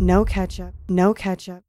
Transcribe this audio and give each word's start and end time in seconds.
no 0.00 0.24
ketchup, 0.24 0.74
no 0.88 1.12
ketchup. 1.14 1.64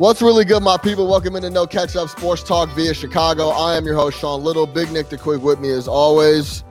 What's 0.00 0.22
really 0.22 0.46
good, 0.46 0.62
my 0.62 0.78
people? 0.78 1.06
Welcome 1.06 1.36
into 1.36 1.50
No 1.50 1.66
Ketchup 1.66 2.08
Sports 2.08 2.42
Talk 2.42 2.70
via 2.70 2.94
Chicago. 2.94 3.50
I 3.50 3.76
am 3.76 3.84
your 3.84 3.96
host, 3.96 4.18
Sean 4.18 4.42
Little. 4.42 4.66
Big 4.66 4.90
Nick 4.90 5.10
the 5.10 5.18
Quick 5.18 5.42
with 5.42 5.60
me 5.60 5.68
as 5.72 5.86
always. 5.86 6.64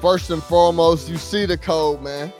First 0.00 0.30
and 0.30 0.42
foremost, 0.42 1.10
you 1.10 1.18
see 1.18 1.44
the 1.44 1.58
code, 1.58 2.00
man. 2.00 2.32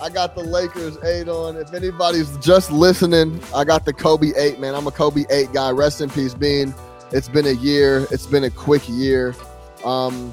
I 0.00 0.10
got 0.10 0.36
the 0.36 0.44
Lakers 0.44 0.96
8 1.02 1.26
on. 1.26 1.56
If 1.56 1.74
anybody's 1.74 2.36
just 2.36 2.70
listening, 2.70 3.42
I 3.52 3.64
got 3.64 3.84
the 3.84 3.92
Kobe 3.92 4.30
8, 4.36 4.60
man. 4.60 4.76
I'm 4.76 4.86
a 4.86 4.92
Kobe 4.92 5.24
8 5.28 5.52
guy. 5.52 5.72
Rest 5.72 6.00
in 6.00 6.08
peace, 6.08 6.32
Bean. 6.32 6.72
It's 7.10 7.28
been 7.28 7.46
a 7.48 7.54
year. 7.54 8.06
It's 8.12 8.26
been 8.26 8.44
a 8.44 8.50
quick 8.50 8.88
year. 8.88 9.34
Um, 9.84 10.32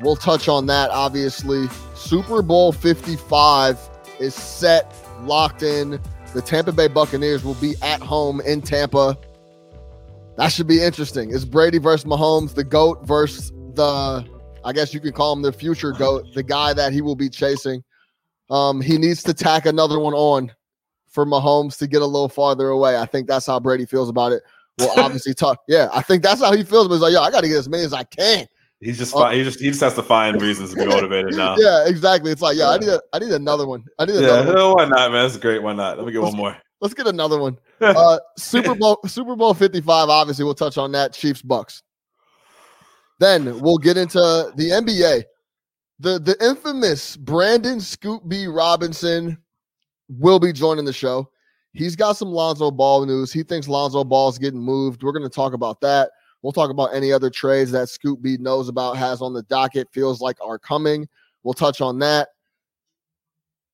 we'll 0.00 0.14
touch 0.14 0.46
on 0.46 0.66
that, 0.66 0.90
obviously. 0.90 1.68
Super 1.94 2.42
Bowl 2.42 2.70
55 2.70 3.78
is 4.18 4.34
set, 4.34 4.94
locked 5.22 5.62
in. 5.62 5.98
The 6.32 6.42
Tampa 6.42 6.70
Bay 6.70 6.86
Buccaneers 6.86 7.42
will 7.44 7.54
be 7.54 7.74
at 7.82 8.00
home 8.00 8.40
in 8.42 8.62
Tampa. 8.62 9.18
That 10.36 10.52
should 10.52 10.68
be 10.68 10.80
interesting. 10.80 11.34
It's 11.34 11.44
Brady 11.44 11.78
versus 11.78 12.04
Mahomes, 12.04 12.54
the 12.54 12.62
GOAT 12.62 13.04
versus 13.04 13.50
the, 13.74 14.24
I 14.64 14.72
guess 14.72 14.94
you 14.94 15.00
could 15.00 15.14
call 15.14 15.32
him 15.32 15.42
the 15.42 15.52
future 15.52 15.90
GOAT, 15.90 16.32
the 16.34 16.44
guy 16.44 16.72
that 16.72 16.92
he 16.92 17.02
will 17.02 17.16
be 17.16 17.28
chasing. 17.28 17.82
Um, 18.48 18.80
he 18.80 18.96
needs 18.96 19.24
to 19.24 19.34
tack 19.34 19.66
another 19.66 19.98
one 19.98 20.14
on 20.14 20.52
for 21.08 21.26
Mahomes 21.26 21.76
to 21.78 21.88
get 21.88 22.00
a 22.00 22.06
little 22.06 22.28
farther 22.28 22.68
away. 22.68 22.96
I 22.96 23.06
think 23.06 23.26
that's 23.26 23.46
how 23.46 23.58
Brady 23.58 23.84
feels 23.84 24.08
about 24.08 24.30
it. 24.30 24.42
We'll 24.78 24.90
obviously 24.98 25.34
talk. 25.34 25.58
Yeah, 25.66 25.88
I 25.92 26.00
think 26.00 26.22
that's 26.22 26.40
how 26.40 26.52
he 26.52 26.62
feels. 26.62 26.86
But 26.86 26.94
he's 26.94 27.02
like, 27.02 27.12
yo, 27.12 27.22
I 27.22 27.32
got 27.32 27.40
to 27.40 27.48
get 27.48 27.58
as 27.58 27.68
many 27.68 27.82
as 27.82 27.92
I 27.92 28.04
can. 28.04 28.46
He's 28.80 28.96
just 28.96 29.12
fi- 29.12 29.34
he 29.34 29.44
just 29.44 29.60
he 29.60 29.68
just 29.68 29.80
has 29.80 29.94
to 29.94 30.02
find 30.02 30.40
reasons 30.40 30.70
to 30.70 30.76
be 30.76 30.86
motivated 30.86 31.34
now. 31.36 31.54
yeah, 31.58 31.86
exactly. 31.86 32.32
It's 32.32 32.40
like, 32.40 32.56
yeah, 32.56 32.70
I 32.70 32.78
need 32.78 32.88
a 32.88 33.00
I 33.12 33.18
need 33.18 33.30
another 33.30 33.66
one. 33.66 33.84
I 33.98 34.06
need 34.06 34.14
Yeah, 34.14 34.40
another 34.40 34.64
one. 34.68 34.74
why 34.76 34.84
not, 34.86 35.12
man? 35.12 35.22
That's 35.26 35.36
great. 35.36 35.62
Why 35.62 35.74
not? 35.74 35.98
Let 35.98 36.06
me 36.06 36.12
get 36.12 36.22
one 36.22 36.34
more. 36.36 36.56
Let's 36.80 36.94
get 36.94 37.06
another 37.06 37.38
one. 37.38 37.58
Uh, 37.82 38.18
Super 38.36 38.74
Bowl 38.74 39.00
Super 39.06 39.34
Bowl 39.36 39.54
55, 39.54 40.10
obviously 40.10 40.44
we'll 40.44 40.54
touch 40.54 40.76
on 40.76 40.92
that. 40.92 41.14
Chiefs 41.14 41.40
Bucks. 41.40 41.82
Then 43.18 43.58
we'll 43.60 43.78
get 43.78 43.96
into 43.96 44.18
the 44.18 44.70
NBA. 44.70 45.24
The 45.98 46.18
the 46.18 46.36
infamous 46.46 47.16
Brandon 47.16 47.80
Scoop 47.80 48.22
B 48.28 48.46
Robinson 48.46 49.38
will 50.08 50.38
be 50.38 50.52
joining 50.52 50.84
the 50.86 50.92
show. 50.92 51.30
He's 51.72 51.96
got 51.96 52.16
some 52.16 52.28
Lonzo 52.28 52.70
Ball 52.70 53.06
news. 53.06 53.32
He 53.32 53.42
thinks 53.42 53.68
Lonzo 53.68 54.04
Ball's 54.04 54.38
getting 54.38 54.60
moved. 54.60 55.02
We're 55.02 55.12
going 55.12 55.22
to 55.22 55.34
talk 55.34 55.52
about 55.52 55.80
that. 55.82 56.10
We'll 56.42 56.52
talk 56.52 56.70
about 56.70 56.94
any 56.94 57.12
other 57.12 57.30
trades 57.30 57.70
that 57.72 57.88
Scoop 57.88 58.22
B 58.22 58.36
knows 58.38 58.68
about, 58.68 58.96
has 58.96 59.20
on 59.20 59.34
the 59.34 59.42
docket, 59.42 59.88
feels 59.92 60.20
like 60.20 60.36
are 60.42 60.58
coming. 60.58 61.06
We'll 61.42 61.54
touch 61.54 61.80
on 61.80 61.98
that. 61.98 62.28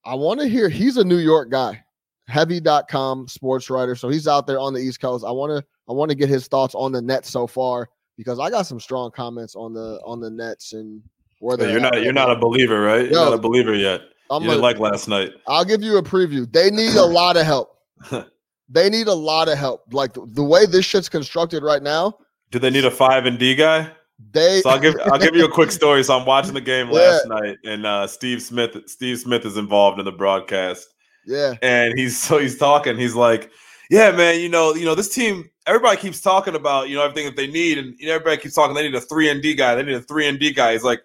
I 0.05 0.14
want 0.14 0.41
to 0.41 0.48
hear 0.48 0.69
he's 0.69 0.97
a 0.97 1.05
New 1.05 1.19
York 1.19 1.50
guy, 1.50 1.84
heavy.com 2.28 3.28
sports 3.28 3.70
writer. 3.70 3.94
So 3.94 4.09
he's 4.09 4.28
out 4.28 4.47
there 4.47 4.59
on 4.59 4.72
the 4.72 4.81
East 4.81 5.00
Coast. 5.00 5.25
I 5.25 5.31
want 5.31 5.50
to 5.50 5.64
I 5.89 5.92
want 5.92 6.11
to 6.11 6.17
get 6.17 6.28
his 6.28 6.48
thoughts 6.48 6.75
on 6.75 6.92
the 6.92 7.03
Nets 7.03 7.31
so 7.31 7.47
far 7.47 7.89
because 8.17 8.39
I 8.39 8.50
got 8.50 8.67
some 8.67 8.81
strong 8.81 9.11
comments 9.11 9.55
on 9.55 9.72
the 9.72 10.00
on 10.05 10.20
the 10.20 10.31
Nets 10.31 10.72
and 10.72 11.03
where 11.41 11.56
they're 11.56 11.70
you're 11.70 11.81
not 11.81 12.03
you're 12.03 12.12
not 12.12 12.31
a 12.31 12.37
believer, 12.37 12.81
right? 12.83 13.05
You're 13.05 13.12
Yo, 13.12 13.25
not 13.25 13.34
a 13.34 13.39
believer 13.39 13.75
yet. 13.75 14.03
I'm 14.31 14.42
you 14.42 14.48
didn't 14.48 14.60
a- 14.60 14.62
like 14.62 14.78
last 14.78 15.09
night. 15.09 15.32
I'll 15.47 15.65
give 15.65 15.82
you 15.82 15.99
a 15.99 16.03
preview. 16.03 16.50
They 16.50 16.71
need 16.71 16.94
a 16.94 17.05
lot 17.05 17.37
of 17.37 17.47
help. 17.47 17.78
They 18.69 18.91
need 18.91 19.06
a 19.06 19.15
lot 19.15 19.49
of 19.49 19.56
help. 19.56 19.84
Like 19.93 20.15
the, 20.15 20.26
the 20.26 20.43
way 20.43 20.66
this 20.66 20.84
shit's 20.84 21.09
constructed 21.09 21.62
right 21.62 21.82
now, 21.82 22.19
Do 22.51 22.59
they 22.59 22.71
need 22.71 22.84
a 22.84 22.91
five 22.91 23.27
and 23.27 23.39
D 23.39 23.55
guy? 23.55 23.91
they 24.33 24.61
So 24.62 24.71
I'll 24.71 24.79
give 24.81 24.95
I'll 25.12 25.19
give 25.19 25.34
you 25.37 25.45
a 25.45 25.51
quick 25.51 25.71
story. 25.81 26.03
So 26.03 26.19
I'm 26.19 26.25
watching 26.27 26.55
the 26.55 26.61
game 26.61 26.87
Yeah. 26.89 26.93
last 27.01 27.27
night, 27.27 27.57
and 27.65 27.84
uh, 27.87 28.07
Steve 28.07 28.41
Smith 28.43 28.77
Steve 28.87 29.19
Smith 29.19 29.45
is 29.45 29.57
involved 29.57 29.99
in 29.99 30.05
the 30.05 30.12
broadcast. 30.12 30.87
yeah. 31.27 31.55
and 31.62 31.99
he's 31.99 32.21
so 32.21 32.39
he's 32.39 32.56
talking. 32.56 32.97
He's 32.97 33.15
like, 33.15 33.51
"Yeah, 33.91 34.11
man, 34.12 34.41
you 34.41 34.49
know, 34.49 34.75
you 34.75 34.85
know, 34.85 34.95
this 34.95 35.09
team. 35.15 35.51
Everybody 35.67 35.97
keeps 36.01 36.21
talking 36.21 36.55
about 36.55 36.89
you 36.89 36.95
know 36.97 37.03
everything 37.03 37.27
that 37.27 37.37
they 37.37 37.49
need, 37.49 37.77
and 37.79 37.95
you 37.99 38.06
know, 38.06 38.15
everybody 38.15 38.41
keeps 38.41 38.55
talking. 38.55 38.75
They 38.75 38.85
need 38.85 38.95
a 38.95 39.01
three 39.01 39.29
and 39.29 39.43
D 39.43 39.55
guy. 39.55 39.75
They 39.75 39.83
need 39.83 39.97
a 39.97 40.01
three 40.03 40.27
and 40.29 40.39
D 40.39 40.53
guy." 40.53 40.73
He's 40.73 40.85
like, 40.85 41.01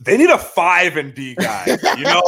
"They 0.00 0.16
need 0.16 0.30
a 0.30 0.38
five 0.38 0.96
and 0.96 1.12
D 1.14 1.34
guy. 1.34 1.66
You 1.96 2.04
know, 2.04 2.22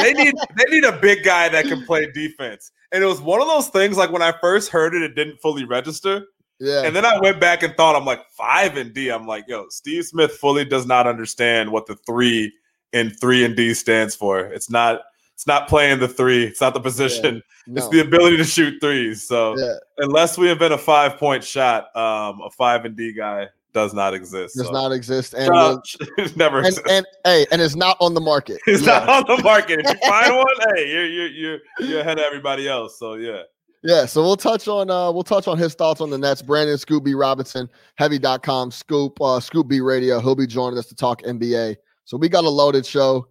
they 0.00 0.12
need 0.12 0.34
they 0.56 0.64
need 0.70 0.84
a 0.84 0.92
big 0.92 1.24
guy 1.24 1.48
that 1.48 1.64
can 1.66 1.84
play 1.84 2.10
defense." 2.12 2.70
And 2.92 3.02
it 3.02 3.06
was 3.06 3.20
one 3.20 3.40
of 3.42 3.48
those 3.48 3.68
things. 3.68 3.96
Like 3.96 4.12
when 4.12 4.22
I 4.22 4.32
first 4.40 4.70
heard 4.70 4.94
it, 4.94 5.02
it 5.02 5.14
didn't 5.16 5.38
fully 5.42 5.64
register. 5.64 6.24
Yeah. 6.58 6.82
And 6.82 6.96
then 6.96 7.04
I 7.04 7.18
went 7.20 7.40
back 7.40 7.62
and 7.62 7.74
thought, 7.76 7.96
I'm 7.96 8.04
like, 8.04 8.24
five 8.30 8.76
and 8.76 8.94
D. 8.94 9.10
I'm 9.10 9.26
like, 9.26 9.44
yo, 9.46 9.66
Steve 9.68 10.04
Smith 10.04 10.32
fully 10.32 10.64
does 10.64 10.86
not 10.86 11.06
understand 11.06 11.70
what 11.70 11.86
the 11.86 11.96
three 11.96 12.52
and 12.92 13.18
three 13.20 13.44
and 13.44 13.54
D 13.56 13.74
stands 13.74 14.14
for. 14.14 14.40
It's 14.40 14.70
not, 14.70 15.02
it's 15.34 15.46
not 15.46 15.68
playing 15.68 16.00
the 16.00 16.08
three. 16.08 16.44
It's 16.44 16.60
not 16.60 16.74
the 16.74 16.80
position. 16.80 17.42
It's 17.68 17.86
No. 17.86 17.90
the 17.90 17.98
ability 17.98 18.36
to 18.36 18.44
shoot 18.44 18.78
threes. 18.80 19.26
So 19.26 19.58
yeah. 19.58 19.74
unless 19.98 20.38
we 20.38 20.48
invent 20.52 20.72
a 20.72 20.78
five 20.78 21.16
point 21.18 21.42
shot, 21.42 21.86
um, 21.96 22.40
a 22.40 22.48
five 22.48 22.84
and 22.84 22.96
D 22.96 23.12
guy 23.12 23.48
does 23.72 23.92
not 23.92 24.14
exist. 24.14 24.56
Does 24.56 24.68
so. 24.68 24.72
not 24.72 24.92
exist. 24.92 25.34
And, 25.34 25.50
will- 25.50 25.82
it 26.16 26.36
never 26.36 26.58
and, 26.58 26.66
exists. 26.68 26.88
and 26.88 27.04
hey, 27.24 27.44
and 27.50 27.60
it's 27.60 27.74
not 27.74 27.96
on 28.00 28.14
the 28.14 28.20
market. 28.20 28.60
it's 28.68 28.82
yeah. 28.86 29.04
not 29.04 29.28
on 29.28 29.36
the 29.36 29.42
market. 29.42 29.80
If 29.80 29.86
you 30.00 30.08
find 30.08 30.36
one, 30.36 30.46
hey, 30.76 30.88
you're 30.90 31.06
you're 31.06 31.26
you're 31.26 31.58
you're 31.80 32.00
ahead 32.02 32.20
of 32.20 32.24
everybody 32.24 32.68
else. 32.68 33.00
So 33.00 33.14
yeah. 33.14 33.42
Yeah, 33.82 34.06
so 34.06 34.22
we'll 34.22 34.36
touch 34.36 34.66
on 34.68 34.90
uh 34.90 35.12
we'll 35.12 35.22
touch 35.22 35.46
on 35.46 35.58
his 35.58 35.74
thoughts 35.74 36.00
on 36.00 36.10
the 36.10 36.18
Nets. 36.18 36.42
Brandon 36.42 36.76
Scoop 36.78 37.04
B 37.04 37.14
Robinson, 37.14 37.68
heavy.com, 37.96 38.70
Scoop, 38.70 39.20
uh 39.20 39.38
Scoop 39.40 39.68
B 39.68 39.80
Radio. 39.80 40.18
He'll 40.20 40.34
be 40.34 40.46
joining 40.46 40.78
us 40.78 40.86
to 40.86 40.94
talk 40.94 41.22
NBA. 41.22 41.76
So 42.04 42.16
we 42.16 42.28
got 42.28 42.44
a 42.44 42.48
loaded 42.48 42.84
show. 42.86 43.28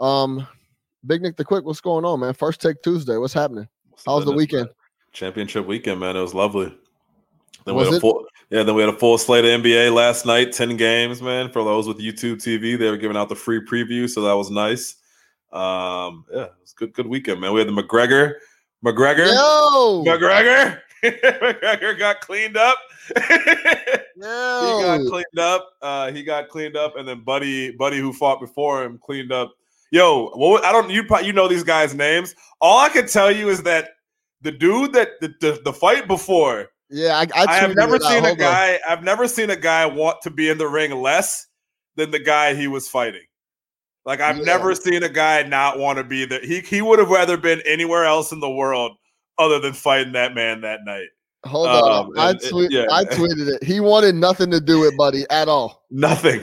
Um 0.00 0.46
Big 1.06 1.22
Nick 1.22 1.36
the 1.36 1.44
Quick, 1.44 1.64
what's 1.64 1.80
going 1.80 2.04
on, 2.04 2.20
man? 2.20 2.32
First 2.34 2.60
take 2.60 2.82
Tuesday. 2.82 3.16
What's 3.18 3.34
happening? 3.34 3.68
How 4.06 4.16
was 4.16 4.24
the 4.24 4.32
weekend? 4.32 4.66
man. 4.66 4.74
Championship 5.12 5.66
weekend, 5.66 6.00
man. 6.00 6.16
It 6.16 6.20
was 6.22 6.34
lovely. 6.34 6.74
Then 7.64 7.74
Was 7.74 7.86
we 7.88 7.94
had 7.94 7.94
it? 7.94 7.98
a 7.98 8.00
full, 8.00 8.24
yeah. 8.50 8.62
Then 8.62 8.74
we 8.74 8.82
had 8.82 8.92
a 8.92 8.98
full 8.98 9.16
slate 9.16 9.44
of 9.44 9.62
NBA 9.62 9.94
last 9.94 10.26
night. 10.26 10.52
Ten 10.52 10.76
games, 10.76 11.22
man. 11.22 11.50
For 11.50 11.62
those 11.64 11.86
with 11.86 11.98
YouTube 11.98 12.36
TV, 12.36 12.78
they 12.78 12.90
were 12.90 12.96
giving 12.96 13.16
out 13.16 13.28
the 13.28 13.34
free 13.36 13.60
preview, 13.64 14.08
so 14.08 14.22
that 14.22 14.32
was 14.34 14.50
nice. 14.50 14.96
Um, 15.52 16.24
yeah, 16.32 16.44
it 16.44 16.52
was 16.60 16.72
good, 16.74 16.92
good 16.92 17.06
weekend, 17.06 17.40
man. 17.40 17.52
We 17.52 17.60
had 17.60 17.68
the 17.68 17.72
McGregor, 17.72 18.34
McGregor, 18.84 19.26
Yo! 19.26 20.04
McGregor, 20.04 20.80
McGregor 21.02 21.98
got 21.98 22.20
cleaned 22.20 22.56
up. 22.56 22.76
he 23.16 23.22
got 24.20 25.00
cleaned 25.06 25.38
up. 25.38 25.70
Uh, 25.80 26.12
he 26.12 26.22
got 26.22 26.48
cleaned 26.48 26.76
up, 26.76 26.96
and 26.96 27.08
then 27.08 27.20
Buddy, 27.24 27.72
Buddy, 27.72 27.98
who 27.98 28.12
fought 28.12 28.40
before 28.40 28.84
him, 28.84 28.98
cleaned 28.98 29.32
up. 29.32 29.54
Yo, 29.90 30.30
what, 30.34 30.64
I 30.64 30.72
don't. 30.72 30.90
You 30.90 31.04
probably 31.04 31.26
you 31.26 31.32
know 31.32 31.48
these 31.48 31.64
guys' 31.64 31.94
names. 31.94 32.34
All 32.60 32.78
I 32.78 32.88
can 32.88 33.06
tell 33.06 33.30
you 33.30 33.48
is 33.48 33.62
that 33.62 33.90
the 34.42 34.52
dude 34.52 34.92
that 34.92 35.20
the 35.20 35.34
the, 35.40 35.60
the 35.64 35.72
fight 35.72 36.06
before, 36.06 36.68
Yeah, 36.90 37.16
I, 37.16 37.22
I, 37.34 37.46
I, 37.46 37.54
have 37.56 37.74
never 37.76 37.98
seen 37.98 38.18
a 38.24 38.28
Hold 38.28 38.32
on. 38.32 38.36
guy. 38.36 38.80
I've 38.86 39.02
never 39.02 39.26
seen 39.28 39.50
a 39.50 39.56
guy 39.56 39.86
want 39.86 40.20
to 40.22 40.30
be 40.30 40.50
in 40.50 40.58
the 40.58 40.68
ring 40.68 40.90
less 40.90 41.46
than 41.96 42.10
the 42.10 42.18
guy 42.18 42.54
he 42.54 42.68
was 42.68 42.88
fighting. 42.88 43.22
Like 44.06 44.20
I've 44.20 44.38
Yeah. 44.38 44.44
never 44.44 44.74
seen 44.74 45.02
a 45.02 45.08
guy 45.08 45.42
not 45.44 45.78
want 45.78 45.98
to 45.98 46.04
be 46.04 46.24
there. 46.26 46.40
He 46.40 46.60
he 46.60 46.82
would 46.82 46.98
have 46.98 47.10
rather 47.10 47.36
been 47.36 47.62
anywhere 47.66 48.04
else 48.04 48.32
in 48.32 48.40
the 48.40 48.50
world 48.50 48.92
other 49.38 49.58
than 49.58 49.72
fighting 49.72 50.12
that 50.12 50.34
man 50.34 50.60
that 50.62 50.80
night. 50.84 51.06
Hold 51.46 51.68
on. 51.68 52.06
Um, 52.06 52.10
I 52.16 52.30
and 52.30 52.42
it- 52.42 52.48
tweet 52.48 52.70
yeah. 52.70 52.86
I 52.90 53.04
tweeted 53.04 53.48
it. 53.48 53.62
He 53.64 53.80
wanted 53.80 54.14
nothing 54.14 54.50
to 54.50 54.60
do 54.60 54.80
with 54.80 54.96
Buddy 54.96 55.24
at 55.30 55.48
all. 55.48 55.84
Nothing. 55.90 56.40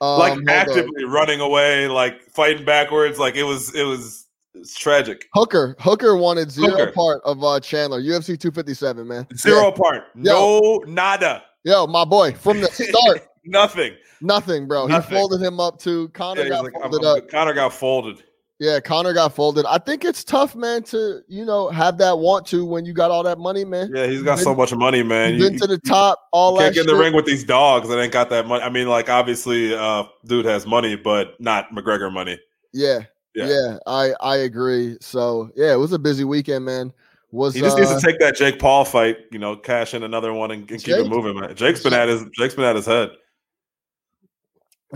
Um, 0.00 0.18
like 0.18 0.32
hold 0.32 0.48
on. 0.48 0.48
actively 0.48 1.04
running 1.04 1.40
away, 1.40 1.86
like 1.88 2.22
fighting 2.22 2.64
backwards. 2.64 3.18
Like 3.20 3.36
it 3.36 3.44
was, 3.44 3.72
it 3.74 3.84
was, 3.84 4.26
it's 4.54 4.76
tragic. 4.76 5.26
Hooker. 5.34 5.76
Hooker 5.78 6.16
wanted 6.16 6.50
zero 6.50 6.70
Hooker. 6.70 6.90
part 6.92 7.22
of 7.24 7.42
uh 7.44 7.60
Chandler, 7.60 8.00
UFC 8.00 8.36
257, 8.38 9.06
man. 9.06 9.26
Zero 9.36 9.62
Yeah. 9.62 9.68
apart. 9.68 10.04
No, 10.16 10.82
nada. 10.88 11.44
Yo, 11.64 11.86
my 11.86 12.04
boy, 12.04 12.32
from 12.32 12.60
the 12.60 12.66
start, 12.68 13.28
Nothing. 13.44 13.94
nothing, 14.20 14.66
bro. 14.68 14.86
He 14.86 15.00
folded 15.00 15.40
him 15.42 15.58
up 15.60 15.78
too. 15.78 16.08
Connor 16.10 16.42
Yeah, 16.42 16.48
got 16.50 16.64
like, 16.64 16.74
I'm- 16.74 16.82
folded 16.90 17.06
I'm- 17.06 17.18
up. 17.18 17.28
Connor 17.28 17.54
got 17.54 17.72
folded. 17.72 18.22
Yeah, 18.60 18.78
Connor 18.78 19.12
got 19.12 19.34
folded. 19.34 19.66
I 19.66 19.78
think 19.78 20.04
it's 20.04 20.22
tough, 20.22 20.54
man, 20.54 20.84
to 20.84 21.22
you 21.26 21.44
know 21.44 21.68
have 21.70 21.98
that 21.98 22.16
want 22.20 22.46
to 22.48 22.64
when 22.64 22.84
you 22.84 22.92
got 22.92 23.10
all 23.10 23.24
that 23.24 23.38
money, 23.38 23.64
man. 23.64 23.90
Yeah, 23.92 24.06
he's 24.06 24.22
got 24.22 24.38
so 24.38 24.54
much 24.54 24.72
money, 24.72 25.02
man. 25.02 25.30
You've 25.32 25.40
You, 25.40 25.50
been 25.50 25.58
to 25.60 25.66
the 25.66 25.78
top, 25.78 26.20
all 26.32 26.52
you 26.52 26.58
can't 26.60 26.74
that 26.76 26.82
get 26.84 26.88
in 26.88 26.96
the 26.96 27.02
ring 27.02 27.12
with 27.12 27.26
these 27.26 27.42
dogs 27.42 27.88
that 27.88 27.98
ain't 28.00 28.12
got 28.12 28.30
that 28.30 28.46
money. 28.46 28.62
I 28.62 28.68
mean, 28.68 28.86
like 28.88 29.08
obviously, 29.10 29.74
uh, 29.74 30.04
dude 30.26 30.44
has 30.44 30.64
money, 30.64 30.94
but 30.94 31.40
not 31.40 31.72
McGregor 31.72 32.12
money. 32.12 32.38
Yeah, 32.72 33.00
Yeah. 33.34 33.48
yeah, 33.48 33.78
I 33.88 34.12
I 34.20 34.36
agree. 34.36 34.96
So 35.00 35.50
yeah, 35.56 35.72
it 35.72 35.78
was 35.78 35.92
a 35.92 35.98
busy 35.98 36.22
weekend, 36.22 36.64
man. 36.64 36.92
was 37.32 37.54
He 37.54 37.62
just 37.62 37.76
uh, 37.76 37.80
needs 37.80 37.94
to 37.96 38.00
take 38.06 38.20
that 38.20 38.36
Jake 38.36 38.60
Paul 38.60 38.84
fight, 38.84 39.16
you 39.32 39.40
know, 39.40 39.56
cash 39.56 39.92
in 39.94 40.04
another 40.04 40.32
one 40.32 40.52
and, 40.52 40.70
and 40.70 40.80
keep 40.84 40.94
it 40.94 41.08
moving, 41.08 41.34
man. 41.40 41.52
Jake's 41.56 41.82
been 41.82 41.94
at 41.94 42.08
his 42.08 42.24
Jake's 42.38 42.54
been 42.54 42.64
at 42.66 42.76
his 42.76 42.86
head. 42.86 43.10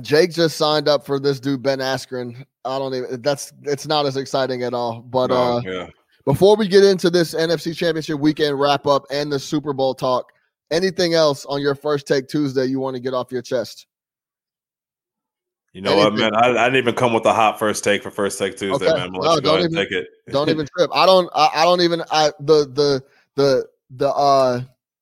Jake 0.03 0.33
just 0.33 0.57
signed 0.57 0.89
up 0.89 1.07
for 1.07 1.19
this 1.19 1.41
dude 1.41 1.63
Ben 1.63 1.79
Askren. 1.79 2.45
I 2.65 2.79
don't 2.79 2.95
even. 2.95 3.23
That's 3.23 3.53
it's 3.63 3.87
not 3.87 4.07
as 4.07 4.17
exciting 4.17 4.63
at 4.63 4.75
all. 4.75 5.01
But 5.01 5.29
No, 5.29 5.37
uh, 5.37 5.61
yeah. 5.65 5.87
before 6.25 6.57
we 6.57 6.69
get 6.69 6.85
into 6.85 7.09
this 7.11 7.35
NFC 7.35 7.75
Championship 7.75 8.19
weekend 8.21 8.59
wrap 8.61 8.87
up 8.87 9.05
and 9.11 9.33
the 9.33 9.39
Super 9.39 9.73
Bowl 9.73 9.95
talk, 9.95 10.33
anything 10.71 11.15
else 11.15 11.47
on 11.47 11.61
your 11.63 11.75
first 11.75 12.07
take 12.07 12.29
Tuesday 12.29 12.67
you 12.67 12.79
want 12.81 12.95
to 12.95 13.01
get 13.01 13.15
off 13.15 13.33
your 13.33 13.43
chest? 13.43 13.87
You 15.73 15.83
know 15.83 15.95
what, 15.97 16.15
man? 16.15 16.35
I, 16.35 16.49
I 16.51 16.65
didn't 16.65 16.77
even 16.77 16.95
come 16.95 17.13
with 17.13 17.27
a 17.27 17.35
hot 17.35 17.59
first 17.59 17.85
take 17.85 18.03
for 18.03 18.11
first 18.11 18.39
take 18.39 18.57
Tuesday, 18.57 18.87
Okay. 18.87 18.95
man. 18.97 19.13
No, 19.13 19.21
let 19.21 19.35
you 19.37 19.41
go 19.43 19.57
don't 19.57 19.61
even- 19.71 19.75
take 19.75 19.93
it. 19.93 20.09
Don't 20.33 20.49
even 20.49 20.67
trip. 20.77 20.91
I 20.93 21.07
don't. 21.07 21.31
I, 21.35 21.51
I 21.55 21.65
don't 21.65 21.81
even. 21.83 22.03
I 22.11 22.33
the 22.41 22.67
the 22.73 23.03
the 23.37 23.67
the 23.91 24.09
uh. 24.09 24.61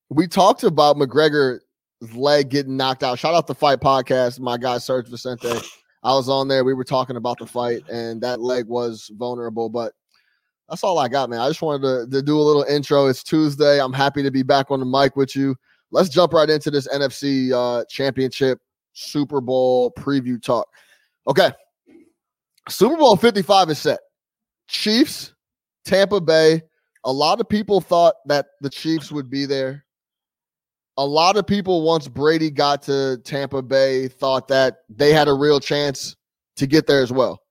We 0.09 0.27
talked 0.27 0.63
about 0.63 0.97
McGregor's 0.97 1.64
leg 2.13 2.49
getting 2.49 2.77
knocked 2.77 3.03
out. 3.03 3.17
Shout 3.17 3.33
out 3.33 3.47
the 3.47 3.55
Fight 3.55 3.79
Podcast. 3.79 4.39
My 4.39 4.57
guy 4.57 4.77
Serge 4.77 5.07
Vicente. 5.07 5.61
I 6.03 6.13
was 6.13 6.29
on 6.29 6.47
there. 6.47 6.63
We 6.63 6.73
were 6.73 6.83
talking 6.83 7.15
about 7.15 7.39
the 7.39 7.47
fight, 7.47 7.87
and 7.89 8.21
that 8.21 8.39
leg 8.39 8.67
was 8.67 9.09
vulnerable. 9.15 9.69
But 9.69 9.93
that's 10.69 10.83
all 10.83 10.99
I 10.99 11.07
got, 11.07 11.29
man. 11.29 11.39
I 11.39 11.47
just 11.47 11.61
wanted 11.61 11.81
to, 11.81 12.11
to 12.11 12.21
do 12.21 12.39
a 12.39 12.41
little 12.41 12.63
intro. 12.63 13.07
It's 13.07 13.23
Tuesday. 13.23 13.81
I'm 13.81 13.93
happy 13.93 14.21
to 14.23 14.31
be 14.31 14.43
back 14.43 14.69
on 14.69 14.79
the 14.79 14.85
mic 14.85 15.15
with 15.15 15.35
you. 15.35 15.55
Let's 15.91 16.09
jump 16.09 16.33
right 16.33 16.49
into 16.49 16.71
this 16.71 16.87
NFC 16.87 17.51
uh, 17.51 17.85
Championship 17.85 18.59
Super 18.93 19.41
Bowl 19.41 19.91
preview 19.91 20.41
talk. 20.41 20.67
Okay. 21.27 21.51
Super 22.69 22.97
Bowl 22.97 23.15
55 23.15 23.69
is 23.69 23.79
set. 23.79 23.99
Chiefs, 24.67 25.33
Tampa 25.85 26.19
Bay. 26.19 26.63
A 27.03 27.11
lot 27.11 27.39
of 27.39 27.47
people 27.47 27.81
thought 27.81 28.15
that 28.25 28.47
the 28.61 28.69
Chiefs 28.69 29.11
would 29.11 29.29
be 29.29 29.45
there. 29.45 29.84
A 30.97 31.05
lot 31.05 31.35
of 31.35 31.45
people, 31.45 31.81
once 31.81 32.07
Brady 32.07 32.49
got 32.49 32.83
to 32.83 33.17
Tampa 33.23 33.61
Bay, 33.61 34.07
thought 34.07 34.47
that 34.47 34.77
they 34.89 35.11
had 35.13 35.27
a 35.27 35.33
real 35.33 35.59
chance 35.59 36.15
to 36.55 36.67
get 36.67 36.87
there 36.87 37.01
as 37.01 37.11
well. 37.11 37.41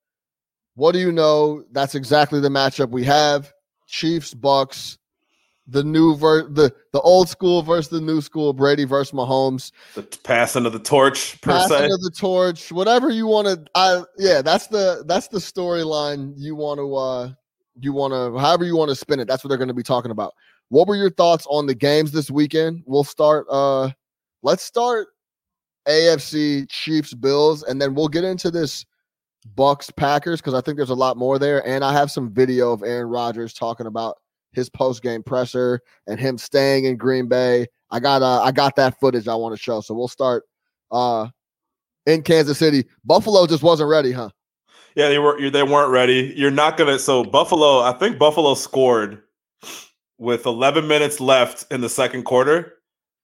What 0.76 0.92
do 0.92 0.98
you 0.98 1.12
know? 1.12 1.64
That's 1.72 1.94
exactly 1.94 2.40
the 2.40 2.48
matchup 2.48 2.90
we 2.90 3.04
have. 3.04 3.52
Chiefs, 3.86 4.32
Bucks, 4.32 4.98
the 5.66 5.84
new 5.84 6.16
ver- 6.16 6.48
the 6.48 6.74
the 6.92 7.00
old 7.00 7.28
school 7.28 7.62
versus 7.62 7.88
the 7.88 8.00
new 8.00 8.20
school, 8.20 8.52
Brady 8.52 8.84
versus 8.84 9.12
Mahomes 9.12 9.72
The 9.94 10.02
passing 10.02 10.66
of 10.66 10.72
the 10.72 10.78
torch 10.78 11.40
per 11.40 11.52
passing 11.52 11.76
se. 11.76 11.84
of 11.84 12.00
the 12.00 12.12
torch, 12.16 12.72
whatever 12.72 13.10
you 13.10 13.26
want 13.26 13.46
to. 13.48 13.64
I 13.74 14.02
yeah, 14.18 14.42
that's 14.42 14.66
the 14.66 15.04
that's 15.06 15.28
the 15.28 15.38
storyline 15.38 16.34
you 16.36 16.56
want 16.56 16.78
to 16.78 16.94
uh 16.96 17.32
you 17.80 17.92
want 17.92 18.12
to 18.12 18.38
however 18.38 18.64
you 18.64 18.76
want 18.76 18.88
to 18.90 18.94
spin 18.94 19.20
it. 19.20 19.28
That's 19.28 19.44
what 19.44 19.48
they're 19.48 19.58
going 19.58 19.68
to 19.68 19.74
be 19.74 19.82
talking 19.82 20.10
about. 20.10 20.34
What 20.68 20.88
were 20.88 20.96
your 20.96 21.10
thoughts 21.10 21.46
on 21.48 21.66
the 21.66 21.74
games 21.74 22.12
this 22.12 22.30
weekend? 22.30 22.82
We'll 22.86 23.04
start. 23.04 23.46
uh 23.50 23.90
Let's 24.42 24.62
start 24.62 25.08
AFC 25.88 26.68
Chiefs 26.68 27.14
Bills, 27.14 27.62
and 27.62 27.80
then 27.80 27.94
we'll 27.94 28.08
get 28.08 28.24
into 28.24 28.50
this 28.50 28.84
Bucks 29.56 29.90
Packers 29.90 30.40
because 30.40 30.54
I 30.54 30.60
think 30.60 30.76
there's 30.76 30.90
a 30.90 30.94
lot 30.94 31.16
more 31.16 31.38
there. 31.38 31.66
And 31.66 31.84
I 31.84 31.92
have 31.92 32.10
some 32.10 32.32
video 32.32 32.72
of 32.72 32.82
Aaron 32.82 33.08
Rodgers 33.08 33.52
talking 33.52 33.86
about 33.86 34.16
his 34.52 34.70
post 34.70 35.02
game 35.02 35.22
presser 35.22 35.80
and 36.06 36.18
him 36.18 36.38
staying 36.38 36.84
in 36.84 36.96
Green 36.96 37.28
Bay. 37.28 37.66
I 37.90 38.00
got 38.00 38.22
uh, 38.22 38.42
I 38.42 38.52
got 38.52 38.76
that 38.76 38.98
footage 39.00 39.28
I 39.28 39.34
want 39.34 39.54
to 39.54 39.62
show. 39.62 39.80
So 39.80 39.94
we'll 39.94 40.08
start 40.08 40.44
uh 40.90 41.28
in 42.06 42.22
Kansas 42.22 42.58
City. 42.58 42.84
Buffalo 43.04 43.46
just 43.46 43.62
wasn't 43.62 43.90
ready, 43.90 44.12
huh? 44.12 44.30
Yeah, 44.94 45.08
they 45.08 45.18
were 45.18 45.50
they 45.50 45.62
weren't 45.62 45.90
ready. 45.90 46.32
You're 46.36 46.50
not 46.50 46.76
gonna. 46.76 46.98
So 46.98 47.24
Buffalo, 47.24 47.80
I 47.80 47.92
think 47.92 48.18
Buffalo 48.18 48.54
scored 48.54 49.22
with 50.18 50.46
11 50.46 50.86
minutes 50.86 51.20
left 51.20 51.66
in 51.72 51.80
the 51.80 51.88
second 51.88 52.24
quarter, 52.24 52.74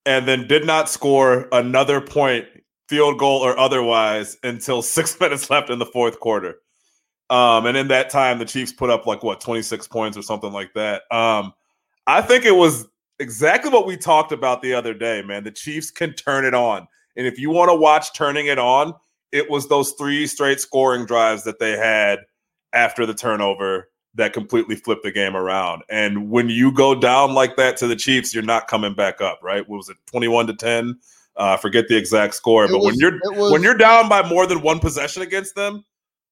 and 0.06 0.26
then 0.26 0.46
did 0.46 0.64
not 0.64 0.88
score 0.88 1.48
another 1.52 2.00
point, 2.00 2.46
field 2.88 3.19
goal 3.19 3.40
or 3.40 3.58
otherwise, 3.58 4.37
until 4.42 4.82
six 4.82 5.19
minutes 5.20 5.50
left 5.50 5.70
in 5.70 5.78
the 5.78 5.87
fourth 5.87 6.20
quarter. 6.20 6.56
Um, 7.28 7.66
and 7.66 7.76
in 7.76 7.88
that 7.88 8.10
time, 8.10 8.38
the 8.38 8.44
Chiefs 8.44 8.72
put 8.72 8.90
up 8.90 9.06
like 9.06 9.22
what 9.22 9.40
26 9.40 9.87
points 9.87 10.19
or 10.19 10.22
something 10.22 10.52
like 10.52 10.72
that. 10.75 11.02
Um, 11.12 11.52
I 12.06 12.22
think 12.22 12.44
it 12.44 12.56
was 12.56 12.87
exactly 13.20 13.70
what 13.70 13.86
we 13.86 13.96
talked 13.96 14.32
about 14.32 14.62
the 14.62 14.75
other 14.75 14.94
day, 14.94 15.22
man. 15.22 15.44
The 15.44 15.52
Chiefs 15.52 15.93
can 15.93 16.12
turn 16.14 16.44
it 16.44 16.54
on, 16.54 16.88
and 17.16 17.26
if 17.26 17.38
you 17.38 17.50
want 17.50 17.70
to 17.70 17.76
watch 17.76 18.14
turning 18.14 18.46
it 18.46 18.58
on, 18.58 18.94
it 19.31 19.48
was 19.48 19.69
those 19.69 19.93
three 19.93 20.26
straight 20.26 20.58
scoring 20.58 21.06
drives 21.06 21.44
that 21.44 21.60
they 21.60 21.76
had 21.76 22.19
after 22.72 23.06
the 23.06 23.14
turnover 23.14 23.90
that 24.14 24.32
completely 24.32 24.74
flipped 24.76 25.02
the 25.04 25.12
game 25.12 25.36
around. 25.36 25.82
And 25.88 26.30
when 26.30 26.48
you 26.48 26.72
go 26.72 26.94
down 26.94 27.32
like 27.34 27.56
that 27.56 27.76
to 27.78 27.86
the 27.86 27.96
Chiefs, 27.96 28.34
you're 28.34 28.42
not 28.42 28.66
coming 28.68 28.94
back 28.94 29.20
up, 29.20 29.38
right? 29.42 29.66
What 29.68 29.76
was 29.76 29.88
it, 29.88 29.96
21 30.06 30.48
to 30.48 30.54
10? 30.54 30.98
Uh, 31.36 31.56
forget 31.56 31.86
the 31.88 31.96
exact 31.96 32.34
score, 32.34 32.64
It 32.64 32.72
but 32.72 32.80
when 32.82 32.94
you're 32.96 33.18
was- 33.36 33.52
when 33.52 33.62
you're 33.62 33.76
down 33.76 34.08
by 34.08 34.28
more 34.28 34.46
than 34.46 34.62
one 34.62 34.80
possession 34.80 35.22
against 35.22 35.54
them, 35.54 35.84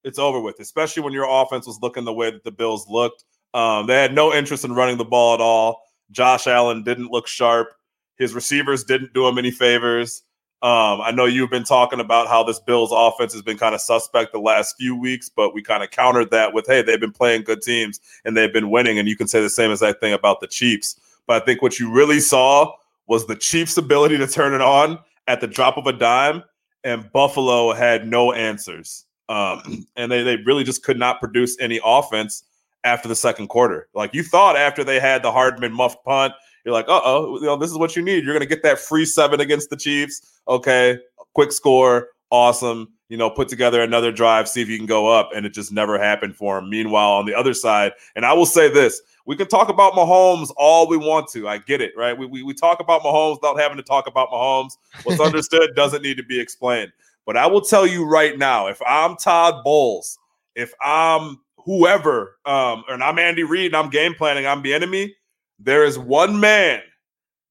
it's 0.03 0.19
over 0.19 0.39
with. 0.39 0.59
Especially 0.59 1.01
when 1.03 1.13
your 1.13 1.25
offense 1.27 1.65
was 1.65 1.79
looking 1.81 2.03
the 2.03 2.13
way 2.13 2.29
that 2.31 2.43
the 2.43 2.51
Bills 2.51 2.85
looked. 2.89 3.23
Um, 3.53 3.87
they 3.87 3.95
had 3.95 4.13
no 4.13 4.33
interest 4.33 4.65
in 4.65 4.73
running 4.73 4.97
the 4.97 5.05
ball 5.05 5.33
at 5.33 5.41
all. 5.41 5.81
Josh 6.11 6.47
Allen 6.47 6.83
didn't 6.83 7.11
look 7.11 7.27
sharp. 7.27 7.69
His 8.17 8.33
receivers 8.33 8.83
didn't 8.83 9.13
do 9.13 9.27
him 9.27 9.37
any 9.37 9.51
favors. 9.51 10.23
Um, 10.61 10.99
I 10.99 11.11
know 11.11 11.25
you've 11.25 11.49
been 11.49 11.63
talking 11.63 12.01
about 12.01 12.27
how 12.27 12.43
this 12.43 12.59
Bills 12.59 12.91
offense 12.93 13.31
has 13.31 13.41
been 13.41 13.57
kind 13.57 13.73
of 13.73 13.79
suspect 13.79 14.33
the 14.33 14.39
last 14.39 14.75
few 14.77 14.93
weeks, 14.93 15.29
but 15.29 15.53
we 15.53 15.61
kind 15.61 15.83
of 15.83 15.91
countered 15.91 16.31
that 16.31 16.53
with, 16.53 16.67
hey, 16.67 16.81
they've 16.81 16.99
been 16.99 17.13
playing 17.13 17.43
good 17.43 17.61
teams 17.61 18.01
and 18.25 18.35
they've 18.35 18.51
been 18.51 18.69
winning. 18.69 18.99
And 18.99 19.07
you 19.07 19.15
can 19.15 19.27
say 19.27 19.41
the 19.41 19.49
same 19.49 19.71
exact 19.71 20.01
thing 20.01 20.11
about 20.11 20.41
the 20.41 20.47
Chiefs. 20.47 20.99
But 21.27 21.41
I 21.41 21.45
think 21.45 21.61
what 21.61 21.79
you 21.79 21.89
really 21.89 22.19
saw 22.19 22.73
was 23.07 23.25
the 23.25 23.37
Chiefs' 23.37 23.77
ability 23.77 24.17
to 24.17 24.27
turn 24.27 24.53
it 24.53 24.61
on 24.61 24.99
at 25.27 25.39
the 25.39 25.47
drop 25.47 25.77
of 25.77 25.87
a 25.87 25.93
dime, 25.93 26.43
and 26.83 27.09
Buffalo 27.13 27.73
had 27.73 28.05
no 28.05 28.33
answers. 28.33 29.05
Um, 29.29 29.87
and 29.95 30.11
they, 30.11 30.23
they 30.23 30.37
really 30.37 30.63
just 30.63 30.83
could 30.83 30.99
not 30.99 31.19
produce 31.19 31.55
any 31.61 31.79
offense 31.85 32.43
after 32.83 33.07
the 33.07 33.15
second 33.15 33.47
quarter. 33.47 33.87
Like 33.93 34.13
you 34.13 34.23
thought 34.23 34.57
after 34.57 34.83
they 34.83 34.99
had 34.99 35.23
the 35.23 35.31
Hardman 35.31 35.71
muff 35.71 36.03
punt, 36.03 36.33
you're 36.65 36.73
like, 36.73 36.87
uh 36.87 37.01
oh, 37.03 37.37
you 37.39 37.45
know, 37.45 37.55
this 37.55 37.71
is 37.71 37.77
what 37.77 37.95
you 37.95 38.01
need. 38.01 38.23
You're 38.23 38.33
gonna 38.33 38.45
get 38.45 38.63
that 38.63 38.79
free 38.79 39.05
seven 39.05 39.39
against 39.39 39.69
the 39.69 39.77
Chiefs. 39.77 40.39
Okay, 40.47 40.97
quick 41.33 41.51
score, 41.51 42.09
awesome. 42.29 42.93
You 43.09 43.17
know, 43.17 43.29
put 43.29 43.47
together 43.49 43.81
another 43.81 44.11
drive, 44.11 44.47
see 44.47 44.61
if 44.61 44.69
you 44.69 44.77
can 44.77 44.85
go 44.85 45.07
up, 45.07 45.31
and 45.35 45.45
it 45.45 45.53
just 45.53 45.71
never 45.71 45.97
happened 45.97 46.35
for 46.35 46.59
him. 46.59 46.69
Meanwhile, 46.69 47.11
on 47.13 47.25
the 47.25 47.33
other 47.33 47.55
side, 47.55 47.93
and 48.15 48.25
I 48.25 48.33
will 48.33 48.45
say 48.45 48.69
this: 48.69 49.01
we 49.25 49.35
can 49.35 49.47
talk 49.47 49.69
about 49.69 49.93
Mahomes 49.93 50.51
all 50.57 50.87
we 50.87 50.97
want 50.97 51.27
to. 51.29 51.47
I 51.47 51.57
get 51.59 51.81
it, 51.81 51.93
right? 51.97 52.17
We 52.17 52.25
we, 52.25 52.43
we 52.43 52.53
talk 52.53 52.79
about 52.79 53.01
Mahomes 53.01 53.35
without 53.35 53.59
having 53.59 53.77
to 53.77 53.83
talk 53.83 54.07
about 54.07 54.29
Mahomes. 54.29 54.71
What's 55.03 55.19
understood 55.19 55.75
doesn't 55.75 56.01
need 56.01 56.17
to 56.17 56.23
be 56.23 56.39
explained. 56.39 56.91
But 57.25 57.37
I 57.37 57.45
will 57.45 57.61
tell 57.61 57.85
you 57.85 58.05
right 58.05 58.37
now, 58.37 58.67
if 58.67 58.81
I'm 58.87 59.15
Todd 59.15 59.63
Bowles, 59.63 60.17
if 60.55 60.73
I'm 60.83 61.37
whoever, 61.57 62.37
um, 62.45 62.83
and 62.87 63.03
I'm 63.03 63.19
Andy 63.19 63.43
Reid 63.43 63.67
and 63.67 63.75
I'm 63.75 63.91
game 63.91 64.15
planning, 64.15 64.47
I'm 64.47 64.63
the 64.63 64.73
enemy. 64.73 65.15
There 65.59 65.83
is 65.83 65.99
one 65.99 66.39
man 66.39 66.81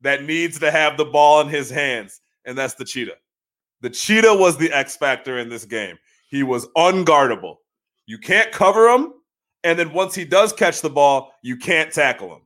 that 0.00 0.24
needs 0.24 0.58
to 0.60 0.70
have 0.70 0.96
the 0.96 1.04
ball 1.04 1.40
in 1.42 1.48
his 1.48 1.70
hands, 1.70 2.20
and 2.44 2.56
that's 2.56 2.74
the 2.74 2.84
cheetah. 2.84 3.16
The 3.82 3.90
cheetah 3.90 4.34
was 4.34 4.56
the 4.56 4.72
X 4.72 4.96
factor 4.96 5.38
in 5.38 5.48
this 5.48 5.64
game. 5.64 5.98
He 6.30 6.42
was 6.42 6.66
unguardable. 6.76 7.56
You 8.06 8.18
can't 8.18 8.50
cover 8.50 8.88
him, 8.88 9.12
and 9.64 9.78
then 9.78 9.92
once 9.92 10.14
he 10.14 10.24
does 10.24 10.52
catch 10.52 10.80
the 10.80 10.90
ball, 10.90 11.32
you 11.42 11.56
can't 11.56 11.92
tackle 11.92 12.34
him. 12.34 12.42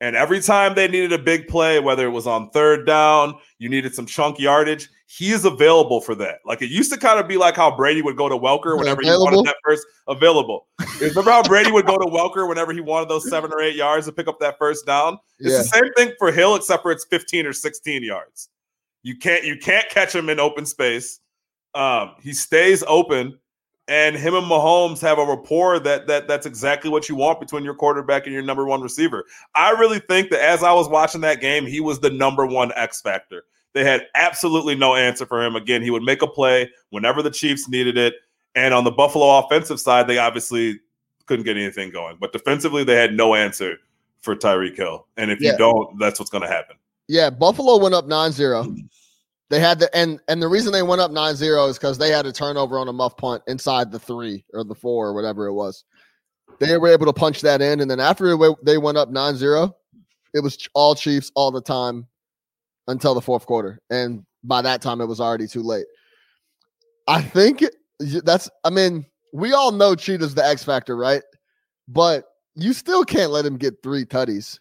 And 0.00 0.14
every 0.14 0.40
time 0.40 0.74
they 0.74 0.88
needed 0.88 1.12
a 1.12 1.18
big 1.18 1.48
play, 1.48 1.80
whether 1.80 2.06
it 2.06 2.10
was 2.10 2.26
on 2.26 2.50
third 2.50 2.86
down, 2.86 3.36
you 3.58 3.68
needed 3.68 3.94
some 3.94 4.04
chunk 4.04 4.38
yardage, 4.38 4.90
he 5.06 5.32
is 5.32 5.44
available 5.46 6.00
for 6.02 6.14
that. 6.16 6.40
Like 6.44 6.60
it 6.60 6.68
used 6.70 6.92
to 6.92 6.98
kind 6.98 7.18
of 7.18 7.26
be 7.26 7.36
like 7.38 7.56
how 7.56 7.74
Brady 7.74 8.02
would 8.02 8.16
go 8.16 8.28
to 8.28 8.36
Welker 8.36 8.76
whenever 8.78 9.00
he 9.00 9.08
wanted 9.08 9.46
that 9.46 9.56
first 9.64 9.86
available. 10.08 10.66
Remember 11.00 11.30
how 11.30 11.42
Brady 11.42 11.70
would 11.70 11.86
go 11.86 11.96
to 11.96 12.04
Welker 12.04 12.46
whenever 12.46 12.72
he 12.74 12.80
wanted 12.80 13.08
those 13.08 13.28
seven 13.30 13.52
or 13.52 13.60
eight 13.62 13.76
yards 13.76 14.06
to 14.06 14.12
pick 14.12 14.28
up 14.28 14.38
that 14.40 14.58
first 14.58 14.84
down? 14.84 15.18
It's 15.38 15.52
Yeah. 15.52 15.58
the 15.58 15.64
same 15.64 15.92
thing 15.94 16.14
for 16.18 16.30
Hill, 16.30 16.56
except 16.56 16.82
for 16.82 16.90
it's 16.92 17.06
15 17.06 17.46
or 17.46 17.52
16 17.54 18.02
yards. 18.02 18.50
You 19.02 19.16
can't 19.16 19.44
you 19.44 19.56
can't 19.56 19.88
catch 19.88 20.14
him 20.14 20.28
in 20.28 20.40
open 20.40 20.66
space. 20.66 21.20
Um, 21.74 22.12
he 22.22 22.32
stays 22.32 22.82
open, 22.86 23.38
and 23.88 24.16
him 24.16 24.34
and 24.34 24.46
Mahomes 24.46 25.00
have 25.00 25.18
a 25.18 25.24
rapport 25.24 25.78
that 25.80 26.06
that 26.06 26.26
that's 26.26 26.46
exactly 26.46 26.90
what 26.90 27.08
you 27.08 27.14
want 27.14 27.40
between 27.40 27.64
your 27.64 27.74
quarterback 27.74 28.24
and 28.26 28.32
your 28.32 28.42
number 28.42 28.64
one 28.66 28.80
receiver. 28.80 29.24
I 29.54 29.70
really 29.70 30.00
think 30.00 30.30
that 30.30 30.40
as 30.40 30.62
I 30.62 30.72
was 30.72 30.88
watching 30.88 31.20
that 31.22 31.40
game, 31.40 31.66
he 31.66 31.80
was 31.80 32.00
the 32.00 32.10
number 32.10 32.46
one 32.46 32.72
X 32.74 33.00
factor. 33.00 33.44
They 33.74 33.84
had 33.84 34.06
absolutely 34.14 34.74
no 34.74 34.94
answer 34.94 35.26
for 35.26 35.44
him. 35.44 35.54
Again, 35.54 35.82
he 35.82 35.90
would 35.90 36.02
make 36.02 36.22
a 36.22 36.26
play 36.26 36.70
whenever 36.90 37.22
the 37.22 37.30
Chiefs 37.30 37.68
needed 37.68 37.98
it. 37.98 38.14
And 38.54 38.72
on 38.72 38.84
the 38.84 38.90
Buffalo 38.90 39.38
offensive 39.38 39.78
side, 39.78 40.08
they 40.08 40.16
obviously 40.16 40.80
couldn't 41.26 41.44
get 41.44 41.58
anything 41.58 41.90
going. 41.90 42.16
But 42.18 42.32
defensively, 42.32 42.84
they 42.84 42.94
had 42.94 43.12
no 43.14 43.34
answer 43.34 43.76
for 44.22 44.34
Tyreek 44.34 44.76
Hill. 44.76 45.06
And 45.18 45.30
if 45.30 45.40
Yeah. 45.42 45.52
you 45.52 45.58
don't, 45.58 45.98
that's 45.98 46.18
what's 46.18 46.30
going 46.30 46.42
to 46.42 46.48
happen. 46.48 46.76
Yeah, 47.06 47.28
Buffalo 47.28 47.76
went 47.76 47.94
up 47.94 48.06
9-0. 48.06 48.88
They 49.48 49.60
had 49.60 49.78
the 49.78 49.94
and 49.96 50.20
and 50.28 50.42
the 50.42 50.48
reason 50.48 50.72
they 50.72 50.82
went 50.82 51.00
up 51.00 51.10
9-0 51.10 51.68
is 51.68 51.78
because 51.78 51.98
they 51.98 52.10
had 52.10 52.26
a 52.26 52.32
turnover 52.32 52.78
on 52.78 52.88
a 52.88 52.92
muff 52.92 53.16
punt 53.16 53.42
inside 53.46 53.92
the 53.92 53.98
three 53.98 54.44
or 54.52 54.64
the 54.64 54.74
four 54.74 55.06
or 55.08 55.14
whatever 55.14 55.46
it 55.46 55.52
was. 55.52 55.84
They 56.58 56.76
were 56.78 56.88
able 56.88 57.06
to 57.06 57.12
punch 57.12 57.42
that 57.42 57.60
in, 57.60 57.80
and 57.80 57.90
then 57.90 58.00
after 58.00 58.36
they 58.62 58.78
went 58.78 58.98
up 58.98 59.10
9-0, 59.10 59.74
it 60.32 60.40
was 60.40 60.66
all 60.74 60.94
Chiefs 60.94 61.30
all 61.34 61.50
the 61.50 61.60
time 61.60 62.06
until 62.88 63.14
the 63.14 63.20
fourth 63.20 63.46
quarter, 63.46 63.80
and 63.90 64.24
by 64.42 64.62
that 64.62 64.80
time 64.80 65.00
it 65.00 65.06
was 65.06 65.20
already 65.20 65.46
too 65.46 65.62
late. 65.62 65.86
I 67.06 67.20
think 67.22 67.64
that's. 68.00 68.50
I 68.64 68.70
mean, 68.70 69.06
we 69.32 69.52
all 69.52 69.70
know 69.70 69.94
Cheetah's 69.94 70.34
the 70.34 70.44
X 70.44 70.64
factor, 70.64 70.96
right? 70.96 71.22
But 71.88 72.24
you 72.54 72.72
still 72.72 73.04
can't 73.04 73.30
let 73.30 73.46
him 73.46 73.58
get 73.58 73.82
three 73.82 74.04
tutties. 74.04 74.58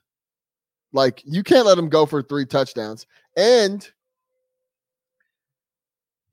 Like 0.93 1.21
you 1.25 1.43
can't 1.43 1.65
let 1.65 1.77
him 1.77 1.89
go 1.89 2.05
for 2.05 2.21
three 2.21 2.45
touchdowns. 2.45 3.07
And 3.35 3.89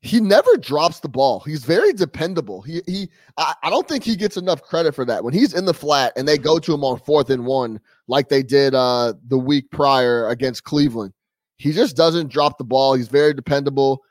he 0.03 0.19
never 0.19 0.57
drops 0.57 0.99
the 0.99 1.07
ball. 1.07 1.39
He's 1.39 1.63
very 1.63 1.93
dependable. 1.93 2.61
He 2.61 2.81
he 2.85 3.09
I, 3.37 3.55
I, 3.63 3.69
don't 3.69 3.87
think 3.87 4.03
he 4.03 4.17
gets 4.17 4.35
enough 4.35 4.61
credit 4.61 4.93
for 4.93 5.05
that. 5.05 5.23
When 5.23 5.33
he's 5.33 5.53
in 5.53 5.63
the 5.63 5.73
flat 5.73 6.11
and 6.17 6.27
they 6.27 6.37
go 6.37 6.59
to 6.59 6.73
him 6.73 6.83
on 6.83 6.99
fourth 6.99 7.29
and 7.29 7.45
one, 7.45 7.79
like 8.07 8.27
they 8.27 8.43
did 8.43 8.75
uh 8.75 9.13
the 9.29 9.37
week 9.37 9.71
prior 9.71 10.27
against 10.27 10.65
Cleveland, 10.65 11.13
he 11.55 11.71
just 11.71 11.95
doesn't 11.95 12.29
drop 12.29 12.57
the 12.57 12.65
ball. 12.65 12.95
He's 12.95 13.07
very 13.07 13.33
dependable, 13.33 14.03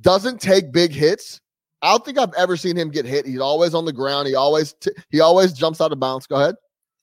doesn't 0.00 0.40
take 0.40 0.72
big 0.72 0.92
hits. 0.92 1.42
I 1.82 1.90
don't 1.90 2.02
think 2.02 2.16
I've 2.16 2.32
ever 2.38 2.56
seen 2.56 2.74
him 2.74 2.90
get 2.90 3.04
hit. 3.04 3.26
He's 3.26 3.40
always 3.40 3.74
on 3.74 3.84
the 3.84 3.92
ground. 3.92 4.26
He 4.26 4.34
always 4.34 4.72
t- 4.72 4.92
he 5.10 5.20
always 5.20 5.52
jumps 5.52 5.82
out 5.82 5.92
of 5.92 6.00
bounds. 6.00 6.26
Go 6.26 6.36
ahead. 6.36 6.54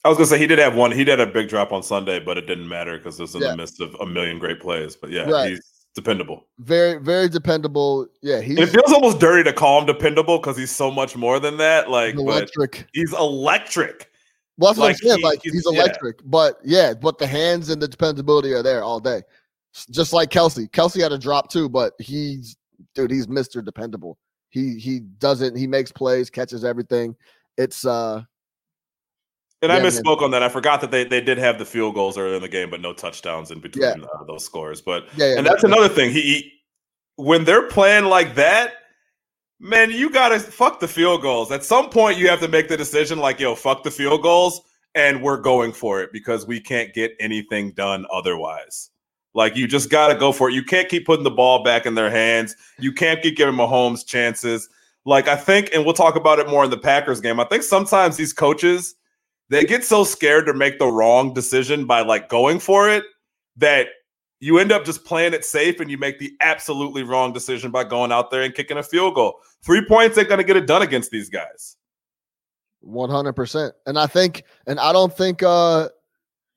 I 0.04 0.10
was 0.10 0.18
gonna 0.18 0.26
say 0.26 0.40
he 0.40 0.48
did 0.48 0.58
have 0.58 0.76
one. 0.76 0.92
He 0.92 1.04
did 1.04 1.20
a 1.20 1.28
big 1.28 1.48
drop 1.48 1.72
on 1.72 1.84
Sunday, 1.84 2.20
but 2.20 2.40
it 2.40 2.48
didn't 2.48 2.68
matter 2.68 2.98
because 2.98 3.20
it 3.20 3.22
was 3.22 3.36
in 3.36 3.44
yeah. 3.44 3.52
the 3.52 3.58
midst 3.58 3.80
of 3.82 3.96
a 4.02 4.06
million 4.08 4.40
great 4.40 4.60
plays. 4.60 4.96
But 4.96 5.12
yeah, 5.12 5.30
right. 5.30 5.52
he's 5.52 5.71
dependable. 5.96 6.48
Very, 6.60 7.00
very 7.00 7.30
dependable. 7.30 8.08
Yeah, 8.22 8.42
he. 8.42 8.54
It 8.54 8.70
feels 8.70 8.92
almost 8.92 9.20
dirty 9.20 9.44
to 9.44 9.54
call 9.54 9.80
him 9.80 9.86
dependable 9.86 10.38
because 10.38 10.58
he's 10.58 10.72
so 10.72 10.92
much 10.92 11.16
more 11.16 11.40
than 11.40 11.58
that. 11.58 11.90
Like 11.90 12.16
electric. 12.16 12.88
He's 12.94 13.14
electric. 13.14 14.10
Well, 14.58 14.72
that's 14.72 14.80
like, 14.80 14.96
what 14.96 15.04
I'm 15.04 15.08
saying. 15.08 15.18
He, 15.20 15.24
like 15.24 15.40
he's, 15.44 15.54
he's 15.54 15.66
electric, 15.66 16.20
yeah. 16.20 16.26
but 16.26 16.60
yeah, 16.64 16.94
but 16.94 17.18
the 17.18 17.28
hands 17.28 17.70
and 17.70 17.82
the 17.82 17.88
dependability 17.88 18.54
are 18.54 18.64
there 18.64 18.84
all 18.84 19.00
day. 19.00 19.22
Just 19.90 20.12
like 20.14 20.30
Kelce. 20.30 20.70
Kelce 20.70 21.02
had 21.02 21.14
a 21.14 21.18
drop 21.18 21.50
too, 21.50 21.70
but 21.70 21.94
he's 22.00 22.58
dude. 22.94 23.10
He's 23.10 23.28
Mister 23.28 23.62
Dependable. 23.62 24.18
He 24.50 24.78
he 24.78 25.00
doesn't. 25.00 25.56
He 25.56 25.66
makes 25.66 25.92
plays, 25.92 26.30
catches 26.30 26.66
everything. 26.66 27.16
It's 27.58 27.86
uh 27.86 28.24
and 29.62 29.70
yeah, 29.72 29.78
I 29.78 29.80
misspoke 29.80 30.22
on 30.22 30.32
that. 30.32 30.44
I 30.44 30.50
forgot 30.50 30.82
that 30.82 30.92
they, 30.92 31.04
they 31.04 31.22
did 31.22 31.38
have 31.38 31.60
the 31.60 31.66
field 31.66 31.96
goals 31.96 32.18
earlier 32.18 32.36
in 32.36 32.42
the 32.42 32.48
game, 32.48 32.70
but 32.70 32.82
no 32.82 32.94
touchdowns 32.94 33.52
in 33.52 33.60
between 33.60 33.84
yeah. 33.84 34.06
uh, 34.14 34.24
those 34.24 34.44
scores. 34.44 34.82
But 34.82 35.08
yeah, 35.16 35.38
and 35.38 35.46
that's 35.46 35.64
another 35.64 35.90
thing. 35.90 36.12
He, 36.12 36.22
he, 36.22 36.52
when 37.18 37.44
they're 37.44 37.68
playing 37.68 38.06
like 38.06 38.36
that, 38.36 38.74
man, 39.60 39.92
you 39.92 40.10
gotta 40.10 40.40
fuck 40.40 40.80
the 40.80 40.88
field 40.88 41.22
goals. 41.22 41.52
At 41.52 41.64
some 41.64 41.90
point, 41.90 42.18
you 42.18 42.28
have 42.28 42.40
to 42.40 42.48
make 42.48 42.68
the 42.68 42.78
decision, 42.78 43.20
like, 43.20 43.40
yo, 43.40 43.54
fuck 43.54 43.84
the 43.84 43.92
field 43.92 44.24
goals, 44.24 44.62
and 44.96 45.22
we're 45.22 45.38
going 45.38 45.72
for 45.72 46.02
it 46.02 46.12
because 46.12 46.48
we 46.48 46.60
can't 46.60 46.94
get 46.94 47.16
anything 47.20 47.72
done 47.72 48.06
otherwise. 48.12 48.90
Like 49.34 49.56
you 49.56 49.68
just 49.68 49.90
gotta 49.90 50.16
go 50.16 50.32
for 50.32 50.50
it. 50.50 50.54
You 50.54 50.64
can't 50.64 50.90
keep 50.90 51.06
putting 51.06 51.24
the 51.24 51.32
ball 51.32 51.64
back 51.64 51.86
in 51.86 51.96
their 51.96 52.10
hands. 52.10 52.56
You 52.80 52.92
can't 52.92 53.22
keep 53.22 53.38
giving 53.38 53.56
Mahomes 53.56 54.06
chances. 54.06 54.68
Like 55.06 55.28
I 55.28 55.36
think, 55.36 55.70
and 55.74 55.86
we'll 55.86 55.94
talk 55.94 56.16
about 56.16 56.40
it 56.40 56.50
more 56.50 56.64
in 56.64 56.70
the 56.70 56.78
Packers 56.78 57.22
game. 57.22 57.40
I 57.40 57.46
think 57.46 57.64
sometimes 57.64 58.18
these 58.18 58.34
coaches 58.34 58.96
they 59.52 59.66
get 59.66 59.84
so 59.84 60.06
scared 60.06 60.46
to 60.46 60.54
make 60.54 60.80
the 60.80 60.88
wrong 60.88 61.34
decision 61.34 61.86
by 61.86 62.02
like 62.02 62.30
going 62.30 62.58
for 62.58 62.90
it 62.90 63.04
that 63.58 63.88
you 64.40 64.58
end 64.60 64.72
up 64.72 64.86
just 64.86 65.04
playing 65.04 65.34
it 65.34 65.44
safe 65.44 65.82
and 65.82 65.92
you 65.92 65.98
make 65.98 66.20
the 66.20 66.32
absolutely 66.40 67.04
wrong 67.04 67.34
decision 67.34 67.70
by 67.70 67.84
going 67.84 68.14
out 68.14 68.32
there 68.32 68.44
and 68.44 68.56
kicking 68.56 68.78
a 68.78 68.84
field 68.84 69.14
goal. 69.14 69.40
Three 69.62 69.86
points 69.86 70.18
ain't 70.18 70.30
going 70.30 70.40
to 70.40 70.46
get 70.46 70.56
it 70.56 70.68
done 70.68 70.82
against 70.82 71.12
these 71.12 71.30
guys. 71.30 71.76
100%. 72.84 73.72
And 73.86 74.00
I 74.00 74.08
think, 74.08 74.46
and 74.68 74.80
I 74.80 74.94
don't 74.94 75.16
think 75.16 75.44
uh 75.44 75.90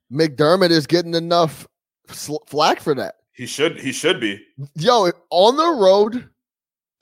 McDermott 0.09 0.69
is 0.69 0.87
getting 0.87 1.15
enough 1.15 1.67
flack 2.07 2.79
for 2.79 2.95
that. 2.95 3.15
He 3.33 3.45
should, 3.45 3.77
he 3.77 3.91
should 3.91 4.21
be. 4.21 4.41
Yo, 4.75 5.11
on 5.31 5.57
the 5.57 5.83
road 5.83 6.29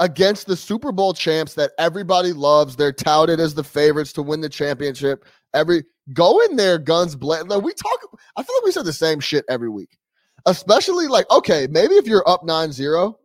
against 0.03 0.47
the 0.47 0.57
Super 0.57 0.91
Bowl 0.91 1.13
champs 1.13 1.53
that 1.53 1.71
everybody 1.79 2.33
loves, 2.33 2.75
they're 2.75 2.91
touted 2.91 3.39
as 3.39 3.53
the 3.53 3.63
favorites 3.63 4.11
to 4.13 4.21
win 4.21 4.41
the 4.41 4.49
championship. 4.49 5.23
Every 5.53 5.85
go 6.11 6.41
in 6.41 6.57
there, 6.57 6.77
guns 6.77 7.15
blazing. 7.15 7.47
Like 7.47 7.63
we 7.63 7.73
talk, 7.73 7.99
I 8.35 8.43
feel 8.43 8.53
like 8.57 8.65
we 8.65 8.71
said 8.73 8.83
the 8.83 8.91
same 8.91 9.21
shit 9.21 9.45
every 9.47 9.69
week. 9.69 9.97
Especially 10.45 11.07
like, 11.07 11.29
okay, 11.31 11.67
maybe 11.71 11.93
if 11.93 12.05
you're 12.05 12.27
up 12.27 12.41
9-0 12.41 13.15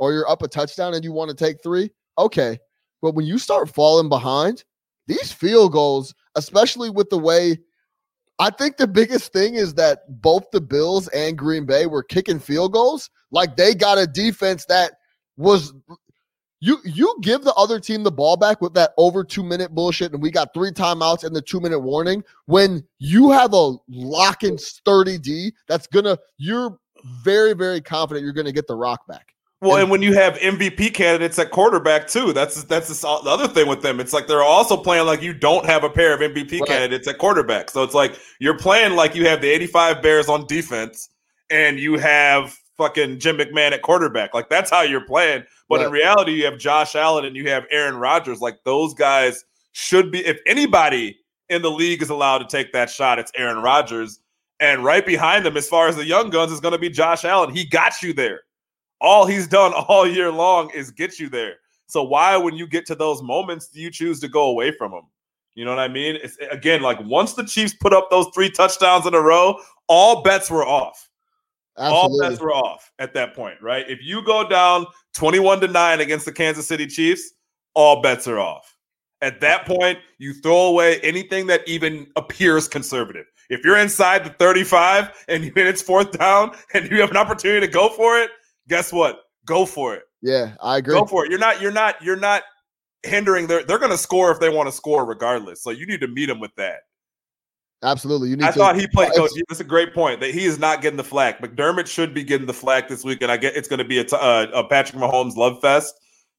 or 0.00 0.12
you're 0.12 0.28
up 0.28 0.42
a 0.42 0.48
touchdown 0.48 0.94
and 0.94 1.04
you 1.04 1.12
want 1.12 1.28
to 1.30 1.36
take 1.36 1.62
three, 1.62 1.88
okay. 2.18 2.58
But 3.00 3.14
when 3.14 3.24
you 3.24 3.38
start 3.38 3.72
falling 3.72 4.08
behind, 4.08 4.64
these 5.06 5.30
field 5.30 5.70
goals, 5.70 6.16
especially 6.34 6.90
with 6.90 7.10
the 7.10 7.18
way 7.18 7.58
I 8.40 8.50
think 8.50 8.76
the 8.76 8.88
biggest 8.88 9.32
thing 9.32 9.54
is 9.54 9.74
that 9.74 10.00
both 10.20 10.50
the 10.50 10.60
Bills 10.60 11.06
and 11.08 11.38
Green 11.38 11.64
Bay 11.64 11.86
were 11.86 12.02
kicking 12.02 12.40
field 12.40 12.72
goals. 12.72 13.08
Like 13.30 13.56
they 13.56 13.74
got 13.74 13.98
a 13.98 14.06
defense 14.06 14.64
that 14.66 14.94
was 15.36 15.72
you 16.60 16.78
you 16.84 17.14
give 17.20 17.44
the 17.44 17.54
other 17.54 17.78
team 17.78 18.02
the 18.02 18.10
ball 18.10 18.36
back 18.36 18.60
with 18.60 18.74
that 18.74 18.92
over 18.96 19.22
two 19.22 19.42
minute 19.42 19.74
bullshit, 19.74 20.12
and 20.12 20.22
we 20.22 20.30
got 20.30 20.52
three 20.52 20.70
timeouts 20.70 21.24
and 21.24 21.34
the 21.34 21.42
two 21.42 21.60
minute 21.60 21.78
warning. 21.78 22.24
When 22.46 22.84
you 22.98 23.30
have 23.30 23.52
a 23.52 23.74
lock 23.88 24.42
and 24.42 24.60
sturdy 24.60 25.18
D, 25.18 25.52
that's 25.68 25.86
gonna 25.86 26.18
you're 26.36 26.78
very 27.22 27.54
very 27.54 27.80
confident 27.80 28.24
you're 28.24 28.32
gonna 28.32 28.52
get 28.52 28.66
the 28.66 28.76
rock 28.76 29.06
back. 29.06 29.34
Well, 29.60 29.74
and, 29.74 29.82
and 29.82 29.90
when 29.90 30.02
you 30.02 30.14
have 30.14 30.34
MVP 30.34 30.94
candidates 30.94 31.38
at 31.38 31.50
quarterback 31.50 32.06
too, 32.06 32.32
that's 32.32 32.62
that's 32.64 33.00
the 33.00 33.08
other 33.08 33.48
thing 33.48 33.68
with 33.68 33.82
them. 33.82 33.98
It's 34.00 34.12
like 34.12 34.26
they're 34.26 34.42
also 34.42 34.76
playing 34.76 35.06
like 35.06 35.22
you 35.22 35.34
don't 35.34 35.66
have 35.66 35.84
a 35.84 35.90
pair 35.90 36.14
of 36.14 36.20
MVP 36.20 36.60
right. 36.60 36.68
candidates 36.68 37.08
at 37.08 37.18
quarterback. 37.18 37.70
So 37.70 37.82
it's 37.82 37.94
like 37.94 38.18
you're 38.40 38.58
playing 38.58 38.94
like 38.94 39.14
you 39.14 39.26
have 39.26 39.40
the 39.40 39.48
85 39.48 40.02
Bears 40.02 40.28
on 40.28 40.46
defense, 40.46 41.08
and 41.50 41.78
you 41.78 41.98
have 41.98 42.56
fucking 42.78 43.18
Jim 43.18 43.36
McMahon 43.36 43.72
at 43.72 43.82
quarterback. 43.82 44.32
Like 44.32 44.48
that's 44.48 44.70
how 44.70 44.82
you're 44.82 45.04
playing. 45.04 45.44
But 45.68 45.82
in 45.82 45.90
reality, 45.90 46.32
you 46.32 46.46
have 46.46 46.58
Josh 46.58 46.94
Allen 46.94 47.26
and 47.26 47.36
you 47.36 47.50
have 47.50 47.66
Aaron 47.70 47.96
Rodgers. 47.96 48.40
Like 48.40 48.60
those 48.64 48.94
guys 48.94 49.44
should 49.72 50.10
be. 50.10 50.24
If 50.24 50.38
anybody 50.46 51.18
in 51.50 51.60
the 51.60 51.70
league 51.70 52.00
is 52.00 52.08
allowed 52.08 52.38
to 52.38 52.46
take 52.46 52.72
that 52.72 52.88
shot, 52.88 53.18
it's 53.18 53.32
Aaron 53.34 53.62
Rodgers. 53.62 54.20
And 54.60 54.82
right 54.82 55.04
behind 55.04 55.44
them, 55.44 55.56
as 55.56 55.68
far 55.68 55.88
as 55.88 55.96
the 55.96 56.06
young 56.06 56.30
guns, 56.30 56.50
is 56.50 56.60
going 56.60 56.72
to 56.72 56.78
be 56.78 56.88
Josh 56.88 57.24
Allen. 57.24 57.54
He 57.54 57.64
got 57.64 58.02
you 58.02 58.12
there. 58.12 58.40
All 59.00 59.26
he's 59.26 59.46
done 59.46 59.72
all 59.88 60.06
year 60.06 60.32
long 60.32 60.70
is 60.70 60.90
get 60.90 61.18
you 61.18 61.28
there. 61.28 61.56
So 61.86 62.02
why, 62.02 62.36
when 62.36 62.54
you 62.54 62.66
get 62.66 62.86
to 62.86 62.94
those 62.94 63.22
moments, 63.22 63.68
do 63.68 63.80
you 63.80 63.90
choose 63.90 64.20
to 64.20 64.28
go 64.28 64.50
away 64.50 64.72
from 64.72 64.92
him? 64.92 65.04
You 65.54 65.64
know 65.64 65.70
what 65.70 65.80
I 65.80 65.88
mean? 65.88 66.18
It's, 66.22 66.36
again, 66.50 66.82
like 66.82 67.00
once 67.00 67.32
the 67.32 67.44
Chiefs 67.44 67.74
put 67.74 67.92
up 67.92 68.10
those 68.10 68.26
three 68.34 68.50
touchdowns 68.50 69.06
in 69.06 69.14
a 69.14 69.20
row, 69.20 69.58
all 69.88 70.22
bets 70.22 70.50
were 70.50 70.66
off. 70.66 71.07
Absolutely. 71.78 72.26
All 72.26 72.30
bets 72.30 72.40
were 72.40 72.52
off 72.52 72.90
at 72.98 73.14
that 73.14 73.34
point, 73.34 73.56
right? 73.62 73.88
If 73.88 74.00
you 74.02 74.22
go 74.24 74.48
down 74.48 74.86
21 75.14 75.60
to 75.60 75.68
9 75.68 76.00
against 76.00 76.24
the 76.24 76.32
Kansas 76.32 76.66
City 76.66 76.86
Chiefs, 76.86 77.32
all 77.74 78.02
bets 78.02 78.26
are 78.26 78.40
off. 78.40 78.74
At 79.20 79.40
that 79.40 79.66
point, 79.66 79.98
you 80.18 80.34
throw 80.34 80.66
away 80.66 81.00
anything 81.00 81.46
that 81.46 81.66
even 81.68 82.08
appears 82.16 82.68
conservative. 82.68 83.26
If 83.48 83.64
you're 83.64 83.78
inside 83.78 84.24
the 84.24 84.30
35 84.30 85.24
and 85.28 85.44
it's 85.56 85.82
fourth 85.82 86.12
down 86.12 86.52
and 86.74 86.90
you 86.90 87.00
have 87.00 87.10
an 87.10 87.16
opportunity 87.16 87.66
to 87.66 87.72
go 87.72 87.88
for 87.88 88.18
it, 88.18 88.30
guess 88.68 88.92
what? 88.92 89.20
Go 89.46 89.64
for 89.64 89.94
it. 89.94 90.02
Yeah, 90.20 90.54
I 90.60 90.78
agree. 90.78 90.94
Go 90.94 91.04
for 91.04 91.24
it. 91.24 91.30
You're 91.30 91.38
not 91.38 91.60
you're 91.60 91.72
not 91.72 92.02
you're 92.02 92.16
not 92.16 92.42
hindering 93.04 93.46
their 93.46 93.62
they're 93.64 93.78
going 93.78 93.92
to 93.92 93.98
score 93.98 94.32
if 94.32 94.40
they 94.40 94.50
want 94.50 94.68
to 94.68 94.72
score 94.72 95.06
regardless. 95.06 95.62
So 95.62 95.70
you 95.70 95.86
need 95.86 96.00
to 96.00 96.08
meet 96.08 96.26
them 96.26 96.40
with 96.40 96.54
that. 96.56 96.80
Absolutely. 97.82 98.28
You 98.30 98.36
need 98.36 98.44
I 98.44 98.50
to, 98.50 98.58
thought 98.58 98.76
he 98.76 98.86
played. 98.88 99.12
Coach, 99.14 99.30
that's 99.48 99.60
a 99.60 99.64
great 99.64 99.94
point. 99.94 100.20
That 100.20 100.32
he 100.32 100.44
is 100.44 100.58
not 100.58 100.82
getting 100.82 100.96
the 100.96 101.04
flack. 101.04 101.40
McDermott 101.40 101.86
should 101.86 102.12
be 102.12 102.24
getting 102.24 102.46
the 102.46 102.54
flack 102.54 102.88
this 102.88 103.04
week, 103.04 103.22
and 103.22 103.30
I 103.30 103.36
get 103.36 103.56
it's 103.56 103.68
going 103.68 103.78
to 103.78 103.84
be 103.84 103.98
a, 103.98 104.04
t- 104.04 104.16
uh, 104.18 104.46
a 104.52 104.64
Patrick 104.64 105.00
Mahomes 105.00 105.36
love 105.36 105.60
fest, 105.60 105.94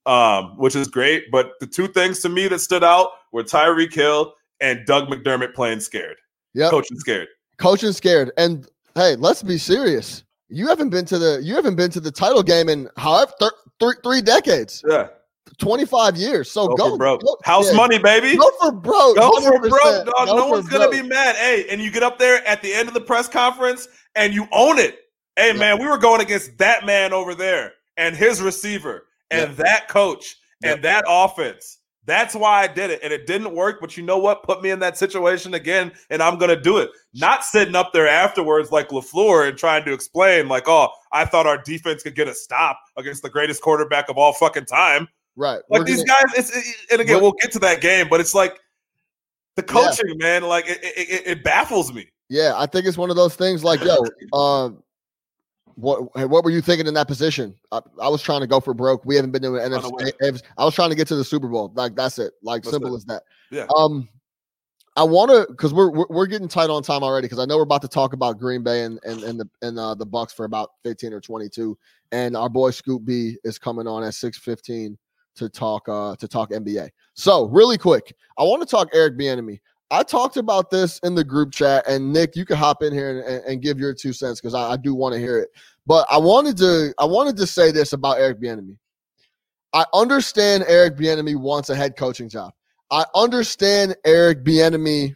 um, 0.05 0.57
which 0.57 0.75
is 0.75 0.89
great. 0.89 1.31
But 1.31 1.51
the 1.61 1.67
two 1.67 1.87
things 1.87 2.19
to 2.21 2.29
me 2.29 2.47
that 2.49 2.59
stood 2.59 2.83
out 2.83 3.09
were 3.31 3.43
Tyreek 3.43 3.93
Hill 3.93 4.33
and 4.59 4.85
Doug 4.85 5.07
McDermott 5.07 5.53
playing 5.53 5.79
scared. 5.79 6.17
Yeah, 6.53 6.69
coaching 6.69 6.99
scared. 6.99 7.29
Coaching 7.57 7.93
scared. 7.93 8.31
And 8.37 8.67
hey, 8.95 9.15
let's 9.15 9.41
be 9.41 9.57
serious. 9.57 10.23
You 10.49 10.67
haven't 10.67 10.89
been 10.89 11.05
to 11.05 11.17
the 11.17 11.39
you 11.41 11.55
haven't 11.55 11.75
been 11.75 11.91
to 11.91 12.01
the 12.01 12.11
title 12.11 12.43
game 12.43 12.67
in 12.67 12.89
however 12.97 13.31
th- 13.39 13.51
three 13.79 13.95
three 14.03 14.21
decades. 14.21 14.83
Yeah. 14.89 15.07
25 15.59 16.17
years. 16.17 16.49
So 16.49 16.67
go, 16.69 16.75
go, 16.75 16.97
broke. 16.97 17.21
Go, 17.21 17.37
House 17.43 17.71
yeah. 17.71 17.77
money, 17.77 17.99
baby. 17.99 18.35
Go 18.35 18.51
for 18.59 18.71
broke. 18.71 19.17
Go 19.17 19.31
for 19.41 19.59
broke, 19.59 20.05
dog. 20.05 20.27
no 20.27 20.47
one's 20.47 20.67
gonna 20.67 20.89
be 20.89 21.01
mad. 21.01 21.35
Hey, 21.35 21.65
and 21.69 21.81
you 21.81 21.91
get 21.91 22.03
up 22.03 22.17
there 22.17 22.45
at 22.47 22.61
the 22.61 22.73
end 22.73 22.87
of 22.87 22.93
the 22.93 23.01
press 23.01 23.27
conference 23.27 23.87
and 24.15 24.33
you 24.33 24.47
own 24.51 24.79
it. 24.79 24.97
Hey, 25.35 25.53
yeah. 25.53 25.59
man, 25.59 25.79
we 25.79 25.87
were 25.87 25.97
going 25.97 26.21
against 26.21 26.57
that 26.57 26.85
man 26.85 27.13
over 27.13 27.35
there 27.35 27.73
and 27.97 28.15
his 28.15 28.41
receiver 28.41 29.05
and 29.31 29.51
yeah. 29.51 29.63
that 29.63 29.87
coach 29.87 30.37
and 30.63 30.81
that 30.83 31.05
offense. 31.07 31.79
That's 32.05 32.33
why 32.33 32.63
I 32.63 32.67
did 32.67 32.89
it. 32.89 33.01
And 33.03 33.13
it 33.13 33.27
didn't 33.27 33.53
work. 33.53 33.79
But 33.79 33.95
you 33.95 34.03
know 34.03 34.17
what? 34.17 34.43
Put 34.43 34.63
me 34.63 34.71
in 34.71 34.79
that 34.79 34.97
situation 34.97 35.53
again, 35.53 35.91
and 36.09 36.23
I'm 36.23 36.39
going 36.39 36.49
to 36.49 36.59
do 36.59 36.79
it. 36.79 36.89
Not 37.13 37.43
sitting 37.43 37.75
up 37.75 37.93
there 37.93 38.07
afterwards 38.07 38.71
like 38.71 38.89
LaFleur 38.89 39.47
and 39.47 39.57
trying 39.57 39.85
to 39.85 39.93
explain, 39.93 40.47
like, 40.47 40.67
oh, 40.67 40.89
I 41.11 41.25
thought 41.25 41.45
our 41.45 41.61
defense 41.61 42.01
could 42.01 42.15
get 42.15 42.27
a 42.27 42.33
stop 42.33 42.79
against 42.97 43.21
the 43.21 43.29
greatest 43.29 43.61
quarterback 43.61 44.09
of 44.09 44.17
all 44.17 44.33
fucking 44.33 44.65
time. 44.65 45.07
Right. 45.39 45.61
Like 45.69 45.85
these 45.85 46.03
gonna, 46.03 46.19
guys, 46.35 46.51
it's 46.51 46.91
and 46.91 46.99
again, 46.99 47.21
we'll 47.21 47.31
get 47.31 47.53
to 47.53 47.59
that 47.59 47.79
game, 47.79 48.09
but 48.09 48.19
it's 48.19 48.35
like 48.35 48.59
The 49.55 49.63
coaching, 49.63 50.17
man, 50.17 50.43
like 50.43 50.67
it, 50.67 50.79
it, 50.83 51.27
it, 51.27 51.43
baffles 51.45 51.93
me. 51.93 52.09
Yeah, 52.27 52.55
I 52.57 52.65
think 52.65 52.85
it's 52.85 52.97
one 52.97 53.09
of 53.09 53.15
those 53.15 53.37
things. 53.37 53.63
Like, 53.63 53.81
yo, 53.81 54.03
uh, 54.33 54.71
what 55.75 56.29
what 56.29 56.43
were 56.43 56.49
you 56.49 56.59
thinking 56.59 56.87
in 56.87 56.93
that 56.95 57.07
position? 57.07 57.55
I, 57.71 57.79
I, 58.01 58.09
was 58.09 58.21
trying 58.21 58.41
to 58.41 58.47
go 58.47 58.59
for 58.59 58.73
broke. 58.73 59.05
We 59.05 59.15
haven't 59.15 59.31
been 59.31 59.41
doing 59.41 59.61
NFC. 59.61 60.41
I 60.57 60.65
was 60.65 60.75
trying 60.75 60.89
to 60.89 60.95
get 60.95 61.07
to 61.07 61.15
the 61.15 61.23
Super 61.23 61.47
Bowl. 61.47 61.71
Like 61.73 61.95
that's 61.95 62.19
it. 62.19 62.33
Like 62.43 62.63
that's 62.63 62.71
simple 62.71 62.93
it. 62.93 62.97
as 62.97 63.05
that. 63.05 63.23
Yeah. 63.49 63.67
Um, 63.77 64.09
I 64.97 65.03
want 65.03 65.31
to 65.31 65.47
because 65.49 65.73
we're, 65.73 65.89
we're, 65.89 66.07
we're 66.09 66.27
getting 66.27 66.49
tight 66.49 66.69
on 66.69 66.83
time 66.83 67.01
already 67.01 67.27
because 67.27 67.39
I 67.39 67.45
know 67.45 67.55
we're 67.55 67.63
about 67.63 67.83
to 67.83 67.87
talk 67.87 68.11
about 68.11 68.39
Green 68.39 68.61
Bay 68.61 68.83
and 68.83 68.99
and 69.05 69.23
and 69.23 69.39
the 69.39 69.49
and 69.61 69.79
uh, 69.79 69.95
the 69.95 70.05
Bucks 70.05 70.33
for 70.33 70.43
about 70.43 70.71
fifteen 70.83 71.13
or 71.13 71.21
twenty 71.21 71.47
two, 71.47 71.77
and 72.11 72.35
our 72.35 72.49
boy 72.49 72.71
Scoop 72.71 73.05
B 73.05 73.37
is 73.45 73.57
coming 73.57 73.87
on 73.87 74.03
at 74.03 74.13
six 74.13 74.37
fifteen 74.37 74.97
to 75.35 75.49
talk 75.49 75.87
uh 75.87 76.15
to 76.17 76.27
talk 76.27 76.51
NBA. 76.51 76.89
So 77.13 77.45
really 77.45 77.77
quick, 77.77 78.13
I 78.37 78.43
want 78.43 78.61
to 78.61 78.67
talk 78.67 78.89
Eric 78.93 79.17
Bieniemy. 79.17 79.59
I 79.91 80.03
talked 80.03 80.37
about 80.37 80.69
this 80.69 80.99
in 80.99 81.15
the 81.15 81.23
group 81.23 81.51
chat, 81.51 81.83
and 81.87 82.13
Nick, 82.13 82.35
you 82.35 82.45
can 82.45 82.57
hop 82.57 82.83
in 82.83 82.93
here 82.93 83.21
and, 83.21 83.43
and, 83.45 83.61
give 83.61 83.79
your 83.79 83.91
two 83.91 84.13
cents 84.13 84.39
because 84.39 84.53
I, 84.53 84.73
I, 84.73 84.77
do 84.77 84.93
want 84.93 85.13
to 85.15 85.19
hear 85.19 85.39
it. 85.39 85.49
But 85.87 86.05
I 86.11 86.19
wanted 86.19 86.57
to 86.57 86.93
I 86.99 87.05
wanted 87.05 87.35
to 87.37 87.47
say 87.47 87.71
this 87.71 87.93
about 87.93 88.19
Eric 88.19 88.39
Bieniemy. 88.39 88.77
I 89.73 89.85
understand 89.93 90.63
Eric 90.67 90.95
Bieniemy 90.95 91.35
wants 91.35 91.69
a 91.69 91.75
head 91.75 91.95
coaching 91.95 92.29
job. 92.29 92.53
I 92.91 93.05
understand 93.15 93.95
Eric 94.05 94.43
Bieniemy 94.43 95.15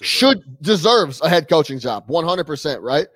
should 0.00 0.42
deserves 0.62 1.20
a 1.20 1.28
head 1.28 1.48
coaching 1.48 1.78
job, 1.78 2.06
100%, 2.08 2.80
right? 2.80 3.06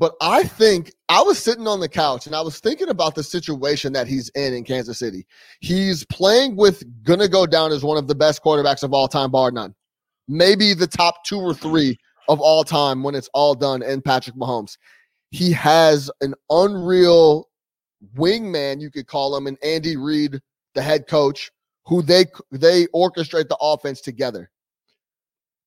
But 0.00 0.14
I 0.22 0.44
think 0.44 0.94
I 1.10 1.20
was 1.20 1.38
sitting 1.38 1.68
on 1.68 1.78
the 1.78 1.88
couch 1.88 2.26
and 2.26 2.34
I 2.34 2.40
was 2.40 2.58
thinking 2.58 2.88
about 2.88 3.14
the 3.14 3.22
situation 3.22 3.92
that 3.92 4.06
he's 4.06 4.30
in 4.30 4.54
in 4.54 4.64
Kansas 4.64 4.98
City. 4.98 5.26
He's 5.60 6.06
playing 6.06 6.56
with 6.56 6.82
gonna 7.04 7.28
go 7.28 7.44
down 7.44 7.70
as 7.70 7.84
one 7.84 7.98
of 7.98 8.08
the 8.08 8.14
best 8.14 8.42
quarterbacks 8.42 8.82
of 8.82 8.94
all 8.94 9.08
time, 9.08 9.30
bar 9.30 9.50
none. 9.50 9.74
Maybe 10.26 10.72
the 10.72 10.86
top 10.86 11.22
two 11.26 11.38
or 11.38 11.52
three 11.52 11.98
of 12.28 12.40
all 12.40 12.64
time 12.64 13.02
when 13.02 13.14
it's 13.14 13.28
all 13.34 13.54
done 13.54 13.82
in 13.82 14.00
Patrick 14.00 14.36
Mahomes. 14.36 14.78
He 15.32 15.52
has 15.52 16.10
an 16.22 16.34
unreal 16.48 17.50
wingman, 18.16 18.80
you 18.80 18.90
could 18.90 19.06
call 19.06 19.36
him, 19.36 19.46
and 19.46 19.58
Andy 19.62 19.98
Reid, 19.98 20.40
the 20.74 20.80
head 20.80 21.08
coach, 21.08 21.50
who 21.84 22.00
they 22.00 22.24
they 22.50 22.86
orchestrate 22.94 23.48
the 23.48 23.58
offense 23.60 24.00
together. 24.00 24.50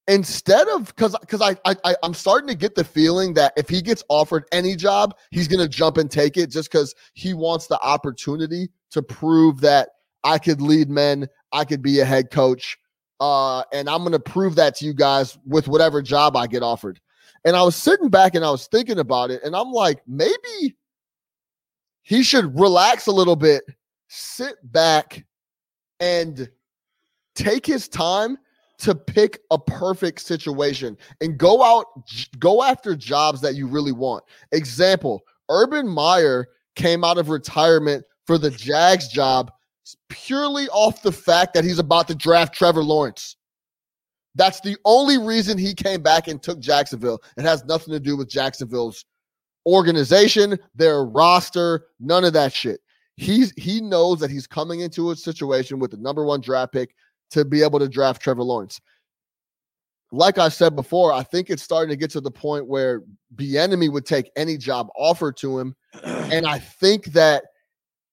Instead 0.10 0.68
of 0.68 0.88
because 0.88 1.16
because 1.22 1.42
I, 1.42 1.56
I 1.66 1.96
I'm 2.04 2.14
starting 2.14 2.50
to 2.50 2.56
get 2.56 2.76
the 2.76 2.84
feeling 2.84 3.34
that 3.36 3.54
if 3.56 3.70
he 3.70 3.82
gets 3.82 4.04
offered 4.10 4.44
any 4.52 4.76
job, 4.76 5.16
he's 5.32 5.48
gonna 5.48 5.68
jump 5.68 5.98
and 5.98 6.12
take 6.12 6.36
it 6.36 6.48
just 6.48 6.70
because 6.70 6.94
he 7.14 7.34
wants 7.34 7.68
the 7.68 7.80
opportunity 7.80 8.70
to 8.92 9.02
prove 9.02 9.62
that 9.62 9.90
I 10.26 10.40
could 10.40 10.62
lead 10.62 10.90
men, 10.90 11.28
I 11.54 11.64
could 11.64 11.82
be 11.82 12.02
a 12.02 12.06
head 12.06 12.32
coach, 12.32 12.78
uh, 13.22 13.64
and 13.72 13.90
I'm 13.90 14.04
gonna 14.04 14.20
prove 14.20 14.56
that 14.56 14.76
to 14.78 14.86
you 14.86 14.94
guys 14.94 15.38
with 15.46 15.70
whatever 15.70 16.02
job 16.02 16.36
I 16.36 16.48
get 16.48 16.64
offered. 16.64 17.00
And 17.46 17.56
I 17.56 17.64
was 17.64 17.78
sitting 17.78 18.10
back 18.10 18.36
and 18.36 18.44
I 18.44 18.52
was 18.52 18.68
thinking 18.68 19.00
about 19.00 19.32
it, 19.32 19.42
and 19.44 19.56
I'm 19.56 19.72
like, 19.72 20.02
maybe 20.06 20.76
he 22.02 22.24
should 22.24 22.60
relax 22.60 23.08
a 23.08 23.12
little 23.12 23.38
bit, 23.38 23.64
sit 24.10 24.56
back, 24.72 25.26
and 26.02 26.50
take 27.36 27.66
his 27.66 27.88
time 27.88 28.38
to 28.84 28.94
pick 28.94 29.40
a 29.52 29.58
perfect 29.58 30.22
situation 30.22 30.98
and 31.22 31.38
go 31.38 31.64
out 31.64 31.86
go 32.40 32.64
after 32.64 32.96
jobs 32.96 33.42
that 33.42 33.56
you 33.56 33.68
really 33.68 33.92
want. 33.92 34.24
Example, 34.52 35.24
Urban 35.50 35.88
Meyer 35.88 36.48
came 36.76 37.04
out 37.04 37.18
of 37.18 37.30
retirement 37.30 38.04
for 38.28 38.38
the 38.38 38.52
Jags 38.52 39.08
job 39.08 39.52
purely 40.10 40.68
off 40.70 41.02
the 41.02 41.12
fact 41.12 41.54
that 41.54 41.64
he's 41.64 41.80
about 41.80 42.08
to 42.08 42.16
draft 42.16 42.54
Trevor 42.54 42.84
Lawrence. 42.84 43.36
That's 44.36 44.62
the 44.62 44.78
only 44.86 45.18
reason 45.18 45.58
he 45.58 45.74
came 45.74 46.02
back 46.02 46.28
and 46.28 46.42
took 46.42 46.60
Jacksonville. 46.60 47.22
It 47.38 47.44
has 47.44 47.64
nothing 47.66 47.94
to 47.94 48.00
do 48.00 48.18
with 48.18 48.30
Jacksonville's 48.30 49.06
organization, 49.66 50.58
their 50.76 51.06
roster, 51.06 51.86
none 52.00 52.26
of 52.26 52.34
that 52.34 52.52
shit 52.52 52.80
he's 53.18 53.54
he 53.58 53.80
knows 53.80 54.20
that 54.20 54.32
he's 54.32 54.48
coming 54.48 54.80
into 54.80 55.12
a 55.12 55.16
situation 55.16 55.80
with 55.80 55.92
the 55.92 55.98
number 55.98 56.26
one 56.26 56.42
draft 56.42 56.74
pick 56.74 56.96
to 57.34 57.46
be 57.46 57.62
able 57.62 57.80
to 57.80 57.90
draft 57.90 58.22
Trevor 58.22 58.44
Lawrence. 58.44 58.80
Like 60.12 60.38
I 60.38 60.50
said 60.50 60.76
before, 60.76 61.12
I 61.12 61.24
think 61.24 61.50
it's 61.50 61.64
starting 61.64 61.90
to 61.90 61.96
get 61.96 62.12
to 62.12 62.22
the 62.22 62.32
point 62.32 62.68
where 62.68 63.02
Bieniemy 63.36 63.92
would 63.92 64.06
take 64.06 64.32
any 64.36 64.58
job 64.58 64.90
offered 64.96 65.38
to 65.38 65.60
him, 65.60 65.76
and 66.04 66.46
I 66.46 66.60
think 66.60 67.06
that 67.08 67.46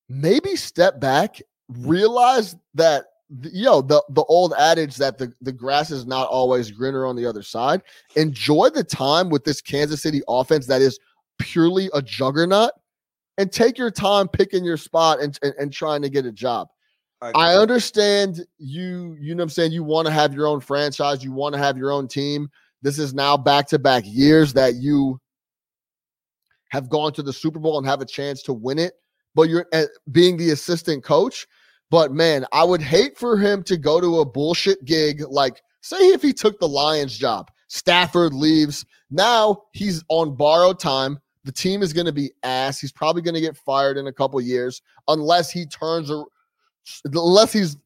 maybe 0.08 0.56
step 0.56 0.98
back, 0.98 1.40
realize 1.68 2.56
that 2.74 3.04
yo 3.52 3.80
the 3.80 4.02
the 4.08 4.24
old 4.24 4.54
adage 4.58 4.96
that 4.96 5.18
the 5.18 5.32
the 5.40 5.52
grass 5.52 5.90
is 5.90 6.04
not 6.04 6.26
always 6.28 6.70
greener 6.70 7.06
on 7.06 7.16
the 7.16 7.26
other 7.26 7.42
side. 7.42 7.82
Enjoy 8.16 8.70
the 8.70 8.82
time 8.82 9.28
with 9.28 9.44
this 9.44 9.60
Kansas 9.60 10.02
City 10.02 10.22
offense 10.26 10.66
that 10.66 10.82
is 10.82 10.98
purely 11.38 11.90
a 11.94 12.02
juggernaut 12.02 12.72
and 13.38 13.52
take 13.52 13.78
your 13.78 13.90
time 13.90 14.28
picking 14.28 14.64
your 14.64 14.76
spot 14.76 15.20
and, 15.20 15.38
and, 15.42 15.54
and 15.58 15.72
trying 15.72 16.02
to 16.02 16.10
get 16.10 16.26
a 16.26 16.32
job. 16.32 16.68
I, 17.22 17.30
I 17.34 17.54
understand 17.56 18.46
you, 18.58 19.16
you 19.20 19.34
know 19.34 19.40
what 19.40 19.44
I'm 19.44 19.50
saying? 19.50 19.72
You 19.72 19.84
want 19.84 20.06
to 20.06 20.12
have 20.12 20.32
your 20.32 20.46
own 20.46 20.60
franchise, 20.60 21.22
you 21.22 21.32
want 21.32 21.54
to 21.54 21.58
have 21.58 21.76
your 21.76 21.92
own 21.92 22.08
team. 22.08 22.48
This 22.82 22.98
is 22.98 23.12
now 23.12 23.36
back 23.36 23.66
to 23.68 23.78
back 23.78 24.04
years 24.06 24.54
that 24.54 24.76
you 24.76 25.20
have 26.70 26.88
gone 26.88 27.12
to 27.12 27.22
the 27.22 27.32
Super 27.32 27.58
Bowl 27.58 27.78
and 27.78 27.86
have 27.86 28.00
a 28.00 28.06
chance 28.06 28.42
to 28.44 28.52
win 28.52 28.78
it, 28.78 28.94
but 29.34 29.48
you're 29.48 29.66
uh, 29.72 29.84
being 30.12 30.36
the 30.36 30.50
assistant 30.50 31.04
coach. 31.04 31.46
But 31.90 32.12
man, 32.12 32.46
I 32.52 32.64
would 32.64 32.80
hate 32.80 33.18
for 33.18 33.36
him 33.36 33.62
to 33.64 33.76
go 33.76 34.00
to 34.00 34.20
a 34.20 34.24
bullshit 34.24 34.84
gig 34.84 35.22
like, 35.28 35.60
say, 35.82 35.98
if 35.98 36.22
he 36.22 36.32
took 36.32 36.58
the 36.58 36.68
Lions 36.68 37.18
job, 37.18 37.50
Stafford 37.66 38.32
leaves. 38.32 38.86
Now 39.10 39.62
he's 39.72 40.02
on 40.08 40.36
borrowed 40.36 40.78
time. 40.78 41.18
The 41.44 41.52
team 41.52 41.82
is 41.82 41.92
going 41.92 42.06
to 42.06 42.12
be 42.12 42.30
ass. 42.42 42.78
He's 42.78 42.92
probably 42.92 43.22
going 43.22 43.34
to 43.34 43.40
get 43.40 43.56
fired 43.56 43.96
in 43.96 44.06
a 44.06 44.12
couple 44.12 44.40
years 44.40 44.80
unless 45.08 45.50
he 45.50 45.66
turns 45.66 46.10
unless 47.04 47.52
he's 47.52 47.76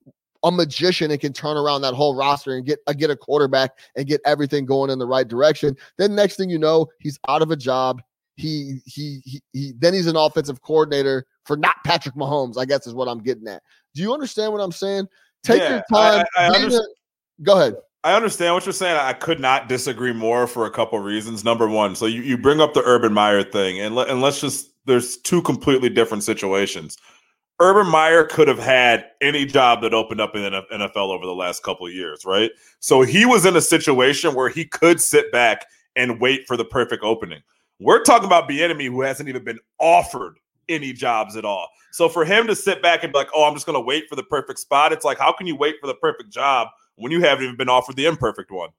a 0.42 0.50
magician 0.50 1.11
and 1.11 1.20
can 1.20 1.33
turn 1.33 1.57
around 1.57 1.83
that 1.83 1.94
whole 1.94 2.14
roster 2.14 2.54
and 2.54 2.66
get 2.66 2.78
uh, 2.87 2.92
get 2.92 3.11
a 3.11 3.16
quarterback 3.16 3.72
and 3.96 4.07
get 4.07 4.20
everything 4.26 4.66
going 4.66 4.90
in 4.90 4.98
the 4.98 5.07
right 5.07 5.26
direction. 5.26 5.76
Then 5.96 6.14
next 6.14 6.37
thing 6.37 6.50
you 6.50 6.59
know, 6.59 6.87
he's 7.00 7.18
out 7.28 7.42
of 7.42 7.50
a 7.50 7.57
job. 7.57 8.02
He 8.37 8.80
he 8.85 9.20
he, 9.24 9.42
he 9.52 9.72
then 9.78 9.94
he's 9.94 10.07
an 10.07 10.16
offensive 10.16 10.61
coordinator 10.61 11.26
for 11.46 11.57
not 11.57 11.76
Patrick 11.85 12.14
Mahomes. 12.14 12.59
I 12.59 12.64
guess 12.64 12.87
is 12.87 12.94
what 12.94 13.09
I'm 13.09 13.22
getting 13.22 13.48
at. 13.48 13.62
Do 13.94 14.02
you 14.02 14.12
understand 14.12 14.52
what 14.52 14.61
I'm 14.61 14.72
saying? 14.72 15.07
Take 15.42 15.61
yeah, 15.61 15.70
your 15.70 15.85
time. 15.92 16.24
I, 16.37 16.46
I, 16.46 16.46
I 16.48 16.66
a, 16.66 16.80
go 17.42 17.59
ahead. 17.59 17.76
I 18.02 18.14
understand 18.14 18.54
what 18.54 18.66
you're 18.66 18.74
saying. 18.74 18.98
I 18.98 19.14
could 19.14 19.40
not 19.40 19.66
disagree 19.66 20.12
more 20.12 20.46
for 20.46 20.66
a 20.66 20.70
couple 20.70 20.98
reasons. 20.98 21.42
Number 21.42 21.66
one, 21.66 21.96
so 21.96 22.04
you, 22.04 22.20
you 22.20 22.37
bring 22.37 22.61
up 22.61 22.74
the 22.74 22.83
Urban 22.85 23.14
Meyer 23.14 23.42
thing, 23.42 23.80
and, 23.80 23.94
let, 23.94 24.11
and 24.11 24.20
let's 24.20 24.42
just, 24.42 24.72
there's 24.85 25.16
two 25.16 25.40
completely 25.40 25.88
different 25.88 26.22
situations. 26.22 26.98
Urban 27.61 27.90
Meyer 27.90 28.25
could 28.25 28.49
have 28.49 28.59
had 28.59 29.07
any 29.21 29.47
job 29.47 29.83
that 29.83 29.95
opened 29.95 30.21
up 30.21 30.35
in 30.35 30.43
the 30.43 30.62
NFL 30.73 31.14
over 31.14 31.25
the 31.25 31.35
last 31.35 31.62
couple 31.62 31.87
of 31.87 31.93
years, 31.93 32.25
right? 32.25 32.51
So 32.81 33.03
he 33.03 33.25
was 33.25 33.47
in 33.47 33.57
a 33.57 33.61
situation 33.61 34.35
where 34.35 34.49
he 34.49 34.64
could 34.64 35.01
sit 35.01 35.31
back 35.31 35.67
and 35.95 36.21
wait 36.21 36.47
for 36.47 36.57
the 36.57 36.64
perfect 36.64 37.05
opening. 37.05 37.40
We're 37.79 38.03
talking 38.03 38.27
about 38.27 38.49
Bieniemy 38.49 38.87
who 38.87 39.03
hasn't 39.03 39.29
even 39.29 39.45
been 39.45 39.61
offered 39.79 40.38
any 40.69 40.93
jobs 40.93 41.37
at 41.37 41.45
all. 41.45 41.69
So 41.93 42.09
for 42.09 42.25
him 42.25 42.47
to 42.49 42.57
sit 42.57 42.83
back 42.83 43.05
and 43.05 43.12
be 43.12 43.19
like, 43.19 43.29
"Oh, 43.35 43.45
I'm 43.45 43.55
just 43.55 43.67
going 43.67 43.75
to 43.75 43.85
wait 43.85 44.09
for 44.09 44.17
the 44.17 44.25
perfect 44.25 44.59
spot," 44.59 44.93
it's 44.93 45.05
like, 45.05 45.19
how 45.19 45.33
can 45.33 45.47
you 45.47 45.55
wait 45.55 45.77
for 45.81 45.87
the 45.87 45.95
perfect 45.95 46.31
job 46.31 46.69
when 46.97 47.12
you 47.12 47.21
haven't 47.21 47.45
even 47.45 47.57
been 47.57 47.69
offered 47.69 47.97
the 47.97 48.07
imperfect 48.07 48.51
one. 48.51 48.71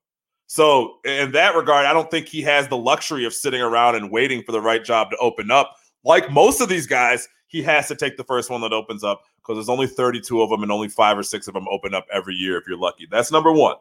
So, 0.48 1.00
in 1.06 1.32
that 1.32 1.56
regard, 1.56 1.86
I 1.86 1.94
don't 1.94 2.10
think 2.12 2.28
he 2.28 2.42
has 2.44 2.68
the 2.68 2.78
luxury 2.78 3.26
of 3.26 3.34
sitting 3.34 3.62
around 3.62 3.96
and 3.96 4.12
waiting 4.12 4.44
for 4.44 4.52
the 4.52 4.62
right 4.62 4.84
job 4.84 5.10
to 5.12 5.18
open 5.18 5.50
up. 5.50 5.76
Like 6.04 6.32
most 6.32 6.62
of 6.62 6.70
these 6.70 6.86
guys, 6.86 7.28
he 7.47 7.62
has 7.63 7.88
to 7.88 7.95
take 7.95 8.17
the 8.17 8.23
first 8.23 8.49
one 8.49 8.62
that 8.62 8.73
opens 8.73 9.03
up 9.03 9.23
because 9.38 9.55
there's 9.55 9.69
only 9.69 9.88
32 9.88 10.41
of 10.41 10.49
them 10.49 10.63
and 10.63 10.71
only 10.71 10.89
five 10.89 11.17
or 11.17 11.23
six 11.23 11.47
of 11.47 11.53
them 11.53 11.67
open 11.69 11.93
up 11.93 12.05
every 12.12 12.36
year 12.36 12.58
if 12.58 12.67
you're 12.67 12.77
lucky. 12.77 13.08
That's 13.10 13.31
number 13.31 13.51
one. 13.51 13.75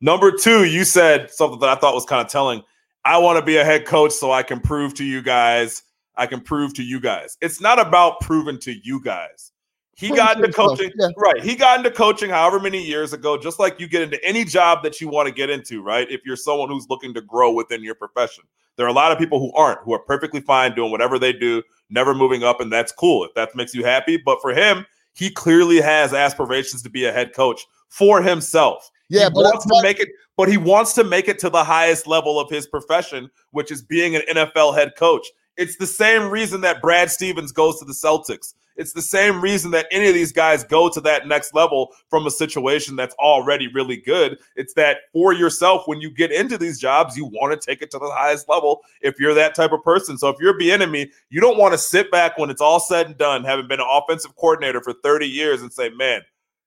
Number 0.00 0.32
two, 0.32 0.64
you 0.64 0.84
said 0.84 1.30
something 1.30 1.60
that 1.60 1.68
I 1.68 1.76
thought 1.76 1.94
was 1.94 2.04
kind 2.04 2.20
of 2.20 2.30
telling. 2.30 2.62
I 3.04 3.18
want 3.18 3.38
to 3.38 3.44
be 3.44 3.56
a 3.56 3.64
head 3.64 3.86
coach 3.86 4.12
so 4.12 4.32
I 4.32 4.42
can 4.42 4.60
prove 4.60 4.94
to 4.94 5.04
you 5.04 5.22
guys, 5.22 5.82
I 6.16 6.26
can 6.26 6.40
prove 6.40 6.74
to 6.74 6.82
you 6.82 7.00
guys. 7.00 7.36
It's 7.40 7.60
not 7.60 7.78
about 7.78 8.20
proving 8.20 8.58
to 8.60 8.72
you 8.72 9.00
guys. 9.00 9.52
He 9.96 10.10
got 10.10 10.36
into 10.36 10.52
coaching, 10.52 10.90
yeah. 10.98 11.08
right? 11.16 11.42
He 11.42 11.54
got 11.54 11.78
into 11.78 11.90
coaching 11.90 12.28
however 12.28 12.58
many 12.58 12.84
years 12.84 13.12
ago, 13.12 13.38
just 13.38 13.60
like 13.60 13.78
you 13.78 13.86
get 13.86 14.02
into 14.02 14.22
any 14.24 14.44
job 14.44 14.82
that 14.82 15.00
you 15.00 15.08
want 15.08 15.28
to 15.28 15.34
get 15.34 15.50
into, 15.50 15.82
right? 15.82 16.10
If 16.10 16.22
you're 16.26 16.36
someone 16.36 16.68
who's 16.68 16.88
looking 16.90 17.14
to 17.14 17.20
grow 17.20 17.52
within 17.52 17.82
your 17.82 17.94
profession, 17.94 18.44
there 18.76 18.86
are 18.86 18.88
a 18.88 18.94
lot 18.94 19.12
of 19.12 19.18
people 19.18 19.38
who 19.38 19.52
aren't, 19.52 19.80
who 19.80 19.92
are 19.94 20.00
perfectly 20.00 20.40
fine 20.40 20.74
doing 20.74 20.90
whatever 20.90 21.18
they 21.18 21.32
do, 21.32 21.62
never 21.90 22.14
moving 22.14 22.42
up, 22.42 22.60
and 22.60 22.72
that's 22.72 22.92
cool 22.92 23.24
if 23.24 23.34
that 23.34 23.54
makes 23.54 23.74
you 23.74 23.84
happy. 23.84 24.16
But 24.16 24.40
for 24.40 24.52
him, 24.52 24.86
he 25.14 25.30
clearly 25.30 25.80
has 25.80 26.12
aspirations 26.12 26.82
to 26.82 26.90
be 26.90 27.04
a 27.04 27.12
head 27.12 27.34
coach 27.34 27.64
for 27.88 28.22
himself. 28.22 28.90
Yeah, 29.08 29.28
he 29.28 29.34
wants 29.34 29.66
to 29.66 29.82
make 29.82 30.00
it, 30.00 30.08
but 30.36 30.48
he 30.48 30.56
wants 30.56 30.94
to 30.94 31.04
make 31.04 31.28
it 31.28 31.38
to 31.40 31.50
the 31.50 31.62
highest 31.62 32.06
level 32.06 32.40
of 32.40 32.50
his 32.50 32.66
profession, 32.66 33.30
which 33.50 33.70
is 33.70 33.82
being 33.82 34.16
an 34.16 34.22
NFL 34.28 34.74
head 34.74 34.92
coach. 34.96 35.26
It's 35.56 35.76
the 35.76 35.86
same 35.86 36.30
reason 36.30 36.62
that 36.62 36.82
Brad 36.82 37.10
Stevens 37.10 37.52
goes 37.52 37.78
to 37.78 37.84
the 37.84 37.92
Celtics. 37.92 38.54
It's 38.76 38.92
the 38.92 39.02
same 39.02 39.40
reason 39.40 39.70
that 39.72 39.86
any 39.90 40.08
of 40.08 40.14
these 40.14 40.32
guys 40.32 40.64
go 40.64 40.88
to 40.88 41.00
that 41.02 41.26
next 41.26 41.54
level 41.54 41.94
from 42.08 42.26
a 42.26 42.30
situation 42.30 42.96
that's 42.96 43.14
already 43.16 43.68
really 43.68 43.96
good. 43.96 44.38
It's 44.56 44.74
that 44.74 44.98
for 45.12 45.32
yourself, 45.32 45.86
when 45.86 46.00
you 46.00 46.10
get 46.10 46.32
into 46.32 46.58
these 46.58 46.78
jobs, 46.80 47.16
you 47.16 47.26
want 47.26 47.58
to 47.58 47.66
take 47.66 47.82
it 47.82 47.90
to 47.92 47.98
the 47.98 48.10
highest 48.10 48.48
level 48.48 48.82
if 49.00 49.20
you're 49.20 49.34
that 49.34 49.54
type 49.54 49.72
of 49.72 49.82
person. 49.84 50.18
So 50.18 50.28
if 50.28 50.36
you're 50.40 50.58
Bieniemy, 50.58 51.10
you 51.30 51.40
don't 51.40 51.58
want 51.58 51.72
to 51.72 51.78
sit 51.78 52.10
back 52.10 52.36
when 52.36 52.50
it's 52.50 52.60
all 52.60 52.80
said 52.80 53.06
and 53.06 53.16
done, 53.16 53.44
having 53.44 53.68
been 53.68 53.80
an 53.80 53.86
offensive 53.88 54.34
coordinator 54.36 54.80
for 54.80 54.92
30 54.92 55.26
years 55.28 55.62
and 55.62 55.72
say, 55.72 55.90
man, 55.90 56.22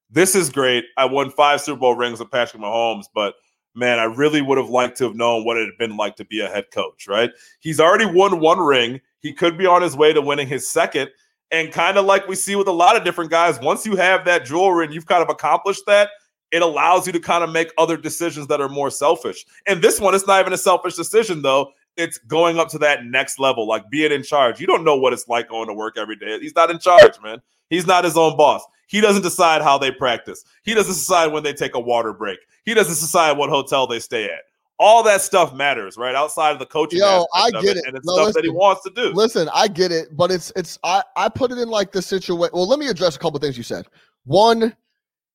this 0.09 0.35
is 0.35 0.49
great. 0.49 0.85
I 0.95 1.05
won 1.05 1.31
five 1.31 1.61
Super 1.61 1.79
Bowl 1.79 1.95
rings 1.95 2.19
with 2.19 2.31
Patrick 2.31 2.61
Mahomes, 2.61 3.05
but 3.13 3.35
man, 3.75 3.99
I 3.99 4.05
really 4.05 4.41
would 4.41 4.57
have 4.57 4.69
liked 4.69 4.97
to 4.97 5.03
have 5.05 5.15
known 5.15 5.45
what 5.45 5.57
it 5.57 5.65
had 5.65 5.77
been 5.77 5.97
like 5.97 6.15
to 6.15 6.25
be 6.25 6.41
a 6.41 6.47
head 6.47 6.65
coach, 6.71 7.07
right? 7.07 7.29
He's 7.59 7.79
already 7.79 8.05
won 8.05 8.39
one 8.39 8.59
ring. 8.59 9.01
He 9.19 9.33
could 9.33 9.57
be 9.57 9.65
on 9.65 9.81
his 9.81 9.95
way 9.95 10.13
to 10.13 10.21
winning 10.21 10.47
his 10.47 10.69
second. 10.69 11.11
And 11.51 11.71
kind 11.71 11.97
of 11.97 12.05
like 12.05 12.27
we 12.27 12.35
see 12.35 12.55
with 12.55 12.67
a 12.67 12.73
lot 12.73 12.97
of 12.97 13.03
different 13.03 13.31
guys, 13.31 13.59
once 13.61 13.85
you 13.85 13.95
have 13.95 14.25
that 14.25 14.45
jewelry 14.45 14.85
and 14.85 14.93
you've 14.93 15.05
kind 15.05 15.23
of 15.23 15.29
accomplished 15.29 15.83
that, 15.87 16.09
it 16.51 16.61
allows 16.61 17.07
you 17.07 17.13
to 17.13 17.19
kind 17.19 17.43
of 17.43 17.51
make 17.51 17.71
other 17.77 17.97
decisions 17.97 18.47
that 18.47 18.61
are 18.61 18.69
more 18.69 18.89
selfish. 18.89 19.45
And 19.67 19.81
this 19.81 19.99
one, 19.99 20.15
it's 20.15 20.27
not 20.27 20.39
even 20.39 20.53
a 20.53 20.57
selfish 20.57 20.95
decision, 20.95 21.41
though. 21.41 21.71
It's 21.95 22.17
going 22.19 22.59
up 22.59 22.69
to 22.69 22.77
that 22.79 23.05
next 23.05 23.39
level, 23.39 23.67
like 23.67 23.89
being 23.89 24.11
in 24.11 24.23
charge. 24.23 24.59
You 24.59 24.67
don't 24.67 24.83
know 24.83 24.97
what 24.97 25.13
it's 25.13 25.27
like 25.27 25.49
going 25.49 25.67
to 25.67 25.73
work 25.73 25.97
every 25.97 26.15
day. 26.15 26.39
He's 26.39 26.55
not 26.55 26.69
in 26.69 26.79
charge, 26.79 27.19
man. 27.23 27.41
He's 27.69 27.87
not 27.87 28.03
his 28.03 28.17
own 28.17 28.37
boss. 28.37 28.63
He 28.87 29.01
doesn't 29.01 29.23
decide 29.23 29.61
how 29.61 29.77
they 29.77 29.91
practice. 29.91 30.45
He 30.63 30.73
doesn't 30.73 30.93
decide 30.93 31.27
when 31.33 31.43
they 31.43 31.53
take 31.53 31.75
a 31.75 31.79
water 31.79 32.13
break. 32.13 32.39
He 32.65 32.73
doesn't 32.73 32.93
decide 32.93 33.37
what 33.37 33.49
hotel 33.49 33.87
they 33.87 33.99
stay 33.99 34.25
at. 34.25 34.41
All 34.79 35.01
that 35.03 35.21
stuff 35.21 35.53
matters, 35.55 35.97
right? 35.97 36.13
Outside 36.13 36.51
of 36.51 36.59
the 36.59 36.65
coaching. 36.67 36.99
Yo, 36.99 37.25
I 37.33 37.49
get 37.49 37.63
it, 37.63 37.77
it. 37.77 37.83
and 37.87 37.97
it's 37.97 38.05
No, 38.05 38.13
stuff 38.13 38.25
listen. 38.27 38.41
that 38.41 38.45
he 38.45 38.51
wants 38.51 38.83
to 38.83 38.91
do. 38.91 39.11
Listen, 39.13 39.49
I 39.53 39.67
get 39.67 39.91
it, 39.91 40.15
but 40.15 40.29
it's 40.29 40.51
it's 40.55 40.77
I 40.83 41.01
I 41.15 41.29
put 41.29 41.51
it 41.51 41.57
in 41.57 41.67
like 41.69 41.91
the 41.91 42.01
situation. 42.01 42.51
Well, 42.53 42.67
let 42.67 42.77
me 42.77 42.87
address 42.87 43.15
a 43.15 43.19
couple 43.19 43.39
things 43.39 43.57
you 43.57 43.63
said. 43.63 43.87
One, 44.25 44.75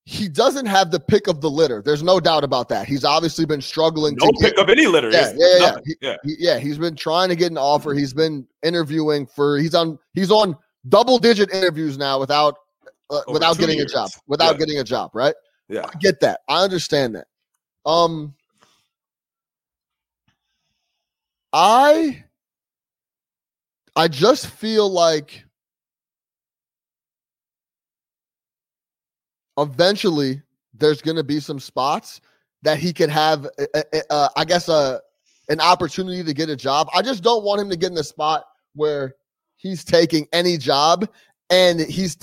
he 0.04 0.28
doesn't 0.28 0.66
have 0.66 0.92
the 0.92 1.00
pick 1.00 1.26
of 1.26 1.40
the 1.40 1.50
litter. 1.50 1.82
There's 1.84 2.04
no 2.04 2.20
doubt 2.20 2.44
about 2.44 2.68
that. 2.68 2.86
He's 2.86 3.04
obviously 3.04 3.44
been 3.44 3.60
struggling 3.60 4.16
No 4.20 4.26
to 4.26 4.32
get, 4.40 4.50
pick 4.54 4.58
up 4.58 4.68
any 4.68 4.86
litter. 4.86 5.10
Yeah, 5.10 5.32
yeah, 5.36 5.56
yeah. 5.58 5.74
He- 5.84 5.94
yeah. 6.00 6.16
he- 6.24 6.36
yeah, 6.38 6.58
he's 6.58 6.78
been 6.78 6.94
trying 6.94 7.28
to 7.28 7.36
get 7.36 7.50
an 7.50 7.58
offer. 7.58 7.94
He's 7.94 8.12
been 8.14 8.46
interviewing 8.62 9.26
for 9.26 9.58
he's 9.58 9.74
on 9.74 9.98
he's 10.14 10.30
on 10.30 10.56
double 10.88 11.18
digit 11.18 11.52
interviews 11.52 11.98
now 11.98 12.20
without 12.20 12.54
uh, 13.10 13.22
without 13.28 13.58
getting 13.58 13.78
years. 13.78 13.90
a 13.90 13.94
job. 13.94 14.10
Without 14.28 14.52
Yeah. 14.52 14.58
getting 14.58 14.78
a 14.78 14.84
job, 14.84 15.10
right? 15.14 15.34
Yeah. 15.68 15.84
I 15.92 15.98
get 15.98 16.20
that. 16.20 16.40
I 16.48 16.62
understand 16.62 17.16
that. 17.16 17.26
Um 17.86 18.34
I 21.52 22.24
I 23.94 24.08
just 24.08 24.46
feel 24.46 24.90
like 24.90 25.44
eventually 29.58 30.42
there's 30.74 31.02
going 31.02 31.16
to 31.16 31.24
be 31.24 31.40
some 31.40 31.60
spots 31.60 32.20
that 32.62 32.78
he 32.78 32.92
could 32.92 33.10
have 33.10 33.46
uh, 33.58 33.66
uh, 33.74 33.98
uh, 34.08 34.28
I 34.36 34.44
guess 34.44 34.68
uh, 34.68 34.98
an 35.48 35.60
opportunity 35.60 36.24
to 36.24 36.32
get 36.32 36.48
a 36.48 36.56
job. 36.56 36.88
I 36.94 37.02
just 37.02 37.22
don't 37.22 37.44
want 37.44 37.60
him 37.60 37.68
to 37.70 37.76
get 37.76 37.88
in 37.88 37.94
the 37.94 38.04
spot 38.04 38.44
where 38.74 39.14
he's 39.56 39.84
taking 39.84 40.26
any 40.32 40.56
job 40.56 41.08
and 41.50 41.80
he's 41.80 42.16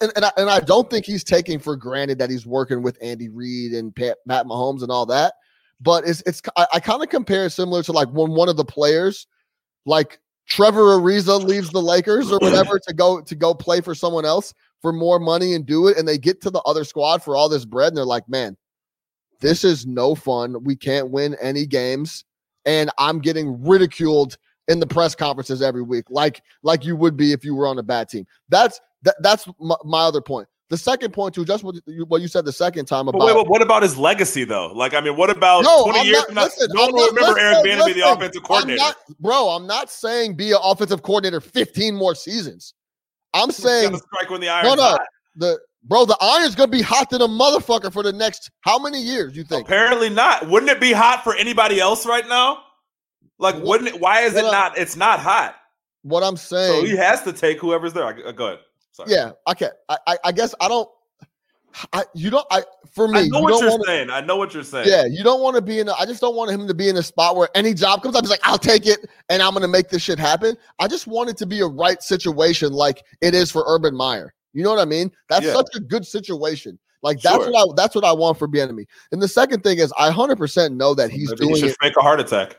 and, 0.00 0.12
and, 0.16 0.24
I, 0.24 0.30
and 0.36 0.50
I 0.50 0.60
don't 0.60 0.88
think 0.90 1.04
he's 1.06 1.24
taking 1.24 1.58
for 1.58 1.74
granted 1.74 2.18
that 2.18 2.30
he's 2.30 2.46
working 2.46 2.82
with 2.82 2.98
Andy 3.02 3.28
Reid 3.28 3.72
and 3.72 3.94
Pat, 3.94 4.18
Matt 4.26 4.46
Mahomes 4.46 4.82
and 4.82 4.90
all 4.90 5.06
that. 5.06 5.34
But 5.80 6.06
it's 6.06 6.22
it's 6.26 6.42
I, 6.56 6.66
I 6.74 6.80
kind 6.80 7.02
of 7.02 7.08
compare 7.08 7.46
it 7.46 7.50
similar 7.50 7.82
to 7.84 7.92
like 7.92 8.08
when 8.08 8.32
one 8.32 8.48
of 8.48 8.56
the 8.56 8.64
players, 8.64 9.26
like 9.86 10.18
Trevor 10.46 10.98
Ariza, 10.98 11.42
leaves 11.42 11.70
the 11.70 11.82
Lakers 11.82 12.32
or 12.32 12.38
whatever 12.38 12.78
to 12.78 12.94
go 12.94 13.20
to 13.20 13.34
go 13.34 13.54
play 13.54 13.80
for 13.80 13.94
someone 13.94 14.24
else 14.24 14.54
for 14.82 14.92
more 14.92 15.18
money 15.18 15.54
and 15.54 15.66
do 15.66 15.88
it, 15.88 15.96
and 15.96 16.06
they 16.06 16.18
get 16.18 16.40
to 16.42 16.50
the 16.50 16.62
other 16.62 16.84
squad 16.84 17.22
for 17.22 17.36
all 17.36 17.48
this 17.48 17.64
bread, 17.64 17.88
and 17.88 17.96
they're 17.96 18.04
like, 18.04 18.28
man, 18.28 18.56
this 19.40 19.64
is 19.64 19.86
no 19.86 20.14
fun. 20.14 20.62
We 20.64 20.76
can't 20.76 21.10
win 21.10 21.36
any 21.40 21.64
games, 21.66 22.24
and 22.64 22.90
I'm 22.98 23.20
getting 23.20 23.62
ridiculed 23.64 24.36
in 24.68 24.80
the 24.80 24.86
press 24.86 25.14
conferences 25.14 25.62
every 25.62 25.82
week, 25.82 26.04
like 26.10 26.42
like 26.62 26.84
you 26.84 26.96
would 26.96 27.16
be 27.16 27.32
if 27.32 27.44
you 27.44 27.54
were 27.54 27.66
on 27.66 27.78
a 27.78 27.82
bad 27.82 28.08
team. 28.08 28.26
That's 28.48 28.80
that, 29.02 29.16
that's 29.20 29.48
my, 29.60 29.76
my 29.84 30.00
other 30.00 30.20
point. 30.20 30.48
The 30.70 30.76
second 30.76 31.12
point 31.14 31.34
too, 31.34 31.46
just 31.46 31.64
what 31.64 31.76
you, 31.86 32.04
what 32.04 32.20
you 32.20 32.28
said 32.28 32.44
the 32.44 32.52
second 32.52 32.84
time 32.86 33.08
about 33.08 33.20
But 33.20 33.26
wait, 33.28 33.34
but 33.34 33.48
what 33.48 33.62
about 33.62 33.82
his 33.82 33.96
legacy 33.96 34.44
though? 34.44 34.66
Like, 34.74 34.92
I 34.92 35.00
mean, 35.00 35.16
what 35.16 35.30
about 35.30 35.64
No, 35.64 35.84
20 35.84 35.98
I'm 36.00 36.06
years 36.06 36.24
not- 36.30 36.44
listen, 36.44 36.68
no 36.74 36.84
I'm 36.84 36.92
one 36.92 36.94
will 37.04 37.12
remember 37.14 37.38
Eric 37.40 37.64
listen, 37.64 37.86
be 37.86 37.92
the 38.00 38.12
offensive 38.12 38.42
I'm 38.42 38.46
coordinator. 38.46 38.78
not, 38.82 38.96
bro. 39.18 39.48
I'm 39.48 39.66
not 39.66 39.90
saying 39.90 40.34
be 40.36 40.50
an 40.52 40.58
offensive 40.62 41.02
coordinator 41.02 41.40
15 41.40 41.94
more 41.94 42.14
seasons. 42.14 42.74
I'm 43.32 43.48
He's 43.48 43.56
saying 43.56 43.96
strike 43.96 44.28
when 44.30 44.40
the 44.42 44.46
no, 44.48 44.52
iron's 44.52 44.76
no. 44.76 44.82
hot. 44.82 45.00
The 45.36 45.58
bro, 45.84 46.04
the 46.04 46.18
iron's 46.20 46.54
gonna 46.54 46.68
be 46.70 46.82
hot 46.82 47.08
than 47.10 47.22
a 47.22 47.28
motherfucker 47.28 47.90
for 47.90 48.02
the 48.02 48.12
next 48.12 48.50
how 48.60 48.78
many 48.78 49.00
years? 49.00 49.34
You 49.34 49.44
think? 49.44 49.66
Apparently 49.66 50.10
not. 50.10 50.48
Wouldn't 50.48 50.70
it 50.70 50.80
be 50.80 50.92
hot 50.92 51.24
for 51.24 51.34
anybody 51.34 51.80
else 51.80 52.04
right 52.04 52.28
now? 52.28 52.58
Like, 53.38 53.54
What- 53.54 53.64
wouldn't 53.64 53.94
it? 53.94 54.00
Why 54.00 54.20
is 54.22 54.34
it 54.34 54.44
I- 54.44 54.50
not? 54.50 54.76
It's 54.76 54.96
not 54.96 55.18
hot. 55.20 55.54
What 56.02 56.22
I'm 56.22 56.36
saying. 56.36 56.82
So 56.82 56.86
he 56.86 56.94
has 56.96 57.22
to 57.22 57.32
take 57.32 57.58
whoever's 57.58 57.92
there. 57.94 58.04
I, 58.04 58.10
uh, 58.22 58.32
go 58.32 58.46
ahead. 58.48 58.58
Sorry. 58.98 59.12
yeah, 59.12 59.30
okay. 59.48 59.68
I, 59.88 59.96
I, 60.08 60.16
I 60.24 60.32
guess 60.32 60.54
I 60.60 60.66
don't. 60.68 60.88
I, 61.92 62.02
you 62.14 62.30
don't. 62.30 62.44
I 62.50 62.62
for 62.90 63.06
me, 63.06 63.20
I 63.20 63.22
know 63.28 63.38
you 63.38 63.42
what 63.44 63.60
you're 63.60 63.70
wanna- 63.70 63.84
saying. 63.84 64.10
I 64.10 64.20
know 64.20 64.36
what 64.36 64.52
you're 64.54 64.64
saying. 64.64 64.88
Yeah, 64.88 65.04
you 65.04 65.22
don't 65.22 65.40
want 65.40 65.54
to 65.54 65.62
be 65.62 65.78
in. 65.78 65.88
A, 65.88 65.92
I 65.92 66.04
just 66.04 66.20
don't 66.20 66.34
want 66.34 66.50
him 66.50 66.66
to 66.66 66.74
be 66.74 66.88
in 66.88 66.96
a 66.96 67.02
spot 67.02 67.36
where 67.36 67.48
any 67.54 67.74
job 67.74 68.02
comes 68.02 68.16
up, 68.16 68.22
he's 68.24 68.30
like, 68.30 68.40
"I'll 68.42 68.58
take 68.58 68.86
it," 68.86 68.98
and 69.28 69.40
I'm 69.40 69.52
going 69.52 69.62
to 69.62 69.68
make 69.68 69.88
this 69.88 70.02
shit 70.02 70.18
happen. 70.18 70.56
I 70.80 70.88
just 70.88 71.06
want 71.06 71.30
it 71.30 71.36
to 71.36 71.46
be 71.46 71.60
a 71.60 71.66
right 71.66 72.02
situation, 72.02 72.72
like 72.72 73.04
it 73.20 73.34
is 73.34 73.50
for 73.52 73.62
Urban 73.68 73.94
Meyer. 73.94 74.34
You 74.54 74.64
know 74.64 74.70
what 74.70 74.80
I 74.80 74.86
mean? 74.86 75.12
That's 75.28 75.44
Yeah. 75.46 75.52
such 75.52 75.68
a 75.76 75.80
good 75.80 76.04
situation. 76.06 76.76
Like 77.02 77.20
that's 77.20 77.36
Sure. 77.36 77.52
what 77.52 77.70
I 77.70 77.72
that's 77.76 77.94
what 77.94 78.02
I 78.04 78.10
want 78.12 78.38
for 78.38 78.48
Bieniemy. 78.48 78.86
And 79.12 79.22
the 79.22 79.28
second 79.28 79.62
thing 79.62 79.78
is, 79.78 79.92
I 79.96 80.10
hundred 80.10 80.38
percent 80.38 80.74
know 80.74 80.94
that 80.94 81.10
he's 81.12 81.30
Maybe 81.30 81.44
he 81.44 81.48
doing 81.50 81.60
should 81.60 81.70
it. 81.70 81.76
fake 81.80 81.94
a 81.96 82.00
heart 82.02 82.18
attack. 82.18 82.56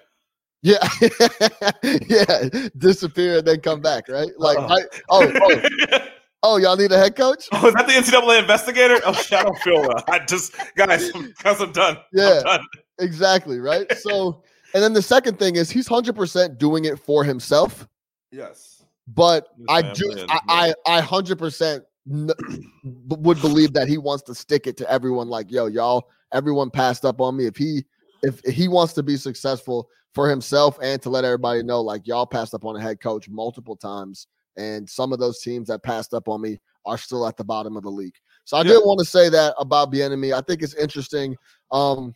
Yeah, 0.62 0.78
yeah, 2.08 2.50
disappear 2.78 3.40
and 3.40 3.48
then 3.48 3.60
come 3.62 3.82
back, 3.82 4.08
right? 4.10 4.30
Like, 4.38 4.58
Uh-uh. 4.58 4.68
I, 4.76 4.82
oh, 5.10 5.32
oh, 5.42 6.00
oh, 6.44 6.58
y'all 6.58 6.76
need 6.78 6.92
a 6.92 6.98
head 6.98 7.16
coach? 7.16 7.48
Oh, 7.54 7.68
is 7.68 7.74
that 7.74 7.88
the 7.88 7.94
NCAA 7.94 8.40
investigator? 8.42 9.00
Oh, 9.06 9.14
shit, 9.14 9.40
I 9.40 9.44
don't 9.44 9.58
feel 9.60 9.82
well. 9.82 10.04
I 10.08 10.20
just, 10.20 10.56
guys, 10.76 11.12
guys, 11.44 11.60
I'm 11.60 11.72
done. 11.72 11.98
Yeah. 12.14 12.38
I'm 12.40 12.44
done. 12.44 12.68
Exactly, 13.00 13.60
right? 13.60 13.92
So, 13.98 14.44
and 14.74 14.84
then 14.84 14.94
the 14.94 15.02
second 15.02 15.40
thing 15.40 15.56
is, 15.56 15.70
he's 15.72 15.88
hundred 15.88 16.16
percent 16.16 16.58
doing 16.58 16.86
it 16.86 17.00
for 17.00 17.24
himself. 17.24 17.88
Yes. 18.32 18.84
but 19.08 19.48
I 19.68 19.82
do 19.82 20.26
I 20.30 20.40
I 20.48 20.74
I 20.86 21.02
hundred 21.02 21.40
percent 21.40 21.84
would 22.06 23.42
believe 23.42 23.74
that 23.74 23.88
he 23.88 23.98
wants 23.98 24.24
to 24.24 24.36
stick 24.36 24.68
it 24.68 24.78
to 24.78 24.92
everyone. 24.92 25.28
Like, 25.28 25.52
yo, 25.52 25.66
y'all, 25.66 26.10
everyone 26.34 26.70
passed 26.70 27.06
up 27.06 27.20
on 27.20 27.36
me. 27.36 27.46
If 27.48 27.58
he 27.58 27.84
if 28.22 28.40
he 28.42 28.68
wants 28.68 28.94
to 28.94 29.04
be 29.04 29.18
successful 29.18 29.90
for 30.14 30.30
himself 30.30 30.78
and 30.82 31.02
to 31.02 31.10
let 31.10 31.26
everybody 31.26 31.64
know, 31.64 31.82
like 31.82 32.08
y'all 32.08 32.26
passed 32.26 32.54
up 32.54 32.66
on 32.66 32.76
a 32.76 32.82
head 32.82 33.00
coach 33.00 33.30
multiple 33.30 33.76
times, 33.76 34.28
and 34.58 34.90
some 34.90 35.14
of 35.14 35.20
those 35.20 35.42
teams 35.42 35.68
that 35.68 35.84
passed 35.84 36.14
up 36.14 36.28
on 36.28 36.42
me 36.42 36.60
are 36.86 36.98
still 36.98 37.28
at 37.28 37.38
the 37.38 37.44
bottom 37.44 37.78
of 37.78 37.84
the 37.84 37.90
league. 37.90 38.16
So 38.46 38.58
I 38.58 38.62
Yeah. 38.62 38.74
did 38.74 38.80
want 38.80 39.00
to 39.00 39.06
say 39.06 39.30
that 39.30 39.54
about 39.60 39.92
Bieniemy. 39.92 40.34
I 40.34 40.42
think 40.42 40.62
it's 40.64 40.74
interesting. 40.74 41.36
Um, 41.72 42.16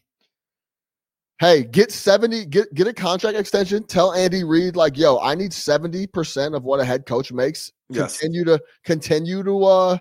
hey, 1.40 1.64
get 1.64 1.92
70, 1.92 2.46
get 2.46 2.74
get 2.74 2.88
a 2.88 2.94
contract 2.94 3.38
extension. 3.38 3.84
Tell 3.84 4.14
Andy 4.14 4.44
Reid, 4.44 4.76
like, 4.76 4.98
yo, 4.98 5.20
I 5.20 5.36
need 5.36 5.52
70% 5.52 6.56
of 6.56 6.64
what 6.64 6.80
a 6.80 6.86
head 6.86 7.06
coach 7.06 7.32
makes. 7.32 7.72
Yes. 7.90 8.18
Continue 8.18 8.46
to 8.46 8.62
continue 8.84 9.44
to 9.44 9.64
uh 9.66 9.98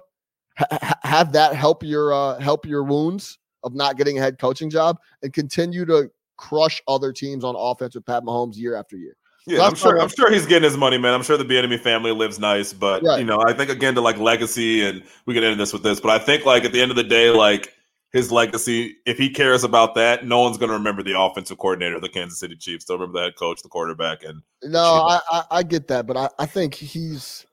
ha- 0.56 0.66
ha- 0.70 1.00
have 1.02 1.32
that 1.32 1.54
help 1.54 1.82
your 1.82 2.12
uh 2.14 2.38
help 2.38 2.64
your 2.64 2.84
wounds 2.84 3.38
of 3.64 3.74
not 3.74 3.96
getting 3.96 4.18
a 4.18 4.20
head 4.20 4.38
coaching 4.38 4.70
job 4.70 4.98
and 5.22 5.32
continue 5.32 5.84
to 5.84 6.10
crush 6.36 6.82
other 6.88 7.12
teams 7.12 7.44
on 7.44 7.54
offense 7.56 7.94
with 7.94 8.04
Pat 8.06 8.22
Mahomes 8.24 8.56
year 8.56 8.74
after 8.74 8.96
year. 8.96 9.16
Yeah, 9.46 9.62
I'm 9.62 9.74
sure. 9.74 10.00
I'm 10.00 10.08
sure 10.08 10.30
he's 10.30 10.46
getting 10.46 10.64
his 10.64 10.76
money, 10.76 10.98
man. 10.98 11.14
I'm 11.14 11.22
sure 11.22 11.36
the 11.36 11.58
enemy 11.58 11.76
family 11.76 12.12
lives 12.12 12.38
nice, 12.38 12.72
but 12.72 13.02
Right. 13.02 13.18
you 13.18 13.24
know, 13.24 13.42
I 13.44 13.52
think 13.52 13.70
again 13.70 13.94
to 13.96 14.00
like 14.00 14.18
legacy, 14.18 14.84
and 14.84 15.02
we 15.26 15.34
can 15.34 15.42
end 15.42 15.58
this 15.58 15.72
with 15.72 15.82
this. 15.82 16.00
But 16.00 16.10
I 16.10 16.24
think 16.24 16.44
like 16.44 16.64
at 16.64 16.72
the 16.72 16.80
end 16.80 16.90
of 16.90 16.96
the 16.96 17.02
day, 17.04 17.30
like 17.30 17.74
his 18.12 18.30
legacy, 18.30 18.96
if 19.06 19.18
he 19.18 19.30
cares 19.30 19.64
about 19.64 19.94
that, 19.96 20.26
no 20.26 20.40
one's 20.40 20.58
going 20.58 20.68
to 20.68 20.74
remember 20.76 21.02
the 21.02 21.18
offensive 21.18 21.58
coordinator 21.58 21.96
of 21.96 22.02
the 22.02 22.08
Kansas 22.08 22.38
City 22.38 22.54
Chiefs. 22.56 22.84
They'll 22.84 22.98
remember 22.98 23.18
the 23.18 23.24
head 23.24 23.36
coach, 23.36 23.62
the 23.62 23.68
quarterback, 23.68 24.22
and 24.22 24.42
No, 24.62 24.80
I, 24.80 25.20
I 25.30 25.42
I 25.50 25.62
get 25.62 25.88
that, 25.88 26.06
but 26.06 26.16
I, 26.16 26.28
I 26.38 26.46
think 26.46 26.74
he's 26.74 27.44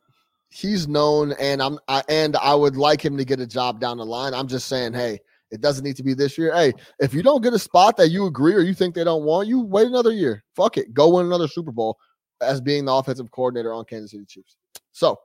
he's 0.49 0.87
known, 0.87 1.31
and 1.33 1.61
I'm 1.61 1.79
I, 1.87 2.03
and 2.07 2.35
I 2.37 2.53
would 2.53 2.75
like 2.75 3.03
him 3.03 3.17
to 3.17 3.25
get 3.25 3.39
a 3.39 3.47
job 3.47 3.79
down 3.79 3.97
the 3.97 4.05
line. 4.05 4.33
I'm 4.35 4.47
just 4.47 4.67
saying, 4.67 4.93
hey, 4.93 5.21
it 5.51 5.61
doesn't 5.61 5.83
need 5.83 5.95
to 5.97 6.03
be 6.03 6.13
this 6.13 6.37
year. 6.37 6.53
Hey, 6.53 6.73
if 6.99 7.13
you 7.13 7.23
don't 7.23 7.41
get 7.41 7.53
a 7.53 7.59
spot 7.59 7.97
that 7.97 8.09
you 8.09 8.25
agree 8.25 8.53
or 8.53 8.61
you 8.61 8.73
think 8.73 8.95
they 8.95 9.03
don't 9.03 9.23
want 9.23 9.47
you, 9.47 9.61
wait 9.61 9.87
another 9.87 10.11
year. 10.11 10.43
Fuck 10.55 10.77
it, 10.77 10.93
go 10.93 11.15
win 11.15 11.25
another 11.25 11.47
Super 11.47 11.71
Bowl 11.71 11.97
as 12.41 12.61
being 12.61 12.85
the 12.85 12.93
offensive 12.93 13.31
coordinator 13.31 13.73
on 13.73 13.85
Kansas 13.85 14.11
City 14.11 14.25
Chiefs. 14.25 14.55
So, 14.91 15.19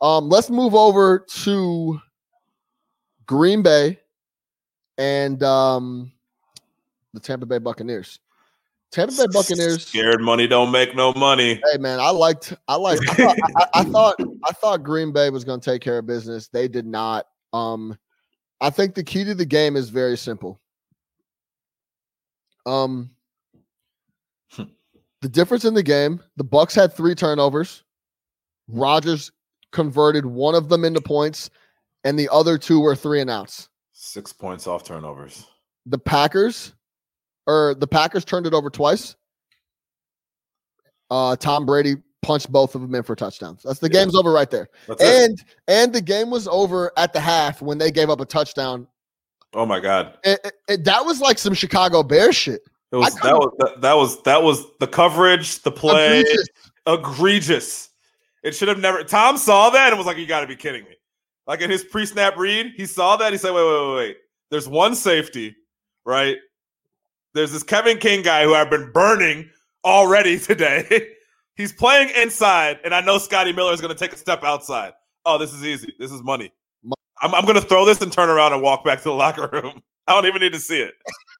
um, 0.00 0.28
let's 0.28 0.50
move 0.50 0.74
over 0.74 1.24
to 1.42 2.00
Green 3.26 3.62
Bay 3.62 3.98
and 4.98 5.42
um 5.42 6.12
the 7.14 7.20
Tampa 7.20 7.46
Bay 7.46 7.58
Buccaneers. 7.58 8.20
Tampa 8.90 9.14
Bay 9.16 9.26
Buccaneers. 9.32 9.86
Scared 9.88 10.20
money 10.20 10.46
don't 10.46 10.70
make 10.70 10.94
no 10.94 11.12
money. 11.14 11.60
Hey 11.72 11.78
man, 11.78 12.00
I 12.00 12.10
liked, 12.10 12.54
I 12.68 12.76
liked, 12.76 13.02
I 13.08 13.14
thought, 13.14 13.38
I, 13.56 13.66
I 13.74 13.84
thought, 13.84 14.16
I 14.44 14.52
thought 14.52 14.82
Green 14.82 15.12
Bay 15.12 15.30
was 15.30 15.44
going 15.44 15.60
to 15.60 15.70
take 15.70 15.82
care 15.82 15.98
of 15.98 16.06
business. 16.06 16.48
They 16.48 16.68
did 16.68 16.86
not. 16.86 17.26
Um, 17.52 17.96
I 18.60 18.70
think 18.70 18.94
the 18.94 19.04
key 19.04 19.24
to 19.24 19.34
the 19.34 19.44
game 19.46 19.76
is 19.76 19.90
very 19.90 20.16
simple. 20.16 20.60
Um, 22.66 23.10
Hmm. 24.52 24.64
the 25.20 25.28
difference 25.28 25.64
in 25.64 25.74
the 25.74 25.82
game: 25.82 26.20
the 26.36 26.44
Bucks 26.44 26.74
had 26.74 26.92
three 26.92 27.14
turnovers. 27.14 27.82
Rodgers 28.68 29.30
converted 29.72 30.24
one 30.24 30.54
of 30.54 30.68
them 30.68 30.84
into 30.84 31.00
points, 31.00 31.50
and 32.04 32.18
the 32.18 32.28
other 32.30 32.56
two 32.56 32.80
were 32.80 32.96
three 32.96 33.20
and 33.20 33.28
outs. 33.28 33.68
Six 33.92 34.32
points 34.32 34.66
off 34.66 34.84
turnovers. 34.84 35.46
The 35.86 35.98
Packers, 35.98 36.72
or 37.46 37.74
the 37.74 37.86
Packers 37.86 38.24
turned 38.24 38.46
it 38.46 38.54
over 38.54 38.70
twice. 38.70 39.16
Uh, 41.10 41.36
Tom 41.36 41.66
Brady 41.66 41.96
punched 42.24 42.50
both 42.50 42.74
of 42.74 42.80
them 42.82 42.94
in 42.94 43.02
for 43.02 43.14
touchdowns. 43.14 43.62
That's 43.62 43.78
the 43.78 43.88
Yeah. 43.88 44.00
game's 44.00 44.14
over 44.16 44.32
right 44.32 44.50
there. 44.50 44.68
That's 44.88 45.02
it. 45.02 45.30
And 45.30 45.44
and 45.68 45.92
the 45.92 46.00
game 46.00 46.30
was 46.30 46.48
over 46.48 46.90
at 46.96 47.12
the 47.12 47.20
half 47.20 47.60
when 47.62 47.78
they 47.78 47.90
gave 47.90 48.10
up 48.10 48.20
a 48.20 48.24
touchdown. 48.24 48.86
Oh 49.54 49.66
my 49.66 49.78
god. 49.80 50.18
It- 50.24 50.52
it- 50.68 50.84
that 50.84 51.04
was 51.04 51.20
like 51.20 51.38
some 51.38 51.54
Chicago 51.54 52.02
Bears 52.02 52.34
shit. 52.36 52.62
It 52.92 52.96
was 52.96 53.14
that 53.16 53.34
was 53.36 53.50
that, 53.58 53.80
that 53.82 53.94
was 53.96 54.22
that 54.22 54.42
was 54.42 54.64
the 54.80 54.86
coverage, 54.86 55.62
the 55.62 55.70
play, 55.72 56.20
Egregious. 56.20 56.48
egregious. 56.86 57.88
It 58.42 58.54
should 58.54 58.68
have 58.68 58.78
never. 58.78 59.02
Tom 59.04 59.36
saw 59.38 59.70
that 59.70 59.88
and 59.88 59.98
was 59.98 60.06
like, 60.06 60.16
"You 60.16 60.26
got 60.26 60.40
to 60.40 60.46
be 60.46 60.54
kidding 60.56 60.84
me!" 60.84 60.96
Like 61.46 61.60
in 61.60 61.70
his 61.70 61.82
pre-snap 61.84 62.36
read, 62.36 62.72
he 62.76 62.86
saw 62.86 63.16
that. 63.16 63.32
He 63.32 63.38
said, 63.38 63.52
"Wait, 63.52 63.64
wait, 63.64 63.88
wait, 63.88 63.96
wait. 63.96 64.16
There's 64.50 64.68
one 64.68 64.94
safety, 64.94 65.56
right? 66.04 66.36
There's 67.32 67.52
this 67.52 67.62
Kevin 67.64 67.98
King 67.98 68.22
guy 68.22 68.44
who 68.44 68.54
I've 68.54 68.70
been 68.70 68.92
burning 68.92 69.50
already 69.84 70.38
today. 70.50 71.13
He's 71.56 71.72
playing 71.72 72.10
inside, 72.16 72.80
and 72.84 72.94
I 72.94 73.00
know 73.00 73.18
Scotty 73.18 73.52
Miller 73.52 73.72
is 73.72 73.80
going 73.80 73.94
to 73.94 73.98
take 73.98 74.12
a 74.12 74.16
step 74.16 74.42
outside. 74.42 74.92
Oh, 75.24 75.38
this 75.38 75.52
is 75.52 75.64
easy. 75.64 75.94
This 75.98 76.10
is 76.10 76.22
money. 76.22 76.52
I'm, 77.22 77.34
I'm 77.34 77.44
going 77.44 77.54
to 77.54 77.66
throw 77.66 77.84
this 77.84 78.00
and 78.02 78.12
turn 78.12 78.28
around 78.28 78.52
and 78.52 78.62
walk 78.62 78.84
back 78.84 78.98
to 78.98 79.04
the 79.04 79.12
locker 79.14 79.48
room. 79.52 79.82
I 80.06 80.12
don't 80.12 80.26
even 80.26 80.42
need 80.42 80.52
to 80.52 80.60
see 80.60 80.80
it. 80.80 80.94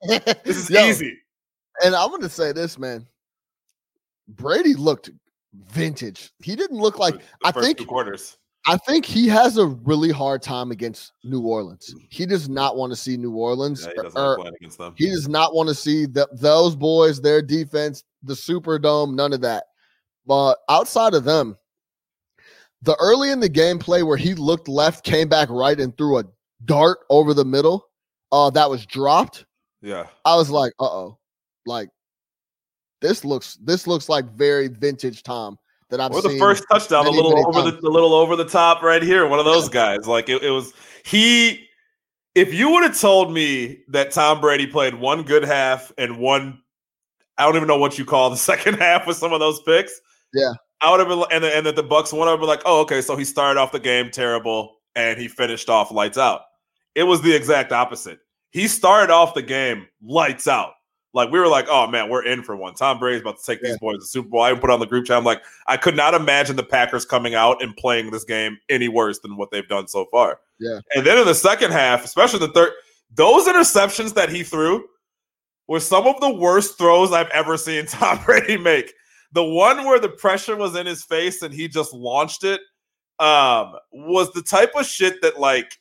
This 0.45 0.57
is 0.57 0.71
Yo, 0.71 0.87
easy. 0.87 1.17
And 1.83 1.95
I'm 1.95 2.11
gonna 2.11 2.29
say 2.29 2.53
this, 2.53 2.79
man. 2.79 3.07
Brady 4.29 4.75
looked 4.75 5.11
vintage. 5.69 6.31
He 6.43 6.57
didn't 6.57 6.79
look 6.79 6.99
like 6.99 7.15
I 7.43 7.51
think 7.51 7.87
quarters. 7.87 8.37
I 8.67 8.77
think 8.79 9.05
he 9.05 9.29
has 9.29 9.59
a 9.59 9.67
really 9.67 10.11
hard 10.11 10.43
time 10.43 10.71
against 10.71 11.13
New 11.23 11.41
Orleans. 11.41 11.95
He 12.11 12.25
does 12.25 12.49
not 12.49 12.77
want 12.77 12.93
to 12.93 12.97
see 12.97 13.17
New 13.17 13.33
Orleans. 13.33 13.87
Yeah, 13.87 13.93
he 13.95 14.01
or- 14.01 14.05
like 14.05 14.17
er, 14.17 14.37
playing 14.37 14.55
against 14.57 14.79
them. 14.79 14.95
he 14.97 15.11
does 15.11 15.29
not 15.29 15.55
want 15.55 15.69
to 15.69 15.75
see 15.75 16.07
the, 16.07 16.29
those 16.33 16.75
boys, 16.75 17.21
their 17.21 17.43
defense, 17.43 18.05
the 18.23 18.35
Superdome, 18.35 19.15
none 19.15 19.33
of 19.33 19.43
that. 19.43 19.65
But 20.27 20.59
outside 20.69 21.15
of 21.15 21.25
them, 21.25 21.57
the 22.83 22.97
early 23.01 23.31
in 23.31 23.41
the 23.41 23.49
gameplay 23.49 24.07
where 24.07 24.17
he 24.17 24.35
looked 24.35 24.69
left, 24.69 25.05
came 25.05 25.29
back 25.29 25.49
right, 25.51 25.79
and 25.79 25.97
threw 25.97 26.19
a 26.19 26.25
dart 26.65 26.99
over 27.11 27.35
the 27.35 27.45
middle, 27.45 27.89
uh, 28.33 28.51
that 28.51 28.69
was 28.69 28.85
dropped. 28.87 29.47
Yeah. 29.81 30.07
I 30.25 30.37
was 30.37 30.51
like, 30.51 30.73
uh 30.81 30.85
oh, 30.85 31.19
like 31.67 31.89
this 33.01 33.25
looks 33.25 33.57
this 33.57 33.87
looks 33.87 34.09
like 34.09 34.25
very 34.35 34.69
vintage 34.69 35.23
Tom 35.23 35.59
that 35.91 36.01
I've 36.01 36.11
Or 36.13 36.23
the 36.23 36.39
first 36.39 36.65
touchdown, 36.71 37.07
a 37.07 37.11
little 37.11 37.39
over 37.39 37.63
the, 37.63 37.71
times. 37.71 37.83
the 37.83 37.91
little 37.91 38.15
over 38.15 38.35
the 38.37 38.47
top 38.47 38.83
right 38.83 39.03
here. 39.03 39.27
One 39.27 39.39
of 39.39 39.45
those 39.45 39.69
guys. 39.81 40.07
Like 40.07 40.29
it, 40.29 40.43
it 40.43 40.51
was 40.51 40.73
he. 41.05 41.69
If 42.35 42.53
you 42.53 42.71
would 42.71 42.83
have 42.83 42.99
told 42.99 43.33
me 43.33 43.85
that 43.89 44.11
Tom 44.11 44.41
Brady 44.41 44.67
played 44.67 44.95
one 44.95 45.23
good 45.23 45.45
half 45.45 45.93
and 45.97 46.19
one, 46.19 46.61
I 47.39 47.45
don't 47.45 47.55
even 47.55 47.69
know 47.69 47.79
what 47.79 47.97
you 47.99 48.05
call 48.05 48.31
the 48.31 48.37
second 48.53 48.75
half 48.75 49.07
with 49.07 49.17
some 49.17 49.33
of 49.33 49.41
those 49.41 49.61
picks. 49.63 50.01
Yeah. 50.35 50.53
I 50.81 50.91
would 50.91 51.01
have 51.01 51.09
been, 51.09 51.25
and 51.31 51.45
and 51.45 51.65
that 51.67 51.77
the 51.77 51.83
Bucks 51.83 52.13
would 52.13 52.29
have 52.29 52.39
been 52.41 52.49
like, 52.49 52.63
oh, 52.67 52.81
okay, 52.83 53.01
so 53.01 53.17
he 53.17 53.25
started 53.25 53.59
off 53.59 53.73
the 53.73 53.81
game 53.81 54.11
terrible 54.11 54.77
and 54.97 55.19
he 55.19 55.29
finished 55.29 55.69
off 55.71 55.91
lights 55.91 56.19
out. 56.19 56.43
It 56.95 57.05
was 57.05 57.23
the 57.23 57.35
exact 57.35 57.73
opposite. 57.73 58.19
He 58.51 58.69
started 58.69 59.13
off 59.13 59.35
the 59.35 59.43
game 59.43 59.87
lights 60.03 60.47
out. 60.47 60.73
Like 61.15 61.31
we 61.31 61.39
were 61.39 61.49
like, 61.49 61.67
oh 61.71 61.87
man, 61.87 62.09
we're 62.11 62.25
in 62.25 62.43
for 62.43 62.55
one. 62.57 62.75
Tom 62.75 62.99
Brady's 62.99 63.21
about 63.23 63.39
to 63.39 63.45
take 63.47 63.61
Yeah. 63.63 63.71
these 63.71 63.79
boys 63.79 63.95
to 63.95 63.99
the 64.01 64.07
Super 64.07 64.29
Bowl. 64.29 64.43
I 64.43 64.51
even 64.51 64.61
put 64.61 64.71
on 64.71 64.81
the 64.81 64.87
group 64.87 65.07
chat. 65.07 65.17
I'm 65.17 65.25
like, 65.25 65.43
I 65.69 65.77
could 65.77 65.97
not 65.97 66.13
imagine 66.13 66.57
the 66.57 66.65
Packers 66.65 67.05
coming 67.05 67.35
out 67.35 67.63
and 67.63 67.75
playing 67.77 68.11
this 68.11 68.25
game 68.25 68.59
any 68.69 68.89
worse 68.89 69.21
than 69.21 69.37
what 69.37 69.51
they've 69.53 69.67
done 69.69 69.87
so 69.89 70.07
far. 70.11 70.41
Yeah. 70.59 70.81
And 70.95 71.07
then 71.07 71.17
in 71.19 71.25
the 71.27 71.35
second 71.35 71.71
half, 71.73 72.05
especially 72.05 72.41
the 72.41 72.49
third, 72.53 72.73
those 73.15 73.47
interceptions 73.47 74.15
that 74.15 74.29
he 74.29 74.43
threw 74.43 74.85
were 75.69 75.81
some 75.81 76.07
of 76.07 76.21
the 76.21 76.31
worst 76.35 76.77
throws 76.79 77.13
I've 77.13 77.31
ever 77.31 77.57
seen 77.57 77.87
Tom 77.89 78.19
Brady 78.25 78.57
make. 78.57 78.93
The 79.35 79.45
one 79.45 79.85
where 79.85 79.99
the 80.01 80.09
pressure 80.09 80.57
was 80.57 80.77
in 80.77 80.87
his 80.87 81.05
face 81.05 81.43
and 81.43 81.53
he 81.53 81.69
just 81.69 81.93
launched 81.93 82.45
it 82.45 82.61
um, 83.19 83.75
was 83.93 84.33
the 84.33 84.43
type 84.43 84.73
of 84.77 84.87
shit 84.87 85.21
that 85.23 85.39
like 85.39 85.79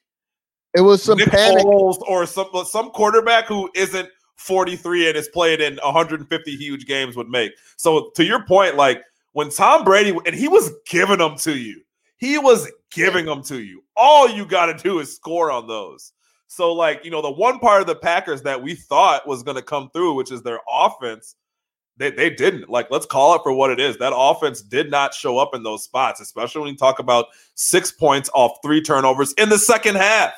it 0.75 0.81
was 0.81 1.03
some 1.03 1.17
Nick 1.17 1.29
panic. 1.29 1.65
Or 1.65 2.25
some 2.25 2.49
some 2.65 2.89
quarterback 2.89 3.45
who 3.45 3.69
isn't 3.75 4.09
43 4.37 5.07
and 5.07 5.15
has 5.15 5.27
played 5.27 5.61
in 5.61 5.77
150 5.83 6.55
huge 6.55 6.85
games 6.85 7.15
would 7.15 7.29
make. 7.29 7.51
So 7.77 8.11
to 8.15 8.25
your 8.25 8.43
point, 8.45 8.75
like 8.75 9.03
when 9.33 9.49
Tom 9.49 9.83
Brady 9.83 10.17
and 10.25 10.35
he 10.35 10.47
was 10.47 10.71
giving 10.87 11.19
them 11.19 11.37
to 11.37 11.55
you, 11.55 11.81
he 12.17 12.37
was 12.37 12.69
giving 12.91 13.25
them 13.25 13.43
to 13.43 13.61
you. 13.61 13.83
All 13.95 14.27
you 14.27 14.45
got 14.45 14.65
to 14.65 14.83
do 14.83 14.99
is 14.99 15.15
score 15.15 15.51
on 15.51 15.67
those. 15.67 16.13
So 16.47 16.73
like 16.73 17.05
you 17.05 17.11
know 17.11 17.21
the 17.21 17.31
one 17.31 17.59
part 17.59 17.81
of 17.81 17.87
the 17.87 17.95
Packers 17.95 18.41
that 18.43 18.61
we 18.61 18.73
thought 18.75 19.27
was 19.27 19.43
going 19.43 19.57
to 19.57 19.63
come 19.63 19.89
through, 19.91 20.15
which 20.15 20.31
is 20.31 20.41
their 20.41 20.59
offense. 20.71 21.35
They, 21.97 22.09
they 22.11 22.29
didn't 22.31 22.69
like 22.69 22.89
let's 22.89 23.05
call 23.05 23.35
it 23.35 23.41
for 23.43 23.53
what 23.53 23.69
it 23.69 23.79
is 23.79 23.97
that 23.97 24.13
offense 24.15 24.61
did 24.61 24.89
not 24.89 25.13
show 25.13 25.37
up 25.37 25.53
in 25.53 25.61
those 25.61 25.83
spots 25.83 26.19
especially 26.21 26.61
when 26.61 26.71
you 26.71 26.75
talk 26.77 26.97
about 26.97 27.27
six 27.53 27.91
points 27.91 28.31
off 28.33 28.57
three 28.63 28.81
turnovers 28.81 29.31
in 29.33 29.49
the 29.49 29.59
second 29.59 29.95
half 29.95 30.33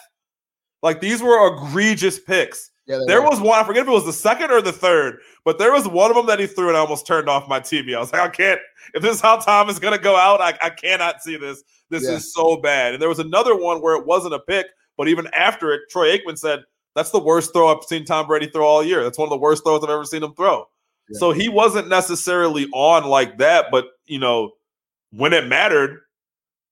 like 0.83 1.01
these 1.01 1.21
were 1.21 1.53
egregious 1.55 2.19
picks. 2.19 2.69
Yeah, 2.85 2.99
There 3.07 3.21
were. 3.21 3.29
was 3.29 3.39
one, 3.41 3.57
I 3.59 3.63
forget 3.63 3.81
if 3.83 3.87
it 3.87 3.91
was 3.91 4.05
the 4.05 4.13
second 4.13 4.51
or 4.51 4.61
the 4.61 4.71
third, 4.71 5.17
but 5.43 5.57
there 5.57 5.71
was 5.71 5.87
one 5.87 6.11
of 6.11 6.15
them 6.15 6.27
that 6.27 6.39
he 6.39 6.45
threw 6.45 6.67
and 6.67 6.77
I 6.77 6.81
almost 6.81 7.07
turned 7.07 7.27
off 7.27 7.49
my 7.49 7.59
TV. 7.59 7.95
I 7.95 7.99
was 7.99 8.11
like, 8.13 8.21
I 8.21 8.27
can't, 8.29 8.59
if 8.93 9.01
this 9.01 9.15
is 9.15 9.21
how 9.21 9.37
Tom 9.37 9.67
is 9.69 9.79
going 9.79 9.97
to 9.97 10.03
go 10.03 10.15
out, 10.15 10.41
I, 10.41 10.55
I 10.61 10.69
cannot 10.69 11.23
see 11.23 11.37
this. 11.37 11.63
This 11.89 12.03
Yeah. 12.03 12.11
is 12.11 12.31
so 12.33 12.57
bad. 12.57 12.93
And 12.93 13.01
there 13.01 13.09
was 13.09 13.17
another 13.17 13.55
one 13.55 13.81
where 13.81 13.95
it 13.95 14.05
wasn't 14.05 14.35
a 14.35 14.39
pick, 14.39 14.67
but 14.97 15.07
even 15.07 15.25
after 15.33 15.71
it, 15.71 15.81
Troy 15.89 16.15
Aikman 16.15 16.37
said, 16.37 16.59
that's 16.93 17.09
the 17.09 17.19
worst 17.19 17.51
throw 17.53 17.75
I've 17.75 17.83
seen 17.85 18.05
Tom 18.05 18.27
Brady 18.27 18.47
throw 18.51 18.65
all 18.67 18.83
year. 18.83 19.03
That's 19.03 19.17
one 19.17 19.25
of 19.25 19.31
the 19.31 19.37
worst 19.37 19.63
throws 19.63 19.83
I've 19.83 19.89
ever 19.89 20.05
seen 20.05 20.21
him 20.21 20.35
throw. 20.35 20.67
Yeah. 21.09 21.19
So 21.19 21.31
he 21.31 21.49
wasn't 21.49 21.87
necessarily 21.87 22.67
on 22.73 23.05
like 23.05 23.37
that, 23.37 23.67
but 23.71 23.85
you 24.05 24.19
know, 24.19 24.51
when 25.11 25.33
it 25.33 25.47
mattered, 25.47 26.01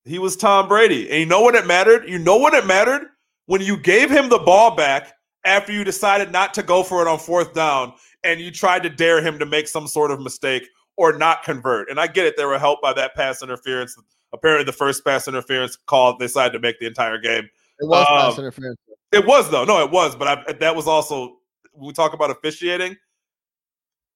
he 0.06 0.19
was 0.19 0.36
Tom 0.36 0.67
Brady. 0.67 1.10
And 1.10 1.19
you 1.19 1.26
know 1.26 1.43
when 1.43 1.56
it 1.56 1.65
mattered? 1.65 2.10
You 2.10 2.19
know 2.19 2.39
when 2.39 2.54
it 2.54 2.65
mattered? 2.65 3.08
When 3.46 3.62
you 3.62 3.78
gave 3.78 4.10
him 4.10 4.30
the 4.30 4.39
ball 4.39 4.76
back 4.76 5.13
after 5.46 5.72
you 5.72 5.84
decided 5.84 6.32
not 6.32 6.54
to 6.56 6.63
go 6.63 6.84
for 6.84 7.02
it 7.02 7.08
on 7.08 7.19
fourth 7.19 7.54
down 7.54 7.93
and 8.24 8.39
you 8.39 8.52
tried 8.52 8.84
to 8.84 8.89
dare 8.89 9.22
him 9.22 9.38
to 9.39 9.46
make 9.46 9.67
some 9.67 9.88
sort 9.88 10.12
of 10.12 10.22
mistake 10.22 10.67
or 10.96 11.17
not 11.17 11.43
convert. 11.43 11.89
And 11.89 12.00
I 12.00 12.08
get 12.08 12.26
it, 12.26 12.38
they 12.38 12.46
were 12.46 12.60
helped 12.60 12.82
by 12.82 12.93
that 12.93 13.15
pass 13.15 13.43
interference. 13.43 13.98
Apparently, 14.34 14.63
the 14.63 14.72
first 14.72 15.04
pass 15.06 15.28
interference 15.28 15.76
call 15.76 16.17
they 16.17 16.26
decided 16.26 16.54
to 16.54 16.60
make 16.60 16.80
the 16.80 16.88
entire 16.88 17.17
game. 17.17 17.50
It 17.80 17.88
was 17.88 18.08
Um, 18.10 18.17
pass 18.32 18.39
interference. 18.39 18.80
It 19.12 19.26
was 19.26 19.50
though, 19.52 19.65
no, 19.65 19.84
it 19.84 19.91
was, 19.91 20.15
but 20.15 20.28
I, 20.28 20.54
that 20.54 20.76
was 20.76 20.88
also 20.88 21.38
we 21.76 21.91
talk 21.93 22.13
about 22.13 22.30
officiating. 22.30 22.96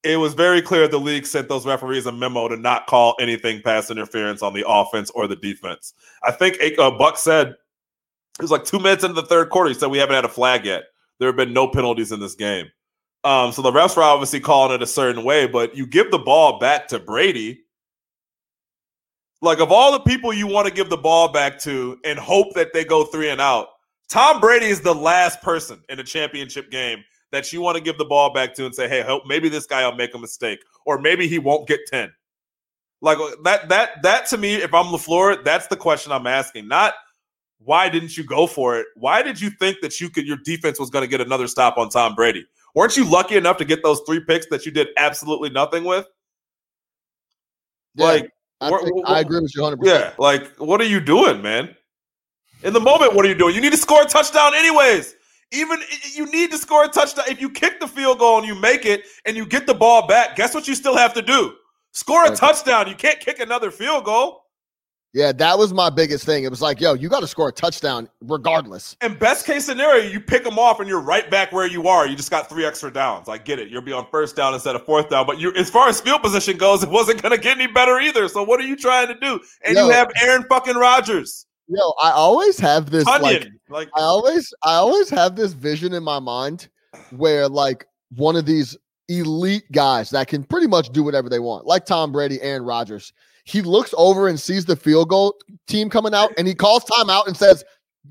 It 0.08 0.16
was 0.16 0.34
very 0.34 0.62
clear 0.62 0.88
the 0.88 0.98
league 0.98 1.26
sent 1.26 1.50
those 1.50 1.66
referees 1.66 2.06
a 2.06 2.14
memo 2.14 2.48
to 2.48 2.56
not 2.56 2.88
call 2.88 3.18
anything 3.20 3.62
pass 3.62 3.92
interference 3.92 4.42
on 4.42 4.54
the 4.54 4.64
offense 4.66 5.10
or 5.10 5.28
the 5.28 5.36
defense. 5.36 5.94
I 6.24 6.32
think 6.32 6.58
uh, 6.80 6.92
Buck 6.92 7.18
said 7.18 7.50
it 7.50 8.42
was 8.42 8.50
like 8.50 8.64
two 8.64 8.80
minutes 8.80 9.04
into 9.04 9.20
the 9.20 9.28
third 9.28 9.50
quarter. 9.50 9.68
He 9.68 9.74
said 9.74 9.92
we 9.92 9.98
haven't 9.98 10.16
had 10.16 10.24
a 10.24 10.30
flag 10.30 10.66
yet. 10.66 10.84
There 11.20 11.28
have 11.28 11.36
been 11.36 11.52
no 11.52 11.68
penalties 11.68 12.14
in 12.14 12.22
this 12.22 12.36
game. 12.36 12.68
Um, 13.26 13.52
so 13.52 13.62
the 13.62 13.72
refs 13.72 13.98
were 13.98 14.04
obviously 14.04 14.40
calling 14.40 14.74
it 14.74 14.82
a 14.82 14.88
certain 14.88 15.26
way, 15.26 15.46
but 15.46 15.76
you 15.76 15.86
give 15.86 16.10
the 16.10 16.20
ball 16.20 16.58
back 16.58 16.88
to 16.88 17.00
Brady. 17.00 17.66
Like 19.42 19.60
of 19.60 19.74
all 19.74 19.92
the 19.92 20.00
people 20.00 20.32
you 20.32 20.48
want 20.48 20.70
to 20.70 20.74
give 20.74 20.90
the 20.90 20.96
ball 20.96 21.34
back 21.34 21.60
to 21.60 22.00
and 22.06 22.18
hope 22.18 22.54
that 22.54 22.72
they 22.72 22.86
go 22.86 23.04
three 23.04 23.30
and 23.30 23.42
out, 23.42 23.68
Tom 24.08 24.40
Brady 24.40 24.68
is 24.68 24.80
the 24.80 24.96
last 24.96 25.42
person 25.42 25.84
in 25.90 26.00
a 26.00 26.04
championship 26.04 26.72
game 26.72 27.04
that 27.38 27.54
you 27.54 27.62
want 27.62 27.78
to 27.78 27.84
give 27.84 28.00
the 28.00 28.06
ball 28.06 28.34
back 28.34 28.56
to 28.56 28.66
and 28.66 28.74
say, 28.74 28.90
"Hey, 28.90 29.04
help, 29.04 29.28
maybe 29.28 29.48
this 29.48 29.68
guy 29.68 29.86
will 29.88 29.96
make 29.96 30.16
a 30.16 30.18
mistake, 30.18 30.60
or 30.86 31.00
maybe 31.00 31.28
he 31.28 31.38
won't 31.38 31.68
get 31.68 31.82
ten. 31.88 32.12
Like 33.00 33.20
uh, 33.20 33.30
that, 33.44 33.70
that, 33.70 34.02
that 34.02 34.26
to 34.28 34.38
me, 34.40 34.56
if 34.56 34.74
I'm 34.74 34.86
LaFleur, 34.88 35.44
that's 35.44 35.68
the 35.68 35.76
question 35.76 36.12
I'm 36.12 36.26
asking. 36.26 36.68
Not 36.68 36.96
why 37.60 37.90
didn't 37.90 38.18
you 38.18 38.24
go 38.24 38.48
for 38.48 38.80
it? 38.80 38.88
Why 38.96 39.22
did 39.22 39.40
you 39.40 39.52
think 39.52 39.78
that 39.82 40.02
you 40.02 40.10
could 40.10 40.26
your 40.26 40.38
defense 40.44 40.80
was 40.80 40.90
going 40.90 41.04
to 41.04 41.08
get 41.08 41.22
another 41.22 41.48
stop 41.48 41.78
on 41.78 41.90
Tom 41.90 42.16
Brady? 42.16 42.46
Weren't 42.74 42.98
you 42.98 43.06
lucky 43.06 43.36
enough 43.38 43.58
to 43.58 43.66
get 43.66 43.84
those 43.84 44.02
three 44.08 44.20
picks 44.20 44.48
that 44.48 44.66
you 44.66 44.72
did 44.72 44.88
absolutely 44.98 45.50
nothing 45.52 45.84
with? 45.84 46.06
Yeah, 47.96 48.06
Like, 48.06 48.32
I, 48.62 48.72
we're- 48.72 48.84
think- 48.84 48.96
we're- 48.96 49.06
I 49.16 49.20
agree 49.20 49.42
with 49.42 49.56
you 49.56 49.62
100%. 49.62 49.78
yeah, 49.86 50.14
like 50.18 50.56
what 50.58 50.82
are 50.82 50.86
you 50.86 51.00
doing, 51.00 51.42
man? 51.42 51.76
In 52.64 52.74
the 52.74 52.80
moment, 52.80 53.14
what 53.14 53.24
are 53.26 53.30
you 53.30 53.36
doing? 53.36 53.54
You 53.54 53.62
need 53.62 53.72
to 53.74 53.78
score 53.78 54.02
a 54.02 54.06
touchdown, 54.06 54.56
anyways. 54.56 55.14
Even 55.52 55.80
you 56.14 56.30
need 56.32 56.52
to 56.52 56.58
score 56.58 56.84
a 56.84 56.88
touchdown. 56.90 57.26
If 57.30 57.40
you 57.40 57.50
kick 57.50 57.80
the 57.80 57.88
field 57.88 58.20
goal 58.20 58.38
and 58.38 58.46
you 58.48 58.56
make 58.56 58.86
it 58.86 59.04
and 59.26 59.38
you 59.38 59.46
get 59.46 59.66
the 59.66 59.74
ball 59.74 60.06
back, 60.06 60.36
guess 60.36 60.54
what 60.54 60.68
you 60.68 60.76
still 60.76 60.98
have 60.98 61.14
to 61.14 61.22
do? 61.22 61.54
Score 61.94 62.24
a 62.24 62.28
Okay. 62.28 62.36
touchdown. 62.36 62.88
You 62.90 62.96
can't 62.96 63.20
kick 63.20 63.40
another 63.40 63.72
field 63.72 64.04
goal. 64.04 64.44
Yeah, 65.14 65.32
that 65.32 65.58
was 65.58 65.74
my 65.74 65.90
biggest 65.90 66.26
thing. 66.26 66.44
It 66.44 66.50
was 66.52 66.62
like, 66.62 66.82
yo, 66.82 66.94
you 66.94 67.08
got 67.10 67.22
to 67.22 67.28
score 67.28 67.48
a 67.48 67.52
touchdown 67.52 68.08
regardless. 68.22 68.98
And 69.02 69.18
best 69.18 69.46
case 69.48 69.66
scenario, 69.66 70.04
you 70.08 70.20
pick 70.20 70.44
them 70.44 70.60
off 70.60 70.80
and 70.80 70.88
you're 70.88 71.02
right 71.02 71.32
back 71.32 71.52
where 71.54 71.66
you 71.66 71.88
are. 71.88 72.06
You 72.06 72.16
just 72.16 72.30
got 72.30 72.50
three 72.50 72.66
extra 72.66 72.92
downs. 72.92 73.28
I 73.30 73.38
get 73.38 73.58
it. 73.58 73.70
You'll 73.70 73.82
be 73.82 73.94
on 73.94 74.06
first 74.12 74.36
down 74.36 74.54
instead 74.54 74.76
of 74.76 74.86
fourth 74.86 75.10
down. 75.10 75.26
But 75.26 75.40
you, 75.40 75.54
as 75.56 75.70
far 75.72 75.88
as 75.88 76.02
field 76.02 76.22
position 76.22 76.58
goes, 76.58 76.84
it 76.84 76.90
wasn't 76.90 77.22
going 77.22 77.32
to 77.36 77.42
get 77.42 77.58
any 77.58 77.72
better 77.72 77.98
either. 78.00 78.28
So 78.28 78.44
what 78.44 78.60
are 78.60 78.66
you 78.68 78.76
trying 78.76 79.08
to 79.08 79.16
do? 79.20 79.40
And 79.66 79.76
yo, 79.76 79.88
you 79.88 79.92
have 79.94 80.12
Aaron 80.22 80.44
fucking 80.50 80.76
Rodgers. 80.76 81.46
Yo, 81.68 81.94
I 82.02 82.12
always 82.12 82.60
have 82.60 82.90
this 82.90 83.06
like, 83.06 83.50
like 83.70 83.90
I 83.96 84.02
always 84.02 84.54
I 84.64 84.76
always 84.76 85.10
have 85.10 85.36
this 85.36 85.54
vision 85.54 85.94
in 85.94 86.04
my 86.04 86.20
mind 86.20 86.70
where 87.12 87.48
like 87.48 87.86
one 88.16 88.36
of 88.36 88.46
these 88.46 88.78
elite 89.10 89.70
guys 89.72 90.10
that 90.12 90.28
can 90.28 90.44
pretty 90.44 90.68
much 90.68 90.90
do 90.92 91.04
whatever 91.04 91.30
they 91.30 91.40
want, 91.40 91.66
like 91.66 91.86
Tom 91.86 92.12
Brady, 92.12 92.42
Aaron 92.42 92.64
Rodgers 92.64 93.12
he 93.48 93.62
looks 93.62 93.94
over 93.98 94.28
and 94.28 94.38
sees 94.38 94.66
the 94.66 94.76
field 94.76 95.08
goal 95.08 95.34
team 95.68 95.90
coming 95.90 96.14
out 96.14 96.32
and 96.38 96.46
he 96.46 96.54
calls 96.54 96.84
timeout 96.84 97.28
and 97.28 97.38
says, 97.38 97.64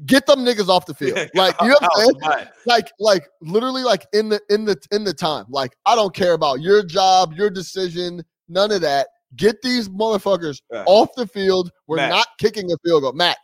get 0.07 0.27
them 0.27 0.41
niggas 0.41 0.69
off 0.69 0.87
the 0.87 0.95
field. 0.95 1.29
Like, 1.35 1.55
you 1.61 1.69
know 1.69 1.77
what 1.79 1.91
I'm 2.23 2.31
saying? 2.31 2.49
Like, 2.65 2.91
like 2.99 3.29
literally 3.43 3.83
like 3.83 4.07
in 4.15 4.31
the 4.31 4.41
in 4.49 4.65
the 4.65 4.77
in 4.91 5.05
the 5.05 5.13
time. 5.13 5.45
Like, 5.51 5.77
I 5.85 5.95
don't 5.95 6.15
care 6.15 6.33
about 6.33 6.61
your 6.61 6.83
job, 6.83 7.35
your 7.35 7.51
decision, 7.51 8.25
none 8.49 8.73
of 8.73 8.81
that. 8.81 9.09
Get 9.37 9.61
these 9.61 9.91
motherfuckers 9.91 10.63
yeah. 10.73 10.85
off 10.87 11.11
the 11.17 11.27
field. 11.27 11.71
We're 11.87 11.97
Matt. 11.97 12.11
not 12.11 12.29
kicking 12.39 12.73
a 12.73 12.77
field 12.83 13.03
goal. 13.03 13.13
Matt, 13.13 13.37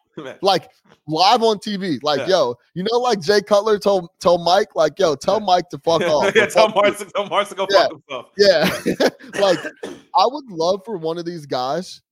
like 0.42 0.68
live 1.07 1.42
on 1.42 1.59
TV. 1.59 2.03
Like, 2.03 2.20
yeah. 2.20 2.29
yo, 2.29 2.55
you 2.75 2.85
know, 2.90 2.98
like 2.98 3.20
Jay 3.20 3.40
Cutler 3.40 3.79
told 3.79 4.09
told 4.20 4.42
Mike, 4.44 4.75
like, 4.75 4.98
yo, 4.98 5.14
tell 5.14 5.40
Mike 5.40 5.68
to 5.70 5.79
fuck 5.79 6.03
off. 6.03 6.33
yeah, 6.35 6.46
tell 6.46 6.68
Mike 6.68 6.98
to 6.98 7.05
tell 7.07 7.29
Mark 7.29 7.48
to 7.48 7.55
go 7.55 7.66
yeah. 7.70 7.88
fuck 7.88 7.92
himself. 7.92 8.27
Yeah. 8.37 9.40
like, 9.40 9.59
I 9.85 10.27
would 10.27 10.51
love 10.51 10.83
for 10.85 10.96
one 10.96 11.18
of 11.18 11.25
these 11.25 11.46
guys, 11.46 12.03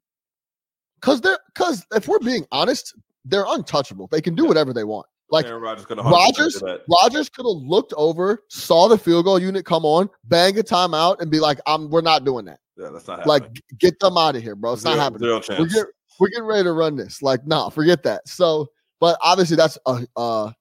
because 1.00 1.20
they're 1.20 1.38
because 1.54 1.84
if 1.94 2.08
we're 2.08 2.18
being 2.18 2.46
honest, 2.52 2.94
they're 3.24 3.46
untouchable. 3.48 4.08
They 4.08 4.20
can 4.20 4.34
do 4.34 4.44
whatever 4.44 4.72
they 4.72 4.84
want. 4.84 5.06
Like 5.30 5.46
Rodgers, 5.48 5.86
Rodgers, 5.88 6.62
Rodgers 6.90 7.28
could 7.28 7.46
have 7.46 7.62
looked 7.62 7.94
over, 7.96 8.42
saw 8.48 8.88
the 8.88 8.98
field 8.98 9.26
goal 9.26 9.38
unit 9.38 9.64
come 9.64 9.84
on, 9.84 10.10
bang 10.24 10.58
a 10.58 10.62
timeout, 10.62 11.20
and 11.20 11.30
be 11.30 11.38
like, 11.38 11.60
"I'm, 11.66 11.88
we're 11.88 12.00
not 12.00 12.24
doing 12.24 12.46
that." 12.46 12.58
Yeah, 12.76 12.88
that's 12.92 13.06
not 13.06 13.20
happening. 13.20 13.28
like 13.28 13.62
get 13.78 14.00
them 14.00 14.16
out 14.16 14.34
of 14.34 14.42
here, 14.42 14.56
bro. 14.56 14.72
It's 14.72 14.82
zero, 14.82 14.96
not 14.96 15.02
happening. 15.02 15.28
Zero 15.28 15.40
chance. 15.40 15.74
We're, 15.74 15.92
we're 16.20 16.28
getting 16.28 16.44
ready 16.44 16.64
to 16.64 16.72
run 16.72 16.94
this. 16.94 17.22
Like, 17.22 17.46
nah, 17.46 17.70
forget 17.70 18.02
that. 18.04 18.28
So, 18.28 18.70
but 19.00 19.18
obviously 19.22 19.56
that's 19.56 19.78
a 19.86 20.06
a, 20.16 20.54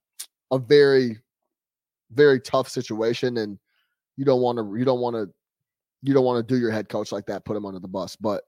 a 0.52 0.58
very 0.58 1.19
very 2.12 2.39
tough 2.39 2.69
situation, 2.69 3.38
and 3.38 3.60
you 4.17 4.26
don't 4.26 4.41
want 4.41 4.58
to 4.58 4.76
you 4.78 4.86
don't 4.86 5.02
want 5.02 5.15
to 5.15 5.30
you 6.02 6.13
don't 6.13 6.26
want 6.26 6.48
to 6.48 6.54
do 6.54 6.60
your 6.60 6.72
head 6.72 6.89
coach 6.89 7.12
like 7.12 7.26
that, 7.28 7.45
put 7.45 7.58
him 7.58 7.65
under 7.65 7.80
the 7.80 7.88
bus. 7.88 8.15
But 8.15 8.43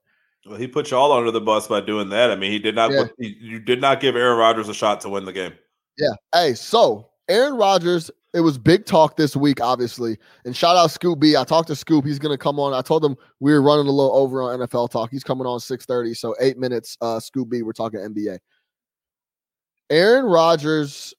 well, 0.46 0.56
he 0.56 0.66
put 0.66 0.90
you 0.90 0.96
all 0.96 1.12
under 1.12 1.30
the 1.30 1.40
bus 1.40 1.68
by 1.68 1.80
doing 1.80 2.08
that. 2.08 2.30
I 2.30 2.36
mean, 2.36 2.50
he 2.50 2.58
did 2.58 2.74
not. 2.74 2.90
Yeah. 2.90 3.04
Put, 3.04 3.14
he, 3.18 3.36
you 3.40 3.60
did 3.60 3.80
not 3.80 4.00
give 4.00 4.16
Aaron 4.16 4.38
Rodgers 4.38 4.68
a 4.68 4.74
shot 4.74 5.00
to 5.02 5.08
win 5.08 5.24
the 5.24 5.32
game. 5.32 5.52
Yeah. 5.98 6.14
Hey, 6.34 6.54
so 6.54 7.10
Aaron 7.28 7.56
Rodgers 7.56 8.10
it 8.34 8.40
was 8.40 8.56
big 8.58 8.86
talk 8.86 9.16
this 9.16 9.36
week, 9.36 9.60
obviously. 9.60 10.16
And 10.44 10.56
shout 10.56 10.76
out 10.76 10.90
Scoop 10.90 11.20
B. 11.20 11.36
I 11.36 11.44
talked 11.44 11.68
to 11.68 11.76
Scoop. 11.76 12.04
He's 12.04 12.18
gonna 12.18 12.38
come 12.38 12.58
on. 12.58 12.72
I 12.72 12.80
told 12.80 13.04
him 13.04 13.16
we 13.40 13.52
were 13.52 13.62
running 13.62 13.86
a 13.86 13.90
little 13.90 14.14
over 14.16 14.42
on 14.42 14.60
NFL 14.60 14.90
talk. 14.90 15.10
He's 15.10 15.24
coming 15.24 15.46
on 15.46 15.60
6:30. 15.60 16.14
So 16.14 16.34
eight 16.40 16.58
minutes, 16.58 16.96
uh, 17.00 17.20
Scoop 17.20 17.48
B. 17.50 17.62
We're 17.62 17.72
talking 17.72 18.00
NBA. 18.00 18.38
Aaron 19.90 20.24
Rodgers 20.24 21.12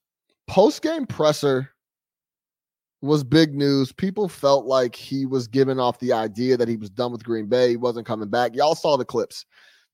post-game 0.48 1.06
presser 1.06 1.70
was 3.02 3.24
big 3.24 3.54
news. 3.54 3.92
People 3.92 4.28
felt 4.28 4.66
like 4.66 4.96
he 4.96 5.26
was 5.26 5.48
giving 5.48 5.80
off 5.80 6.00
the 6.00 6.14
idea 6.14 6.58
that 6.58 6.68
he 6.68 6.78
was 6.78 6.90
done 6.90 7.12
with 7.12 7.24
Green 7.24 7.48
Bay. 7.48 7.70
He 7.70 7.78
wasn't 7.78 8.08
coming 8.08 8.30
back. 8.30 8.56
Y'all 8.56 8.76
saw 8.76 8.98
the 8.98 9.06
clips. 9.06 9.46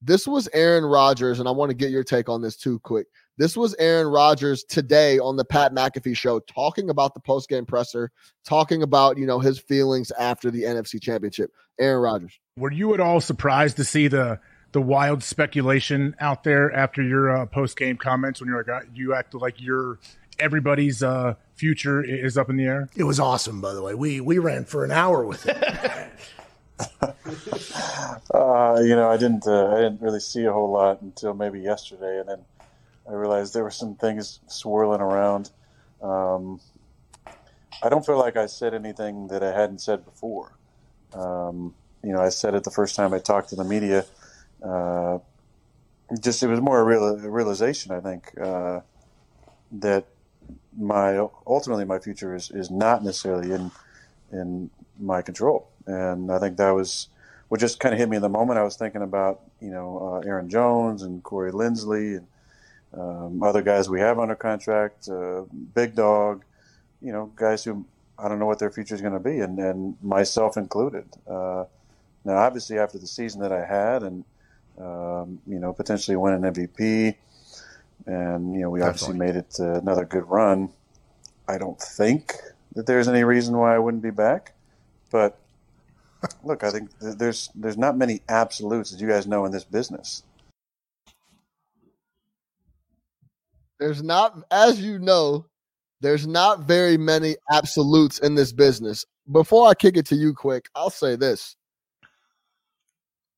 This 0.02 0.28
was 0.28 0.48
Aaron 0.54 0.86
Rodgers, 0.86 1.40
and 1.40 1.48
I 1.48 1.52
want 1.52 1.70
to 1.70 1.76
get 1.76 1.92
your 1.92 2.04
take 2.04 2.30
on 2.30 2.42
this 2.42 2.56
too, 2.56 2.80
quick. 2.80 3.08
This 3.38 3.58
was 3.58 3.76
Aaron 3.80 4.08
Rodgers 4.08 4.64
today 4.64 5.20
on 5.20 5.36
the 5.36 5.46
Pat 5.46 5.74
McAfee 5.74 6.16
show 6.16 6.40
talking 6.40 6.90
about 6.90 7.14
the 7.14 7.20
post-game 7.20 7.66
presser, 7.66 8.12
talking 8.46 8.82
about, 8.84 9.18
you 9.18 9.26
know, 9.26 9.40
his 9.40 9.60
feelings 9.60 10.12
after 10.12 10.52
the 10.52 10.64
NFC 10.64 11.02
championship. 11.02 11.52
Aaron 11.80 12.02
Rodgers. 12.02 12.40
Were 12.58 12.72
you 12.72 12.94
at 12.94 13.00
all 13.00 13.22
surprised 13.22 13.78
to 13.78 13.84
see 13.84 14.08
the 14.08 14.40
the 14.72 14.82
wild 14.82 15.24
speculation 15.24 16.16
out 16.20 16.44
there 16.44 16.72
after 16.72 17.02
your 17.02 17.36
uh, 17.36 17.46
post-game 17.48 17.98
comments 17.98 18.40
when 18.40 18.50
you're 18.50 18.64
like 18.64 18.84
uh, 18.84 18.86
you 18.94 19.16
acted 19.16 19.42
like 19.42 19.60
your 19.60 20.00
everybody's 20.38 21.02
uh, 21.02 21.34
future 21.56 22.04
is 22.04 22.38
up 22.38 22.50
in 22.50 22.58
the 22.58 22.66
air? 22.66 22.90
It 22.96 23.04
was 23.04 23.20
awesome, 23.20 23.62
by 23.62 23.74
the 23.74 23.82
way. 23.82 23.96
We 23.96 24.22
we 24.22 24.38
ran 24.38 24.66
for 24.66 24.86
an 24.86 24.92
hour 24.92 25.26
with 25.26 25.46
it. 25.48 25.58
uh, 28.34 28.80
you 28.82 28.96
know, 28.96 29.10
I 29.10 29.18
didn't 29.18 29.48
uh, 29.48 29.68
I 29.74 29.78
didn't 29.78 30.02
really 30.02 30.20
see 30.20 30.46
a 30.46 30.54
whole 30.54 30.72
lot 30.72 31.02
until 31.02 31.34
maybe 31.34 31.60
yesterday, 31.60 32.20
and 32.20 32.30
then 32.30 32.40
I 33.10 33.14
realized 33.14 33.54
there 33.54 33.64
were 33.64 33.72
some 33.72 33.96
things 33.96 34.40
swirling 34.48 35.02
around. 35.02 35.52
Um, 36.02 36.60
I 37.82 37.90
don't 37.90 38.06
feel 38.06 38.18
like 38.18 38.36
I 38.36 38.46
said 38.46 38.74
anything 38.74 39.28
that 39.28 39.44
I 39.44 39.52
hadn't 39.52 39.80
said 39.80 40.06
before. 40.06 40.58
Um, 41.14 41.74
you 42.04 42.14
know, 42.14 42.22
I 42.22 42.30
said 42.30 42.54
it 42.56 42.64
the 42.64 42.72
first 42.72 42.96
time 42.96 43.14
I 43.14 43.20
talked 43.20 43.50
to 43.50 43.56
the 43.56 43.64
media. 43.64 44.06
Uh, 44.64 45.20
just 46.22 46.42
it 46.44 46.48
was 46.48 46.62
more 46.62 46.80
a, 46.80 46.84
real, 46.84 47.04
a 47.06 47.30
realization, 47.30 47.92
I 47.92 48.00
think, 48.00 48.34
uh, 48.40 48.82
that 49.72 50.06
my 50.78 51.18
ultimately 51.46 51.86
my 51.86 52.00
future 52.00 52.36
is, 52.36 52.52
is 52.52 52.72
not 52.72 53.04
necessarily 53.04 53.52
in 53.52 53.72
in 54.32 54.70
my 55.00 55.22
control, 55.22 55.70
and 55.90 56.32
I 56.32 56.40
think 56.40 56.58
that 56.58 56.72
was 56.72 57.10
what 57.50 57.60
just 57.60 57.80
kind 57.80 57.94
of 57.94 58.00
hit 58.00 58.10
me 58.10 58.16
in 58.16 58.22
the 58.22 58.30
moment. 58.30 58.60
I 58.60 58.64
was 58.64 58.76
thinking 58.76 59.02
about 59.02 59.42
you 59.60 59.72
know 59.72 60.22
uh, 60.24 60.28
Aaron 60.28 60.50
Jones 60.50 61.02
and 61.02 61.24
Corey 61.24 61.52
Linsley 61.52 62.18
and 62.18 62.28
um, 62.94 63.44
other 63.44 63.62
guys 63.62 63.90
we 63.90 64.00
have 64.00 64.20
under 64.20 64.36
contract, 64.36 65.10
uh, 65.10 65.44
Big 65.74 65.96
Dog, 65.96 66.44
you 67.02 67.12
know, 67.12 67.32
guys 67.36 67.64
who 67.64 67.86
I 68.18 68.28
don't 68.28 68.40
know 68.40 68.46
what 68.46 68.60
their 68.60 68.72
future 68.72 68.96
is 68.96 69.02
going 69.02 69.14
to 69.14 69.20
be, 69.20 69.40
and, 69.40 69.58
and 69.60 69.96
myself 70.02 70.58
included. 70.58 71.06
Uh, 71.28 71.66
now, 72.26 72.38
obviously, 72.38 72.78
after 72.78 72.98
the 72.98 73.08
season 73.08 73.42
that 73.42 73.52
I 73.52 73.66
had, 73.66 74.04
and 74.04 74.26
um, 74.80 75.40
you 75.48 75.60
know, 75.60 75.74
potentially 75.74 76.18
win 76.18 76.34
an 76.34 76.54
MVP, 76.54 77.16
and 78.06 78.54
you 78.54 78.62
know, 78.62 78.70
we 78.70 78.80
Definitely. 78.80 78.88
obviously 78.90 79.18
made 79.18 79.36
it 79.36 79.60
another 79.60 80.06
good 80.06 80.30
run. 80.30 80.70
I 81.48 81.58
don't 81.58 81.80
think 81.80 82.36
that 82.76 82.86
there's 82.86 83.08
any 83.08 83.24
reason 83.24 83.58
why 83.58 83.76
I 83.76 83.80
wouldn't 83.80 84.04
be 84.04 84.12
back, 84.12 84.54
but 85.12 85.40
look, 86.44 86.64
I 86.64 86.72
think 86.72 86.90
there's 87.00 87.50
there's 87.56 87.78
not 87.78 87.98
many 87.98 88.22
absolutes, 88.30 88.94
as 88.94 89.02
you 89.02 89.08
guys 89.08 89.28
know, 89.28 89.46
in 89.46 89.52
this 89.52 89.64
business. 89.64 90.24
There's 93.80 94.04
not, 94.04 94.38
as 94.52 94.82
you 94.82 95.00
know, 95.00 95.46
there's 96.02 96.28
not 96.28 96.62
very 96.62 96.98
many 96.98 97.38
absolutes 97.52 98.20
in 98.20 98.36
this 98.36 98.52
business. 98.52 99.06
Before 99.32 99.70
I 99.70 99.74
kick 99.74 99.96
it 99.96 100.06
to 100.08 100.16
you 100.16 100.34
quick, 100.34 100.68
I'll 100.76 100.90
say 100.90 101.16
this. 101.16 101.56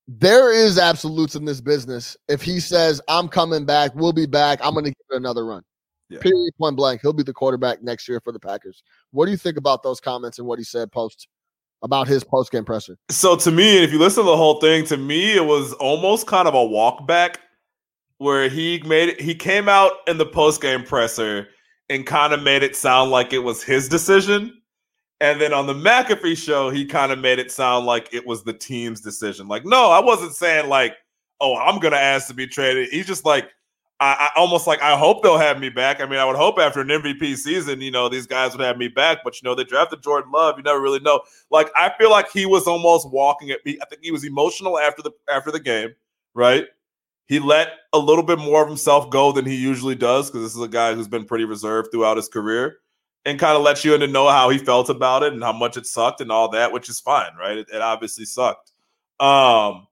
There 0.07 0.51
is 0.51 0.79
absolutes 0.79 1.35
in 1.35 1.45
this 1.45 1.61
business. 1.61 2.17
If 2.27 2.41
he 2.41 2.59
says, 2.59 3.01
I'm 3.07 3.27
coming 3.27 3.65
back, 3.65 3.93
we'll 3.93 4.13
be 4.13 4.25
back, 4.25 4.59
I'm 4.63 4.73
going 4.73 4.85
to 4.85 4.91
give 4.91 5.05
it 5.11 5.17
another 5.17 5.45
run. 5.45 5.63
Yeah. 6.09 6.19
Period, 6.19 6.51
point 6.57 6.75
blank. 6.75 7.01
He'll 7.01 7.13
be 7.13 7.23
the 7.23 7.33
quarterback 7.33 7.81
next 7.81 8.09
year 8.09 8.19
for 8.19 8.33
the 8.33 8.39
Packers. 8.39 8.83
What 9.11 9.25
do 9.25 9.31
you 9.31 9.37
think 9.37 9.57
about 9.57 9.83
those 9.83 9.99
comments 9.99 10.39
and 10.39 10.47
what 10.47 10.59
he 10.59 10.65
said 10.65 10.91
post 10.91 11.27
about 11.83 12.07
his 12.07 12.23
post 12.23 12.51
game 12.51 12.65
presser? 12.65 12.97
So, 13.09 13.35
to 13.37 13.51
me, 13.51 13.83
if 13.83 13.91
you 13.91 13.99
listen 13.99 14.23
to 14.23 14.29
the 14.29 14.37
whole 14.37 14.59
thing, 14.59 14.85
to 14.85 14.97
me, 14.97 15.35
it 15.35 15.45
was 15.45 15.73
almost 15.73 16.27
kind 16.27 16.47
of 16.47 16.53
a 16.53 16.63
walk 16.63 17.07
back 17.07 17.39
where 18.17 18.49
he 18.49 18.81
made 18.85 19.09
it, 19.09 19.21
he 19.21 19.33
came 19.33 19.67
out 19.67 19.93
in 20.07 20.17
the 20.17 20.25
post 20.25 20.61
game 20.61 20.83
presser 20.83 21.47
and 21.89 22.05
kind 22.05 22.33
of 22.33 22.41
made 22.43 22.63
it 22.63 22.75
sound 22.75 23.11
like 23.11 23.33
it 23.33 23.39
was 23.39 23.63
his 23.63 23.89
decision. 23.89 24.61
And 25.19 25.41
then 25.41 25.53
on 25.53 25.67
the 25.67 25.73
McAfee 25.73 26.37
show, 26.37 26.69
he 26.69 26.85
kind 26.85 27.11
of 27.11 27.19
made 27.19 27.37
it 27.39 27.51
sound 27.51 27.85
like 27.85 28.13
it 28.13 28.25
was 28.25 28.43
the 28.43 28.53
team's 28.53 29.01
decision. 29.01 29.47
Like, 29.47 29.65
no, 29.65 29.91
I 29.91 29.99
wasn't 29.99 30.33
saying 30.33 30.69
like, 30.69 30.95
oh, 31.39 31.57
I'm 31.57 31.79
gonna 31.79 31.97
ask 31.97 32.27
to 32.27 32.33
be 32.33 32.47
traded. 32.47 32.89
He's 32.89 33.07
just 33.07 33.25
like, 33.25 33.49
I, 34.01 34.29
I, 34.35 34.39
almost 34.39 34.67
like 34.67 34.81
I 34.81 34.97
hope 34.97 35.23
they'll 35.23 35.37
have 35.37 35.59
me 35.59 35.69
back. 35.69 36.01
I 36.01 36.05
mean, 36.05 36.19
I 36.19 36.25
would 36.25 36.35
hope 36.35 36.59
after 36.59 36.81
an 36.81 36.89
MVP 36.89 37.37
season, 37.37 37.79
you 37.79 37.91
know, 37.91 38.09
these 38.09 38.27
guys 38.27 38.51
would 38.51 38.65
have 38.65 38.77
me 38.77 38.89
back. 38.89 39.19
But 39.23 39.41
you 39.41 39.47
know, 39.47 39.55
they 39.55 39.63
drafted 39.63 40.01
Jordan 40.01 40.31
Love. 40.31 40.55
You 40.57 40.63
never 40.63 40.81
really 40.81 40.99
know. 40.99 41.21
Like, 41.51 41.69
I 41.75 41.93
feel 41.97 42.09
like 42.09 42.29
he 42.31 42.45
was 42.45 42.67
almost 42.67 43.09
walking 43.09 43.51
at 43.51 43.65
me. 43.65 43.77
I 43.81 43.85
think 43.85 44.03
he 44.03 44.11
was 44.11 44.25
emotional 44.25 44.77
after 44.77 45.01
the 45.01 45.11
after 45.31 45.51
the 45.51 45.59
game, 45.59 45.93
right? 46.33 46.65
he 47.31 47.39
let 47.39 47.69
a 47.93 47.97
little 47.97 48.25
bit 48.25 48.39
more 48.39 48.61
of 48.61 48.67
himself 48.67 49.09
go 49.09 49.31
than 49.31 49.45
he 49.45 49.55
usually 49.55 49.95
does 49.95 50.29
because 50.29 50.43
this 50.43 50.53
is 50.53 50.61
a 50.61 50.67
guy 50.67 50.93
who's 50.93 51.07
been 51.07 51.23
pretty 51.23 51.45
reserved 51.45 51.87
throughout 51.89 52.17
his 52.17 52.27
career 52.27 52.79
and 53.23 53.39
kind 53.39 53.55
of 53.55 53.63
let 53.63 53.85
you 53.85 53.93
in 53.93 54.01
to 54.01 54.07
know 54.07 54.27
how 54.27 54.49
he 54.49 54.57
felt 54.57 54.89
about 54.89 55.23
it 55.23 55.31
and 55.31 55.41
how 55.41 55.53
much 55.53 55.77
it 55.77 55.85
sucked 55.85 56.19
and 56.19 56.29
all 56.29 56.49
that, 56.49 56.73
which 56.73 56.89
is 56.89 56.99
fine, 56.99 57.31
right? 57.39 57.59
It, 57.59 57.69
it 57.73 57.81
obviously 57.81 58.25
sucked. 58.25 58.73
Um, 59.21 59.87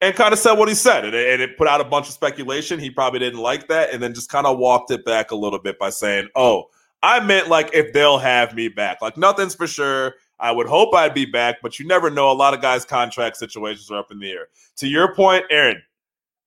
and 0.00 0.14
kind 0.14 0.32
of 0.32 0.38
said 0.38 0.54
what 0.54 0.68
he 0.68 0.74
said, 0.74 1.04
and 1.04 1.14
it, 1.14 1.32
and 1.32 1.42
it, 1.42 1.58
put 1.58 1.68
out 1.68 1.80
a 1.80 1.84
bunch 1.84 2.08
of 2.08 2.14
speculation. 2.14 2.78
He 2.78 2.90
probably 2.90 3.18
didn't 3.18 3.40
like 3.40 3.68
that, 3.68 3.92
and 3.92 4.02
then 4.02 4.14
just 4.14 4.30
kind 4.30 4.46
of 4.46 4.58
walked 4.58 4.90
it 4.90 5.04
back 5.04 5.30
a 5.30 5.36
little 5.36 5.58
bit 5.58 5.78
by 5.78 5.90
saying, 5.90 6.28
"Oh, 6.34 6.68
I 7.02 7.20
meant 7.20 7.48
like 7.48 7.70
if 7.72 7.92
they'll 7.92 8.18
have 8.18 8.54
me 8.54 8.68
back. 8.68 9.00
Like 9.00 9.16
nothing's 9.16 9.54
for 9.54 9.66
sure. 9.66 10.14
I 10.38 10.52
would 10.52 10.66
hope 10.66 10.94
I'd 10.94 11.14
be 11.14 11.26
back, 11.26 11.56
but 11.62 11.78
you 11.78 11.86
never 11.86 12.10
know. 12.10 12.30
A 12.30 12.32
lot 12.32 12.54
of 12.54 12.62
guys' 12.62 12.84
contract 12.84 13.36
situations 13.36 13.90
are 13.90 13.98
up 13.98 14.10
in 14.10 14.18
the 14.18 14.30
air. 14.30 14.48
To 14.76 14.88
your 14.88 15.14
point, 15.14 15.44
Aaron, 15.50 15.82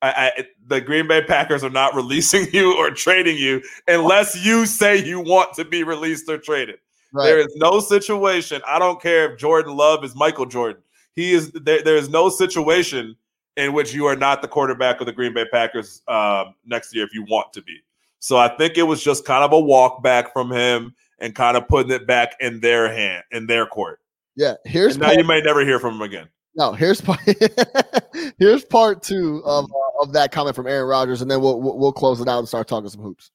I, 0.01 0.31
I, 0.37 0.45
the 0.67 0.81
Green 0.81 1.07
Bay 1.07 1.23
Packers 1.23 1.63
are 1.63 1.69
not 1.69 1.95
releasing 1.95 2.51
you 2.51 2.75
or 2.75 2.89
trading 2.89 3.37
you 3.37 3.61
unless 3.87 4.43
you 4.43 4.65
say 4.65 5.03
you 5.03 5.19
want 5.19 5.53
to 5.53 5.65
be 5.65 5.83
released 5.83 6.27
or 6.27 6.37
traded. 6.37 6.79
Right. 7.13 7.25
There 7.25 7.39
is 7.39 7.55
no 7.55 7.79
situation. 7.79 8.61
I 8.67 8.79
don't 8.79 8.99
care 8.99 9.31
if 9.31 9.39
Jordan 9.39 9.75
Love 9.75 10.03
is 10.03 10.15
Michael 10.15 10.47
Jordan. 10.47 10.81
He 11.13 11.33
is 11.33 11.51
there. 11.51 11.83
There 11.83 11.95
is 11.95 12.09
no 12.09 12.29
situation 12.29 13.15
in 13.57 13.73
which 13.73 13.93
you 13.93 14.05
are 14.05 14.15
not 14.15 14.41
the 14.41 14.47
quarterback 14.47 14.99
of 14.99 15.05
the 15.05 15.13
Green 15.13 15.33
Bay 15.33 15.45
Packers 15.51 16.01
uh, 16.07 16.45
next 16.65 16.93
year 16.95 17.05
if 17.05 17.13
you 17.13 17.23
want 17.23 17.53
to 17.53 17.61
be. 17.61 17.79
So 18.19 18.37
I 18.37 18.47
think 18.47 18.77
it 18.77 18.83
was 18.83 19.03
just 19.03 19.25
kind 19.25 19.43
of 19.43 19.51
a 19.51 19.59
walk 19.59 20.01
back 20.01 20.31
from 20.31 20.51
him 20.51 20.95
and 21.19 21.35
kind 21.35 21.57
of 21.57 21.67
putting 21.67 21.91
it 21.91 22.07
back 22.07 22.35
in 22.39 22.59
their 22.61 22.91
hand, 22.91 23.23
in 23.31 23.47
their 23.47 23.65
court. 23.65 23.99
Yeah. 24.35 24.55
Here's 24.65 24.95
and 24.95 25.01
now 25.01 25.07
part, 25.07 25.17
you 25.17 25.23
may 25.25 25.41
never 25.41 25.65
hear 25.65 25.79
from 25.79 25.95
him 25.95 26.01
again. 26.01 26.27
No, 26.55 26.71
here's 26.73 27.01
part. 27.01 27.19
here's 28.39 28.63
part 28.63 29.01
two 29.01 29.41
of 29.43 29.65
uh, 29.65 30.01
of 30.03 30.13
that 30.13 30.31
comment 30.31 30.55
from 30.55 30.67
Aaron 30.67 30.87
Rodgers, 30.87 31.21
and 31.21 31.29
then 31.29 31.41
we'll 31.41 31.59
we'll 31.59 31.91
close 31.91 32.21
it 32.21 32.27
out 32.27 32.39
and 32.39 32.47
start 32.47 32.67
talking 32.67 32.89
some 32.89 33.01
hoops. 33.01 33.31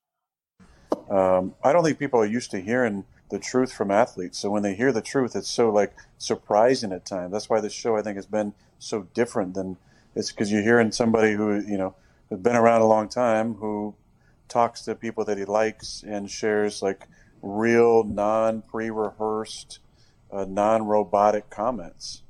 Um, 1.11 1.55
I 1.65 1.73
don't 1.73 1.83
think 1.83 1.99
people 1.99 2.21
are 2.21 2.27
used 2.27 2.51
to 2.53 2.61
hearing 2.61 3.05
the 3.31 3.39
truth 3.39 3.73
from 3.73 3.91
athletes. 3.91 4.39
So 4.39 4.51
when 4.51 4.63
they 4.63 4.75
hear 4.75 4.93
the 4.93 5.03
truth, 5.03 5.35
it's 5.35 5.51
so 5.51 5.71
like 5.71 5.95
surprising 6.19 6.93
at 6.93 7.05
times. 7.05 7.33
That's 7.33 7.51
why 7.51 7.61
this 7.61 7.73
show 7.73 7.97
I 7.97 8.03
think 8.03 8.17
has 8.17 8.27
been 8.27 8.55
so 8.79 9.09
different 9.15 9.55
than 9.55 9.77
it's 10.19 10.33
because 10.33 10.51
you're 10.51 10.63
hearing 10.63 10.91
somebody 10.91 11.33
who 11.33 11.61
you 11.61 11.79
know 11.79 11.95
has 12.29 12.41
been 12.41 12.57
around 12.57 12.83
a 12.83 12.87
long 12.87 13.09
time 13.09 13.55
who 13.55 13.95
talks 14.49 14.83
to 14.83 14.95
people 14.95 15.25
that 15.25 15.39
he 15.39 15.45
likes 15.45 16.03
and 16.07 16.29
shares 16.29 16.83
like 16.83 17.07
real 17.41 18.03
non 18.03 18.63
pre-rehearsed, 18.63 19.79
uh, 20.33 20.45
non-robotic 20.49 21.49
comments. 21.51 22.23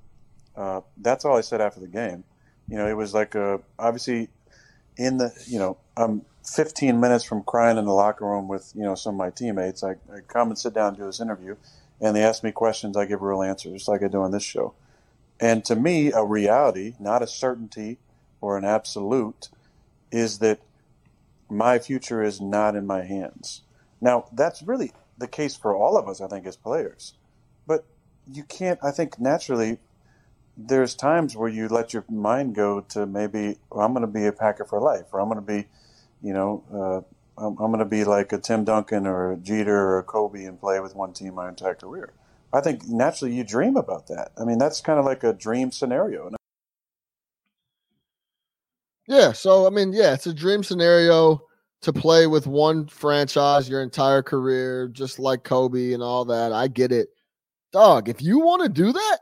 Uh, 0.55 0.83
that's 0.99 1.25
all 1.25 1.39
I 1.39 1.41
said 1.41 1.61
after 1.63 1.81
the 1.81 1.89
game. 1.89 2.25
You 2.69 2.77
know, 2.77 2.87
it 2.87 2.97
was 2.97 3.15
like 3.15 3.35
a 3.35 3.61
obviously 3.79 4.29
in 4.99 5.17
the 5.17 5.33
you 5.47 5.59
know 5.59 5.79
I'm 5.97 6.23
15 6.45 7.01
minutes 7.01 7.25
from 7.25 7.43
crying 7.43 7.79
in 7.79 7.87
the 7.87 7.93
locker 7.93 8.27
room 8.27 8.49
with 8.49 8.71
you 8.75 8.83
know 8.83 8.97
some 8.97 9.15
of 9.15 9.19
my 9.19 9.31
teammates. 9.31 9.83
I, 9.83 9.93
I 10.13 10.21
come 10.27 10.49
and 10.49 10.59
sit 10.59 10.75
down 10.75 10.89
and 10.89 10.97
do 10.99 11.07
this 11.07 11.23
interview, 11.23 11.57
and 12.03 12.15
they 12.15 12.23
ask 12.23 12.45
me 12.45 12.53
questions. 12.53 12.99
I 12.99 13.07
give 13.07 13.23
real 13.23 13.43
answers, 13.43 13.89
like 13.89 14.03
I 14.03 14.09
do 14.09 14.21
on 14.21 14.31
this 14.31 14.43
show. 14.43 14.75
And 15.41 15.65
to 15.67 15.77
me, 15.77 16.13
a 16.13 16.25
reality, 16.25 16.95
not 16.99 17.23
a 17.23 17.27
certainty 17.27 17.99
or 18.41 18.57
an 18.57 18.65
absolute, 18.65 19.49
is 20.11 20.39
that 20.41 20.61
my 21.49 21.79
future 21.79 22.23
is 22.23 22.41
not 22.41 22.75
in 22.77 22.87
my 22.87 23.03
hands. 23.03 23.63
Now, 24.01 24.27
that's 24.33 24.63
really 24.63 24.93
the 25.17 25.29
case 25.29 25.57
for 25.57 25.75
all 25.77 25.97
of 25.97 26.09
us, 26.09 26.21
I 26.21 26.29
think, 26.29 26.47
as 26.47 26.57
players. 26.57 27.15
But 27.67 27.85
you 28.31 28.45
can't, 28.45 28.79
I 28.83 28.91
think, 28.91 29.19
naturally, 29.19 29.79
there's 30.57 30.95
times 30.95 31.37
where 31.37 31.49
you 31.49 31.69
let 31.69 31.93
your 31.93 32.05
mind 32.09 32.55
go 32.55 32.81
to 32.81 33.07
maybe, 33.07 33.59
well, 33.71 33.85
I'm 33.85 33.93
going 33.93 34.03
to 34.03 34.13
be 34.13 34.27
a 34.27 34.33
Packer 34.33 34.65
for 34.65 34.81
life, 34.81 35.07
or 35.13 35.21
I'm 35.21 35.29
going 35.29 35.41
to 35.41 35.47
be 35.47 35.69
you 36.23 36.33
know, 36.33 36.65
uh, 36.73 37.43
I'm, 37.45 37.57
I'm 37.59 37.71
going 37.71 37.79
to 37.79 37.85
be 37.85 38.05
like 38.05 38.33
a 38.33 38.39
Tim 38.39 38.65
Duncan 38.65 39.07
or 39.07 39.33
a 39.33 39.37
Jeter 39.37 39.77
or 39.77 39.99
a 39.99 40.03
Kobe 40.03 40.45
and 40.45 40.59
play 40.59 40.81
with 40.81 40.95
one 40.95 41.13
team 41.13 41.35
my 41.35 41.49
entire 41.49 41.75
career. 41.75 42.13
I 42.53 42.61
think 42.61 42.87
naturally 42.89 43.35
you 43.35 43.45
dream 43.45 43.77
about 43.77 44.07
that. 44.09 44.33
I 44.41 44.45
mean, 44.45 44.59
that's 44.59 44.81
kind 44.81 44.99
of 44.99 45.05
like 45.05 45.25
a 45.25 45.33
dream 45.33 45.71
scenario. 45.71 46.31
Yeah. 49.07 49.33
So, 49.33 49.67
I 49.67 49.71
mean, 49.71 49.93
yeah, 49.93 50.15
it's 50.15 50.27
a 50.27 50.35
dream 50.35 50.63
scenario 50.63 51.43
to 51.83 51.93
play 51.93 52.27
with 52.27 52.47
one 52.47 52.87
franchise 52.89 53.69
your 53.69 53.83
entire 53.83 54.23
career, 54.23 54.89
just 54.89 55.19
like 55.19 55.45
Kobe 55.45 55.93
and 55.93 56.03
all 56.03 56.25
that. 56.27 56.53
I 56.53 56.69
get 56.69 56.93
it. 56.93 57.09
Dog, 57.73 58.09
if 58.09 58.23
you 58.23 58.39
want 58.41 58.63
to 58.63 58.69
do 58.69 58.93
that, 58.93 59.19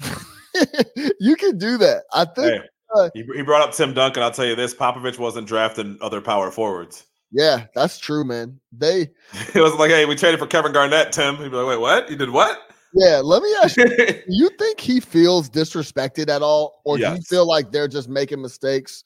you 1.20 1.36
can 1.36 1.58
do 1.58 1.78
that. 1.78 2.04
I 2.12 2.24
think 2.26 2.62
hey, 2.62 2.68
uh 2.94 3.10
he, 3.14 3.24
he 3.34 3.42
brought 3.42 3.66
up 3.66 3.74
Tim 3.74 3.94
Duncan. 3.94 4.22
I'll 4.22 4.30
tell 4.30 4.44
you 4.44 4.54
this: 4.54 4.74
Popovich 4.74 5.18
wasn't 5.18 5.48
drafting 5.48 5.98
other 6.02 6.20
power 6.20 6.50
forwards. 6.50 7.04
Yeah, 7.30 7.66
that's 7.74 7.98
true, 7.98 8.24
man. 8.24 8.58
They 8.72 9.08
it 9.54 9.60
was 9.60 9.74
like, 9.74 9.90
hey, 9.90 10.04
we 10.06 10.14
traded 10.14 10.40
for 10.40 10.46
Kevin 10.46 10.72
Garnett, 10.72 11.12
Tim. 11.12 11.36
He'd 11.36 11.50
be 11.50 11.56
like, 11.56 11.68
wait, 11.68 11.80
what? 11.80 12.10
You 12.10 12.16
did 12.16 12.30
what? 12.30 12.58
Yeah, 12.94 13.20
let 13.22 13.42
me 13.42 13.54
ask 13.62 13.76
you: 13.76 14.22
You 14.28 14.50
think 14.58 14.80
he 14.80 15.00
feels 15.00 15.50
disrespected 15.50 16.28
at 16.28 16.42
all, 16.42 16.80
or 16.84 16.98
yes. 16.98 17.10
do 17.10 17.16
you 17.16 17.22
feel 17.22 17.46
like 17.46 17.70
they're 17.70 17.88
just 17.88 18.08
making 18.08 18.40
mistakes? 18.40 19.04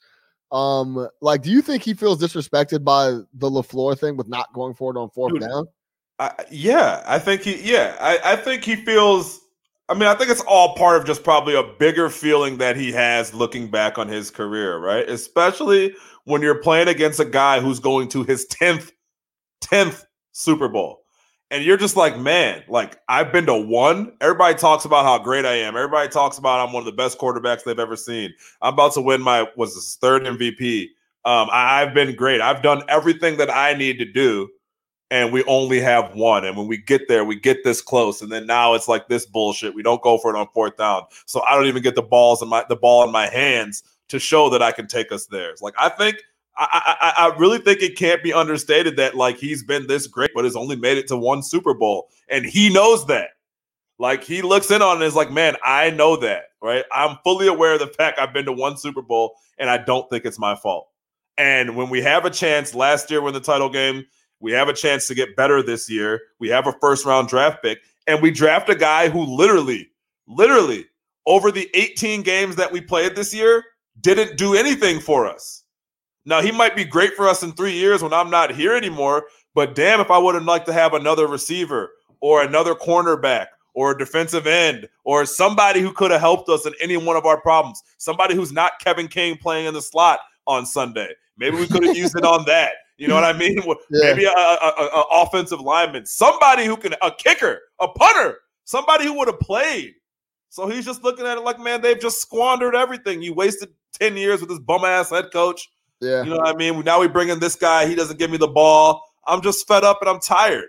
Um, 0.51 1.07
like, 1.21 1.41
do 1.41 1.51
you 1.51 1.61
think 1.61 1.83
he 1.83 1.93
feels 1.93 2.21
disrespected 2.21 2.83
by 2.83 3.11
the 3.33 3.49
LaFleur 3.49 3.97
thing 3.97 4.15
with 4.15 4.27
not 4.27 4.53
going 4.53 4.75
forward 4.75 4.97
on 4.97 5.09
fourth 5.09 5.33
Dude, 5.33 5.41
down? 5.41 5.65
I, 6.19 6.31
yeah, 6.51 7.03
I 7.05 7.19
think 7.19 7.41
he. 7.41 7.71
Yeah, 7.71 7.95
I, 7.99 8.19
I 8.23 8.35
think 8.35 8.63
he 8.63 8.75
feels 8.75 9.41
I 9.89 9.93
mean, 9.95 10.03
I 10.03 10.15
think 10.15 10.31
it's 10.31 10.43
all 10.47 10.75
part 10.75 10.97
of 10.97 11.05
just 11.05 11.23
probably 11.23 11.55
a 11.55 11.63
bigger 11.63 12.09
feeling 12.09 12.57
that 12.57 12.77
he 12.77 12.91
has 12.93 13.33
looking 13.33 13.69
back 13.69 13.97
on 13.97 14.07
his 14.07 14.31
career, 14.31 14.77
right? 14.79 15.07
Especially 15.09 15.93
when 16.23 16.41
you're 16.41 16.61
playing 16.61 16.87
against 16.87 17.19
a 17.19 17.25
guy 17.25 17.59
who's 17.59 17.79
going 17.79 18.07
to 18.09 18.23
his 18.23 18.47
10th 18.47 18.91
10th 19.61 20.05
Super 20.31 20.67
Bowl. 20.67 21.01
And 21.51 21.63
you're 21.63 21.77
just 21.77 21.95
like, 21.95 22.17
man, 22.17 22.63
like 22.67 22.97
I've 23.09 23.31
been 23.31 23.45
to 23.45 23.55
one. 23.55 24.13
Everybody 24.21 24.55
talks 24.55 24.85
about 24.85 25.05
how 25.05 25.19
great 25.19 25.45
I 25.45 25.53
am. 25.53 25.75
Everybody 25.75 26.09
talks 26.09 26.37
about 26.37 26.65
I'm 26.65 26.73
one 26.73 26.81
of 26.81 26.85
the 26.85 26.91
best 26.93 27.19
quarterbacks 27.19 27.63
they've 27.63 27.77
ever 27.77 27.95
seen. 27.95 28.33
I'm 28.61 28.73
about 28.73 28.93
to 28.93 29.01
win 29.01 29.21
my 29.21 29.47
was 29.55 29.75
this 29.75 29.97
third 30.01 30.23
MVP. 30.23 30.85
Um, 31.25 31.49
I, 31.51 31.81
I've 31.81 31.93
been 31.93 32.15
great. 32.15 32.41
I've 32.41 32.63
done 32.63 32.83
everything 32.87 33.37
that 33.37 33.55
I 33.55 33.73
need 33.73 33.99
to 33.99 34.05
do 34.05 34.49
and 35.11 35.31
we 35.31 35.43
only 35.45 35.79
have 35.79 36.15
one. 36.15 36.45
And 36.45 36.57
when 36.57 36.67
we 36.67 36.77
get 36.77 37.07
there, 37.07 37.23
we 37.23 37.39
get 37.39 37.63
this 37.63 37.81
close, 37.81 38.21
and 38.21 38.31
then 38.31 38.45
now 38.45 38.73
it's 38.73 38.87
like 38.87 39.07
this 39.07 39.25
bullshit. 39.25 39.75
We 39.75 39.83
don't 39.83 40.01
go 40.01 40.17
for 40.17 40.33
it 40.33 40.37
on 40.37 40.47
fourth 40.53 40.77
down, 40.77 41.03
so 41.25 41.41
I 41.43 41.55
don't 41.55 41.67
even 41.67 41.83
get 41.83 41.95
the 41.95 42.01
balls 42.01 42.41
in 42.41 42.49
my 42.49 42.65
the 42.69 42.75
ball 42.75 43.03
in 43.03 43.11
my 43.11 43.27
hands 43.27 43.83
to 44.09 44.19
show 44.19 44.49
that 44.49 44.61
I 44.61 44.71
can 44.71 44.87
take 44.87 45.11
us 45.11 45.25
there. 45.27 45.53
Like 45.61 45.75
I 45.79 45.89
think. 45.89 46.17
I, 46.55 47.13
I, 47.17 47.29
I 47.29 47.37
really 47.37 47.57
think 47.57 47.81
it 47.81 47.97
can't 47.97 48.21
be 48.21 48.31
understated 48.31 48.95
that 48.97 49.15
like 49.15 49.37
he's 49.37 49.63
been 49.63 49.87
this 49.87 50.05
great, 50.05 50.29
but 50.35 50.43
has 50.43 50.55
only 50.55 50.75
made 50.75 50.99
it 50.99 51.07
to 51.07 51.17
one 51.17 51.41
Super 51.41 51.73
Bowl, 51.73 52.09
and 52.29 52.45
he 52.45 52.71
knows 52.71 53.07
that. 53.07 53.29
Like 53.97 54.23
he 54.23 54.41
looks 54.41 54.69
in 54.69 54.81
on 54.81 54.97
it 54.97 54.99
and 54.99 55.03
is 55.03 55.15
like, 55.15 55.31
man, 55.31 55.55
I 55.63 55.89
know 55.91 56.15
that, 56.17 56.45
right? 56.61 56.83
I'm 56.91 57.17
fully 57.23 57.47
aware 57.47 57.73
of 57.73 57.79
the 57.79 57.87
fact 57.87 58.19
I've 58.19 58.33
been 58.33 58.45
to 58.45 58.51
one 58.51 58.77
Super 58.77 59.01
Bowl, 59.01 59.35
and 59.57 59.69
I 59.69 59.77
don't 59.77 60.09
think 60.09 60.25
it's 60.25 60.37
my 60.37 60.55
fault. 60.55 60.89
And 61.37 61.75
when 61.75 61.89
we 61.89 62.01
have 62.01 62.25
a 62.25 62.29
chance 62.29 62.75
last 62.75 63.09
year 63.09 63.21
when 63.21 63.33
the 63.33 63.39
title 63.39 63.69
game, 63.69 64.05
we 64.43 64.51
have 64.51 64.67
a 64.67 64.73
chance 64.73 65.07
to 65.07 65.15
get 65.15 65.37
better 65.37 65.63
this 65.63 65.89
year. 65.89 66.21
We 66.37 66.49
have 66.49 66.67
a 66.67 66.73
first 66.73 67.05
round 67.05 67.29
draft 67.29 67.63
pick, 67.63 67.79
and 68.07 68.21
we 68.21 68.29
draft 68.29 68.69
a 68.69 68.75
guy 68.75 69.07
who 69.07 69.23
literally, 69.23 69.89
literally, 70.27 70.85
over 71.25 71.49
the 71.49 71.69
18 71.73 72.23
games 72.23 72.57
that 72.57 72.69
we 72.69 72.81
played 72.81 73.15
this 73.15 73.33
year, 73.33 73.63
didn't 74.01 74.37
do 74.37 74.53
anything 74.53 74.99
for 74.99 75.25
us. 75.25 75.63
Now, 76.25 76.41
he 76.41 76.51
might 76.51 76.75
be 76.75 76.83
great 76.83 77.13
for 77.13 77.25
us 77.25 77.41
in 77.41 77.53
three 77.53 77.71
years 77.71 78.03
when 78.03 78.11
I'm 78.11 78.29
not 78.29 78.51
here 78.51 78.75
anymore, 78.75 79.27
but 79.55 79.75
damn 79.75 80.01
if 80.01 80.11
I 80.11 80.17
wouldn't 80.17 80.45
like 80.45 80.65
to 80.65 80.73
have 80.73 80.93
another 80.93 81.25
receiver 81.25 81.91
or 82.19 82.43
another 82.43 82.75
cornerback 82.75 83.47
or 83.73 83.91
a 83.91 83.97
defensive 83.97 84.45
end 84.45 84.89
or 85.05 85.25
somebody 85.25 85.79
who 85.79 85.93
could 85.93 86.11
have 86.11 86.19
helped 86.19 86.49
us 86.49 86.65
in 86.65 86.73
any 86.81 86.97
one 86.97 87.15
of 87.15 87.25
our 87.25 87.39
problems. 87.39 87.81
Somebody 87.97 88.35
who's 88.35 88.51
not 88.51 88.73
Kevin 88.81 89.07
King 89.07 89.37
playing 89.37 89.67
in 89.67 89.73
the 89.73 89.81
slot 89.81 90.19
on 90.47 90.65
Sunday. 90.65 91.13
Maybe 91.37 91.55
we 91.55 91.67
could 91.67 91.85
have 91.85 91.95
used 91.95 92.17
it 92.17 92.25
on 92.25 92.43
that. 92.47 92.73
You 92.97 93.07
know 93.07 93.15
what 93.15 93.23
I 93.23 93.33
mean? 93.37 93.57
Yeah. 93.57 93.73
Maybe 93.89 94.25
a, 94.25 94.29
a, 94.29 94.33
a, 94.33 95.05
offensive 95.23 95.59
lineman, 95.59 96.05
somebody 96.05 96.65
who 96.65 96.77
can, 96.77 96.93
a 97.01 97.11
kicker, 97.11 97.61
a 97.79 97.87
punter, 97.87 98.39
somebody 98.65 99.05
who 99.05 99.17
would 99.17 99.27
have 99.27 99.39
played. 99.39 99.93
So 100.49 100.67
he's 100.67 100.85
just 100.85 101.03
looking 101.03 101.25
at 101.25 101.37
it 101.37 101.41
like, 101.41 101.59
man, 101.59 101.81
they've 101.81 101.99
just 101.99 102.21
squandered 102.21 102.75
everything. 102.75 103.21
You 103.21 103.33
wasted 103.33 103.69
10 103.99 104.17
years 104.17 104.39
with 104.39 104.49
this 104.49 104.59
bum 104.59 104.85
ass 104.85 105.09
head 105.09 105.31
coach. 105.33 105.69
Yeah. 105.99 106.23
You 106.23 106.29
know 106.29 106.37
what 106.37 106.47
I 106.47 106.55
mean? 106.55 106.79
Now 106.81 106.99
we 106.99 107.07
bring 107.07 107.29
in 107.29 107.39
this 107.39 107.55
guy. 107.55 107.87
He 107.87 107.95
doesn't 107.95 108.19
give 108.19 108.29
me 108.29 108.37
the 108.37 108.47
ball. 108.47 109.01
I'm 109.25 109.41
just 109.41 109.67
fed 109.67 109.83
up 109.83 109.99
and 110.01 110.09
I'm 110.09 110.19
tired. 110.19 110.65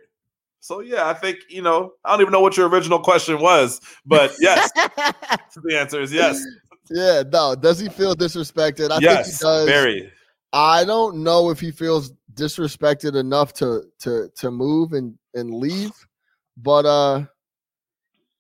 So 0.61 0.81
yeah, 0.81 1.07
I 1.07 1.13
think 1.13 1.41
you 1.51 1.61
know. 1.61 1.93
I 2.07 2.13
don't 2.13 2.23
even 2.23 2.33
know 2.33 2.41
what 2.41 2.57
your 2.57 2.71
original 2.71 2.99
question 2.99 3.39
was, 3.39 3.83
but 4.07 4.35
yes, 4.41 4.71
the 4.73 5.79
answer 5.79 6.01
is 6.01 6.11
yes. 6.11 6.43
Yeah, 6.89 7.23
no. 7.31 7.55
Does 7.55 7.79
he 7.79 7.91
feel 7.91 8.17
disrespected? 8.17 8.91
I 8.91 8.99
yes, 8.99 9.27
think 9.27 9.39
he 9.39 9.45
does. 9.45 9.67
Very. 9.67 10.11
I 10.55 10.85
don't 10.85 11.17
know 11.25 11.51
if 11.51 11.59
he 11.59 11.73
feels 11.73 12.13
disrespected 12.35 13.17
enough 13.17 13.53
to 13.55 13.83
to 13.99 14.31
to 14.37 14.51
move 14.53 14.93
and 14.93 15.19
and 15.35 15.53
leave, 15.53 15.93
but 16.57 16.87
uh 16.87 17.25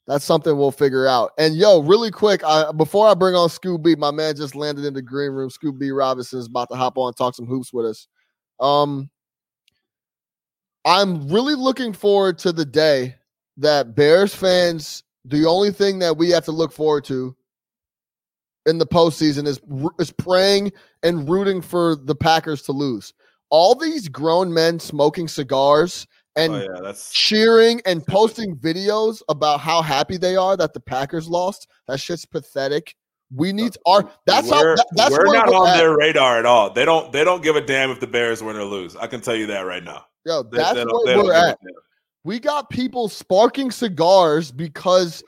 that's 0.06 0.24
something 0.24 0.56
we'll 0.56 0.70
figure 0.70 1.06
out. 1.06 1.32
And 1.38 1.56
yo, 1.56 1.80
really 1.80 2.10
quick, 2.10 2.44
I, 2.44 2.70
before 2.72 3.08
I 3.08 3.14
bring 3.14 3.34
on 3.34 3.48
Scoop 3.48 3.82
B, 3.82 3.96
my 3.96 4.10
man 4.10 4.36
just 4.36 4.54
landed 4.54 4.84
in 4.84 4.92
the 4.92 5.00
green 5.00 5.32
room. 5.32 5.48
Scoop 5.48 5.78
B 5.78 5.90
Robinson 5.90 6.38
is 6.38 6.46
about 6.46 6.68
to 6.68 6.76
hop 6.76 6.98
on 6.98 7.08
and 7.08 7.16
talk 7.16 7.34
some 7.34 7.46
hoops 7.46 7.72
with 7.72 7.86
us. 7.86 8.06
Um, 8.60 9.08
I'm 10.84 11.26
really 11.28 11.54
looking 11.54 11.94
forward 11.94 12.38
to 12.40 12.52
the 12.52 12.66
day 12.66 13.16
that 13.56 13.94
Bears 13.94 14.34
fans. 14.34 15.04
The 15.24 15.46
only 15.46 15.70
thing 15.70 15.98
that 16.00 16.18
we 16.18 16.28
have 16.30 16.44
to 16.44 16.52
look 16.52 16.70
forward 16.70 17.06
to 17.06 17.34
in 18.66 18.78
the 18.78 18.86
postseason 18.86 19.46
is 19.46 19.60
is 19.98 20.10
praying 20.10 20.72
and 21.02 21.28
rooting 21.28 21.60
for 21.60 21.96
the 21.96 22.14
Packers 22.14 22.62
to 22.62 22.72
lose. 22.72 23.12
All 23.50 23.74
these 23.74 24.08
grown 24.08 24.52
men 24.52 24.80
smoking 24.80 25.28
cigars 25.28 26.06
and 26.36 26.54
oh, 26.54 26.82
yeah, 26.82 26.92
cheering 27.12 27.80
and 27.86 28.04
posting 28.08 28.56
videos 28.56 29.22
about 29.28 29.60
how 29.60 29.82
happy 29.82 30.16
they 30.16 30.36
are 30.36 30.56
that 30.56 30.72
the 30.72 30.80
Packers 30.80 31.28
lost. 31.28 31.68
That 31.86 32.00
shit's 32.00 32.24
pathetic. 32.24 32.94
We 33.34 33.52
need 33.52 33.76
our. 33.86 34.10
That's 34.26 34.50
how. 34.50 34.62
we're, 34.62 34.76
that- 34.76 34.86
that's 34.92 35.10
we're 35.12 35.32
not 35.32 35.48
we're 35.48 35.54
on 35.54 35.68
at. 35.68 35.76
their 35.76 35.96
radar 35.96 36.38
at 36.38 36.46
all. 36.46 36.70
They 36.70 36.84
don't. 36.84 37.12
They 37.12 37.24
don't 37.24 37.42
give 37.42 37.56
a 37.56 37.60
damn 37.60 37.90
if 37.90 38.00
the 38.00 38.06
Bears 38.06 38.42
win 38.42 38.56
or 38.56 38.64
lose. 38.64 38.96
I 38.96 39.06
can 39.06 39.20
tell 39.20 39.34
you 39.34 39.46
that 39.46 39.62
right 39.62 39.82
now. 39.82 40.04
Yo, 40.24 40.42
They- 40.42 40.58
that's 40.58 40.74
they 40.78 40.84
where 40.84 41.24
we're 41.24 41.32
at. 41.32 41.58
We 42.22 42.38
got 42.38 42.70
people 42.70 43.08
sparking 43.08 43.70
cigars 43.70 44.50
because 44.50 45.22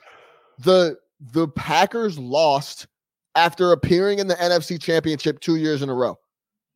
the 0.59 0.97
the 1.33 1.47
Packers 1.49 2.17
lost 2.17 2.87
after 3.37 3.71
appearing 3.71 4.19
in 4.19 4.27
the 4.27 4.35
NFC 4.35 4.81
Championship 4.81 5.39
two 5.39 5.55
years 5.55 5.81
in 5.81 5.89
a 5.89 5.93
row. 5.93 6.17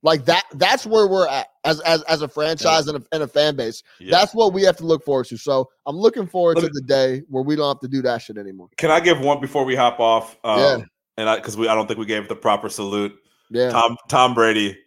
Like 0.04 0.26
that. 0.26 0.46
That's 0.54 0.86
where 0.86 1.08
we're 1.08 1.28
at 1.28 1.48
as 1.64 1.80
as, 1.82 2.02
as 2.04 2.22
a 2.22 2.28
franchise 2.28 2.88
and, 2.88 2.98
a, 2.98 3.04
and 3.12 3.22
a 3.24 3.28
fan 3.28 3.56
base. 3.56 3.84
Yeah. 4.00 4.10
That's 4.12 4.34
what 4.34 4.52
we 4.54 4.64
have 4.64 4.78
to 4.78 4.86
look 4.86 5.04
forward 5.04 5.28
to. 5.28 5.38
So 5.38 5.70
I'm 5.86 5.96
looking 5.96 6.26
forward 6.26 6.58
to 6.58 6.70
the 6.70 6.82
day 6.82 7.22
where 7.30 7.44
we 7.44 7.56
don't 7.56 7.68
have 7.68 7.80
to 7.82 7.88
do 7.88 8.02
that 8.04 8.22
shit 8.22 8.38
anymore. 8.38 8.70
Can 8.78 8.90
I 8.90 9.00
give 9.00 9.20
one 9.20 9.40
before 9.42 9.64
we 9.64 9.76
hop 9.76 10.00
off? 10.00 10.38
Um, 10.44 10.60
Yeah. 10.60 10.78
And 11.18 11.30
I 11.30 11.36
because 11.36 11.56
we 11.58 11.68
I 11.68 11.76
don't 11.76 11.86
think 11.88 12.00
we 12.00 12.06
gave 12.08 12.28
the 12.30 12.36
proper 12.36 12.70
salute. 12.70 13.14
Yeah, 13.52 13.70
Tom 13.70 13.98
Tom 14.08 14.34
Brady, 14.34 14.78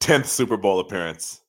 tenth 0.00 0.26
Super 0.26 0.56
Bowl 0.56 0.80
appearance. 0.80 1.42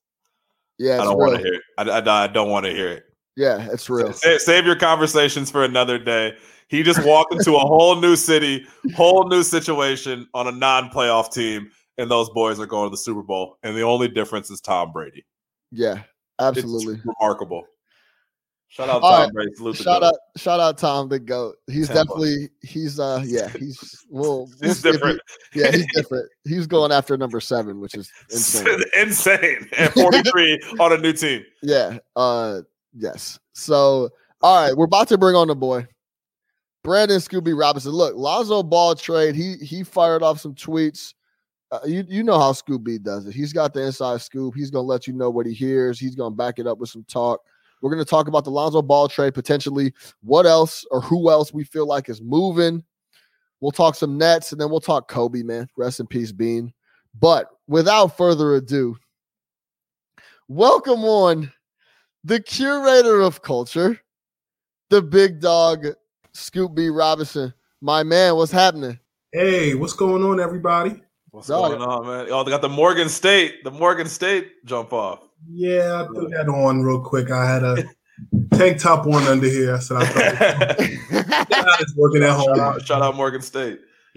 yeah, 0.78 1.02
I 1.02 1.06
don't 1.06 1.18
want 1.18 1.38
to 1.38 1.42
hear 1.42 1.54
it. 1.54 1.62
I, 1.78 1.84
I, 1.90 2.24
I 2.24 2.28
don't 2.28 2.50
want 2.50 2.66
to 2.66 2.72
hear 2.72 2.90
it. 2.90 3.06
Yeah, 3.38 3.68
it's 3.72 3.90
real. 3.90 4.12
Sa- 4.12 4.38
Save 4.38 4.66
your 4.66 4.76
conversations 4.76 5.50
for 5.50 5.64
another 5.64 5.98
day. 5.98 6.36
He 6.72 6.84
just 6.84 7.06
walked 7.06 7.34
into 7.34 7.56
a 7.56 7.60
whole 7.60 7.98
new 8.00 8.16
city, 8.16 8.66
whole 8.96 9.28
new 9.28 9.44
situation 9.44 10.26
on 10.34 10.48
a 10.48 10.52
non-playoff 10.54 11.32
team, 11.34 11.70
and 11.98 12.10
those 12.10 12.30
boys 12.30 12.60
are 12.62 12.66
going 12.66 12.86
to 12.88 12.90
the 12.92 12.98
Super 12.98 13.22
Bowl. 13.22 13.58
And 13.62 13.76
the 13.76 13.82
only 13.82 14.08
difference 14.08 14.50
is 14.50 14.62
Tom 14.62 14.94
Brady. 14.94 15.26
Yeah, 15.72 15.96
It's 15.96 16.04
absolutely. 16.40 17.02
remarkable. 17.04 17.66
Shout 18.70 18.88
out 18.88 19.02
All 19.02 19.12
Tom 19.12 19.20
right. 19.26 19.34
Brady. 19.34 19.52
Salute 19.56 19.76
Shout 19.76 20.02
out, 20.02 20.16
shout 20.38 20.62
out, 20.62 20.78
Tom 20.78 21.10
the 21.10 21.20
goat. 21.20 21.58
He's 21.68 21.88
Tampa. 21.88 22.04
definitely 22.06 22.50
he's 22.64 23.02
uh 23.02 23.22
yeah 23.26 23.50
he's 23.50 24.06
well 24.10 24.50
He's 24.62 24.78
if 24.78 24.84
he- 24.86 24.92
different. 24.94 25.20
yeah 25.54 25.72
he's 25.72 25.86
different. 25.94 26.30
He's 26.46 26.68
going 26.68 26.94
after 26.94 27.18
number 27.18 27.42
seven, 27.42 27.82
which 27.82 27.96
is 27.96 28.10
insane. 28.32 28.80
Insane. 28.98 29.68
At 29.78 29.92
43 29.94 30.62
on 30.80 30.94
a 30.94 30.98
new 30.98 31.12
team. 31.12 31.44
Yeah. 31.62 31.98
Uh 32.16 32.62
yes. 32.96 33.38
So 33.52 34.10
all 34.42 34.66
right, 34.66 34.74
we're 34.78 34.86
about 34.86 35.10
to 35.10 35.18
bring 35.18 35.36
on 35.36 35.50
the 35.50 35.56
boy. 35.56 35.86
Brandon 36.84 37.20
Scoop 37.20 37.44
B 37.44 37.54
Robinson. 37.54 37.92
Look, 37.92 38.16
Lonzo 38.16 38.64
Ball 38.64 38.96
trade. 38.96 39.36
He 39.36 39.56
he 39.58 39.84
fired 39.84 40.24
off 40.24 40.40
some 40.40 40.56
tweets. 40.56 41.14
Uh, 41.72 41.80
you 41.86 42.04
you 42.08 42.24
know 42.24 42.40
how 42.40 42.52
Scoop 42.52 42.84
B 42.84 42.98
does 42.98 43.28
it. 43.28 43.34
He's 43.34 43.54
got 43.54 43.74
the 43.74 43.84
inside 43.84 44.22
scoop. 44.22 44.56
He's 44.56 44.72
gonna 44.72 44.88
let 44.88 45.08
you 45.08 45.14
know 45.14 45.30
what 45.30 45.46
he 45.46 45.54
hears. 45.54 46.00
He's 46.00 46.16
gonna 46.16 46.36
back 46.36 46.60
it 46.60 46.68
up 46.68 46.80
with 46.80 46.90
some 46.90 47.06
talk. 47.06 47.42
We're 47.82 47.92
gonna 47.92 48.06
talk 48.06 48.28
about 48.28 48.44
the 48.44 48.52
Lonzo 48.52 48.82
Ball 48.82 49.08
trade 49.08 49.34
potentially. 49.34 49.94
What 50.22 50.46
else 50.46 50.86
or 50.92 51.02
who 51.02 51.30
else 51.30 51.54
we 51.54 51.64
feel 51.64 51.88
like 51.88 52.10
is 52.10 52.22
moving. 52.22 52.84
We'll 53.60 53.72
talk 53.72 53.96
some 53.96 54.18
Nets 54.18 54.52
and 54.52 54.60
then 54.60 54.72
we'll 54.72 54.82
talk 54.82 55.08
Kobe, 55.08 55.44
man. 55.44 55.68
Rest 55.78 56.00
in 56.00 56.08
peace, 56.08 56.32
Bean. 56.32 56.74
But 57.20 57.48
without 57.68 58.18
further 58.18 58.56
ado, 58.56 58.98
welcome 60.48 61.04
on 61.04 61.52
the 62.24 62.40
curator 62.40 63.22
of 63.22 63.42
culture, 63.42 64.00
the 64.90 65.02
big 65.02 65.40
dog, 65.40 65.86
Scoop 66.34 66.76
B. 66.76 66.90
Robinson. 66.90 67.54
My 67.82 68.04
man, 68.04 68.36
what's 68.36 68.52
happening? 68.52 69.00
Hey, 69.32 69.76
what's 69.76 69.94
going 69.94 70.24
on, 70.24 70.40
everybody? 70.40 71.02
What's 71.32 71.48
Dog. 71.48 71.72
going 71.72 71.82
on, 71.82 72.06
man? 72.06 72.28
Oh, 72.30 72.44
they 72.44 72.52
got 72.52 72.62
the 72.62 72.70
Morgan 72.70 73.10
State, 73.10 73.64
the 73.64 73.72
Morgan 73.72 74.08
State 74.08 74.66
jump 74.66 74.94
off. 74.94 75.28
Yeah, 75.50 76.04
I 76.04 76.08
threw 76.08 76.28
that 76.30 76.48
on 76.48 76.84
real 76.84 77.02
quick. 77.02 77.32
I 77.32 77.50
had 77.50 77.64
a 77.64 77.84
tank 78.54 78.80
top 78.80 79.08
on 79.08 79.24
under 79.24 79.48
here, 79.48 79.80
so 79.82 79.98
I 79.98 80.06
thought 80.06 80.80
I 81.52 81.78
was 81.80 81.94
working 81.98 82.24
at 82.24 82.30
shout, 82.30 82.38
home. 82.38 82.60
out, 82.60 82.86
shout 82.86 83.02
out 83.02 83.16
Morgan 83.16 83.42
State. 83.42 83.80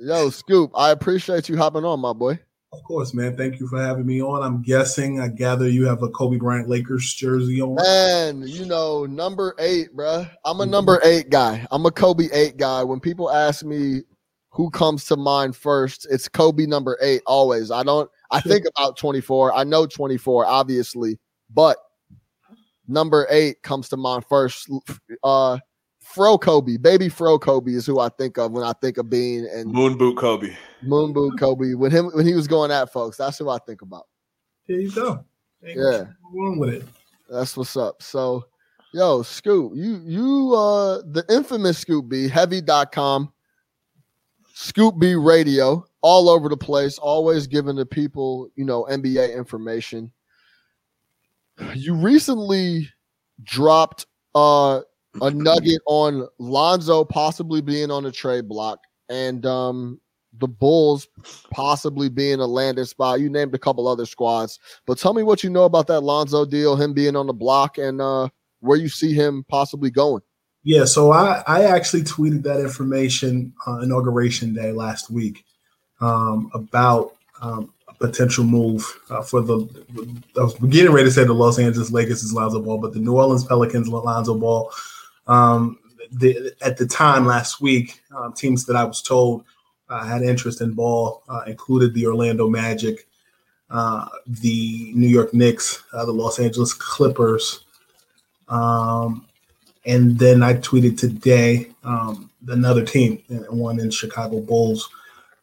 Yo, 0.00 0.30
Scoop, 0.30 0.72
I 0.74 0.90
appreciate 0.90 1.48
you 1.48 1.56
hopping 1.56 1.84
on, 1.84 2.00
my 2.00 2.12
boy. 2.12 2.38
Of 2.72 2.82
course, 2.84 3.14
man. 3.14 3.36
Thank 3.36 3.60
you 3.60 3.66
for 3.66 3.80
having 3.80 4.06
me 4.06 4.20
on. 4.20 4.42
I'm 4.42 4.62
guessing, 4.62 5.20
I 5.20 5.28
gather 5.28 5.68
you 5.68 5.86
have 5.86 6.02
a 6.02 6.08
Kobe 6.08 6.36
Bryant 6.36 6.68
Lakers 6.68 7.14
jersey 7.14 7.60
on. 7.60 7.76
Man, 7.76 8.42
you 8.46 8.66
know, 8.66 9.06
number 9.06 9.54
eight, 9.58 9.96
bruh. 9.96 10.30
I'm 10.44 10.60
a 10.60 10.66
number 10.66 11.00
eight 11.04 11.30
guy. 11.30 11.66
I'm 11.70 11.86
a 11.86 11.90
Kobe 11.90 12.28
eight 12.32 12.56
guy. 12.56 12.84
When 12.84 13.00
people 13.00 13.30
ask 13.30 13.64
me 13.64 14.02
who 14.50 14.70
comes 14.70 15.04
to 15.06 15.16
mind 15.16 15.56
first, 15.56 16.06
it's 16.10 16.28
Kobe 16.28 16.66
number 16.66 16.98
eight 17.00 17.22
always. 17.26 17.70
I 17.70 17.82
don't 17.82 18.10
I 18.30 18.40
think 18.40 18.66
about 18.66 18.96
24. 18.96 19.54
I 19.54 19.64
know 19.64 19.86
24, 19.86 20.46
obviously, 20.46 21.18
but 21.54 21.78
number 22.86 23.26
eight 23.30 23.62
comes 23.62 23.88
to 23.90 23.96
mind 23.96 24.24
first. 24.28 24.70
Uh 25.22 25.58
Fro 26.14 26.38
Kobe, 26.38 26.78
baby 26.78 27.08
Fro 27.08 27.38
Kobe 27.38 27.72
is 27.72 27.84
who 27.84 28.00
I 28.00 28.08
think 28.08 28.38
of 28.38 28.52
when 28.52 28.64
I 28.64 28.72
think 28.80 28.96
of 28.96 29.10
Bean 29.10 29.46
and 29.52 29.70
Moon 29.70 29.98
boot 29.98 30.16
Kobe. 30.16 30.56
Moon 30.82 31.12
Boot 31.12 31.38
Kobe. 31.38 31.74
When 31.74 31.90
him 31.90 32.06
when 32.14 32.26
he 32.26 32.34
was 32.34 32.46
going 32.48 32.70
at 32.70 32.90
folks, 32.92 33.18
that's 33.18 33.36
who 33.38 33.50
I 33.50 33.58
think 33.58 33.82
about. 33.82 34.06
There 34.66 34.80
you 34.80 34.90
go. 34.90 35.24
Ain't 35.62 35.78
Yeah. 35.78 36.04
wrong 36.32 36.58
with 36.58 36.70
it. 36.74 36.84
That's 37.28 37.56
what's 37.56 37.76
up. 37.76 38.00
So, 38.02 38.46
yo, 38.94 39.22
Scoop, 39.22 39.72
you 39.74 40.00
you 40.04 40.54
uh 40.54 41.02
the 41.04 41.24
infamous 41.28 41.78
Scoop 41.78 42.08
B, 42.08 42.26
heavy.com, 42.26 43.30
Scoop 44.54 44.98
B 44.98 45.14
radio, 45.14 45.84
all 46.00 46.30
over 46.30 46.48
the 46.48 46.56
place, 46.56 46.96
always 46.96 47.46
giving 47.46 47.76
the 47.76 47.84
people, 47.86 48.48
you 48.56 48.64
know, 48.64 48.84
NBA 48.90 49.36
information. 49.36 50.10
You 51.74 51.94
recently 51.96 52.88
dropped 53.42 54.06
uh 54.34 54.80
a 55.22 55.30
nugget 55.30 55.80
on 55.86 56.26
Lonzo 56.38 57.04
possibly 57.04 57.60
being 57.60 57.90
on 57.90 58.06
a 58.06 58.12
trade 58.12 58.48
block 58.48 58.80
and 59.08 59.44
um 59.46 60.00
the 60.38 60.48
Bulls 60.48 61.08
possibly 61.50 62.08
being 62.08 62.40
a 62.40 62.46
landing 62.46 62.84
spot. 62.84 63.20
You 63.20 63.30
named 63.30 63.54
a 63.54 63.58
couple 63.58 63.88
other 63.88 64.06
squads. 64.06 64.58
But 64.86 64.98
tell 64.98 65.14
me 65.14 65.22
what 65.22 65.42
you 65.42 65.50
know 65.50 65.64
about 65.64 65.86
that 65.88 66.00
Lonzo 66.02 66.44
deal, 66.44 66.76
him 66.76 66.92
being 66.92 67.16
on 67.16 67.26
the 67.26 67.32
block, 67.32 67.78
and 67.78 68.00
uh, 68.00 68.28
where 68.60 68.76
you 68.76 68.88
see 68.88 69.14
him 69.14 69.44
possibly 69.48 69.90
going. 69.90 70.22
Yeah, 70.64 70.84
so 70.84 71.12
I, 71.12 71.42
I 71.46 71.64
actually 71.64 72.02
tweeted 72.02 72.42
that 72.42 72.60
information 72.60 73.52
uh, 73.66 73.78
inauguration 73.78 74.54
day 74.54 74.72
last 74.72 75.10
week 75.10 75.44
um, 76.00 76.50
about 76.52 77.14
um, 77.40 77.72
a 77.88 77.94
potential 77.94 78.44
move 78.44 78.84
uh, 79.08 79.22
for 79.22 79.40
the. 79.40 79.66
I 80.36 80.42
was 80.42 80.54
getting 80.54 80.92
ready 80.92 81.08
to 81.08 81.12
say 81.12 81.24
the 81.24 81.32
Los 81.32 81.58
Angeles 81.58 81.90
Lakers 81.90 82.22
is 82.22 82.32
Lonzo 82.32 82.60
Ball, 82.60 82.78
but 82.78 82.92
the 82.92 82.98
New 82.98 83.16
Orleans 83.16 83.44
Pelicans 83.44 83.88
Lonzo 83.88 84.34
Ball. 84.34 84.70
Um, 85.28 85.78
the, 86.10 86.52
at 86.62 86.76
the 86.76 86.86
time 86.86 87.26
last 87.26 87.60
week, 87.60 88.00
um, 88.16 88.32
teams 88.32 88.64
that 88.66 88.76
I 88.76 88.84
was 88.84 89.02
told 89.02 89.44
uh, 89.88 90.04
had 90.04 90.22
interest 90.22 90.60
in 90.60 90.72
Ball 90.72 91.22
uh, 91.28 91.42
included 91.46 91.94
the 91.94 92.06
Orlando 92.06 92.48
Magic, 92.48 93.06
uh, 93.70 94.08
the 94.26 94.92
New 94.94 95.08
York 95.08 95.34
Knicks, 95.34 95.84
uh, 95.92 96.04
the 96.04 96.12
Los 96.12 96.38
Angeles 96.38 96.72
Clippers. 96.72 97.64
Um, 98.48 99.26
and 99.84 100.18
then 100.18 100.42
I 100.42 100.54
tweeted 100.54 100.98
today 100.98 101.70
um, 101.84 102.30
another 102.48 102.84
team, 102.84 103.22
uh, 103.30 103.54
one 103.54 103.80
in 103.80 103.90
Chicago 103.90 104.40
Bulls, 104.40 104.88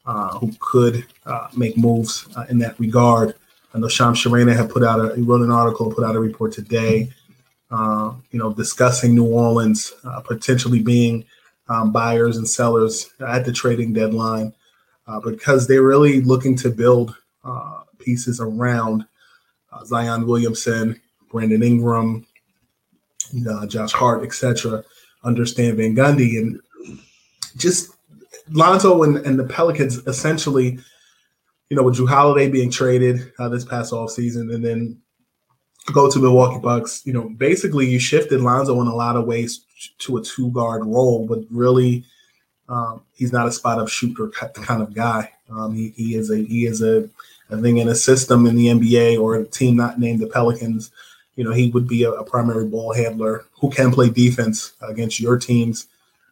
uh, 0.06 0.38
who 0.38 0.52
could 0.60 1.06
make 1.56 1.78
moves 1.78 2.28
in 2.50 2.60
that 2.60 2.80
regard. 2.80 3.36
I 3.74 3.80
know 3.80 3.88
Shams 3.88 4.24
Charania 4.24 4.56
had 4.56 4.70
put 4.70 4.84
out 4.84 5.00
a 5.00 5.16
he 5.16 5.22
wrote 5.22 5.42
an 5.42 5.52
article, 5.52 5.92
put 5.92 6.06
out 6.06 6.16
a 6.16 6.20
report 6.20 6.54
today, 6.54 7.10
uh, 7.76 8.14
you 8.32 8.40
know, 8.40 8.54
discussing 8.54 9.14
New 9.14 9.26
Orleans 9.26 9.94
uh, 10.06 10.22
potentially 10.22 10.82
being 10.82 11.26
um, 11.68 11.92
buyers 11.92 12.38
and 12.38 12.48
sellers 12.48 13.10
at 13.28 13.44
the 13.44 13.52
trading 13.52 13.92
deadline 13.92 14.54
uh, 15.08 15.20
because 15.20 15.68
they're 15.68 15.84
really 15.84 16.22
looking 16.22 16.56
to 16.56 16.70
build 16.70 17.16
uh, 17.44 17.82
pieces 18.00 18.40
around 18.40 19.06
uh, 19.74 19.84
Zion 19.84 20.26
Williamson, 20.26 21.00
Brandon 21.30 21.64
Ingram, 21.64 22.26
Josh 23.68 23.92
Hart, 23.92 24.24
etc. 24.24 24.84
Under 25.24 25.46
Stan 25.46 25.76
Van 25.76 25.96
Gundy 25.96 26.38
and 26.38 26.62
just 27.58 27.92
Lonzo 28.52 29.04
and, 29.04 29.18
and 29.18 29.38
the 29.38 29.44
Pelicans 29.44 29.98
essentially, 30.08 30.80
you 31.70 31.76
know, 31.76 31.84
with 31.84 31.98
Jrue 31.98 32.08
Holiday 32.08 32.48
being 32.50 32.72
traded 32.72 33.34
uh, 33.38 33.50
this 33.50 33.66
past 33.66 33.92
off 33.92 34.12
season, 34.12 34.52
and 34.52 34.64
then 34.64 35.02
go 35.94 36.10
to 36.10 36.20
Milwaukee 36.20 36.60
Bucks. 36.60 37.02
You 37.06 37.14
know, 37.14 37.30
basically 37.30 37.88
you 37.88 38.00
shifted 38.00 38.42
Lonzo 38.42 38.80
in 38.82 38.88
a 38.88 38.96
lot 38.96 39.16
of 39.16 39.26
ways 39.26 39.62
to 40.00 40.18
a 40.18 40.24
two 40.24 40.52
guard 40.52 40.86
role, 40.86 41.26
but 41.28 41.40
really 41.50 42.04
um, 42.70 43.02
he's 43.14 43.32
not 43.32 43.48
a 43.48 43.52
spot 43.52 43.80
up 43.80 43.88
shooter 43.88 44.30
kind 44.30 44.82
of 44.82 44.94
guy. 44.94 45.32
Um, 45.50 45.76
he, 45.76 45.90
he 45.96 46.16
is 46.16 46.32
a 46.32 46.38
he 46.38 46.66
is 46.66 46.82
a 46.82 47.10
I 47.52 47.62
think 47.62 47.78
in 47.78 47.90
a 47.90 47.96
system 47.96 48.46
in 48.48 48.56
the 48.56 48.68
NBA 48.68 49.20
or 49.22 49.36
a 49.36 49.46
team 49.46 49.76
not 49.76 50.00
named 50.00 50.20
the 50.20 50.28
Pelicans 50.28 50.92
you 51.36 51.44
know, 51.44 51.52
he 51.52 51.70
would 51.72 51.88
be 51.88 52.04
a, 52.04 52.12
a 52.12 52.24
primary 52.24 52.66
ball 52.66 52.94
handler 52.94 53.46
who 53.60 53.70
can 53.70 53.92
play 53.92 54.10
defense 54.10 54.74
against 54.82 55.20
your 55.20 55.38
team's 55.38 55.88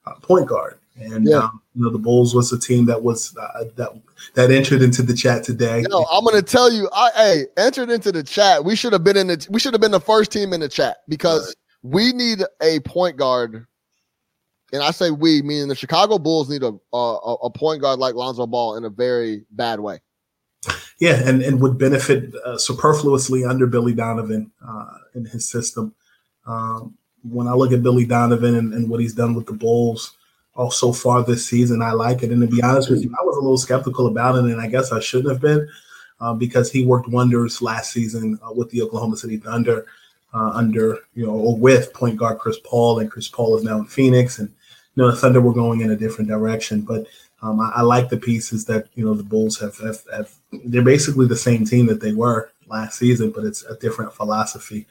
uh, 0.06 0.14
point 0.16 0.48
guard. 0.48 0.78
And 0.96 1.28
Yeah. 1.28 1.38
um, 1.38 1.62
you 1.74 1.84
know, 1.84 1.90
the 1.90 1.98
Bulls 1.98 2.36
was 2.36 2.52
a 2.54 2.60
team 2.60 2.86
that 2.86 3.02
was 3.02 3.36
uh, 3.36 3.66
that 3.76 3.90
that 4.36 4.52
entered 4.52 4.82
into 4.82 5.02
the 5.02 5.14
chat 5.14 5.44
today. 5.44 5.84
Yo, 5.90 6.04
I'm 6.04 6.24
gonna 6.24 6.42
tell 6.42 6.72
you, 6.72 6.90
I 6.94 7.10
hey, 7.16 7.46
entered 7.58 7.90
into 7.90 8.12
the 8.12 8.24
chat. 8.24 8.64
We 8.64 8.76
should 8.76 8.94
have 8.94 9.04
been 9.04 9.18
in 9.18 9.28
the 9.28 9.48
we 9.50 9.60
should 9.60 9.74
have 9.74 9.82
been 9.82 9.92
the 9.92 10.00
first 10.00 10.32
team 10.32 10.54
in 10.54 10.60
the 10.60 10.70
chat 10.70 10.98
because 11.08 11.56
we 11.82 12.14
need 12.14 12.44
a 12.62 12.80
point 12.82 13.18
guard 13.18 13.66
and 14.74 14.82
I 14.82 14.92
say 14.92 15.12
we, 15.12 15.42
meaning 15.44 15.68
the 15.68 15.76
Chicago 15.76 16.18
Bulls 16.18 16.50
need 16.50 16.64
a 16.64 16.74
a, 16.94 17.36
a 17.44 17.50
point 17.50 17.82
guard 17.82 18.00
like 18.00 18.16
Lonzo 18.16 18.48
Ball 18.48 18.76
in 18.76 18.86
a 18.86 18.90
very 18.90 19.46
bad 19.52 19.80
way. 19.80 20.00
Yeah, 21.00 21.22
and, 21.28 21.42
and 21.42 21.62
would 21.62 21.78
benefit 21.78 22.34
uh, 22.46 22.58
superfluously 22.58 23.44
under 23.44 23.68
Billy 23.68 23.94
Donovan 23.94 24.52
uh, 24.66 24.98
in 25.14 25.26
his 25.26 25.50
system. 25.50 25.94
Um, 26.46 26.98
when 27.24 27.48
I 27.48 27.54
look 27.54 27.72
at 27.72 27.84
Billy 27.84 28.06
Donovan 28.06 28.56
and, 28.56 28.74
and, 28.74 28.90
what 28.90 29.00
he's 29.00 29.14
done 29.14 29.34
with 29.34 29.46
the 29.46 29.54
Bulls 29.54 30.18
all 30.56 30.72
so 30.72 30.94
far 30.94 31.24
this 31.24 31.48
season, 31.48 31.82
I 31.82 31.92
like 31.92 32.24
it. 32.24 32.32
And 32.32 32.42
to 32.42 32.48
be 32.48 32.62
honest 32.62 32.90
with 32.90 33.04
you, 33.04 33.14
I 33.20 33.24
was 33.24 33.38
a 33.38 33.42
little 33.42 33.58
skeptical 33.58 34.08
about 34.08 34.36
it, 34.36 34.46
and 34.46 34.62
I 34.62 34.68
guess 34.68 34.92
I 34.92 35.00
shouldn't 35.00 35.32
have 35.32 35.42
been 35.42 35.68
uh, 36.22 36.34
because 36.34 36.72
he 36.72 36.86
worked 36.86 37.08
wonders 37.08 37.62
last 37.62 37.92
season 37.92 38.40
uh, 38.46 38.54
with 38.54 38.70
the 38.70 38.82
Oklahoma 38.82 39.18
City 39.18 39.38
Thunder 39.38 39.86
uh, 40.34 40.52
under, 40.54 41.00
you 41.16 41.26
know, 41.26 41.34
or 41.34 41.58
with 41.58 41.94
point 41.94 42.18
guard 42.18 42.40
Chris 42.40 42.60
Paul, 42.64 43.00
and 43.00 43.10
Chris 43.10 43.28
Paul 43.28 43.58
is 43.58 43.64
now 43.64 43.80
in 43.80 43.86
Phoenix, 43.86 44.40
and 44.40 44.50
you 44.96 45.04
know 45.04 45.10
the 45.10 45.18
Thunder 45.18 45.42
were 45.42 45.54
going 45.54 45.82
in 45.82 45.92
a 45.92 45.98
different 45.98 46.30
direction, 46.30 46.82
but. 46.82 47.08
Um, 47.42 47.60
I, 47.60 47.72
I, 47.76 47.82
like 47.82 48.08
the 48.08 48.16
pieces 48.16 48.64
that 48.68 48.88
you 48.96 49.04
know 49.04 49.14
the 49.14 49.22
Bulls 49.22 49.60
have, 49.60 49.78
have, 49.80 50.00
have. 50.16 50.32
They're 50.64 50.82
basically 50.82 51.28
the 51.28 51.36
same 51.36 51.66
team 51.66 51.88
that 51.88 52.00
they 52.00 52.14
were 52.14 52.54
last 52.68 52.98
season, 52.98 53.32
but 53.32 53.44
it's 53.44 53.64
a 53.66 53.76
different 53.76 54.14
philosophy 54.14 54.86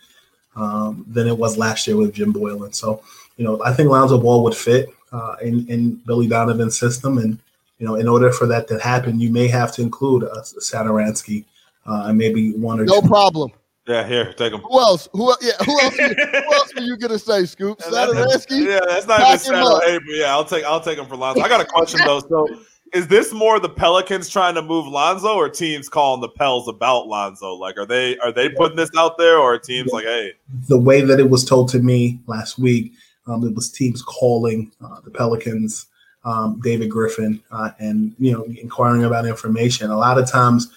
um, 0.54 1.04
than 1.08 1.26
it 1.26 1.38
was 1.38 1.56
last 1.56 1.86
year 1.86 1.96
with 1.96 2.12
Jim 2.12 2.32
Boylen. 2.32 2.74
So, 2.74 3.02
you 3.38 3.44
know, 3.46 3.62
I 3.64 3.72
think 3.72 3.88
Lonzo 3.88 4.18
Ball 4.18 4.42
would 4.44 4.54
fit 4.54 4.90
uh, 5.12 5.36
in 5.42 5.66
in 5.68 5.96
Billy 6.06 6.26
Donovan's 6.26 6.78
system, 6.78 7.18
and 7.18 7.38
you 7.78 7.86
know, 7.86 7.96
in 7.96 8.08
order 8.08 8.32
for 8.32 8.46
that 8.46 8.68
to 8.68 8.78
happen, 8.78 9.20
you 9.20 9.30
may 9.30 9.48
have 9.48 9.72
to 9.74 9.82
include 9.82 10.22
a 10.22 10.40
Satoransky 10.40 11.44
uh, 11.86 12.04
and 12.06 12.18
maybe 12.18 12.52
one 12.52 12.80
or 12.80 12.84
no 12.84 13.00
two. 13.00 13.08
problem. 13.08 13.52
Yeah, 13.86 14.06
here, 14.06 14.32
take 14.34 14.52
them. 14.52 14.60
Who 14.60 14.78
else? 14.78 15.08
Who? 15.12 15.34
Yeah, 15.40 15.52
who 15.64 15.80
else? 15.80 15.96
who 15.96 16.54
else 16.54 16.72
are 16.76 16.82
you 16.82 16.96
gonna 16.96 17.18
say, 17.18 17.44
Scoop? 17.46 17.80
Satoransky? 17.80 18.66
Yeah, 18.66 18.80
that's 18.86 19.06
not 19.06 19.20
even 19.20 19.38
Saturday, 19.38 19.90
hey, 19.90 19.98
but 19.98 20.14
yeah, 20.14 20.32
I'll 20.32 20.44
take 20.44 20.64
I'll 20.64 20.80
take 20.80 20.98
him 20.98 21.06
for 21.06 21.16
Lonzo. 21.16 21.42
I 21.42 21.48
got 21.48 21.60
a 21.60 21.64
question 21.64 22.00
though. 22.04 22.20
So, 22.20 22.48
is 22.92 23.08
this 23.08 23.32
more 23.32 23.58
the 23.58 23.68
Pelicans 23.68 24.28
trying 24.28 24.54
to 24.54 24.62
move 24.62 24.86
Lonzo, 24.86 25.34
or 25.34 25.48
teams 25.48 25.88
calling 25.88 26.20
the 26.20 26.28
Pels 26.28 26.68
about 26.68 27.08
Lonzo? 27.08 27.54
Like, 27.54 27.76
are 27.76 27.86
they 27.86 28.16
are 28.18 28.30
they 28.30 28.48
putting 28.50 28.76
this 28.76 28.90
out 28.96 29.18
there, 29.18 29.38
or 29.38 29.58
teams 29.58 29.88
yeah. 29.90 29.96
like, 29.96 30.04
hey? 30.04 30.32
The 30.68 30.78
way 30.78 31.00
that 31.00 31.18
it 31.18 31.28
was 31.28 31.44
told 31.44 31.68
to 31.70 31.80
me 31.80 32.20
last 32.28 32.60
week, 32.60 32.92
um, 33.26 33.44
it 33.44 33.54
was 33.54 33.70
teams 33.70 34.02
calling 34.02 34.72
uh, 34.84 35.00
the 35.00 35.10
Pelicans, 35.10 35.86
um, 36.24 36.60
David 36.62 36.90
Griffin, 36.90 37.40
uh, 37.50 37.70
and 37.78 38.14
you 38.18 38.32
know, 38.32 38.44
inquiring 38.44 39.04
about 39.04 39.26
information. 39.26 39.90
A 39.90 39.96
lot 39.96 40.18
of 40.18 40.30
times, 40.30 40.68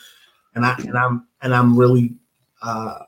and 0.53 0.65
I 0.65 0.75
and 0.79 0.97
I'm 0.97 1.27
and 1.41 1.53
I'm 1.53 1.77
really 1.77 2.13
uh, 2.61 2.99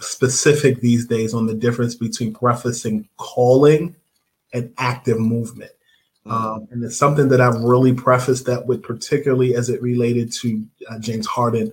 specific 0.00 0.80
these 0.80 1.06
days 1.06 1.34
on 1.34 1.46
the 1.46 1.54
difference 1.54 1.94
between 1.94 2.34
prefacing 2.34 3.08
calling 3.16 3.94
and 4.52 4.72
active 4.78 5.18
movement. 5.18 5.70
Mm-hmm. 6.26 6.32
Um, 6.32 6.68
and 6.70 6.82
it's 6.84 6.96
something 6.96 7.28
that 7.28 7.40
I've 7.40 7.60
really 7.60 7.92
prefaced 7.92 8.46
that 8.46 8.66
with, 8.66 8.82
particularly 8.82 9.54
as 9.54 9.68
it 9.68 9.82
related 9.82 10.32
to 10.32 10.64
uh, 10.90 10.98
James 10.98 11.26
Harden 11.26 11.72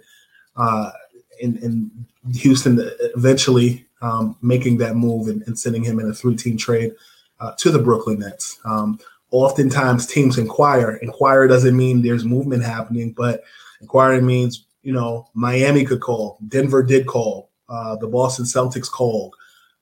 uh, 0.56 0.92
in, 1.40 1.58
in, 1.58 1.92
Houston, 2.36 2.80
eventually 3.16 3.84
um, 4.02 4.36
making 4.42 4.78
that 4.78 4.96
move 4.96 5.28
and, 5.28 5.44
and, 5.44 5.58
sending 5.58 5.84
him 5.84 6.00
in 6.00 6.10
a 6.10 6.14
three 6.14 6.36
team 6.36 6.58
trade 6.58 6.94
uh, 7.40 7.52
to 7.58 7.70
the 7.70 7.80
Brooklyn 7.80 8.20
Nets. 8.20 8.60
Um, 8.66 9.00
oftentimes, 9.32 10.08
teams 10.08 10.38
inquire. 10.38 10.96
Inquire 10.98 11.48
doesn't 11.48 11.78
mean 11.78 12.02
there's 12.02 12.26
movement 12.26 12.64
happening, 12.64 13.12
but 13.12 13.44
inquiring 13.80 14.26
means 14.26 14.66
you 14.84 14.94
know, 14.94 15.30
Miami 15.34 15.86
could 15.86 16.02
call, 16.02 16.38
Denver 16.48 16.84
did 16.84 17.06
call, 17.06 17.50
uh, 17.70 17.96
the 17.98 18.08
Boston 18.08 18.46
Celtics 18.46 18.90
called. 18.90 19.36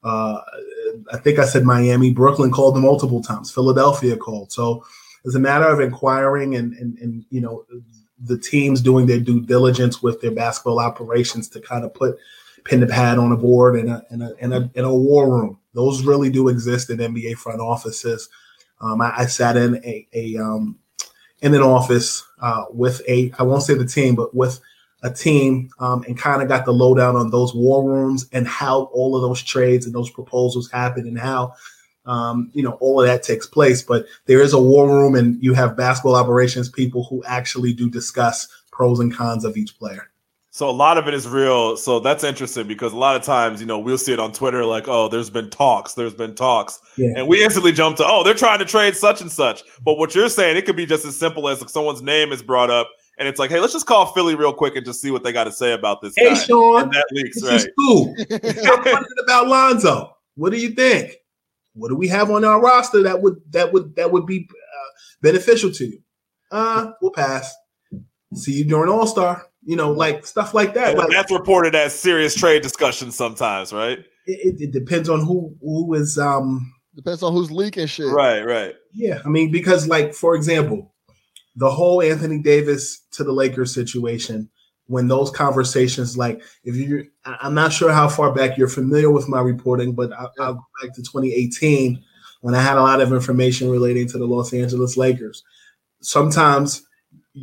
Uh, 0.03 0.41
I 1.11 1.17
think 1.17 1.39
I 1.39 1.45
said 1.45 1.63
Miami, 1.63 2.13
Brooklyn 2.13 2.51
called 2.51 2.75
them 2.75 2.83
multiple 2.83 3.21
times, 3.21 3.51
Philadelphia 3.51 4.15
called. 4.15 4.51
So 4.51 4.85
it's 5.25 5.35
a 5.35 5.39
matter 5.39 5.67
of 5.67 5.79
inquiring 5.79 6.55
and, 6.55 6.73
and, 6.73 6.97
and 6.99 7.25
you 7.29 7.41
know, 7.41 7.65
the 8.21 8.37
teams 8.37 8.81
doing 8.81 9.05
their 9.05 9.19
due 9.19 9.41
diligence 9.41 10.01
with 10.03 10.19
their 10.21 10.31
basketball 10.31 10.79
operations 10.79 11.47
to 11.49 11.61
kind 11.61 11.85
of 11.85 11.93
put 11.93 12.17
pin 12.65 12.81
to 12.81 12.87
pad 12.87 13.17
on 13.17 13.31
a 13.31 13.37
board 13.37 13.79
in 13.79 13.89
a, 13.89 14.03
in 14.11 14.21
a, 14.21 14.33
in 14.39 14.53
a, 14.53 14.71
in 14.75 14.85
a 14.85 14.95
war 14.95 15.29
room. 15.29 15.59
Those 15.73 16.03
really 16.03 16.29
do 16.29 16.47
exist 16.49 16.89
in 16.89 16.97
NBA 16.97 17.37
front 17.37 17.61
offices. 17.61 18.29
Um, 18.81 19.01
I, 19.01 19.13
I, 19.17 19.25
sat 19.25 19.57
in 19.57 19.75
a, 19.83 20.07
a 20.13 20.37
um, 20.37 20.77
in 21.41 21.53
an 21.53 21.61
office 21.61 22.25
uh, 22.41 22.65
with 22.71 23.01
a 23.07 23.31
I 23.37 23.43
won't 23.43 23.63
say 23.63 23.73
the 23.73 23.85
team, 23.85 24.15
but 24.15 24.33
with 24.33 24.59
a 25.03 25.11
team 25.11 25.69
um, 25.79 26.03
and 26.07 26.17
kind 26.17 26.41
of 26.41 26.47
got 26.47 26.65
the 26.65 26.73
lowdown 26.73 27.15
on 27.15 27.29
those 27.29 27.53
war 27.53 27.83
rooms 27.83 28.27
and 28.33 28.47
how 28.47 28.83
all 28.93 29.15
of 29.15 29.21
those 29.21 29.41
trades 29.41 29.85
and 29.85 29.95
those 29.95 30.09
proposals 30.09 30.69
happen 30.69 31.07
and 31.07 31.17
how 31.17 31.53
um, 32.05 32.51
you 32.53 32.63
know 32.63 32.73
all 32.81 32.99
of 32.99 33.07
that 33.07 33.23
takes 33.23 33.45
place. 33.45 33.81
But 33.81 34.05
there 34.25 34.41
is 34.41 34.53
a 34.53 34.61
war 34.61 34.87
room, 34.87 35.15
and 35.15 35.41
you 35.43 35.53
have 35.53 35.77
basketball 35.77 36.15
operations 36.15 36.69
people 36.69 37.05
who 37.05 37.23
actually 37.25 37.73
do 37.73 37.89
discuss 37.89 38.47
pros 38.71 38.99
and 38.99 39.13
cons 39.13 39.45
of 39.45 39.57
each 39.57 39.77
player. 39.77 40.09
So 40.59 40.69
a 40.69 40.71
lot 40.71 40.97
of 40.97 41.07
it 41.07 41.13
is 41.13 41.25
real. 41.25 41.77
So 41.77 42.01
that's 42.01 42.25
interesting 42.25 42.67
because 42.67 42.91
a 42.91 42.97
lot 42.97 43.15
of 43.15 43.23
times, 43.23 43.61
you 43.61 43.65
know, 43.65 43.79
we'll 43.79 43.97
see 43.97 44.11
it 44.11 44.19
on 44.19 44.33
Twitter 44.33 44.65
like, 44.65 44.89
oh, 44.89 45.07
there's 45.07 45.29
been 45.29 45.49
talks, 45.49 45.93
there's 45.93 46.13
been 46.13 46.35
talks. 46.35 46.81
Yeah. 46.97 47.13
And 47.15 47.29
we 47.29 47.41
instantly 47.41 47.71
jump 47.71 47.95
to, 47.95 48.03
oh, 48.05 48.25
they're 48.25 48.33
trying 48.33 48.59
to 48.59 48.65
trade 48.65 48.97
such 48.97 49.21
and 49.21 49.31
such. 49.31 49.63
But 49.85 49.97
what 49.97 50.13
you're 50.13 50.27
saying, 50.27 50.57
it 50.57 50.65
could 50.65 50.75
be 50.75 50.85
just 50.85 51.05
as 51.05 51.15
simple 51.15 51.47
as 51.47 51.61
like 51.61 51.69
someone's 51.69 52.01
name 52.01 52.33
is 52.33 52.43
brought 52.43 52.69
up 52.69 52.89
and 53.17 53.25
it's 53.25 53.39
like, 53.39 53.51
hey, 53.51 53.61
let's 53.61 53.71
just 53.71 53.85
call 53.85 54.07
Philly 54.07 54.35
real 54.35 54.51
quick 54.51 54.75
and 54.75 54.85
just 54.85 55.01
see 55.01 55.11
what 55.11 55.23
they 55.23 55.31
got 55.31 55.45
to 55.45 55.51
say 55.53 55.71
about 55.71 56.01
this. 56.01 56.13
Hey, 56.17 56.33
guy. 56.33 56.33
Sean, 56.33 56.83
and 56.83 56.91
that 56.91 57.05
leaks, 57.13 57.41
this 57.41 57.63
right? 57.63 57.73
cool. 57.79 58.13
about 59.23 59.47
Lonzo. 59.47 60.17
What 60.35 60.49
do 60.49 60.59
you 60.59 60.71
think? 60.71 61.15
What 61.71 61.87
do 61.87 61.95
we 61.95 62.09
have 62.09 62.29
on 62.31 62.43
our 62.43 62.61
roster 62.61 63.01
that 63.03 63.21
would 63.21 63.37
that 63.51 63.71
would 63.71 63.95
that 63.95 64.11
would 64.11 64.25
be 64.25 64.49
uh, 64.51 64.89
beneficial 65.21 65.71
to 65.71 65.85
you? 65.85 66.01
Uh, 66.51 66.91
we'll 67.01 67.11
pass. 67.11 67.55
See 68.33 68.51
you 68.51 68.65
during 68.65 68.91
All 68.91 69.07
Star. 69.07 69.48
You 69.63 69.75
know, 69.75 69.91
like 69.91 70.25
stuff 70.25 70.53
like 70.53 70.73
that. 70.75 70.97
Like, 70.97 71.09
that's 71.09 71.31
reported 71.31 71.75
as 71.75 71.93
serious 71.93 72.33
trade 72.33 72.61
discussions 72.61 73.15
sometimes, 73.15 73.73
right? 73.73 73.99
It, 74.25 74.55
it, 74.55 74.61
it 74.61 74.71
depends 74.71 75.09
on 75.09 75.21
who 75.21 75.55
who 75.61 75.93
is 75.93 76.17
um 76.17 76.73
depends 76.95 77.23
on 77.23 77.33
who's 77.33 77.51
leaking 77.51 77.87
shit. 77.87 78.07
Right, 78.07 78.41
right. 78.41 78.75
Yeah, 78.93 79.19
I 79.25 79.29
mean, 79.29 79.51
because 79.51 79.87
like 79.87 80.13
for 80.13 80.35
example, 80.35 80.93
the 81.55 81.69
whole 81.69 82.01
Anthony 82.01 82.39
Davis 82.39 83.01
to 83.11 83.23
the 83.23 83.31
Lakers 83.31 83.73
situation, 83.73 84.49
when 84.87 85.07
those 85.07 85.29
conversations, 85.29 86.17
like 86.17 86.41
if 86.63 86.75
you, 86.75 87.07
I'm 87.25 87.53
not 87.53 87.73
sure 87.73 87.91
how 87.91 88.09
far 88.09 88.33
back 88.33 88.57
you're 88.57 88.67
familiar 88.67 89.11
with 89.11 89.29
my 89.29 89.39
reporting, 89.39 89.93
but 89.93 90.11
I, 90.13 90.23
will 90.37 90.55
go 90.55 90.65
back 90.81 90.95
to 90.95 91.01
2018 91.01 92.03
when 92.41 92.55
I 92.55 92.61
had 92.61 92.77
a 92.77 92.81
lot 92.81 93.01
of 93.01 93.13
information 93.13 93.69
relating 93.69 94.07
to 94.09 94.17
the 94.17 94.25
Los 94.25 94.53
Angeles 94.53 94.97
Lakers. 94.97 95.43
Sometimes 96.01 96.87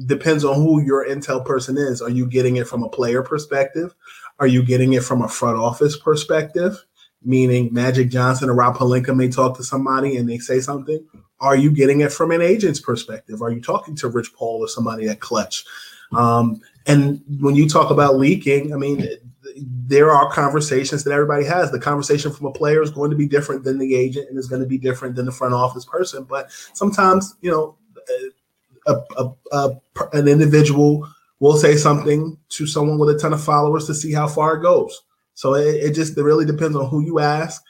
depends 0.06 0.44
on 0.44 0.56
who 0.56 0.82
your 0.82 1.06
intel 1.06 1.44
person 1.44 1.76
is. 1.76 2.02
Are 2.02 2.10
you 2.10 2.26
getting 2.26 2.56
it 2.56 2.66
from 2.66 2.82
a 2.82 2.88
player 2.88 3.22
perspective? 3.22 3.94
Are 4.38 4.46
you 4.46 4.62
getting 4.62 4.92
it 4.92 5.02
from 5.02 5.22
a 5.22 5.28
front 5.28 5.58
office 5.58 5.96
perspective? 5.96 6.84
Meaning 7.22 7.72
Magic 7.72 8.10
Johnson 8.10 8.50
or 8.50 8.54
Rob 8.54 8.76
Pelinka 8.76 9.16
may 9.16 9.28
talk 9.28 9.56
to 9.56 9.64
somebody 9.64 10.16
and 10.16 10.28
they 10.28 10.38
say 10.38 10.60
something, 10.60 11.04
are 11.40 11.56
you 11.56 11.70
getting 11.70 12.00
it 12.00 12.12
from 12.12 12.30
an 12.30 12.42
agent's 12.42 12.80
perspective? 12.80 13.42
Are 13.42 13.50
you 13.50 13.60
talking 13.60 13.96
to 13.96 14.08
Rich 14.08 14.34
Paul 14.34 14.58
or 14.62 14.68
somebody 14.68 15.08
at 15.08 15.20
Clutch? 15.20 15.64
Um, 16.12 16.60
and 16.86 17.22
when 17.40 17.56
you 17.56 17.68
talk 17.68 17.90
about 17.90 18.16
leaking, 18.16 18.72
I 18.72 18.76
mean, 18.76 19.08
there 19.58 20.12
are 20.12 20.30
conversations 20.30 21.04
that 21.04 21.12
everybody 21.12 21.44
has. 21.44 21.70
The 21.70 21.80
conversation 21.80 22.32
from 22.32 22.46
a 22.46 22.52
player 22.52 22.82
is 22.82 22.90
going 22.90 23.10
to 23.10 23.16
be 23.16 23.26
different 23.26 23.64
than 23.64 23.78
the 23.78 23.94
agent 23.94 24.28
and 24.28 24.38
is 24.38 24.48
going 24.48 24.62
to 24.62 24.68
be 24.68 24.78
different 24.78 25.16
than 25.16 25.26
the 25.26 25.32
front 25.32 25.54
office 25.54 25.84
person. 25.84 26.24
But 26.24 26.50
sometimes, 26.74 27.36
you 27.40 27.50
know, 27.50 27.76
a, 28.86 28.96
a, 29.16 29.30
a, 29.52 29.80
an 30.12 30.28
individual 30.28 31.08
will 31.40 31.56
say 31.56 31.76
something 31.76 32.38
to 32.50 32.66
someone 32.66 32.98
with 32.98 33.14
a 33.14 33.18
ton 33.18 33.32
of 33.32 33.42
followers 33.42 33.86
to 33.86 33.94
see 33.94 34.12
how 34.12 34.26
far 34.26 34.56
it 34.56 34.62
goes. 34.62 35.02
So 35.34 35.54
it, 35.54 35.74
it 35.76 35.94
just 35.94 36.16
it 36.16 36.22
really 36.22 36.46
depends 36.46 36.76
on 36.76 36.88
who 36.88 37.00
you 37.00 37.18
ask 37.18 37.62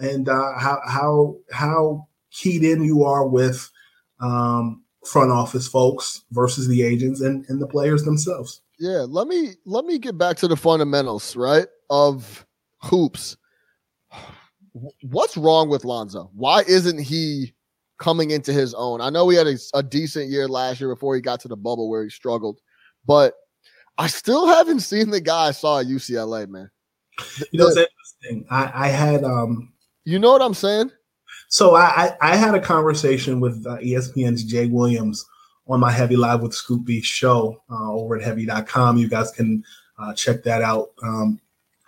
and 0.00 0.28
uh, 0.28 0.58
how 0.58 0.80
how 0.86 1.36
how 1.50 2.08
keyed 2.30 2.62
in 2.62 2.84
you 2.84 3.04
are 3.04 3.26
with 3.26 3.70
um, 4.20 4.82
front 5.04 5.30
office 5.30 5.66
folks 5.66 6.22
versus 6.30 6.68
the 6.68 6.82
agents 6.82 7.20
and, 7.20 7.44
and 7.48 7.60
the 7.60 7.66
players 7.66 8.04
themselves. 8.04 8.60
Yeah, 8.78 9.04
let 9.08 9.26
me 9.26 9.54
let 9.64 9.84
me 9.84 9.98
get 9.98 10.16
back 10.16 10.36
to 10.38 10.48
the 10.48 10.56
fundamentals, 10.56 11.34
right? 11.34 11.66
Of 11.90 12.46
hoops. 12.82 13.36
What's 15.02 15.36
wrong 15.36 15.68
with 15.68 15.84
Lonzo? 15.84 16.30
Why 16.34 16.62
isn't 16.68 17.00
he 17.00 17.52
coming 17.98 18.30
into 18.30 18.52
his 18.52 18.74
own? 18.74 19.00
I 19.00 19.10
know 19.10 19.28
he 19.28 19.36
had 19.36 19.46
a, 19.46 19.56
a 19.74 19.82
decent 19.82 20.30
year 20.30 20.48
last 20.48 20.80
year 20.80 20.94
before 20.94 21.14
he 21.14 21.20
got 21.20 21.40
to 21.40 21.48
the 21.48 21.56
bubble 21.56 21.88
where 21.88 22.04
he 22.04 22.10
struggled, 22.10 22.60
but 23.06 23.34
I 23.98 24.06
still 24.06 24.46
haven't 24.46 24.80
seen 24.80 25.10
the 25.10 25.20
guy 25.20 25.48
I 25.48 25.50
saw 25.50 25.80
at 25.80 25.86
UCLA, 25.86 26.48
man. 26.48 26.70
You 27.52 27.58
know, 27.58 27.66
it's 27.66 27.76
interesting. 27.76 28.46
I, 28.50 28.70
I 28.74 28.88
had 28.88 29.24
um 29.24 29.72
you 30.04 30.18
know 30.18 30.30
what 30.30 30.40
I'm 30.40 30.54
saying? 30.54 30.90
So 31.48 31.74
I, 31.74 31.84
I, 32.22 32.32
I 32.32 32.36
had 32.36 32.54
a 32.54 32.60
conversation 32.60 33.40
with 33.40 33.66
uh, 33.66 33.76
ESPN's 33.76 34.44
Jay 34.44 34.66
Williams 34.66 35.26
on 35.66 35.80
my 35.80 35.90
Heavy 35.90 36.16
Live 36.16 36.40
with 36.40 36.54
Scoop 36.54 36.84
B 36.84 37.02
show 37.02 37.62
uh, 37.70 37.92
over 37.92 38.16
at 38.16 38.22
heavy.com. 38.22 38.96
You 38.96 39.08
guys 39.08 39.30
can 39.30 39.62
uh, 39.98 40.14
check 40.14 40.42
that 40.44 40.62
out 40.62 40.92
um, 41.02 41.38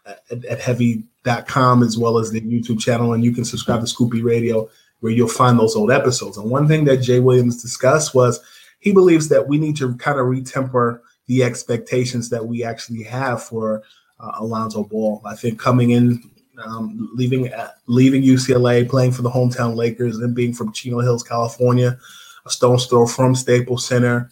at, 0.05 0.45
at, 0.45 0.61
heavy.com 0.61 1.83
as 1.83 1.97
well 1.97 2.19
as 2.19 2.31
the 2.31 2.43
YouTube 2.43 2.81
channel. 2.81 3.15
And 3.15 3.25
you 3.25 3.33
can 3.33 3.45
subscribe 3.45 3.81
to 3.81 3.87
Scoop 3.87 4.13
B 4.13 4.21
Radio 4.21 4.69
where 5.01 5.13
you'll 5.13 5.29
find 5.29 5.59
those 5.59 5.77
old 5.77 5.91
episodes. 5.91 6.37
And 6.37 6.51
one 6.51 6.69
thing 6.69 6.85
that 6.85 6.99
Jay 6.99 7.21
Williams 7.21 7.63
discussed 7.63 8.15
was 8.15 8.41
he 8.79 8.93
believes 8.93 9.29
that 9.29 9.47
we 9.47 9.59
need 9.59 9.77
to 9.77 9.95
kind 9.97 10.19
of 10.19 10.27
retemper 10.27 11.01
the 11.27 11.43
expectations 11.43 12.29
that 12.31 12.47
we 12.47 12.65
actually 12.65 13.03
have 13.03 13.43
for 13.43 13.83
uh, 14.19 14.33
Alonzo 14.39 14.85
Ball. 14.85 15.23
I 15.25 15.35
think 15.37 15.59
coming 15.59 15.91
in, 15.91 16.23
um, 16.65 17.11
leaving 17.15 17.53
uh, 17.53 17.71
leaving 17.87 18.23
UCLA, 18.23 18.89
playing 18.89 19.13
for 19.13 19.23
the 19.23 19.31
hometown 19.31 19.75
Lakers, 19.77 20.19
and 20.19 20.35
being 20.35 20.53
from 20.53 20.73
Chino 20.73 21.01
Hills, 21.01 21.23
California, 21.23 21.99
a 22.45 22.51
stone's 22.51 22.87
throw 22.87 23.07
from 23.07 23.35
Staples 23.35 23.87
Center. 23.87 24.31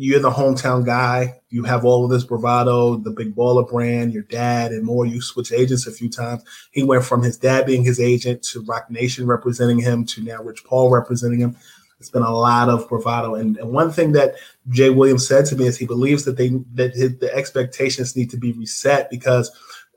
You're 0.00 0.20
the 0.20 0.30
hometown 0.30 0.86
guy. 0.86 1.40
You 1.48 1.64
have 1.64 1.84
all 1.84 2.04
of 2.04 2.10
this 2.12 2.22
bravado, 2.22 2.94
the 2.98 3.10
big 3.10 3.34
baller 3.34 3.68
brand, 3.68 4.12
your 4.12 4.22
dad, 4.22 4.70
and 4.70 4.84
more. 4.84 5.04
You 5.04 5.20
switch 5.20 5.50
agents 5.50 5.88
a 5.88 5.90
few 5.90 6.08
times. 6.08 6.44
He 6.70 6.84
went 6.84 7.04
from 7.04 7.20
his 7.20 7.36
dad 7.36 7.66
being 7.66 7.82
his 7.82 7.98
agent 7.98 8.44
to 8.44 8.62
Roc 8.62 8.88
Nation 8.92 9.26
representing 9.26 9.80
him 9.80 10.04
to 10.06 10.22
now 10.22 10.40
Rich 10.40 10.62
Paul 10.64 10.90
representing 10.90 11.40
him. 11.40 11.56
It's 11.98 12.10
been 12.10 12.22
a 12.22 12.30
lot 12.30 12.68
of 12.68 12.88
bravado. 12.88 13.34
And, 13.34 13.56
and 13.56 13.72
one 13.72 13.90
thing 13.90 14.12
that 14.12 14.34
Jay 14.68 14.88
Williams 14.88 15.26
said 15.26 15.46
to 15.46 15.56
me 15.56 15.66
is 15.66 15.76
he 15.76 15.86
believes 15.86 16.24
that 16.26 16.36
they 16.36 16.50
that 16.74 16.94
his, 16.94 17.18
the 17.18 17.34
expectations 17.34 18.14
need 18.14 18.30
to 18.30 18.36
be 18.36 18.52
reset 18.52 19.10
because 19.10 19.50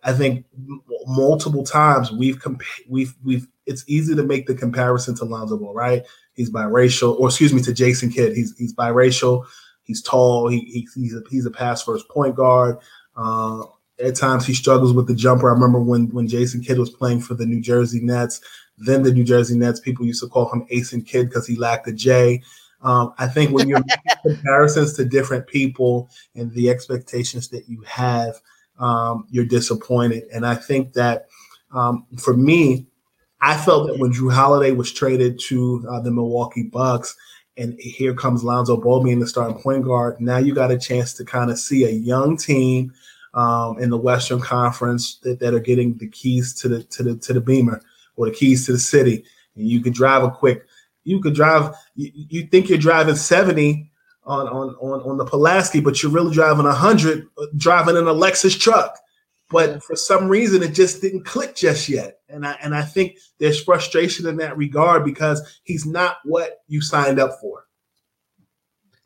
I 0.04 0.14
think 0.14 0.48
m- 0.58 0.82
multiple 1.06 1.64
times 1.64 2.12
we've 2.12 2.40
comp- 2.40 2.64
we've 2.90 3.14
we've 3.24 3.48
it's 3.68 3.84
easy 3.88 4.16
to 4.16 4.24
make 4.24 4.48
the 4.48 4.56
comparison 4.56 5.14
to 5.18 5.26
Lonzo 5.26 5.60
Ball, 5.60 5.76
right? 5.76 6.04
He's 6.34 6.50
biracial, 6.50 7.20
or 7.20 7.28
excuse 7.28 7.54
me, 7.54 7.62
to 7.62 7.74
Jason 7.74 8.10
Kidd. 8.10 8.36
He's 8.36 8.58
he's 8.58 8.74
biracial. 8.74 9.46
He's 9.92 10.02
tall. 10.02 10.48
He, 10.48 10.60
he 10.62 10.88
he's 10.96 11.16
a, 11.16 11.22
he's 11.30 11.46
a 11.46 11.52
pass 11.52 11.84
first 11.84 12.08
point 12.10 12.36
guard. 12.36 12.78
Uh, 13.16 13.64
at 14.04 14.16
times 14.16 14.48
he 14.48 14.54
struggles 14.54 14.94
with 14.94 15.08
the 15.08 15.14
jumper. 15.14 15.50
I 15.50 15.54
remember 15.54 15.80
when 15.80 16.08
when 16.10 16.28
Jason 16.28 16.62
Kidd 16.62 16.80
was 16.80 16.90
playing 16.90 17.22
for 17.22 17.34
the 17.34 17.46
New 17.46 17.62
Jersey 17.62 18.00
Nets 18.02 18.42
then 18.82 19.04
the 19.04 19.12
New 19.12 19.24
Jersey 19.24 19.58
Nets, 19.58 19.80
people 19.80 20.06
used 20.06 20.22
to 20.24 20.30
call 20.30 20.52
him 20.52 20.66
Ace 20.70 20.94
and 20.94 21.06
Kid 21.06 21.30
because 21.30 21.48
he 21.48 21.56
lacked 21.56 21.88
a 21.88 21.94
J. 21.94 22.42
Um, 22.82 23.14
I 23.20 23.28
think 23.28 23.52
when 23.52 23.70
you're 23.70 23.80
making 23.88 24.38
comparisons 24.38 24.94
to 24.94 25.06
different 25.06 25.48
people 25.48 26.10
and 26.36 26.52
the 26.54 26.70
expectations 26.70 27.48
that 27.50 27.70
you 27.70 27.82
have, 27.82 28.36
um, 28.80 29.28
you're 29.30 29.46
disappointed. 29.46 30.24
And 30.34 30.46
I 30.46 30.56
think 30.56 30.94
that 30.94 31.28
um, 31.72 32.08
for 32.18 32.36
me, 32.36 32.88
I 33.40 33.56
felt 33.56 33.88
that 33.88 34.00
when 34.00 34.12
Jrue 34.12 34.34
Holiday 34.34 34.72
was 34.72 34.92
traded 34.92 35.40
to 35.48 35.86
uh, 35.90 36.02
the 36.02 36.12
Milwaukee 36.12 36.64
Bucks, 36.64 37.16
and 37.62 37.80
here 37.80 38.14
comes 38.14 38.44
Lonzo 38.44 38.76
Ball 38.76 39.04
being 39.04 39.20
the 39.20 39.28
starting 39.28 39.62
point 39.62 39.86
guard. 39.86 40.20
Now 40.20 40.38
you 40.38 40.54
got 40.54 40.72
a 40.72 40.80
chance 40.80 41.14
to 41.14 41.26
kind 41.26 41.52
of 41.52 41.60
see 41.60 41.86
a 41.86 41.90
young 41.90 42.36
team 42.36 42.94
um, 43.34 43.80
in 43.80 43.90
the 43.90 43.98
Western 43.98 44.42
Conference 44.42 45.18
that, 45.24 45.40
that, 45.40 45.54
are 45.54 45.60
getting 45.60 45.98
the 45.98 46.08
keys 46.08 46.54
to 46.56 46.68
the 46.68 46.84
to 46.84 47.04
the 47.04 47.16
to 47.18 47.34
the 47.34 47.42
Beamer 47.42 47.82
or 48.16 48.26
the 48.26 48.34
keys 48.34 48.66
to 48.66 48.74
the 48.74 48.80
city, 48.80 49.24
and 49.56 49.68
you 49.68 49.82
could 49.82 49.94
drive 49.94 50.24
a 50.24 50.32
quick. 50.32 50.66
You 51.04 51.22
could 51.22 51.36
drive. 51.36 51.76
You, 51.96 52.12
you 52.14 52.48
think 52.48 52.68
you're 52.68 52.78
driving 52.78 53.16
seventy 53.16 53.92
on 54.26 54.48
on 54.48 54.76
on 54.82 55.02
on 55.02 55.18
the 55.18 55.26
Pulaski, 55.26 55.80
but 55.80 56.02
you're 56.02 56.12
really 56.12 56.34
driving 56.34 56.66
hundred, 56.66 57.28
uh, 57.38 57.46
driving 57.58 57.96
an 57.96 58.06
Lexus 58.06 58.60
truck. 58.60 58.98
But 59.52 59.84
for 59.84 59.96
some 59.96 60.28
reason, 60.28 60.64
it 60.64 60.74
just 60.74 61.02
didn't 61.02 61.26
click 61.26 61.56
just 61.56 61.90
yet, 61.90 62.20
and 62.30 62.46
I 62.46 62.58
and 62.62 62.74
I 62.74 62.84
think 62.84 63.18
there's 63.40 63.64
frustration 63.64 64.28
in 64.28 64.38
that 64.38 64.58
regard 64.58 65.04
because 65.04 65.60
he's 65.64 65.86
not 65.86 66.18
what 66.24 66.60
you 66.68 66.82
signed 66.82 67.20
up 67.20 67.40
for 67.42 67.66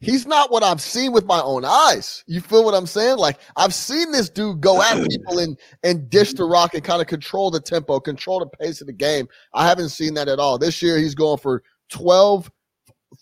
he's 0.05 0.27
not 0.27 0.51
what 0.51 0.63
I've 0.63 0.81
seen 0.81 1.11
with 1.11 1.25
my 1.25 1.41
own 1.41 1.65
eyes. 1.65 2.23
You 2.27 2.41
feel 2.41 2.63
what 2.63 2.73
I'm 2.73 2.85
saying? 2.85 3.17
Like 3.17 3.39
I've 3.55 3.73
seen 3.73 4.11
this 4.11 4.29
dude 4.29 4.61
go 4.61 4.81
at 4.81 5.07
people 5.09 5.39
and 5.39 5.57
and 5.83 6.09
dish 6.09 6.33
the 6.33 6.45
rock 6.45 6.73
and 6.73 6.83
kind 6.83 7.01
of 7.01 7.07
control 7.07 7.51
the 7.51 7.59
tempo, 7.59 7.99
control 7.99 8.39
the 8.39 8.45
pace 8.45 8.81
of 8.81 8.87
the 8.87 8.93
game. 8.93 9.27
I 9.53 9.67
haven't 9.67 9.89
seen 9.89 10.13
that 10.13 10.27
at 10.27 10.39
all. 10.39 10.57
This 10.57 10.81
year 10.81 10.97
he's 10.97 11.15
going 11.15 11.39
for 11.39 11.63
12, 11.89 12.51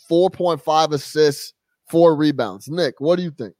4.5 0.10 0.92
assists, 0.92 1.54
four 1.90 2.16
rebounds. 2.16 2.70
Nick, 2.70 2.96
what 3.00 3.16
do 3.16 3.24
you 3.24 3.32
think? 3.32 3.56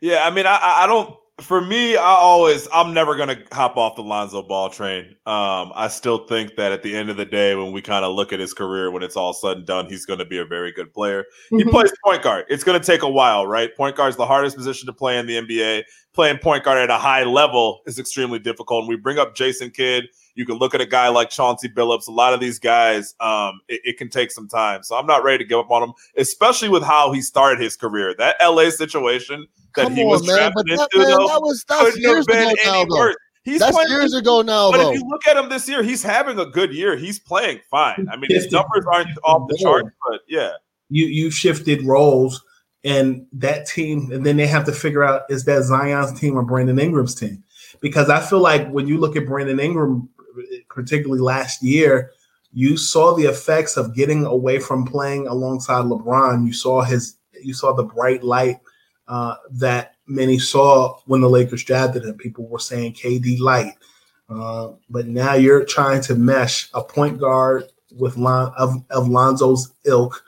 Yeah, 0.00 0.22
I 0.24 0.30
mean, 0.30 0.46
I 0.46 0.58
I 0.60 0.86
don't 0.86 1.16
for 1.40 1.60
me, 1.60 1.96
I 1.96 2.02
always 2.02 2.68
I'm 2.72 2.94
never 2.94 3.16
gonna 3.16 3.38
hop 3.52 3.76
off 3.76 3.96
the 3.96 4.02
Lonzo 4.02 4.40
Ball 4.40 4.70
train. 4.70 5.16
Um, 5.26 5.72
I 5.74 5.88
still 5.88 6.26
think 6.26 6.54
that 6.56 6.70
at 6.70 6.84
the 6.84 6.94
end 6.94 7.10
of 7.10 7.16
the 7.16 7.24
day, 7.24 7.56
when 7.56 7.72
we 7.72 7.82
kind 7.82 8.04
of 8.04 8.14
look 8.14 8.32
at 8.32 8.38
his 8.38 8.54
career, 8.54 8.90
when 8.92 9.02
it's 9.02 9.16
all 9.16 9.32
said 9.32 9.56
and 9.56 9.66
done, 9.66 9.86
he's 9.86 10.06
gonna 10.06 10.24
be 10.24 10.38
a 10.38 10.44
very 10.44 10.70
good 10.70 10.92
player. 10.92 11.22
Mm-hmm. 11.22 11.58
He 11.58 11.64
plays 11.64 11.92
point 12.04 12.22
guard. 12.22 12.44
It's 12.48 12.62
gonna 12.62 12.78
take 12.78 13.02
a 13.02 13.08
while, 13.08 13.48
right? 13.48 13.74
Point 13.76 13.96
guard 13.96 14.10
is 14.10 14.16
the 14.16 14.26
hardest 14.26 14.56
position 14.56 14.86
to 14.86 14.92
play 14.92 15.18
in 15.18 15.26
the 15.26 15.38
NBA. 15.38 15.82
Playing 16.12 16.38
point 16.38 16.62
guard 16.62 16.78
at 16.78 16.90
a 16.90 16.98
high 16.98 17.24
level 17.24 17.80
is 17.86 17.98
extremely 17.98 18.38
difficult. 18.38 18.82
And 18.82 18.88
we 18.88 18.96
bring 18.96 19.18
up 19.18 19.34
Jason 19.34 19.70
Kidd. 19.70 20.04
You 20.34 20.44
can 20.44 20.56
look 20.56 20.74
at 20.74 20.80
a 20.80 20.86
guy 20.86 21.08
like 21.08 21.30
Chauncey 21.30 21.68
Billups. 21.68 22.08
A 22.08 22.10
lot 22.10 22.34
of 22.34 22.40
these 22.40 22.58
guys, 22.58 23.14
um, 23.20 23.60
it, 23.68 23.80
it, 23.84 23.98
can 23.98 24.08
take 24.08 24.30
some 24.32 24.48
time. 24.48 24.82
So 24.82 24.96
I'm 24.96 25.06
not 25.06 25.22
ready 25.22 25.38
to 25.38 25.44
give 25.44 25.58
up 25.58 25.70
on 25.70 25.82
him, 25.82 25.92
especially 26.16 26.68
with 26.68 26.82
how 26.82 27.12
he 27.12 27.22
started 27.22 27.60
his 27.60 27.76
career. 27.76 28.14
That 28.18 28.36
LA 28.42 28.70
situation 28.70 29.46
that 29.76 29.84
Come 29.84 29.94
he 29.94 30.04
was 30.04 30.22
on, 30.22 30.36
man, 30.36 30.52
but 30.54 30.66
that, 30.66 30.88
man, 30.94 31.08
though, 31.08 31.28
that 31.28 31.40
was 31.40 31.64
that's 31.68 31.98
years 31.98 32.26
ago 32.26 32.52
now, 32.64 32.84
though. 32.84 33.14
He's 33.44 33.60
that's 33.60 33.76
playing, 33.76 33.90
years 33.90 34.14
ago 34.14 34.40
now, 34.40 34.70
but 34.70 34.78
though. 34.78 34.92
if 34.92 34.98
you 34.98 35.06
look 35.06 35.26
at 35.28 35.36
him 35.36 35.50
this 35.50 35.68
year, 35.68 35.82
he's 35.82 36.02
having 36.02 36.38
a 36.38 36.46
good 36.46 36.72
year. 36.72 36.96
He's 36.96 37.18
playing 37.18 37.60
fine. 37.70 38.08
I 38.10 38.16
mean, 38.16 38.30
his 38.30 38.50
numbers 38.50 38.86
aren't 38.90 39.10
off 39.22 39.48
the 39.48 39.58
charts, 39.58 39.90
but 40.08 40.20
yeah. 40.28 40.52
You 40.88 41.06
you 41.06 41.30
shifted 41.30 41.82
roles, 41.82 42.44
and 42.84 43.26
that 43.32 43.66
team, 43.66 44.10
and 44.12 44.24
then 44.24 44.36
they 44.36 44.46
have 44.46 44.64
to 44.64 44.72
figure 44.72 45.02
out 45.02 45.22
is 45.28 45.44
that 45.44 45.62
Zion's 45.62 46.18
team 46.18 46.36
or 46.36 46.42
Brandon 46.42 46.78
Ingram's 46.78 47.14
team? 47.14 47.42
Because 47.80 48.08
I 48.08 48.20
feel 48.20 48.40
like 48.40 48.68
when 48.68 48.86
you 48.86 48.98
look 48.98 49.16
at 49.16 49.26
Brandon 49.26 49.58
Ingram, 49.58 50.08
particularly 50.74 51.22
last 51.22 51.62
year, 51.62 52.10
you 52.52 52.76
saw 52.76 53.14
the 53.14 53.24
effects 53.24 53.76
of 53.76 53.94
getting 53.94 54.24
away 54.26 54.58
from 54.58 54.84
playing 54.84 55.26
alongside 55.26 55.84
LeBron. 55.84 56.46
You 56.46 56.52
saw 56.52 56.82
his, 56.82 57.16
you 57.42 57.54
saw 57.54 57.72
the 57.72 57.84
bright 57.84 58.22
light 58.22 58.60
uh, 59.08 59.36
that 59.50 59.94
many 60.06 60.38
saw 60.38 60.98
when 61.06 61.20
the 61.20 61.28
Lakers 61.28 61.64
drafted 61.64 62.04
him. 62.04 62.16
People 62.16 62.46
were 62.46 62.58
saying 62.58 62.94
KD 62.94 63.40
light, 63.40 63.74
uh, 64.28 64.72
but 64.88 65.06
now 65.06 65.34
you're 65.34 65.64
trying 65.64 66.00
to 66.02 66.14
mesh 66.14 66.68
a 66.74 66.82
point 66.82 67.18
guard 67.18 67.64
with 67.96 68.16
Lon, 68.16 68.52
of, 68.56 68.84
of 68.90 69.08
Lonzo's 69.08 69.72
ilk 69.84 70.22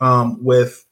um, 0.00 0.42
with 0.42 0.84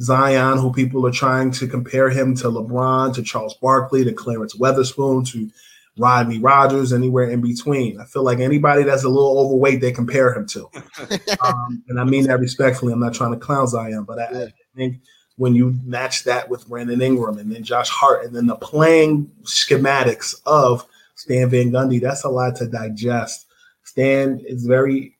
Zion, 0.00 0.58
who 0.58 0.72
people 0.72 1.06
are 1.06 1.12
trying 1.12 1.50
to 1.52 1.66
compare 1.66 2.10
him 2.10 2.34
to 2.36 2.48
LeBron, 2.48 3.14
to 3.14 3.22
Charles 3.22 3.54
Barkley, 3.54 4.04
to 4.04 4.12
Clarence 4.12 4.56
Weatherspoon, 4.56 5.30
to 5.32 5.50
Rodney 5.96 6.38
Rogers, 6.38 6.92
anywhere 6.92 7.30
in 7.30 7.40
between. 7.40 8.00
I 8.00 8.04
feel 8.04 8.24
like 8.24 8.40
anybody 8.40 8.82
that's 8.82 9.04
a 9.04 9.08
little 9.08 9.38
overweight, 9.38 9.80
they 9.80 9.92
compare 9.92 10.34
him 10.34 10.46
to. 10.48 10.68
um, 11.44 11.84
and 11.88 12.00
I 12.00 12.04
mean 12.04 12.26
that 12.26 12.40
respectfully. 12.40 12.92
I'm 12.92 13.00
not 13.00 13.14
trying 13.14 13.32
to 13.32 13.38
clown 13.38 13.68
Zion, 13.68 14.04
but 14.04 14.18
I, 14.18 14.44
I 14.44 14.52
think 14.74 15.00
when 15.36 15.54
you 15.54 15.78
match 15.84 16.24
that 16.24 16.48
with 16.48 16.68
Brandon 16.68 17.00
Ingram 17.00 17.38
and 17.38 17.50
then 17.50 17.62
Josh 17.62 17.88
Hart 17.88 18.24
and 18.24 18.34
then 18.34 18.46
the 18.46 18.56
playing 18.56 19.30
schematics 19.42 20.34
of 20.46 20.86
Stan 21.14 21.48
Van 21.48 21.70
Gundy, 21.70 22.00
that's 22.00 22.24
a 22.24 22.28
lot 22.28 22.56
to 22.56 22.66
digest. 22.66 23.46
Stan 23.84 24.40
is 24.46 24.66
very 24.66 25.16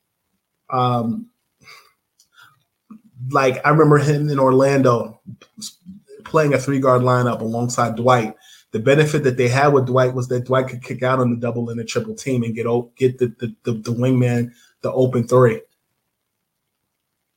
um 0.70 1.28
like 3.30 3.64
I 3.64 3.70
remember 3.70 3.98
him 3.98 4.28
in 4.28 4.38
Orlando 4.38 5.20
playing 6.24 6.54
a 6.54 6.58
three 6.58 6.80
guard 6.80 7.02
lineup 7.02 7.40
alongside 7.40 7.96
Dwight. 7.96 8.34
The 8.74 8.80
benefit 8.80 9.22
that 9.22 9.36
they 9.36 9.46
had 9.46 9.68
with 9.68 9.86
Dwight 9.86 10.14
was 10.14 10.26
that 10.26 10.46
Dwight 10.46 10.66
could 10.66 10.82
kick 10.82 11.04
out 11.04 11.20
on 11.20 11.30
the 11.30 11.36
double 11.36 11.70
and 11.70 11.78
the 11.78 11.84
triple 11.84 12.16
team 12.16 12.42
and 12.42 12.56
get 12.56 12.66
get 12.96 13.18
the 13.18 13.28
the, 13.38 13.54
the, 13.62 13.72
the 13.74 13.92
wingman 13.92 14.52
the 14.80 14.90
open 14.90 15.28
three. 15.28 15.60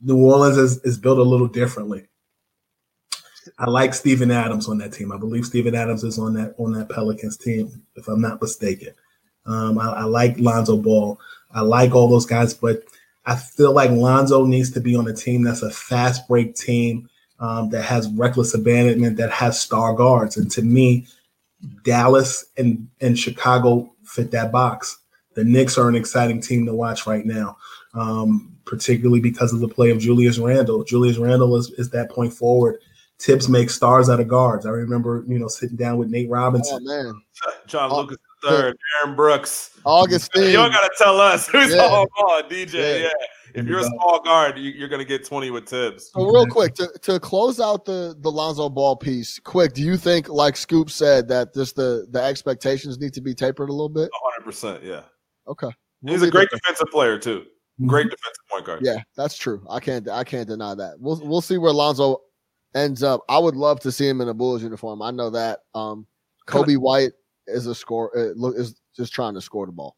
New 0.01 0.17
Orleans 0.17 0.57
is, 0.57 0.81
is 0.81 0.97
built 0.97 1.19
a 1.19 1.23
little 1.23 1.47
differently. 1.47 2.07
I 3.59 3.69
like 3.69 3.93
Steven 3.93 4.31
Adams 4.31 4.67
on 4.67 4.79
that 4.79 4.93
team. 4.93 5.11
I 5.11 5.17
believe 5.17 5.45
Steven 5.45 5.75
Adams 5.75 6.03
is 6.03 6.17
on 6.17 6.33
that 6.33 6.55
on 6.57 6.71
that 6.73 6.89
Pelicans 6.89 7.37
team, 7.37 7.83
if 7.93 8.07
I'm 8.07 8.19
not 8.19 8.41
mistaken. 8.41 8.95
Um, 9.45 9.77
I, 9.77 9.91
I, 9.91 10.03
like 10.05 10.39
Lonzo 10.39 10.77
Ball. 10.77 11.19
I 11.51 11.61
like 11.61 11.93
all 11.93 12.07
those 12.07 12.25
guys, 12.25 12.55
but 12.55 12.81
I 13.27 13.35
feel 13.35 13.73
like 13.73 13.91
Lonzo 13.91 14.43
needs 14.47 14.71
to 14.71 14.81
be 14.81 14.95
on 14.95 15.07
a 15.07 15.13
team 15.13 15.43
that's 15.43 15.61
a 15.61 15.69
fast 15.69 16.27
break 16.27 16.55
team 16.55 17.07
um, 17.39 17.69
that 17.69 17.83
has 17.83 18.09
reckless 18.13 18.55
abandonment, 18.55 19.17
that 19.17 19.29
has 19.29 19.61
star 19.61 19.93
guards. 19.93 20.35
And 20.35 20.49
to 20.49 20.63
me, 20.63 21.05
Dallas 21.83 22.45
and, 22.57 22.87
and 23.01 23.17
Chicago 23.17 23.93
fit 24.03 24.31
that 24.31 24.51
box. 24.51 24.97
The 25.33 25.43
Knicks 25.43 25.77
are 25.77 25.87
an 25.87 25.95
exciting 25.95 26.41
team 26.41 26.65
to 26.65 26.73
watch 26.73 27.05
right 27.05 27.25
now, 27.25 27.57
um, 27.93 28.55
particularly 28.65 29.19
because 29.19 29.53
of 29.53 29.59
the 29.59 29.67
play 29.67 29.91
of 29.91 29.99
Julius 29.99 30.39
Randle. 30.39 30.83
Julius 30.83 31.17
Randle 31.17 31.55
is, 31.55 31.71
is 31.77 31.89
that 31.91 32.09
point 32.09 32.33
forward 32.33 32.79
Thibs 33.19 33.49
make 33.49 33.69
stars 33.71 34.09
out 34.09 34.19
of 34.19 34.27
guards. 34.27 34.65
I 34.65 34.69
remember, 34.69 35.23
you 35.27 35.39
know, 35.39 35.47
sitting 35.47 35.75
down 35.75 35.97
with 35.97 36.09
Nate 36.09 36.29
Robinson. 36.29 36.79
Oh 36.87 37.03
man, 37.03 37.21
John 37.65 37.91
oh, 37.91 38.01
Lucas 38.01 38.17
third, 38.43 38.77
Aaron 39.01 39.15
Brooks, 39.15 39.71
Augustin. 39.85 40.43
You 40.43 40.53
don't 40.53 40.71
gotta 40.71 40.91
tell 40.99 41.19
us 41.19 41.47
who's 41.47 41.73
yeah. 41.73 41.81
all 41.81 42.07
on 42.17 42.43
DJ. 42.43 42.73
Yeah. 42.73 42.97
yeah. 42.97 43.11
If 43.57 43.65
you're 43.65 43.79
a 43.79 43.83
small 43.83 44.21
guard, 44.21 44.57
you, 44.59 44.85
are 44.85 44.87
going 44.87 44.99
to 44.99 45.05
get 45.05 45.25
20 45.25 45.49
with 45.49 45.67
Thibs. 45.67 46.11
So 46.13 46.25
real 46.25 46.45
quick 46.45 46.75
to, 46.75 46.91
to 47.01 47.19
close 47.19 47.59
out 47.59 47.85
the 47.85 48.15
the 48.19 48.31
Lonzo 48.31 48.69
Ball 48.69 48.95
piece, 48.95 49.39
quick. 49.39 49.73
Do 49.73 49.81
you 49.81 49.97
think, 49.97 50.29
like 50.29 50.55
Scoop 50.55 50.91
said, 50.91 51.27
that 51.29 51.53
just 51.53 51.75
the 51.75 52.07
the 52.11 52.21
expectations 52.21 52.99
need 52.99 53.13
to 53.13 53.21
be 53.21 53.33
tapered 53.33 53.69
a 53.69 53.73
little 53.73 53.89
bit? 53.89 54.09
100. 54.11 54.45
percent 54.45 54.83
Yeah. 54.83 55.01
Okay. 55.47 55.69
We'll 56.01 56.13
He's 56.13 56.23
a 56.23 56.29
great 56.29 56.49
defensive 56.49 56.87
player 56.91 57.17
too. 57.17 57.45
Great 57.85 58.09
defensive 58.09 58.43
point 58.49 58.65
guard. 58.65 58.79
Yeah, 58.83 59.03
that's 59.15 59.37
true. 59.37 59.65
I 59.69 59.79
can't 59.79 60.07
I 60.09 60.23
can't 60.23 60.47
deny 60.47 60.75
that. 60.75 60.95
We'll 60.99 61.19
we'll 61.23 61.41
see 61.41 61.57
where 61.57 61.71
Lonzo 61.71 62.21
ends 62.75 63.03
up. 63.03 63.21
I 63.29 63.37
would 63.37 63.55
love 63.55 63.79
to 63.81 63.91
see 63.91 64.07
him 64.07 64.21
in 64.21 64.29
a 64.29 64.33
Bulls 64.33 64.63
uniform. 64.63 65.01
I 65.01 65.11
know 65.11 65.29
that. 65.31 65.59
Um, 65.73 66.07
Coby 66.47 66.77
White 66.77 67.11
is 67.45 67.67
a 67.67 67.75
score. 67.75 68.17
Uh, 68.17 68.33
look, 68.35 68.55
is 68.55 68.79
just 68.95 69.13
trying 69.13 69.33
to 69.33 69.41
score 69.41 69.65
the 69.65 69.71
ball. 69.71 69.95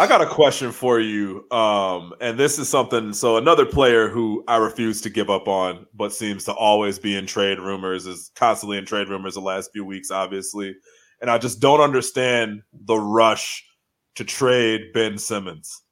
I 0.00 0.06
got 0.06 0.22
a 0.22 0.26
question 0.26 0.72
for 0.72 0.98
you. 0.98 1.44
Um, 1.50 2.14
and 2.22 2.38
this 2.38 2.58
is 2.58 2.70
something. 2.70 3.12
So 3.12 3.36
another 3.36 3.66
player 3.66 4.08
who 4.08 4.42
I 4.48 4.56
refuse 4.56 5.02
to 5.02 5.10
give 5.10 5.28
up 5.28 5.46
on, 5.46 5.84
but 5.92 6.14
seems 6.14 6.42
to 6.44 6.54
always 6.54 6.98
be 6.98 7.16
in 7.16 7.26
trade 7.26 7.58
rumors, 7.58 8.06
is 8.06 8.30
constantly 8.34 8.78
in 8.78 8.86
trade 8.86 9.10
rumors 9.10 9.34
the 9.34 9.42
last 9.42 9.72
few 9.74 9.84
weeks, 9.84 10.10
obviously. 10.10 10.74
And 11.20 11.30
I 11.30 11.36
just 11.36 11.60
don't 11.60 11.82
understand 11.82 12.62
the 12.72 12.96
rush 12.96 13.62
to 14.14 14.24
trade 14.24 14.90
Ben 14.94 15.18
Simmons. 15.18 15.82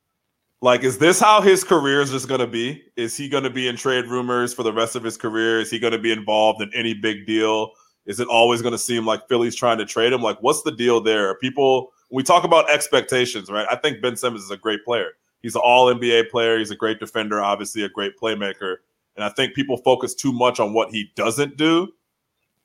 Like, 0.62 0.84
is 0.84 0.96
this 0.96 1.20
how 1.20 1.42
his 1.42 1.62
career 1.62 2.00
is 2.00 2.10
just 2.10 2.28
going 2.28 2.40
to 2.40 2.46
be? 2.46 2.82
Is 2.96 3.14
he 3.14 3.28
going 3.28 3.44
to 3.44 3.50
be 3.50 3.68
in 3.68 3.76
trade 3.76 4.06
rumors 4.06 4.54
for 4.54 4.62
the 4.62 4.72
rest 4.72 4.96
of 4.96 5.04
his 5.04 5.18
career? 5.18 5.60
Is 5.60 5.70
he 5.70 5.78
going 5.78 5.92
to 5.92 5.98
be 5.98 6.12
involved 6.12 6.62
in 6.62 6.70
any 6.74 6.94
big 6.94 7.26
deal? 7.26 7.72
Is 8.06 8.20
it 8.20 8.28
always 8.28 8.62
going 8.62 8.72
to 8.72 8.78
seem 8.78 9.04
like 9.04 9.28
Philly's 9.28 9.54
trying 9.54 9.76
to 9.76 9.84
trade 9.84 10.14
him? 10.14 10.22
Like, 10.22 10.38
what's 10.40 10.62
the 10.62 10.72
deal 10.72 11.02
there? 11.02 11.28
Are 11.28 11.34
people, 11.34 11.90
we 12.10 12.22
talk 12.22 12.44
about 12.44 12.70
expectations, 12.70 13.50
right? 13.50 13.66
I 13.70 13.76
think 13.76 14.00
Ben 14.00 14.16
Simmons 14.16 14.44
is 14.44 14.50
a 14.50 14.56
great 14.56 14.84
player. 14.84 15.12
He's 15.42 15.54
an 15.54 15.62
all 15.64 15.92
NBA 15.92 16.30
player. 16.30 16.58
He's 16.58 16.70
a 16.70 16.76
great 16.76 16.98
defender, 16.98 17.40
obviously, 17.40 17.82
a 17.82 17.88
great 17.88 18.18
playmaker. 18.18 18.76
And 19.16 19.24
I 19.24 19.28
think 19.30 19.54
people 19.54 19.76
focus 19.78 20.14
too 20.14 20.32
much 20.32 20.60
on 20.60 20.72
what 20.72 20.90
he 20.90 21.10
doesn't 21.16 21.56
do 21.56 21.92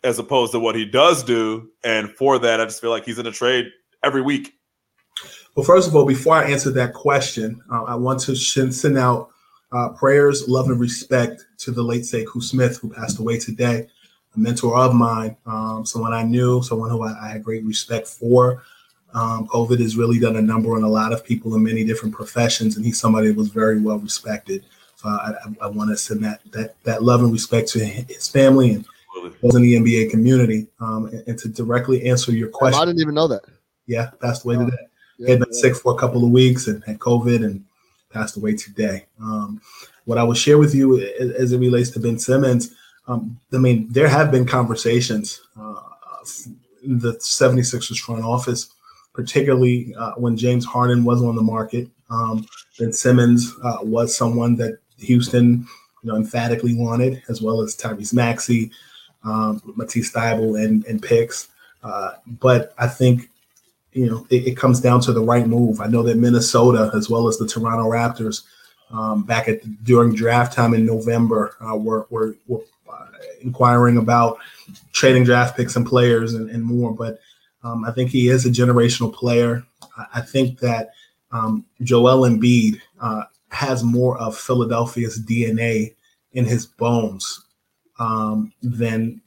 as 0.04 0.20
opposed 0.20 0.52
to 0.52 0.60
what 0.60 0.76
he 0.76 0.86
does 0.86 1.24
do. 1.24 1.70
And 1.84 2.10
for 2.12 2.40
that, 2.40 2.60
I 2.60 2.66
just 2.66 2.82
feel 2.82 2.90
like 2.90 3.06
he's 3.06 3.20
in 3.20 3.28
a 3.28 3.32
trade 3.32 3.68
every 4.04 4.22
week. 4.22 4.54
Well, 5.56 5.66
first 5.66 5.88
of 5.88 5.96
all, 5.96 6.06
before 6.06 6.36
I 6.36 6.50
answer 6.50 6.72
that 6.72 6.94
question, 6.94 7.62
uh, 7.72 7.84
I 7.84 7.96
want 7.96 8.20
to 8.22 8.36
send 8.36 8.98
out 8.98 9.30
uh, 9.72 9.90
prayers, 9.90 10.48
love, 10.48 10.70
and 10.70 10.80
respect 10.80 11.46
to 11.60 11.72
the 11.72 11.84
late 11.84 12.04
Sekou 12.04 12.42
Smith, 12.42 12.78
who 12.78 12.90
passed 12.90 13.20
away 13.20 13.40
today, 13.40 13.88
a 14.36 14.40
mentor 14.40 14.76
of 14.78 14.94
mine, 14.94 15.38
um, 15.46 15.86
someone 15.86 16.14
I 16.14 16.24
knew, 16.24 16.62
someone 16.64 16.90
who 16.90 17.04
I, 17.04 17.28
I 17.28 17.30
had 17.30 17.44
great 17.44 17.64
respect 17.64 18.08
for. 18.08 18.64
Um, 19.14 19.48
COVID 19.48 19.80
has 19.80 19.96
really 19.96 20.20
done 20.20 20.38
a 20.38 20.42
number 20.42 20.76
on 20.76 20.84
a 20.84 20.90
lot 20.90 21.14
of 21.14 21.24
people 21.24 21.56
in 21.56 21.64
many 21.64 21.84
different 21.84 22.16
professions, 22.16 22.76
and 22.76 22.86
he's 22.86 23.00
somebody 23.00 23.28
that 23.28 23.38
was 23.38 23.50
very 23.50 23.80
well 23.80 24.00
respected. 24.00 24.66
So 24.96 25.10
I, 25.10 25.34
I, 25.46 25.66
I 25.66 25.68
want 25.68 25.90
to 25.92 25.98
send 25.98 26.24
that, 26.24 26.42
that 26.52 26.76
that 26.84 27.04
love 27.04 27.22
and 27.22 27.32
respect 27.32 27.68
to 27.70 27.86
his 27.86 28.28
family 28.28 28.72
and 28.72 28.86
those 29.42 29.56
in 29.56 29.62
the 29.62 29.76
NBA 29.76 30.10
community. 30.10 30.68
Um, 30.80 31.06
and, 31.08 31.24
and, 31.28 31.40
to 31.40 31.50
directly 31.50 32.10
answer 32.10 32.32
your 32.32 32.50
question, 32.50 32.82
I 32.82 32.86
didn't 32.86 33.02
even 33.02 33.14
know 33.14 33.28
that. 33.28 33.42
Yeah, 33.86 34.12
passed 34.22 34.46
away 34.46 34.56
today. 34.56 34.78
Yeah, 35.18 35.30
had 35.30 35.40
been 35.40 35.50
yeah. 35.52 35.62
sick 35.62 35.76
for 35.76 35.94
a 35.94 35.98
couple 35.98 36.24
of 36.24 36.32
weeks 36.32 36.68
and 36.68 36.84
had 36.86 37.00
COVID 37.00 37.44
and 37.44 37.64
passed 38.12 38.38
away 38.38 38.56
today. 38.56 39.06
Um, 39.22 39.62
what 40.06 40.18
I 40.18 40.24
will 40.24 40.34
share 40.34 40.58
with 40.58 40.74
you 40.74 41.00
as 41.00 41.52
it 41.52 41.60
relates 41.60 41.90
to 41.92 42.00
Ben 42.00 42.18
Simmons, 42.18 42.74
um, 43.08 43.40
I 43.54 43.58
mean, 43.58 43.88
there 43.90 44.08
have 44.08 44.32
been 44.32 44.46
conversations 44.46 45.42
uh, 45.60 45.82
in 46.84 47.00
the 47.00 47.14
76ers 47.14 48.00
front 48.00 48.24
office, 48.24 48.73
particularly 49.14 49.94
uh, 49.96 50.14
when 50.14 50.36
James 50.36 50.66
Harden 50.66 51.04
was 51.04 51.22
on 51.24 51.36
the 51.36 51.42
market. 51.42 51.88
Um, 52.10 52.46
ben 52.78 52.92
Simmons 52.92 53.54
uh, 53.64 53.78
was 53.82 54.16
someone 54.16 54.56
that 54.58 54.80
Houston, 55.00 55.68
you 56.04 56.12
know, 56.12 56.16
emphatically 56.16 56.76
wanted, 56.76 57.24
as 57.30 57.42
well 57.42 57.62
as 57.62 57.76
Tyrese 57.76 58.14
Maxey, 58.14 58.72
um, 59.24 59.62
Matisse 59.76 60.12
Thybulle, 60.12 60.64
and, 60.64 60.86
and 60.86 61.02
picks. 61.02 61.50
Uh, 61.84 62.14
but 62.40 62.74
I 62.78 62.88
think 62.88 63.30
you 63.94 64.10
know, 64.10 64.26
it, 64.30 64.48
it, 64.48 64.58
comes 64.58 64.82
down 64.82 65.02
to 65.02 65.14
the 65.14 65.22
right 65.22 65.48
move. 65.48 65.80
I 65.80 65.88
know 65.88 66.02
that 66.04 66.18
Minnesota, 66.18 66.92
as 66.96 67.10
well 67.10 67.28
as 67.28 67.38
the 67.38 67.48
Toronto 67.48 67.90
Raptors, 67.90 68.44
um, 68.92 69.24
back 69.24 69.48
at 69.48 69.84
during 69.84 70.16
draft 70.16 70.54
time 70.54 70.74
in 70.74 70.86
November, 70.86 71.56
uh, 71.62 71.76
were 71.76 72.08
were, 72.10 72.36
were 72.48 72.62
uh, 72.92 73.06
inquiring 73.42 73.98
about 73.98 74.40
trading 74.92 75.24
draft 75.24 75.56
picks 75.56 75.76
and 75.76 75.86
players 75.86 76.34
and, 76.34 76.50
and 76.50 76.64
more. 76.64 76.94
But 76.94 77.20
um, 77.64 77.86
I 77.86 77.92
think 77.92 78.10
he 78.10 78.28
is 78.28 78.46
a 78.46 78.50
generational 78.50 79.14
player. 79.14 79.64
I, 80.14 80.22
think 80.22 80.60
that 80.60 80.92
um, 81.32 81.66
Joel 81.82 82.28
Embiid 82.28 82.80
uh, 83.02 83.24
has 83.50 83.84
more 83.84 84.18
of 84.18 84.38
Philadelphia's 84.38 85.22
DNA 85.22 85.96
in 86.34 86.46
his 86.46 86.66
bones 86.66 87.46
um, 88.00 88.52
than 88.62 89.22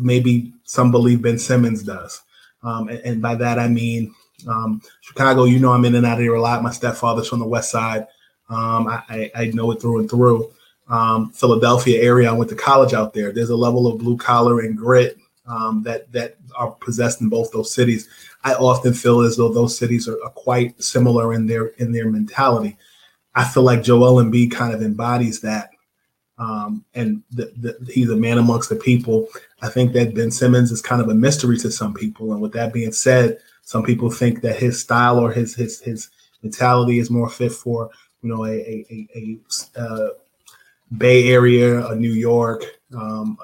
maybe 0.00 0.52
some 0.64 0.90
believe 0.90 1.22
Ben 1.22 1.38
Simmons 1.38 1.82
does. 1.82 2.22
Um, 2.62 2.88
and, 2.88 2.98
and, 3.00 3.22
by 3.22 3.34
that 3.34 3.58
I 3.58 3.68
mean 3.68 4.14
um, 4.48 4.80
Chicago. 5.00 5.44
You 5.44 5.58
know, 5.58 5.72
I'm 5.72 5.84
in 5.84 5.94
and 5.94 6.06
out 6.06 6.18
of 6.18 6.22
here 6.22 6.34
a 6.34 6.40
lot. 6.40 6.62
My 6.62 6.70
stepfather's 6.70 7.28
from 7.28 7.40
the 7.40 7.46
West 7.46 7.70
Side. 7.70 8.06
Um, 8.48 8.88
I, 8.88 9.30
I, 9.34 9.46
know 9.46 9.70
it 9.72 9.80
through 9.80 10.00
and 10.00 10.10
through. 10.10 10.50
Um, 10.88 11.30
Philadelphia 11.30 12.00
area. 12.00 12.30
I 12.30 12.32
went 12.32 12.48
to 12.50 12.56
college 12.56 12.94
out 12.94 13.12
there. 13.12 13.32
There's 13.32 13.50
a 13.50 13.56
level 13.56 13.86
of 13.86 13.98
blue 13.98 14.16
collar 14.16 14.60
and 14.60 14.76
grit 14.76 15.18
um, 15.46 15.82
that 15.84 16.10
that 16.12 16.36
are 16.56 16.70
possessed 16.72 17.20
in 17.20 17.28
both 17.28 17.52
those 17.52 17.72
cities. 17.72 18.08
I 18.44 18.54
often 18.54 18.94
feel 18.94 19.20
as 19.20 19.36
though 19.36 19.52
those 19.52 19.76
cities 19.76 20.08
are, 20.08 20.22
are 20.24 20.30
quite 20.30 20.80
similar 20.82 21.34
in 21.34 21.46
their 21.46 21.68
in 21.78 21.92
their 21.92 22.10
mentality. 22.10 22.76
I 23.34 23.44
feel 23.44 23.62
like 23.62 23.82
Joel 23.82 24.22
Embiid 24.22 24.50
kind 24.50 24.74
of 24.74 24.82
embodies 24.82 25.40
that 25.42 25.70
um, 26.38 26.84
and 26.94 27.22
the, 27.30 27.52
the, 27.56 27.92
he's 27.92 28.10
a 28.10 28.16
man 28.16 28.38
amongst 28.38 28.68
the 28.68 28.76
people. 28.76 29.28
I 29.62 29.68
think 29.68 29.92
that 29.94 30.14
Ben 30.14 30.30
Simmons 30.30 30.70
is 30.70 30.82
kind 30.82 31.00
of 31.00 31.08
a 31.08 31.14
mystery 31.14 31.56
to 31.58 31.70
some 31.70 31.94
people. 31.94 32.32
And 32.32 32.42
with 32.42 32.52
that 32.52 32.72
being 32.72 32.92
said, 32.92 33.38
some 33.62 33.82
people 33.82 34.10
think 34.10 34.42
that 34.42 34.56
his 34.56 34.80
style 34.80 35.18
or 35.18 35.32
his 35.32 35.54
his 35.54 35.80
his 35.80 36.10
mentality 36.42 36.98
is 36.98 37.10
more 37.10 37.28
fit 37.28 37.52
for 37.52 37.90
you 38.22 38.28
know 38.28 38.44
a 38.44 38.50
a, 38.50 38.86
a, 38.90 39.38
a 39.76 39.80
uh, 39.80 40.08
Bay 40.98 41.28
Area, 41.30 41.86
a 41.86 41.96
New 41.96 42.12
York, 42.12 42.64
um, 42.94 43.38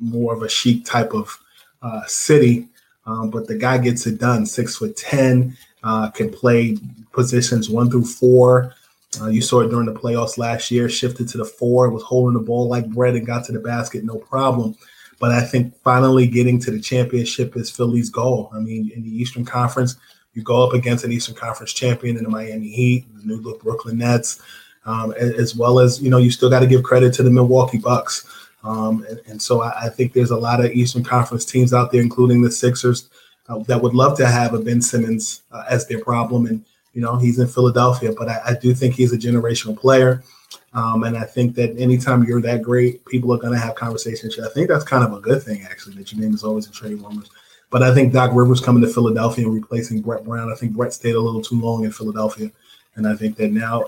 more 0.00 0.34
of 0.34 0.42
a 0.42 0.48
chic 0.48 0.84
type 0.84 1.12
of 1.12 1.38
uh, 1.82 2.02
city. 2.06 2.68
Um, 3.04 3.30
but 3.30 3.48
the 3.48 3.56
guy 3.56 3.78
gets 3.78 4.06
it 4.06 4.18
done. 4.18 4.46
Six 4.46 4.76
foot 4.76 4.96
ten, 4.96 5.56
uh, 5.82 6.10
can 6.10 6.30
play 6.30 6.78
positions 7.12 7.68
one 7.68 7.90
through 7.90 8.04
four. 8.04 8.74
Uh, 9.20 9.28
you 9.28 9.42
saw 9.42 9.60
it 9.60 9.68
during 9.68 9.86
the 9.86 9.92
playoffs 9.92 10.38
last 10.38 10.70
year, 10.70 10.88
shifted 10.88 11.28
to 11.28 11.38
the 11.38 11.44
four, 11.44 11.90
was 11.90 12.02
holding 12.02 12.34
the 12.34 12.40
ball 12.40 12.68
like 12.68 12.88
bread 12.88 13.14
and 13.14 13.26
got 13.26 13.44
to 13.44 13.52
the 13.52 13.58
basket, 13.58 14.04
no 14.04 14.16
problem. 14.16 14.74
But 15.18 15.32
I 15.32 15.42
think 15.42 15.76
finally 15.82 16.26
getting 16.26 16.58
to 16.60 16.70
the 16.70 16.80
championship 16.80 17.56
is 17.56 17.70
Philly's 17.70 18.08
goal. 18.08 18.50
I 18.54 18.58
mean, 18.58 18.90
in 18.94 19.02
the 19.02 19.10
Eastern 19.10 19.44
Conference, 19.44 19.96
you 20.34 20.42
go 20.42 20.66
up 20.66 20.72
against 20.72 21.04
an 21.04 21.12
Eastern 21.12 21.34
Conference 21.34 21.72
champion 21.72 22.16
in 22.16 22.24
the 22.24 22.30
Miami 22.30 22.70
Heat, 22.70 23.04
the 23.14 23.26
new 23.26 23.36
look 23.36 23.62
Brooklyn 23.62 23.98
Nets, 23.98 24.40
um, 24.86 25.12
as 25.12 25.54
well 25.54 25.78
as, 25.78 26.00
you 26.00 26.08
know, 26.08 26.18
you 26.18 26.30
still 26.30 26.48
got 26.48 26.60
to 26.60 26.66
give 26.66 26.82
credit 26.82 27.12
to 27.14 27.22
the 27.22 27.30
Milwaukee 27.30 27.78
Bucks. 27.78 28.41
Um, 28.64 29.04
and, 29.08 29.20
and, 29.26 29.42
so 29.42 29.62
I, 29.62 29.86
I, 29.86 29.88
think 29.88 30.12
there's 30.12 30.30
a 30.30 30.36
lot 30.36 30.64
of 30.64 30.70
Eastern 30.70 31.02
Conference 31.02 31.44
teams 31.44 31.74
out 31.74 31.90
there, 31.90 32.00
including 32.00 32.42
the 32.42 32.50
Sixers, 32.50 33.10
uh, 33.48 33.58
that 33.64 33.82
would 33.82 33.92
love 33.94 34.16
to 34.18 34.26
have 34.26 34.54
a 34.54 34.58
Ben 34.60 34.80
Simmons 34.80 35.42
uh, 35.50 35.64
as 35.68 35.88
their 35.88 36.02
problem. 36.02 36.46
And 36.46 36.64
you 36.92 37.00
know, 37.00 37.16
he's 37.16 37.38
in 37.38 37.48
Philadelphia, 37.48 38.12
but 38.16 38.28
I, 38.28 38.40
I 38.46 38.54
do 38.54 38.74
think 38.74 38.94
he's 38.94 39.12
a 39.12 39.18
generational 39.18 39.76
player. 39.76 40.22
Um, 40.74 41.04
and 41.04 41.16
I 41.16 41.24
think 41.24 41.54
that 41.56 41.76
anytime 41.78 42.24
you're 42.24 42.40
that 42.42 42.62
great, 42.62 43.04
people 43.06 43.32
are 43.32 43.38
going 43.38 43.52
to 43.52 43.58
have 43.58 43.74
conversations. 43.74 44.38
I 44.38 44.48
think 44.50 44.68
that's 44.68 44.84
kind 44.84 45.04
of 45.04 45.12
a 45.12 45.20
good 45.20 45.42
thing, 45.42 45.62
actually, 45.62 45.96
that 45.96 46.12
your 46.12 46.20
name 46.20 46.34
is 46.34 46.44
always 46.44 46.66
in 46.66 46.72
trade 46.72 47.00
rumors. 47.00 47.30
But 47.70 47.82
I 47.82 47.94
think 47.94 48.12
Doc 48.12 48.32
Rivers 48.34 48.60
coming 48.60 48.82
to 48.82 48.92
Philadelphia 48.92 49.46
and 49.46 49.54
replacing 49.54 50.02
Brett 50.02 50.24
Brown, 50.24 50.52
I 50.52 50.54
think 50.54 50.72
Brett 50.72 50.92
stayed 50.92 51.14
a 51.14 51.20
little 51.20 51.40
too 51.40 51.58
long 51.58 51.84
in 51.84 51.92
Philadelphia. 51.92 52.50
And 52.96 53.08
I 53.08 53.16
think 53.16 53.36
that 53.36 53.50
now 53.50 53.84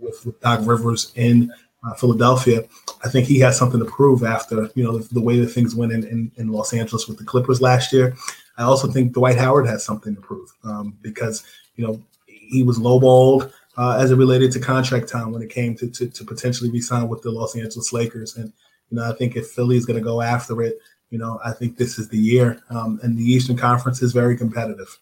with, 0.00 0.24
with 0.24 0.40
Doc 0.40 0.60
Rivers 0.62 1.12
in 1.14 1.52
uh, 1.84 1.94
Philadelphia, 1.94 2.64
I 3.04 3.08
think 3.08 3.26
he 3.26 3.38
has 3.40 3.56
something 3.56 3.78
to 3.78 3.86
prove 3.86 4.24
after, 4.24 4.68
you 4.74 4.82
know, 4.82 4.98
the, 4.98 5.14
the 5.14 5.20
way 5.20 5.38
that 5.38 5.48
things 5.48 5.74
went 5.74 5.92
in, 5.92 6.04
in, 6.04 6.32
in, 6.36 6.48
Los 6.48 6.72
Angeles 6.72 7.06
with 7.06 7.18
the 7.18 7.24
Clippers 7.24 7.60
last 7.60 7.92
year. 7.92 8.16
I 8.56 8.64
also 8.64 8.88
think 8.88 9.12
Dwight 9.12 9.38
Howard 9.38 9.66
has 9.68 9.84
something 9.84 10.14
to 10.14 10.20
prove 10.20 10.50
um, 10.64 10.96
because, 11.02 11.44
you 11.76 11.86
know, 11.86 12.02
he 12.26 12.64
was 12.64 12.78
lowballed 12.78 13.52
uh, 13.76 13.96
as 14.00 14.10
it 14.10 14.16
related 14.16 14.50
to 14.52 14.60
contract 14.60 15.08
time 15.08 15.30
when 15.30 15.42
it 15.42 15.50
came 15.50 15.76
to, 15.76 15.88
to, 15.88 16.08
to 16.08 16.24
potentially 16.24 16.70
be 16.70 16.80
signed 16.80 17.08
with 17.08 17.22
the 17.22 17.30
Los 17.30 17.56
Angeles 17.56 17.92
Lakers. 17.92 18.36
And, 18.36 18.52
you 18.90 18.96
know, 18.96 19.08
I 19.08 19.14
think 19.14 19.36
if 19.36 19.50
Philly 19.50 19.76
is 19.76 19.86
going 19.86 19.98
to 19.98 20.04
go 20.04 20.20
after 20.20 20.60
it, 20.62 20.78
you 21.10 21.18
know, 21.18 21.38
I 21.44 21.52
think 21.52 21.76
this 21.76 21.98
is 21.98 22.08
the 22.08 22.18
year. 22.18 22.60
Um, 22.70 22.98
and 23.02 23.16
the 23.16 23.22
Eastern 23.22 23.56
Conference 23.56 24.02
is 24.02 24.12
very 24.12 24.36
competitive. 24.36 24.98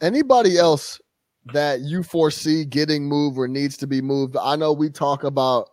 Anybody 0.00 0.56
else 0.56 0.98
that 1.46 1.80
you 1.80 2.02
foresee 2.02 2.64
getting 2.64 3.04
moved 3.04 3.38
or 3.38 3.48
needs 3.48 3.76
to 3.78 3.86
be 3.86 4.00
moved? 4.00 4.36
I 4.40 4.56
know 4.56 4.72
we 4.72 4.90
talk 4.90 5.24
about 5.24 5.70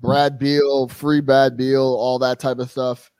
Brad 0.00 0.38
Beal, 0.38 0.88
free 0.88 1.20
Brad 1.20 1.56
Beal, 1.56 1.82
all 1.82 2.18
that 2.20 2.38
type 2.38 2.58
of 2.58 2.70
stuff. 2.70 3.10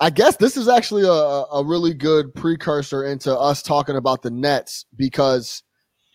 I 0.00 0.10
guess 0.10 0.36
this 0.36 0.56
is 0.56 0.68
actually 0.68 1.02
a, 1.02 1.10
a 1.10 1.64
really 1.64 1.92
good 1.92 2.34
precursor 2.34 3.04
into 3.04 3.36
us 3.36 3.62
talking 3.62 3.96
about 3.96 4.22
the 4.22 4.30
Nets 4.30 4.86
because 4.96 5.62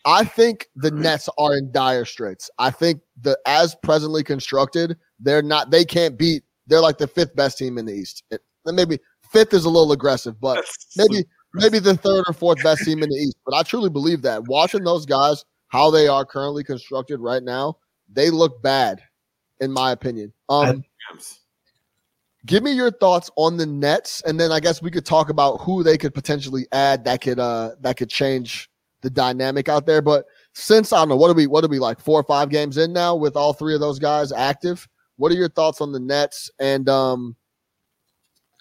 I 0.06 0.26
think 0.26 0.68
the 0.76 0.92
Nets 0.92 1.30
are 1.38 1.56
in 1.56 1.72
dire 1.72 2.06
straits. 2.06 2.50
I 2.58 2.72
think 2.72 3.02
the 3.22 3.38
as 3.46 3.76
presently 3.84 4.24
constructed, 4.24 4.98
they're 5.20 5.44
not 5.44 5.70
they 5.70 5.86
can't 5.86 6.18
beat 6.18 6.44
they're 6.68 6.82
like 6.82 6.98
the 6.98 7.08
fifth 7.08 7.36
best 7.36 7.58
team 7.58 7.78
in 7.78 7.86
the 7.86 7.94
East. 7.94 8.24
It, 8.32 8.42
maybe 8.66 9.00
fifth 9.32 9.54
is 9.54 9.66
a 9.66 9.70
little 9.70 9.92
aggressive, 9.92 10.40
but 10.40 10.64
maybe 10.96 11.26
maybe 11.54 11.80
the 11.80 11.96
third 11.96 12.26
or 12.28 12.34
fourth 12.34 12.62
best 12.64 12.84
team 12.84 13.04
in 13.04 13.10
the 13.10 13.16
East. 13.16 13.38
But 13.46 13.56
I 13.56 13.64
truly 13.64 13.90
believe 13.90 14.22
that 14.24 14.44
watching 14.48 14.84
those 14.84 15.06
guys, 15.06 15.46
how 15.68 15.92
they 15.92 16.08
are 16.08 16.26
currently 16.26 16.64
constructed 16.64 17.20
right 17.20 17.44
now, 17.44 17.78
they 18.12 18.30
look 18.30 18.62
bad, 18.62 19.02
in 19.60 19.72
my 19.72 19.92
opinion. 19.92 20.34
Um, 20.50 20.84
give 22.46 22.64
me 22.64 22.72
your 22.72 22.92
thoughts 22.92 23.30
on 23.36 23.58
the 23.58 23.66
Nets, 23.66 24.22
and 24.26 24.40
then 24.40 24.52
I 24.52 24.60
guess 24.60 24.82
we 24.82 24.92
could 24.92 25.06
talk 25.06 25.30
about 25.30 25.58
who 25.58 25.84
they 25.84 25.98
could 25.98 26.14
potentially 26.14 26.68
add 26.72 27.06
that 27.06 27.22
could 27.22 27.40
uh 27.40 27.72
that 27.82 27.98
could 27.98 28.10
change 28.10 28.70
the 29.02 29.10
dynamic 29.10 29.70
out 29.70 29.86
there. 29.86 30.02
But 30.02 30.26
since 30.54 30.92
I 30.92 31.00
don't 31.00 31.10
know, 31.10 31.16
what 31.16 31.30
are 31.30 31.36
we 31.36 31.48
what 31.48 31.64
are 31.64 31.70
we 31.70 31.80
like 31.80 32.00
four 32.00 32.20
or 32.20 32.24
five 32.24 32.50
games 32.50 32.78
in 32.78 32.94
now 32.94 33.16
with 33.16 33.36
all 33.36 33.54
three 33.54 33.74
of 33.74 33.80
those 33.80 34.00
guys 34.00 34.32
active? 34.32 34.88
What 35.18 35.32
are 35.32 35.36
your 35.36 35.50
thoughts 35.50 35.82
on 35.82 35.92
the 35.92 36.00
Nets 36.00 36.50
and 36.60 36.90
um 36.90 37.36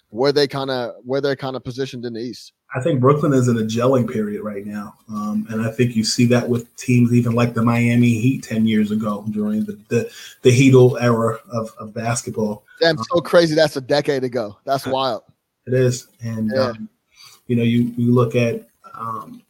where 0.09 0.31
they 0.31 0.47
kind 0.47 0.69
of 0.69 0.95
where 1.03 1.21
they're 1.21 1.35
kind 1.35 1.55
of 1.55 1.63
positioned 1.63 2.05
in 2.05 2.13
the 2.13 2.21
East? 2.21 2.53
I 2.75 2.81
think 2.81 2.99
Brooklyn 2.99 3.33
is 3.33 3.47
in 3.47 3.57
a 3.57 3.61
gelling 3.61 4.11
period 4.11 4.41
right 4.41 4.65
now, 4.65 4.95
um, 5.07 5.45
and 5.49 5.61
I 5.61 5.69
think 5.69 5.95
you 5.95 6.03
see 6.03 6.25
that 6.27 6.49
with 6.49 6.75
teams 6.75 7.13
even 7.13 7.33
like 7.33 7.53
the 7.53 7.61
Miami 7.61 8.19
Heat 8.19 8.43
ten 8.43 8.65
years 8.65 8.89
ago 8.89 9.23
during 9.29 9.63
the 9.65 9.77
the, 9.89 10.11
the 10.41 10.49
Heatle 10.49 10.99
era 10.99 11.37
of, 11.51 11.71
of 11.79 11.93
basketball. 11.93 12.63
Damn, 12.79 12.97
so 12.97 13.21
crazy! 13.21 13.53
That's 13.53 13.77
a 13.77 13.81
decade 13.81 14.23
ago. 14.23 14.57
That's 14.65 14.87
wild. 14.87 15.23
It 15.67 15.73
is, 15.73 16.07
and 16.21 16.51
yeah. 16.53 16.61
um, 16.61 16.89
you 17.47 17.55
know, 17.55 17.63
you 17.63 17.93
you 17.95 18.11
look 18.11 18.35
at 18.35 18.67
um, 18.95 19.43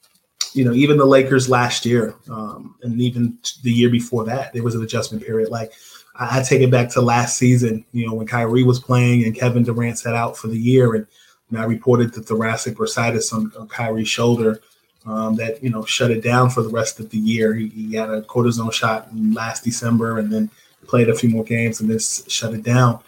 you 0.54 0.66
know 0.66 0.74
even 0.74 0.98
the 0.98 1.06
Lakers 1.06 1.50
last 1.50 1.86
year, 1.86 2.16
um, 2.30 2.76
and 2.84 3.00
even 3.02 3.38
the 3.64 3.72
year 3.72 3.90
before 3.90 4.26
that, 4.26 4.52
there 4.54 4.64
was 4.64 4.76
an 4.76 4.84
adjustment 4.84 5.26
period. 5.26 5.50
Like 5.50 5.72
I, 6.16 6.40
I 6.40 6.44
take 6.44 6.62
it 6.62 6.72
back 6.72 6.90
to 6.90 7.02
last 7.02 7.38
season, 7.38 7.86
you 7.94 8.06
know, 8.06 8.14
when 8.14 8.28
Kyrie 8.28 8.64
was 8.64 8.80
playing 8.80 9.24
and 9.24 9.36
Kevin 9.36 9.64
Durant 9.64 9.98
sat 9.98 10.16
out 10.16 10.38
for 10.38 10.48
the 10.48 10.60
year, 10.60 10.94
and 10.96 11.08
and 11.54 11.62
I 11.62 11.66
reported 11.66 12.14
the 12.14 12.22
thoracic 12.22 12.76
bursitis 12.76 13.32
on, 13.32 13.68
Kyrie's 13.68 14.08
shoulder 14.08 14.60
um, 15.06 15.36
that 15.36 15.64
you 15.64 15.70
know 15.70 15.86
shut 15.86 16.10
it 16.10 16.24
down 16.24 16.50
for 16.50 16.64
the 16.64 16.70
rest 16.70 17.00
of 17.00 17.12
the 17.12 17.18
year. 17.18 17.54
He, 17.54 17.68
he 17.68 17.94
had 17.94 18.10
a 18.10 18.24
cortisone 18.24 18.74
shot 18.74 19.08
last 19.16 19.64
December 19.64 20.18
and 20.18 20.34
then 20.34 20.50
played 20.88 21.10
a 21.10 21.16
few 21.16 21.30
more 21.30 21.44
games 21.44 21.80
and 21.80 21.90
then 21.90 22.00
shut 22.00 22.56
it 22.56 22.64
down. 22.64 23.00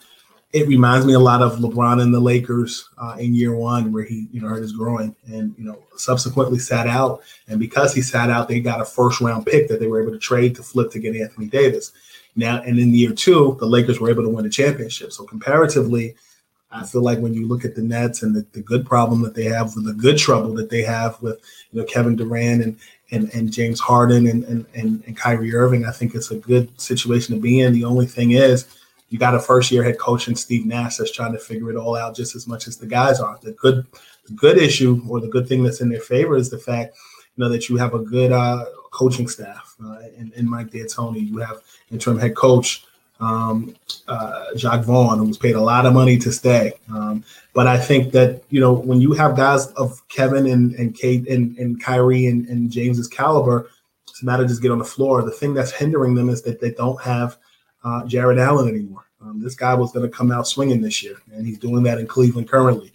It 0.54 0.68
reminds 0.68 1.06
me 1.06 1.14
a 1.14 1.20
lot 1.20 1.42
of 1.42 1.58
LeBron 1.58 2.02
and 2.02 2.14
the 2.14 2.20
Lakers 2.20 2.88
uh, 2.98 3.18
in 3.20 3.34
year 3.34 3.56
one, 3.56 3.92
where 3.92 4.04
he 4.04 4.28
you 4.32 4.42
know 4.42 4.48
hurt 4.48 4.62
his 4.62 4.74
groin 4.74 5.16
and 5.26 5.56
you 5.58 5.64
know 5.64 5.80
subsequently 5.96 6.60
sat 6.60 6.86
out. 6.86 7.24
And 7.48 7.60
because 7.60 7.96
he 7.96 8.02
sat 8.02 8.30
out, 8.30 8.48
they 8.48 8.60
got 8.60 8.80
a 8.80 8.86
first 8.86 9.22
round 9.22 9.48
pick 9.48 9.68
that 9.70 9.80
they 9.80 9.88
were 9.88 10.04
able 10.04 10.12
to 10.12 10.20
trade 10.20 10.56
to 10.58 10.64
flip 10.64 10.92
to 10.92 11.00
get 11.00 11.16
Anthony 11.16 11.48
Davis. 11.48 11.94
Now, 12.36 12.62
and 12.62 12.78
in 12.78 12.94
year 12.94 13.14
two, 13.14 13.58
the 13.60 13.66
Lakers 13.66 14.00
were 14.00 14.10
able 14.12 14.24
to 14.24 14.30
win 14.30 14.46
a 14.46 14.50
championship. 14.50 15.14
So 15.14 15.24
comparatively, 15.24 16.16
I 16.76 16.86
feel 16.86 17.02
like 17.02 17.20
when 17.20 17.34
you 17.34 17.48
look 17.48 17.64
at 17.64 17.76
the 17.76 17.82
Nets 17.82 18.22
and 18.24 18.36
the, 18.36 18.46
the 18.52 18.62
good 18.62 18.86
problem 18.86 19.22
that 19.22 19.34
they 19.34 19.46
have 19.46 19.76
with 19.76 19.86
the 19.86 19.94
good 19.94 20.18
trouble 20.18 20.54
that 20.56 20.70
they 20.70 20.82
have 20.82 21.22
with 21.22 21.40
you 21.72 21.80
know 21.80 21.86
Kevin 21.88 22.16
Durant 22.16 22.62
and 22.64 22.78
and, 23.12 23.30
and 23.34 23.54
James 23.54 23.80
Harden 23.80 24.28
and, 24.28 24.44
and, 24.46 24.66
and, 24.74 25.04
and 25.06 25.16
Kyrie 25.16 25.54
Irving, 25.54 25.86
I 25.86 25.92
think 25.92 26.16
it's 26.16 26.32
a 26.32 26.38
good 26.38 26.80
situation 26.82 27.36
to 27.36 27.42
be 27.42 27.62
in. 27.62 27.72
The 27.72 27.84
only 27.84 28.08
thing 28.08 28.32
is 28.32 28.66
you 29.10 29.20
got 29.20 29.36
a 29.36 29.40
first 29.40 29.72
year 29.72 29.84
head 29.84 30.00
coach 30.00 30.28
in 30.28 30.36
Steve 30.36 30.66
Nash 30.66 30.98
that's 30.98 31.12
trying 31.12 31.34
to 31.34 31.40
figure 31.40 31.70
it 31.70 31.78
all 31.78 31.96
out 31.96 32.16
just 32.16 32.36
as 32.36 32.48
much 32.48 32.68
as 32.68 32.78
the 32.78 32.88
guys 32.88 33.20
are. 33.20 33.38
The 33.42 33.52
good 33.54 33.86
the 34.26 34.34
good 34.34 34.58
issue 34.58 35.02
or 35.08 35.20
the 35.20 35.28
good 35.28 35.48
thing 35.48 35.64
that's 35.64 35.82
in 35.82 35.90
their 35.90 36.02
favor 36.02 36.36
is 36.36 36.50
the 36.50 36.58
fact 36.58 36.98
you 37.36 37.44
know 37.44 37.50
that 37.50 37.70
you 37.70 37.78
have 37.78 37.94
a 37.94 38.00
good 38.00 38.32
uh, 38.32 38.66
coaching 38.92 39.28
staff 39.28 39.76
uh, 39.84 40.00
in, 40.18 40.32
in 40.36 40.50
Mike 40.50 40.72
D'Antoni. 40.72 41.28
You 41.28 41.38
have 41.38 41.62
interim 41.92 42.18
head 42.18 42.36
coach 42.36 42.86
um, 43.20 43.76
uh, 44.08 44.54
Jacque 44.56 44.84
Vaughn, 44.84 45.18
who 45.18 45.26
was 45.26 45.38
paid 45.38 45.56
a 45.56 45.62
lot 45.62 45.86
of 45.86 45.94
money 45.94 46.18
to 46.18 46.32
stay. 46.32 46.74
Um, 46.94 47.24
but 47.54 47.68
I 47.68 47.78
think 47.78 48.12
that 48.12 48.44
you 48.50 48.60
know 48.60 48.74
when 48.74 49.02
you 49.02 49.14
have 49.14 49.36
guys 49.36 49.68
of 49.74 50.06
Kevin 50.10 50.48
and 50.48 50.74
and 50.76 50.96
Kate 50.96 51.28
and, 51.28 51.58
and 51.58 51.82
Kyrie 51.82 52.28
and, 52.28 52.48
and 52.48 52.70
James's 52.70 53.08
caliber, 53.08 53.70
it's 54.10 54.22
a 54.22 54.26
matter 54.26 54.44
of 54.44 54.50
just 54.50 54.62
get 54.62 54.72
on 54.72 54.80
the 54.80 54.86
floor. 54.86 55.22
The 55.22 55.32
thing 55.32 55.54
that's 55.54 55.72
hindering 55.72 56.16
them 56.16 56.30
is 56.30 56.42
that 56.44 56.60
they 56.60 56.72
don't 56.72 57.02
have 57.02 57.38
uh, 57.84 58.06
Jarrett 58.06 58.40
Allen 58.40 58.68
anymore. 58.68 59.06
Um, 59.22 59.42
this 59.42 59.56
guy 59.56 59.74
was 59.74 59.92
going 59.92 60.10
to 60.10 60.16
come 60.16 60.32
out 60.32 60.48
swinging 60.48 60.82
this 60.82 61.02
year, 61.02 61.16
and 61.34 61.46
he's 61.46 61.58
doing 61.58 61.84
that 61.84 62.00
in 62.00 62.08
Cleveland 62.08 62.50
currently. 62.50 62.92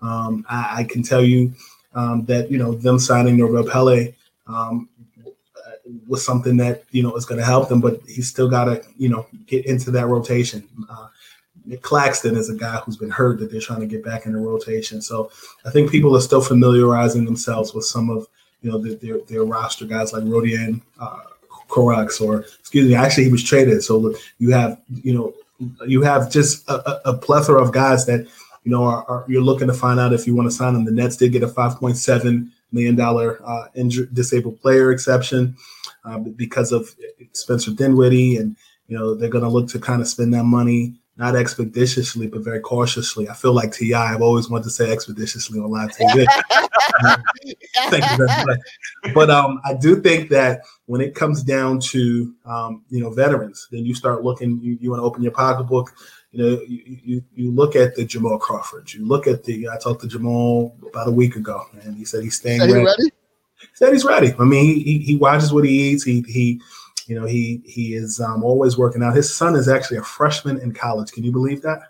Um, 0.00 0.44
I, 0.48 0.80
I, 0.80 0.84
can 0.84 1.02
tell 1.02 1.24
you 1.24 1.54
um, 1.94 2.24
that 2.24 2.50
you 2.50 2.58
know 2.58 2.74
them 2.74 2.98
signing 2.98 3.36
Norvel 3.36 3.70
Pelle 3.70 4.12
um, 4.46 4.88
was 6.06 6.24
something 6.24 6.56
that 6.58 6.84
you 6.90 7.02
know 7.02 7.14
is 7.16 7.24
going 7.24 7.38
to 7.38 7.44
help 7.44 7.68
them, 7.68 7.80
but 7.80 8.00
he's 8.06 8.28
still 8.28 8.48
got 8.48 8.64
to 8.64 8.82
you 8.96 9.08
know 9.08 9.26
get 9.46 9.66
into 9.66 9.90
that 9.92 10.06
rotation. 10.06 10.66
Uh, 10.88 11.08
Nic 11.64 11.82
Claxton 11.82 12.36
is 12.36 12.50
a 12.50 12.56
guy 12.56 12.76
who's 12.78 12.96
been 12.96 13.10
hurt 13.10 13.38
that 13.38 13.50
they're 13.50 13.60
trying 13.60 13.80
to 13.80 13.86
get 13.86 14.04
back 14.04 14.26
in 14.26 14.32
the 14.32 14.38
rotation. 14.38 15.00
So 15.00 15.30
I 15.64 15.70
think 15.70 15.90
people 15.90 16.16
are 16.16 16.20
still 16.20 16.40
familiarizing 16.40 17.24
themselves 17.24 17.72
with 17.74 17.84
some 17.84 18.10
of 18.10 18.26
you 18.62 18.70
know 18.70 18.78
their 18.78 19.18
their, 19.28 19.44
roster 19.44 19.84
guys 19.84 20.12
like 20.12 20.24
Rodion 20.24 20.80
uh, 21.00 21.20
Kurucs, 21.68 22.20
or 22.20 22.40
excuse 22.60 22.88
me, 22.88 22.94
actually 22.94 23.24
he 23.24 23.32
was 23.32 23.44
traded. 23.44 23.82
So 23.82 24.14
you 24.38 24.50
have 24.52 24.80
you 25.02 25.14
know 25.14 25.34
you 25.86 26.02
have 26.02 26.30
just 26.30 26.68
a, 26.68 27.08
a 27.08 27.16
plethora 27.16 27.62
of 27.62 27.72
guys 27.72 28.06
that 28.06 28.26
you 28.64 28.70
know 28.70 28.84
are, 28.84 29.04
are, 29.08 29.24
you're 29.28 29.42
looking 29.42 29.68
to 29.68 29.74
find 29.74 30.00
out 30.00 30.12
if 30.12 30.26
you 30.26 30.34
want 30.34 30.50
to 30.50 30.56
sign 30.56 30.74
them. 30.74 30.84
The 30.84 30.92
Nets 30.92 31.16
did 31.16 31.32
get 31.32 31.42
a 31.42 31.48
5.7 31.48 32.50
million 32.72 32.96
dollar 32.96 33.40
uh, 33.46 33.68
injured 33.74 34.14
disabled 34.14 34.60
player 34.60 34.92
exception 34.92 35.56
uh, 36.04 36.18
because 36.18 36.72
of 36.72 36.88
Spencer 37.32 37.72
Dinwiddie, 37.72 38.36
and 38.36 38.56
you 38.88 38.98
know 38.98 39.14
they're 39.14 39.30
going 39.30 39.44
to 39.44 39.50
look 39.50 39.68
to 39.68 39.78
kind 39.78 40.00
of 40.00 40.08
spend 40.08 40.34
that 40.34 40.44
money 40.44 40.94
not 41.16 41.36
expeditiously 41.36 42.26
but 42.26 42.40
very 42.40 42.60
cautiously. 42.60 43.28
I 43.28 43.34
feel 43.34 43.52
like 43.52 43.72
Ti. 43.72 43.94
I've 43.94 44.22
always 44.22 44.48
wanted 44.48 44.64
to 44.64 44.70
say 44.70 44.90
expeditiously 44.90 45.60
on 45.60 45.70
live 45.70 45.90
TV. 45.90 46.26
Thank 47.90 48.10
you 48.10 48.16
very 48.16 48.44
much. 48.46 48.58
But 49.14 49.30
um, 49.30 49.60
I 49.64 49.74
do 49.74 50.00
think 50.00 50.30
that 50.30 50.62
when 50.86 51.00
it 51.00 51.14
comes 51.14 51.42
down 51.42 51.80
to 51.80 52.34
um, 52.46 52.82
you 52.88 53.00
know 53.00 53.10
veterans, 53.10 53.68
then 53.70 53.84
you 53.84 53.94
start 53.94 54.24
looking. 54.24 54.58
You, 54.62 54.78
you 54.80 54.90
want 54.90 55.00
to 55.00 55.04
open 55.04 55.22
your 55.22 55.32
pocketbook 55.32 55.92
you 56.32 56.42
know, 56.42 56.62
you, 56.66 56.98
you, 57.04 57.24
you 57.34 57.50
look 57.50 57.76
at 57.76 57.94
the 57.94 58.06
Jamal 58.06 58.38
Crawford. 58.38 58.92
You 58.92 59.06
look 59.06 59.26
at 59.26 59.44
the. 59.44 59.68
I 59.68 59.78
talked 59.78 60.00
to 60.00 60.08
Jamal 60.08 60.74
about 60.86 61.06
a 61.06 61.12
week 61.12 61.36
ago, 61.36 61.66
and 61.82 61.94
he 61.94 62.06
said 62.06 62.22
he's 62.22 62.36
staying 62.36 62.60
said 62.60 62.70
ready. 62.70 62.80
He 62.80 62.86
ready. 62.86 63.04
He 63.60 63.68
said 63.74 63.92
he's 63.92 64.04
ready. 64.04 64.34
I 64.38 64.44
mean, 64.44 64.64
he, 64.64 64.82
he, 64.82 64.98
he 65.00 65.16
watches 65.16 65.52
what 65.52 65.64
he 65.64 65.90
eats. 65.90 66.04
He 66.04 66.22
he, 66.26 66.60
you 67.06 67.20
know, 67.20 67.26
he 67.26 67.62
he 67.66 67.94
is 67.94 68.18
um, 68.18 68.42
always 68.42 68.78
working 68.78 69.02
out. 69.02 69.14
His 69.14 69.32
son 69.32 69.54
is 69.56 69.68
actually 69.68 69.98
a 69.98 70.02
freshman 70.02 70.58
in 70.58 70.72
college. 70.72 71.12
Can 71.12 71.22
you 71.22 71.32
believe 71.32 71.60
that? 71.62 71.80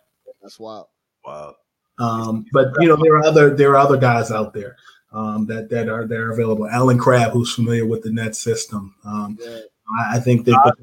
That's 0.43 0.59
wild. 0.59 0.89
Wow. 1.25 1.55
Um, 2.01 2.45
but 2.53 2.73
you 2.81 2.89
know, 2.89 2.97
there 3.01 3.15
are 3.15 3.25
other 3.25 3.55
there 3.55 3.71
are 3.71 3.77
other 3.77 3.97
guys 3.97 4.33
out 4.33 4.53
there 4.53 4.77
um, 5.13 5.47
that 5.47 5.71
that 5.71 5.89
are 5.89 6.05
that 6.05 6.19
are 6.19 6.33
available. 6.33 6.67
Allen 6.67 6.99
Crabbe, 6.99 7.31
who's 7.31 7.55
familiar 7.55 7.87
with 7.87 8.03
the 8.03 8.11
net 8.11 8.35
system. 8.35 8.97
Um, 9.05 9.39
yeah. 9.41 9.61
I, 10.01 10.17
I, 10.17 10.21
think 10.21 10.47
that. 10.47 10.75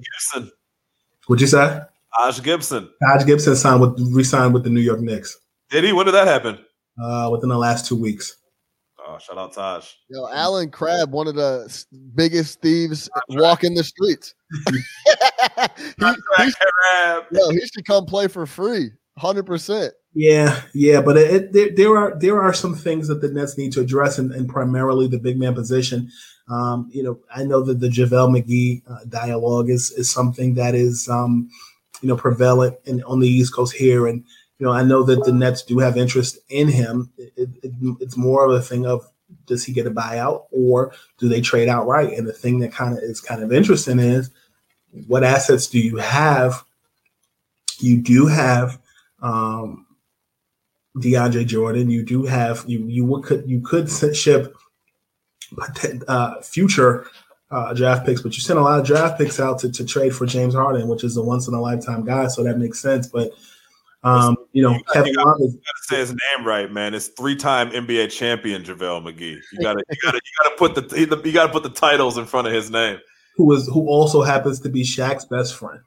What'd 1.27 1.41
you 1.41 1.47
say? 1.47 1.81
Taj 2.17 2.41
Gibson. 2.41 2.89
Taj 3.03 3.25
Gibson 3.25 3.55
signed 3.55 3.81
with 3.81 3.99
re-signed 4.13 4.53
with 4.53 4.63
the 4.63 4.69
New 4.69 4.81
York 4.81 5.01
Knicks. 5.01 5.37
Did 5.69 5.83
he? 5.83 5.93
When 5.93 6.05
did 6.05 6.13
that 6.13 6.27
happen? 6.27 6.59
Uh, 7.01 7.29
within 7.31 7.49
the 7.49 7.57
last 7.57 7.85
two 7.85 7.95
weeks. 7.95 8.35
Oh, 9.07 9.17
shout 9.17 9.37
out 9.37 9.53
Taj. 9.53 9.87
Yo, 10.09 10.27
Allen 10.31 10.69
Crabbe, 10.69 11.11
one 11.11 11.27
of 11.27 11.35
the 11.35 11.85
biggest 12.15 12.61
thieves 12.61 13.09
walking 13.29 13.73
the 13.73 13.83
streets. 13.83 14.35
he, 14.69 14.83
he, 16.37 16.51
yo, 17.31 17.49
he 17.49 17.61
should 17.73 17.85
come 17.85 18.05
play 18.05 18.27
for 18.27 18.45
free, 18.45 18.91
hundred 19.17 19.45
percent. 19.45 19.93
Yeah, 20.13 20.61
yeah, 20.73 21.01
but 21.01 21.17
it, 21.17 21.33
it, 21.33 21.53
there, 21.53 21.69
there, 21.75 21.97
are 21.97 22.19
there 22.19 22.41
are 22.41 22.53
some 22.53 22.75
things 22.75 23.07
that 23.07 23.21
the 23.21 23.29
Nets 23.29 23.57
need 23.57 23.71
to 23.73 23.81
address, 23.81 24.17
and, 24.17 24.31
and 24.31 24.49
primarily 24.49 25.07
the 25.07 25.19
big 25.19 25.39
man 25.39 25.53
position. 25.55 26.11
Um, 26.49 26.89
you 26.91 27.03
know, 27.03 27.19
I 27.33 27.43
know 27.43 27.61
that 27.61 27.79
the 27.79 27.89
JaVale 27.89 28.43
McGee 28.43 28.81
uh, 28.89 29.05
dialogue 29.07 29.69
is 29.69 29.91
is 29.91 30.09
something 30.09 30.55
that 30.55 30.75
is 30.75 31.07
um, 31.07 31.49
you 32.01 32.07
know, 32.07 32.15
prevalent 32.15 32.77
in, 32.85 33.03
on 33.03 33.19
the 33.19 33.27
East 33.27 33.53
Coast 33.53 33.73
here. 33.73 34.07
And, 34.07 34.23
you 34.57 34.65
know, 34.65 34.71
I 34.71 34.83
know 34.83 35.03
that 35.03 35.23
the 35.23 35.33
Nets 35.33 35.63
do 35.63 35.79
have 35.79 35.97
interest 35.97 36.37
in 36.49 36.67
him. 36.67 37.11
It, 37.17 37.49
it, 37.63 37.71
it's 37.99 38.17
more 38.17 38.45
of 38.45 38.51
a 38.51 38.61
thing 38.61 38.85
of 38.85 39.09
does 39.45 39.63
he 39.63 39.73
get 39.73 39.87
a 39.87 39.91
buyout 39.91 40.45
or 40.51 40.93
do 41.17 41.27
they 41.27 41.41
trade 41.41 41.69
outright? 41.69 42.13
And 42.13 42.27
the 42.27 42.33
thing 42.33 42.59
that 42.59 42.71
kind 42.71 42.97
of 42.97 43.03
is 43.03 43.21
kind 43.21 43.43
of 43.43 43.53
interesting 43.53 43.99
is 43.99 44.29
what 45.07 45.23
assets 45.23 45.67
do 45.67 45.79
you 45.79 45.97
have? 45.97 46.63
You 47.79 47.97
do 47.97 48.27
have 48.27 48.79
um, 49.21 49.85
DeAndre 50.97 51.45
Jordan. 51.45 51.89
You 51.89 52.03
do 52.03 52.25
have 52.25 52.63
you 52.67 52.85
you 52.87 53.21
could 53.23 53.49
you 53.49 53.61
could 53.61 53.89
ship 53.89 54.55
uh, 56.07 56.41
future 56.41 57.07
uh, 57.51 57.73
draft 57.73 58.05
picks, 58.05 58.21
but 58.21 58.35
you 58.35 58.41
sent 58.41 58.59
a 58.59 58.61
lot 58.61 58.79
of 58.79 58.85
draft 58.85 59.17
picks 59.17 59.39
out 59.39 59.59
to, 59.59 59.71
to 59.71 59.85
trade 59.85 60.15
for 60.15 60.25
James 60.25 60.53
Harden, 60.53 60.87
which 60.87 61.03
is 61.03 61.17
a 61.17 61.21
once 61.21 61.47
in 61.47 61.53
a 61.53 61.61
lifetime 61.61 62.05
guy. 62.05 62.27
So 62.27 62.43
that 62.43 62.57
makes 62.57 62.79
sense. 62.79 63.07
But 63.07 63.31
um, 64.03 64.37
you 64.53 64.61
know, 64.61 64.71
you 64.71 64.83
gotta, 64.85 64.93
Kevin 64.93 65.09
you 65.09 65.15
gotta, 65.15 65.43
you 65.43 65.51
gotta 65.51 65.83
say 65.83 65.97
his 65.97 66.11
name 66.11 66.47
right, 66.47 66.71
man. 66.71 66.93
It's 66.93 67.07
three 67.07 67.35
time 67.35 67.71
NBA 67.71 68.11
champion 68.11 68.63
JaVale 68.63 69.03
McGee. 69.03 69.39
You 69.51 69.59
gotta, 69.61 69.83
you 69.89 69.97
gotta, 70.01 70.17
you 70.23 70.43
gotta 70.43 70.55
put 70.57 70.75
the 70.75 70.99
you 71.25 71.33
gotta 71.33 71.51
put 71.51 71.63
the 71.63 71.69
titles 71.69 72.17
in 72.17 72.25
front 72.25 72.47
of 72.47 72.53
his 72.53 72.69
name. 72.69 72.99
Who 73.35 73.51
is 73.53 73.67
who 73.67 73.87
also 73.87 74.21
happens 74.21 74.59
to 74.61 74.69
be 74.69 74.83
Shaq's 74.83 75.25
best 75.25 75.55
friend. 75.55 75.81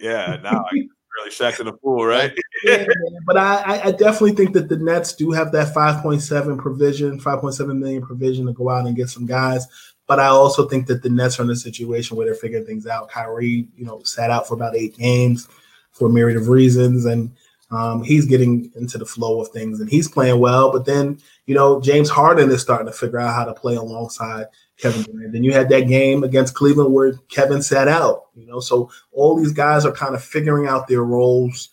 Yeah, 0.00 0.38
now 0.42 0.64
I 0.64 0.74
really 0.74 1.30
Shaq's 1.30 1.60
in 1.60 1.66
the 1.66 1.72
pool, 1.72 2.04
right? 2.06 2.32
yeah, 2.64 2.86
but 3.26 3.36
I, 3.36 3.82
I 3.84 3.90
definitely 3.92 4.32
think 4.32 4.54
that 4.54 4.68
the 4.68 4.76
Nets 4.76 5.14
do 5.14 5.30
have 5.32 5.52
that 5.52 5.74
5.7 5.74 6.58
provision, 6.58 7.20
5.7 7.20 7.78
million 7.78 8.02
provision 8.02 8.46
to 8.46 8.52
go 8.52 8.70
out 8.70 8.86
and 8.86 8.96
get 8.96 9.08
some 9.08 9.26
guys. 9.26 9.66
But 10.10 10.18
I 10.18 10.26
also 10.26 10.66
think 10.66 10.88
that 10.88 11.04
the 11.04 11.08
Nets 11.08 11.38
are 11.38 11.44
in 11.44 11.50
a 11.50 11.54
situation 11.54 12.16
where 12.16 12.26
they're 12.26 12.34
figuring 12.34 12.66
things 12.66 12.84
out. 12.84 13.08
Kyrie, 13.10 13.68
you 13.76 13.84
know, 13.84 14.02
sat 14.02 14.28
out 14.28 14.48
for 14.48 14.54
about 14.54 14.74
eight 14.74 14.98
games 14.98 15.46
for 15.92 16.08
a 16.08 16.10
myriad 16.10 16.36
of 16.36 16.48
reasons, 16.48 17.04
and 17.04 17.30
um, 17.70 18.02
he's 18.02 18.26
getting 18.26 18.72
into 18.74 18.98
the 18.98 19.06
flow 19.06 19.40
of 19.40 19.50
things 19.50 19.78
and 19.78 19.88
he's 19.88 20.08
playing 20.08 20.40
well. 20.40 20.72
But 20.72 20.84
then, 20.84 21.20
you 21.46 21.54
know, 21.54 21.80
James 21.80 22.10
Harden 22.10 22.50
is 22.50 22.60
starting 22.60 22.88
to 22.88 22.92
figure 22.92 23.20
out 23.20 23.36
how 23.36 23.44
to 23.44 23.54
play 23.54 23.76
alongside 23.76 24.46
Kevin 24.78 25.02
Durant. 25.02 25.32
Then 25.32 25.44
you 25.44 25.52
had 25.52 25.68
that 25.68 25.86
game 25.86 26.24
against 26.24 26.56
Cleveland 26.56 26.92
where 26.92 27.12
Kevin 27.28 27.62
sat 27.62 27.86
out, 27.86 28.30
you 28.34 28.48
know, 28.48 28.58
so 28.58 28.90
all 29.12 29.36
these 29.36 29.52
guys 29.52 29.86
are 29.86 29.92
kind 29.92 30.16
of 30.16 30.24
figuring 30.24 30.66
out 30.66 30.88
their 30.88 31.04
roles 31.04 31.68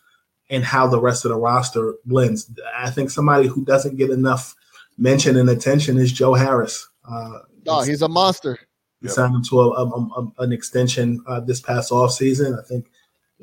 and 0.51 0.63
how 0.63 0.85
the 0.85 1.01
rest 1.01 1.25
of 1.25 1.29
the 1.29 1.38
roster 1.38 1.95
blends. 2.05 2.51
I 2.75 2.91
think 2.91 3.09
somebody 3.09 3.47
who 3.47 3.65
doesn't 3.65 3.97
get 3.97 4.11
enough 4.11 4.53
mention 4.95 5.38
and 5.38 5.49
attention 5.49 5.97
is 5.97 6.11
Joe 6.11 6.35
Harris. 6.35 6.88
Uh, 7.09 7.39
Oh, 7.68 7.82
he's 7.82 8.01
a 8.01 8.07
monster. 8.07 8.57
we 9.01 9.07
Yep. 9.07 9.15
signed 9.15 9.36
him 9.36 9.43
to 9.43 9.61
a, 9.61 9.70
a- 9.70 9.86
a- 10.22 10.32
an 10.43 10.51
extension 10.51 11.22
uh, 11.28 11.39
this 11.39 11.61
past 11.61 11.91
off 11.91 12.11
season. 12.11 12.57
I 12.59 12.63
think 12.68 12.89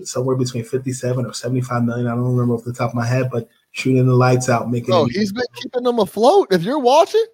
somewhere 0.02 0.34
between 0.36 0.64
57 0.64 1.24
or 1.24 1.32
75 1.32 1.84
million. 1.84 2.06
I 2.08 2.10
don't 2.10 2.24
remember 2.24 2.54
off 2.54 2.64
the 2.64 2.72
top 2.72 2.90
of 2.90 2.94
my 2.96 3.06
head, 3.06 3.28
but 3.30 3.48
shooting 3.70 4.04
the 4.06 4.14
lights 4.14 4.48
out, 4.48 4.68
making 4.70 4.86
Bro, 4.86 5.06
it- 5.06 5.12
he's 5.12 5.32
been 5.32 5.44
keeping 5.54 5.84
them 5.84 5.98
afloat. 6.00 6.48
If 6.50 6.62
you're 6.62 6.80
watching, 6.80 7.24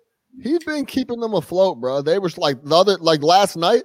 he's 0.43 0.63
been 0.65 0.85
keeping 0.85 1.21
them 1.21 1.33
afloat, 1.35 1.81
bro. 1.81 2.03
They 2.03 2.19
were 2.19 2.31
like 2.37 2.63
the 2.63 2.77
other, 2.77 2.99
like 2.99 3.23
last 3.23 3.57
night, 3.57 3.85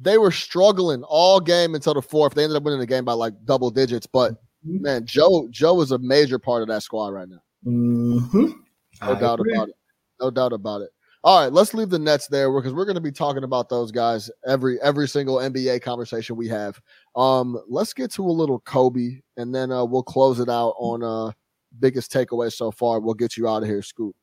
they 0.00 0.18
were 0.18 0.30
struggling 0.32 1.02
all 1.04 1.38
game 1.40 1.74
until 1.74 1.94
the 1.94 2.02
fourth. 2.02 2.34
They 2.34 2.42
ended 2.44 2.56
up 2.56 2.62
winning 2.64 2.80
the 2.80 2.86
game 2.86 3.04
by 3.04 3.12
like 3.14 3.34
double 3.44 3.70
digits. 3.70 4.06
But 4.06 4.32
Mhm. 4.66 4.80
man, 4.80 5.06
Joe, 5.06 5.46
Joe 5.50 5.80
is 5.80 5.92
a 5.92 5.98
major 5.98 6.38
part 6.40 6.62
of 6.62 6.68
that 6.68 6.82
squad 6.82 7.08
right 7.12 7.28
now. 7.28 7.38
Mhm. 7.66 8.32
No 8.32 8.52
I 9.00 9.14
doubt 9.20 9.38
agree. 9.40 9.54
about 9.54 9.68
it. 9.68 9.74
No 10.20 10.30
doubt 10.30 10.52
about 10.52 10.82
it. 10.82 10.90
All 11.24 11.42
right, 11.42 11.52
let's 11.52 11.74
leave 11.74 11.90
the 11.90 11.98
Nets 11.98 12.28
there 12.28 12.52
because 12.52 12.72
we're 12.72 12.84
going 12.84 12.94
to 12.94 13.00
be 13.00 13.10
talking 13.10 13.42
about 13.42 13.68
those 13.68 13.90
guys 13.90 14.30
every 14.46 14.80
every 14.80 15.08
single 15.08 15.36
NBA 15.36 15.82
conversation 15.82 16.36
we 16.36 16.46
have. 16.48 16.80
Um, 17.16 17.60
let's 17.68 17.92
get 17.92 18.12
to 18.12 18.22
a 18.22 18.30
little 18.30 18.60
Kobe, 18.60 19.20
and 19.36 19.52
then 19.52 19.72
uh, 19.72 19.84
we'll 19.84 20.04
close 20.04 20.38
it 20.38 20.48
out 20.48 20.74
on 20.78 21.02
uh 21.02 21.32
biggest 21.80 22.12
takeaway 22.12 22.52
so 22.52 22.70
far. 22.70 23.00
We'll 23.00 23.14
get 23.14 23.36
you 23.36 23.48
out 23.48 23.62
of 23.62 23.68
here, 23.68 23.82
Scoop. 23.82 24.14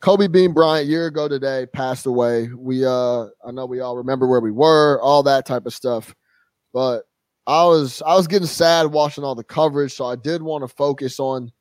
Kobe 0.00 0.26
Bean 0.26 0.52
Bryant, 0.52 0.88
year 0.88 1.06
ago 1.06 1.28
today, 1.28 1.66
passed 1.72 2.06
away. 2.06 2.48
We 2.48 2.84
uh, 2.86 3.26
I 3.46 3.50
know 3.52 3.66
we 3.66 3.80
all 3.80 3.96
remember 3.96 4.26
where 4.26 4.40
we 4.40 4.52
were, 4.52 5.00
all 5.02 5.22
that 5.24 5.44
type 5.44 5.66
of 5.66 5.74
stuff, 5.74 6.14
but 6.72 7.04
I 7.46 7.64
was 7.64 8.02
I 8.06 8.14
was 8.14 8.26
getting 8.26 8.46
sad 8.46 8.86
watching 8.86 9.22
all 9.22 9.34
the 9.34 9.44
coverage, 9.44 9.92
so 9.92 10.06
I 10.06 10.16
did 10.16 10.42
want 10.42 10.62
to 10.62 10.74
focus 10.74 11.20
on 11.20 11.52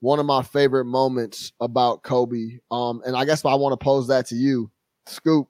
one 0.00 0.18
of 0.18 0.26
my 0.26 0.42
favorite 0.42 0.84
moments 0.84 1.52
about 1.60 2.02
Kobe. 2.02 2.58
Um, 2.70 3.02
and 3.04 3.16
I 3.16 3.24
guess 3.24 3.44
I 3.44 3.54
want 3.54 3.78
to 3.78 3.84
pose 3.84 4.08
that 4.08 4.26
to 4.26 4.34
you, 4.34 4.70
Scoop. 5.06 5.48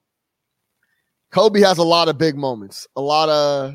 Kobe 1.31 1.61
has 1.61 1.79
a 1.79 1.85
lot 1.85 2.09
of 2.09 2.17
big 2.17 2.37
moments, 2.37 2.87
a 2.97 3.01
lot 3.01 3.29
of 3.29 3.75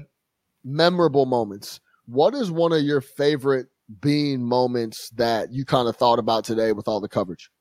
memorable 0.64 1.26
moments. 1.26 1.80
What 2.06 2.34
is 2.34 2.50
one 2.50 2.72
of 2.72 2.82
your 2.82 3.02
favorite 3.02 3.68
Bean 4.02 4.44
moments 4.44 5.10
that 5.12 5.52
you 5.52 5.66
kind 5.66 5.88
of 5.88 5.96
thought 5.96 6.18
about 6.18 6.46
today 6.46 6.72
with 6.72 6.88
all 6.88 7.00
the 7.00 7.10
coverage? 7.10 7.52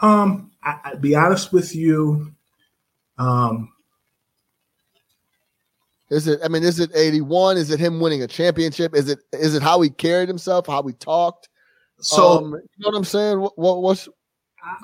Um, 0.00 0.50
I, 0.62 0.78
I'd 0.84 1.00
be 1.00 1.14
honest 1.14 1.52
with 1.52 1.74
you. 1.74 2.32
Um, 3.18 3.72
Is 6.10 6.26
it? 6.26 6.40
I 6.42 6.48
mean, 6.48 6.62
is 6.62 6.80
it 6.80 6.90
eighty 6.94 7.20
one? 7.20 7.56
Is 7.56 7.70
it 7.70 7.80
him 7.80 8.00
winning 8.00 8.22
a 8.22 8.26
championship? 8.26 8.94
Is 8.94 9.08
it? 9.08 9.18
Is 9.32 9.54
it 9.54 9.62
how 9.62 9.80
he 9.80 9.90
carried 9.90 10.28
himself? 10.28 10.66
How 10.66 10.82
he 10.82 10.94
talked? 10.94 11.48
so 12.00 12.38
um, 12.38 12.52
you 12.52 12.60
know 12.78 12.90
what 12.90 12.96
I'm 12.96 13.04
saying? 13.04 13.40
What? 13.40 13.58
what 13.58 13.82
what's 13.82 14.08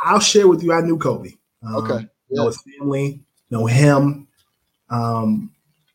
I'll 0.02 0.20
share 0.20 0.48
with 0.48 0.62
you. 0.62 0.72
I 0.72 0.80
knew 0.80 0.98
Kobe. 0.98 1.30
Um, 1.62 1.76
okay? 1.76 2.08
know 2.30 2.46
his 2.46 2.60
family, 2.62 3.20
know 3.50 3.66
him, 3.66 4.26
um, 4.90 5.50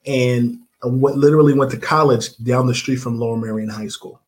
and 0.05 0.59
what 0.81 1.17
literally 1.17 1.53
went 1.53 1.71
to 1.71 1.77
college 1.77 2.35
down 2.37 2.67
the 2.67 2.75
street 2.75 2.97
from 2.97 3.19
Lower 3.19 3.37
Merion 3.37 3.69
High 3.69 3.87
School. 3.87 4.21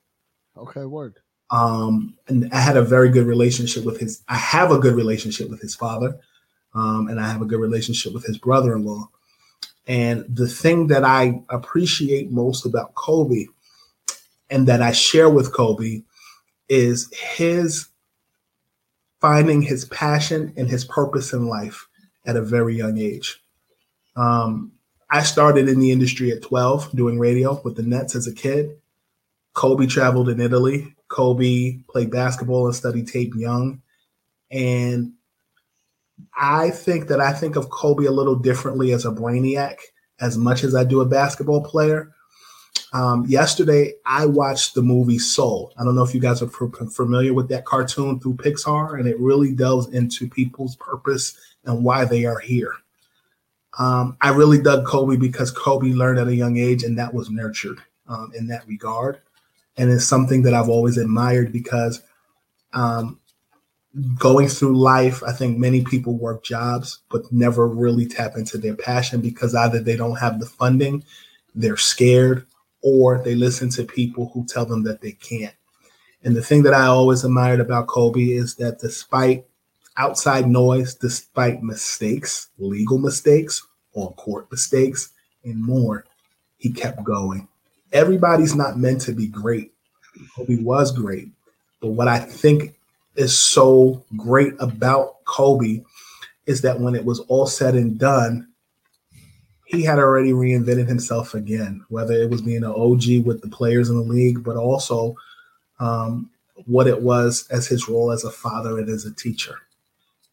Okay, 0.58 0.86
word. 0.86 1.20
Um, 1.50 2.18
and 2.28 2.52
I 2.54 2.60
had 2.60 2.78
a 2.78 2.82
very 2.82 3.10
good 3.10 3.26
relationship 3.26 3.84
with 3.86 4.00
his. 4.00 4.24
I 4.28 4.36
have 4.36 4.72
a 4.72 4.80
good 4.80 4.96
relationship 4.96 5.50
with 5.50 5.62
his 5.62 5.76
father, 5.76 6.18
um, 6.74 7.08
and 7.08 7.20
I 7.20 7.28
have 7.28 7.42
a 7.42 7.46
good 7.46 7.60
relationship 7.60 8.14
with 8.14 8.26
his 8.26 8.38
brother-in-law. 8.38 9.10
And 9.92 10.24
the 10.34 10.48
thing 10.48 10.88
that 10.88 11.04
I 11.04 11.42
appreciate 11.50 12.32
most 12.32 12.66
about 12.66 12.96
Kobe, 12.96 13.48
and 14.50 14.66
that 14.66 14.82
I 14.82 14.94
share 14.94 15.30
with 15.30 15.54
Kobe, 15.54 16.04
is 16.70 17.12
his 17.12 17.90
finding 19.20 19.62
his 19.62 19.84
passion 19.84 20.54
and 20.56 20.70
his 20.70 20.86
purpose 20.86 21.34
in 21.34 21.48
life 21.48 21.90
at 22.26 22.38
a 22.38 22.42
very 22.42 22.74
young 22.74 23.00
age. 23.00 23.44
Um, 24.16 24.72
I 25.10 25.24
started 25.24 25.68
in 25.68 25.82
the 25.82 25.92
industry 25.92 26.32
at 26.32 26.42
12 26.42 26.96
doing 26.96 27.20
radio 27.20 27.62
with 27.62 27.76
the 27.76 27.84
Nets 27.84 28.16
as 28.16 28.28
a 28.28 28.34
kid. 28.34 28.78
Kobe 29.56 29.88
traveled 29.88 30.30
in 30.30 30.40
Italy. 30.40 30.96
Kobe 31.10 31.80
played 31.90 32.12
basketball 32.12 32.66
and 32.66 32.76
studied 32.76 33.10
tape 33.10 33.34
young. 33.36 33.82
And 34.50 35.16
I 36.36 36.70
think 36.70 37.08
that 37.08 37.22
I 37.22 37.34
think 37.34 37.56
of 37.56 37.70
Kobe 37.70 38.06
a 38.06 38.12
little 38.12 38.36
differently 38.36 38.92
as 38.92 39.06
a 39.06 39.12
brainiac 39.12 39.78
as 40.22 40.38
much 40.38 40.64
as 40.64 40.76
I 40.76 40.84
do 40.84 41.02
a 41.02 41.06
basketball 41.06 41.64
player. 41.64 42.12
Um, 42.94 43.26
yesterday, 43.26 43.94
I 44.06 44.26
watched 44.26 44.76
the 44.76 44.82
movie 44.82 45.18
Soul. 45.18 45.74
I 45.78 45.84
don't 45.84 45.96
know 45.96 46.04
if 46.04 46.14
you 46.14 46.22
guys 46.22 46.42
are 46.42 46.48
familiar 46.48 47.34
with 47.34 47.50
that 47.50 47.66
cartoon 47.66 48.20
through 48.20 48.36
Pixar, 48.36 49.00
and 49.00 49.08
it 49.08 49.20
really 49.20 49.54
delves 49.54 49.88
into 49.88 50.30
people's 50.30 50.76
purpose 50.76 51.38
and 51.66 51.84
why 51.84 52.06
they 52.06 52.26
are 52.26 52.40
here. 52.40 52.74
Um, 53.80 54.18
I 54.20 54.30
really 54.32 54.62
dug 54.62 54.86
Kobe 54.86 55.16
because 55.16 55.52
Kobe 55.52 55.94
learned 55.94 56.20
at 56.20 56.28
a 56.28 56.36
young 56.36 56.58
age, 56.58 56.84
and 56.84 56.98
that 56.98 57.14
was 57.14 57.30
nurtured 57.30 57.80
um, 58.08 58.32
in 58.36 58.48
that 58.48 58.68
regard. 58.68 59.22
And 59.78 59.90
it's 59.90 60.06
something 60.06 60.42
that 60.44 60.54
I've 60.54 60.70
always 60.70 60.98
admired 60.98 61.54
because 61.54 62.04
um, 62.74 63.21
going 64.18 64.48
through 64.48 64.78
life, 64.78 65.22
I 65.24 65.34
think 65.34 65.58
many 65.58 65.84
people 65.84 66.14
work 66.14 66.44
jobs, 66.44 67.00
but 67.10 67.32
never 67.32 67.68
really 67.68 68.06
tap 68.06 68.38
into 68.38 68.58
their 68.58 68.76
passion 68.76 69.22
because 69.22 69.54
either 69.54 69.80
they 69.80 69.98
don't 69.98 70.20
have 70.20 70.40
the 70.40 70.46
funding, 70.46 71.04
they're 71.56 71.78
scared, 71.78 72.46
or 72.82 73.22
they 73.24 73.36
listen 73.36 73.70
to 73.72 73.84
people 73.84 74.32
who 74.34 74.46
tell 74.46 74.66
them 74.66 74.84
that 74.84 75.02
they 75.02 75.12
can't. 75.12 75.54
And 76.24 76.36
the 76.36 76.44
thing 76.44 76.64
that 76.64 76.74
I 76.74 76.86
always 76.86 77.24
admired 77.24 77.60
about 77.60 77.88
Kobe 77.88 78.22
is 78.22 78.56
that 78.56 78.80
despite 78.80 79.46
outside 79.98 80.48
noise, 80.48 80.96
despite 80.96 81.64
mistakes, 81.64 82.50
legal 82.60 82.98
mistakes, 82.98 83.66
on 83.94 84.14
court 84.14 84.50
mistakes, 84.52 85.10
and 85.44 85.62
more, 85.62 86.06
he 86.58 86.72
kept 86.72 87.04
going. 87.04 87.48
Everybody's 87.92 88.56
not 88.56 88.78
meant 88.78 89.02
to 89.02 89.12
be 89.12 89.28
great. 89.28 89.74
Kobe 90.36 90.58
was 90.58 90.92
great. 90.92 91.28
But 91.82 91.90
what 91.90 92.08
I 92.08 92.20
think 92.20 92.76
is 93.16 93.38
so 93.38 94.04
great 94.16 94.54
about 94.60 95.24
Kobe 95.26 95.84
is 96.46 96.62
that 96.62 96.80
when 96.80 96.96
it 96.96 97.06
was 97.06 97.20
all 97.22 97.46
said 97.46 97.76
and 97.76 97.98
done, 97.98 98.48
he 99.66 99.84
had 99.84 100.00
already 100.00 100.32
reinvented 100.32 100.88
himself 100.88 101.34
again, 101.34 101.84
whether 101.90 102.14
it 102.14 102.30
was 102.30 102.42
being 102.42 102.64
an 102.64 102.72
OG 102.72 103.26
with 103.26 103.42
the 103.42 103.48
players 103.50 103.90
in 103.90 103.96
the 103.96 104.02
league, 104.02 104.44
but 104.44 104.58
also 104.58 105.16
um, 105.80 106.30
what 106.66 106.88
it 106.88 107.02
was 107.02 107.48
as 107.50 107.68
his 107.68 107.88
role 107.88 108.12
as 108.12 108.24
a 108.24 108.32
father 108.32 108.80
and 108.80 108.90
as 108.90 109.06
a 109.06 109.14
teacher. 109.14 109.56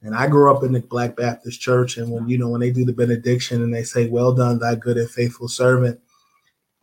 And 0.02 0.14
I 0.14 0.28
grew 0.28 0.54
up 0.54 0.62
in 0.62 0.72
the 0.72 0.80
Black 0.80 1.16
Baptist 1.16 1.60
Church, 1.60 1.96
and 1.96 2.10
when 2.10 2.28
you 2.28 2.38
know 2.38 2.48
when 2.48 2.60
they 2.60 2.70
do 2.70 2.84
the 2.84 2.92
benediction 2.92 3.62
and 3.62 3.74
they 3.74 3.82
say, 3.82 4.08
"Well 4.08 4.32
done, 4.32 4.58
thy 4.58 4.76
good 4.76 4.96
and 4.96 5.10
faithful 5.10 5.48
servant," 5.48 6.00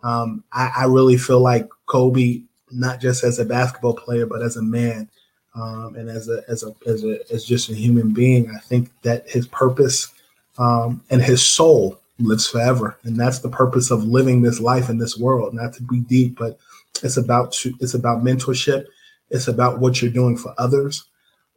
um, 0.03 0.43
I, 0.51 0.71
I 0.77 0.85
really 0.85 1.17
feel 1.17 1.39
like 1.39 1.69
Kobe, 1.85 2.41
not 2.71 2.99
just 2.99 3.23
as 3.23 3.39
a 3.39 3.45
basketball 3.45 3.95
player, 3.95 4.25
but 4.25 4.41
as 4.41 4.57
a 4.57 4.61
man, 4.61 5.09
um, 5.55 5.95
and 5.95 6.09
as 6.09 6.29
a 6.29 6.43
as 6.49 6.63
a 6.63 6.75
as 6.85 7.03
a 7.03 7.19
as 7.33 7.45
just 7.45 7.69
a 7.69 7.75
human 7.75 8.13
being, 8.13 8.49
I 8.49 8.59
think 8.59 8.89
that 9.03 9.29
his 9.29 9.47
purpose 9.47 10.13
um, 10.57 11.01
and 11.09 11.21
his 11.21 11.41
soul 11.41 11.99
lives 12.19 12.47
forever, 12.47 12.97
and 13.03 13.19
that's 13.19 13.39
the 13.39 13.49
purpose 13.49 13.91
of 13.91 14.03
living 14.03 14.41
this 14.41 14.59
life 14.59 14.89
in 14.89 14.97
this 14.97 15.17
world. 15.17 15.53
Not 15.53 15.73
to 15.73 15.83
be 15.83 15.99
deep, 16.01 16.37
but 16.37 16.57
it's 17.03 17.17
about 17.17 17.53
to, 17.53 17.73
it's 17.79 17.93
about 17.93 18.23
mentorship. 18.23 18.85
It's 19.29 19.47
about 19.47 19.79
what 19.79 20.01
you're 20.01 20.11
doing 20.11 20.37
for 20.37 20.53
others, 20.57 21.05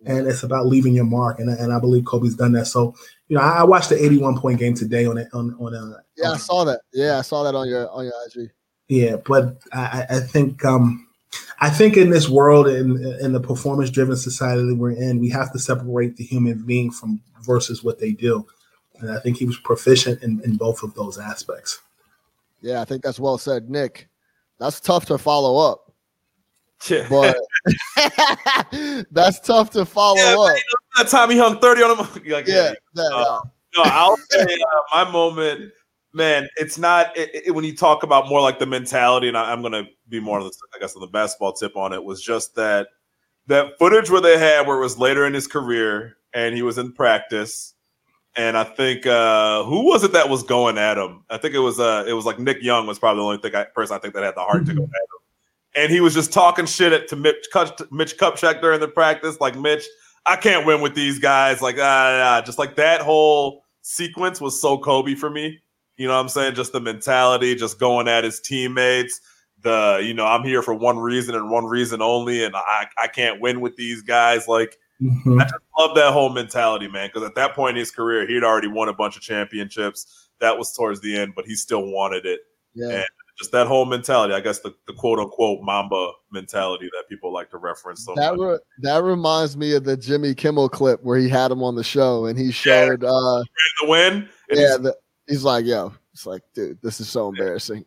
and 0.06 0.28
it's 0.28 0.44
about 0.44 0.66
leaving 0.66 0.94
your 0.94 1.04
mark. 1.04 1.40
And, 1.40 1.50
and 1.50 1.72
I 1.72 1.80
believe 1.80 2.04
Kobe's 2.04 2.36
done 2.36 2.52
that. 2.52 2.66
So, 2.66 2.94
you 3.28 3.36
know, 3.36 3.42
I, 3.42 3.58
I 3.58 3.64
watched 3.64 3.90
the 3.90 4.02
81 4.02 4.38
point 4.38 4.58
game 4.58 4.74
today 4.74 5.06
on 5.06 5.18
it 5.18 5.28
on 5.32 5.54
on 5.58 5.74
uh, 5.74 6.00
Yeah, 6.16 6.32
I 6.32 6.36
saw 6.36 6.64
that. 6.64 6.80
Yeah, 6.92 7.18
I 7.18 7.22
saw 7.22 7.42
that 7.42 7.56
on 7.56 7.68
your 7.68 7.90
on 7.90 8.04
your 8.04 8.14
IG. 8.26 8.50
yeah, 8.88 9.16
but 9.16 9.58
I, 9.72 10.06
I 10.08 10.20
think 10.20 10.64
um, 10.64 11.07
I 11.60 11.70
think 11.70 11.96
in 11.96 12.10
this 12.10 12.28
world 12.28 12.68
in 12.68 12.96
in 13.20 13.32
the 13.32 13.40
performance 13.40 13.90
driven 13.90 14.16
society 14.16 14.62
that 14.66 14.76
we're 14.76 14.92
in, 14.92 15.18
we 15.20 15.28
have 15.30 15.52
to 15.52 15.58
separate 15.58 16.16
the 16.16 16.24
human 16.24 16.64
being 16.64 16.90
from 16.90 17.20
versus 17.42 17.82
what 17.82 17.98
they 17.98 18.12
do. 18.12 18.46
And 19.00 19.10
I 19.10 19.18
think 19.20 19.36
he 19.38 19.44
was 19.44 19.56
proficient 19.58 20.22
in, 20.22 20.40
in 20.44 20.56
both 20.56 20.82
of 20.82 20.94
those 20.94 21.18
aspects. 21.18 21.80
Yeah, 22.60 22.80
I 22.80 22.84
think 22.84 23.02
that's 23.02 23.20
well 23.20 23.38
said, 23.38 23.70
Nick. 23.70 24.08
That's 24.58 24.80
tough 24.80 25.06
to 25.06 25.18
follow 25.18 25.70
up, 25.72 25.92
Yeah. 26.88 27.06
but 27.08 27.36
that's 29.12 29.38
tough 29.40 29.70
to 29.70 29.84
follow 29.84 30.18
Yeah, 30.18 30.34
up. 30.36 30.48
man, 30.48 30.58
that 30.96 31.08
time 31.08 31.30
he 31.30 31.38
hung 31.38 31.58
30 31.60 31.82
on 31.82 31.90
him. 31.98 32.06
Like, 32.32 32.46
Yeah, 32.48 32.72
that, 32.94 33.12
Uh, 33.12 33.40
no, 33.76 33.82
I'll 33.84 34.16
say 34.30 34.42
uh, 34.42 35.04
my 35.04 35.10
moment, 35.10 35.72
man. 36.12 36.48
It's 36.56 36.78
not 36.78 37.16
it, 37.16 37.30
it, 37.46 37.54
when 37.54 37.64
you 37.64 37.76
talk 37.76 38.02
about 38.02 38.28
more 38.28 38.40
like 38.40 38.58
the 38.58 38.66
mentality, 38.66 39.28
and 39.28 39.36
I, 39.36 39.52
am 39.52 39.60
going 39.60 39.72
to 39.72 39.84
be 40.08 40.20
more, 40.20 40.38
on 40.38 40.44
the, 40.44 40.52
I 40.74 40.78
guess, 40.78 40.94
on 40.94 41.00
the 41.00 41.06
basketball 41.06 41.52
tip 41.52 41.76
on 41.76 41.92
it. 41.92 42.02
Was 42.02 42.22
just 42.22 42.54
that 42.56 42.88
that 43.46 43.78
footage 43.78 44.10
where 44.10 44.20
they 44.20 44.38
had 44.38 44.66
where 44.66 44.76
it 44.76 44.82
was 44.82 44.98
later 44.98 45.26
in 45.26 45.34
his 45.34 45.46
career 45.46 46.16
and 46.34 46.54
he 46.54 46.62
was 46.62 46.78
in 46.78 46.92
practice. 46.92 47.74
And 48.36 48.56
I 48.56 48.64
think 48.64 49.06
uh, 49.06 49.64
who 49.64 49.86
was 49.86 50.04
it 50.04 50.12
that 50.12 50.28
was 50.28 50.42
going 50.42 50.78
at 50.78 50.98
him? 50.98 51.24
I 51.30 51.38
think 51.38 51.54
it 51.54 51.60
was 51.60 51.80
uh, 51.80 52.04
it 52.06 52.12
was 52.12 52.24
like 52.24 52.38
Nick 52.38 52.62
Young 52.62 52.86
was 52.86 52.98
probably 52.98 53.20
the 53.20 53.26
only 53.26 53.38
thing 53.38 53.54
I, 53.54 53.64
person 53.64 53.96
I 53.96 53.98
think 53.98 54.14
that 54.14 54.22
had 54.22 54.36
the 54.36 54.42
heart 54.42 54.66
to 54.66 54.74
go 54.74 54.82
mm-hmm. 54.82 54.94
at 54.94 55.00
him 55.00 55.18
and 55.78 55.92
he 55.92 56.00
was 56.00 56.12
just 56.12 56.32
talking 56.32 56.66
shit 56.66 56.92
at, 56.92 57.08
to 57.08 57.16
Mitch, 57.16 57.46
Mitch 57.90 58.16
Kupchak 58.16 58.60
during 58.60 58.80
the 58.80 58.88
practice. 58.88 59.40
Like 59.40 59.56
Mitch, 59.56 59.84
I 60.26 60.36
can't 60.36 60.66
win 60.66 60.80
with 60.80 60.94
these 60.94 61.18
guys. 61.18 61.62
Like 61.62 61.76
ah, 61.78 62.38
ah, 62.38 62.42
just 62.44 62.58
like 62.58 62.76
that 62.76 63.00
whole 63.00 63.64
sequence 63.82 64.40
was 64.40 64.60
so 64.60 64.78
Kobe 64.78 65.14
for 65.14 65.30
me. 65.30 65.60
You 65.98 66.06
know 66.06 66.14
what 66.14 66.20
I'm 66.20 66.28
saying? 66.28 66.54
Just 66.54 66.72
the 66.72 66.80
mentality, 66.80 67.54
just 67.54 67.78
going 67.78 68.08
at 68.08 68.24
his 68.24 68.40
teammates. 68.40 69.20
The 69.62 70.00
you 70.02 70.14
know 70.14 70.24
I'm 70.24 70.44
here 70.44 70.62
for 70.62 70.72
one 70.72 70.98
reason 70.98 71.34
and 71.34 71.50
one 71.50 71.64
reason 71.64 72.00
only, 72.00 72.44
and 72.44 72.54
I 72.54 72.86
I 72.96 73.08
can't 73.08 73.40
win 73.40 73.60
with 73.60 73.74
these 73.76 74.02
guys. 74.02 74.46
Like 74.46 74.76
mm-hmm. 75.02 75.40
I 75.40 75.44
just 75.44 75.56
love 75.76 75.96
that 75.96 76.12
whole 76.12 76.28
mentality, 76.28 76.86
man. 76.86 77.10
Because 77.12 77.28
at 77.28 77.34
that 77.34 77.54
point 77.54 77.76
in 77.76 77.80
his 77.80 77.90
career, 77.90 78.26
he 78.26 78.34
had 78.34 78.44
already 78.44 78.68
won 78.68 78.88
a 78.88 78.94
bunch 78.94 79.16
of 79.16 79.22
championships. 79.22 80.28
That 80.40 80.56
was 80.56 80.72
towards 80.72 81.00
the 81.00 81.18
end, 81.18 81.32
but 81.34 81.44
he 81.44 81.56
still 81.56 81.90
wanted 81.90 82.24
it. 82.24 82.40
Yeah. 82.74 82.90
And 82.90 83.04
just 83.38 83.52
that 83.52 83.66
whole 83.66 83.84
mentality. 83.84 84.34
I 84.34 84.40
guess 84.40 84.60
the, 84.60 84.74
the 84.86 84.92
quote 84.92 85.18
unquote 85.18 85.62
Mamba 85.62 86.12
mentality 86.30 86.88
that 86.92 87.08
people 87.08 87.32
like 87.32 87.50
to 87.50 87.58
reference. 87.58 88.04
So 88.04 88.14
that 88.16 88.36
re- 88.38 88.58
that 88.82 89.02
reminds 89.02 89.56
me 89.56 89.74
of 89.74 89.84
the 89.84 89.96
Jimmy 89.96 90.34
Kimmel 90.34 90.68
clip 90.68 91.02
where 91.02 91.18
he 91.18 91.28
had 91.28 91.50
him 91.50 91.62
on 91.62 91.74
the 91.74 91.84
show 91.84 92.26
and 92.26 92.38
he 92.38 92.50
showed 92.52 93.02
yeah, 93.02 93.08
uh, 93.08 93.42
the 93.80 93.88
win. 93.88 94.28
Yeah, 94.50 94.76
the, 94.76 94.96
he's 95.28 95.44
like, 95.44 95.64
"Yo, 95.64 95.92
it's 96.12 96.26
like, 96.26 96.42
dude, 96.54 96.78
this 96.82 97.00
is 97.00 97.08
so 97.08 97.28
embarrassing." 97.28 97.84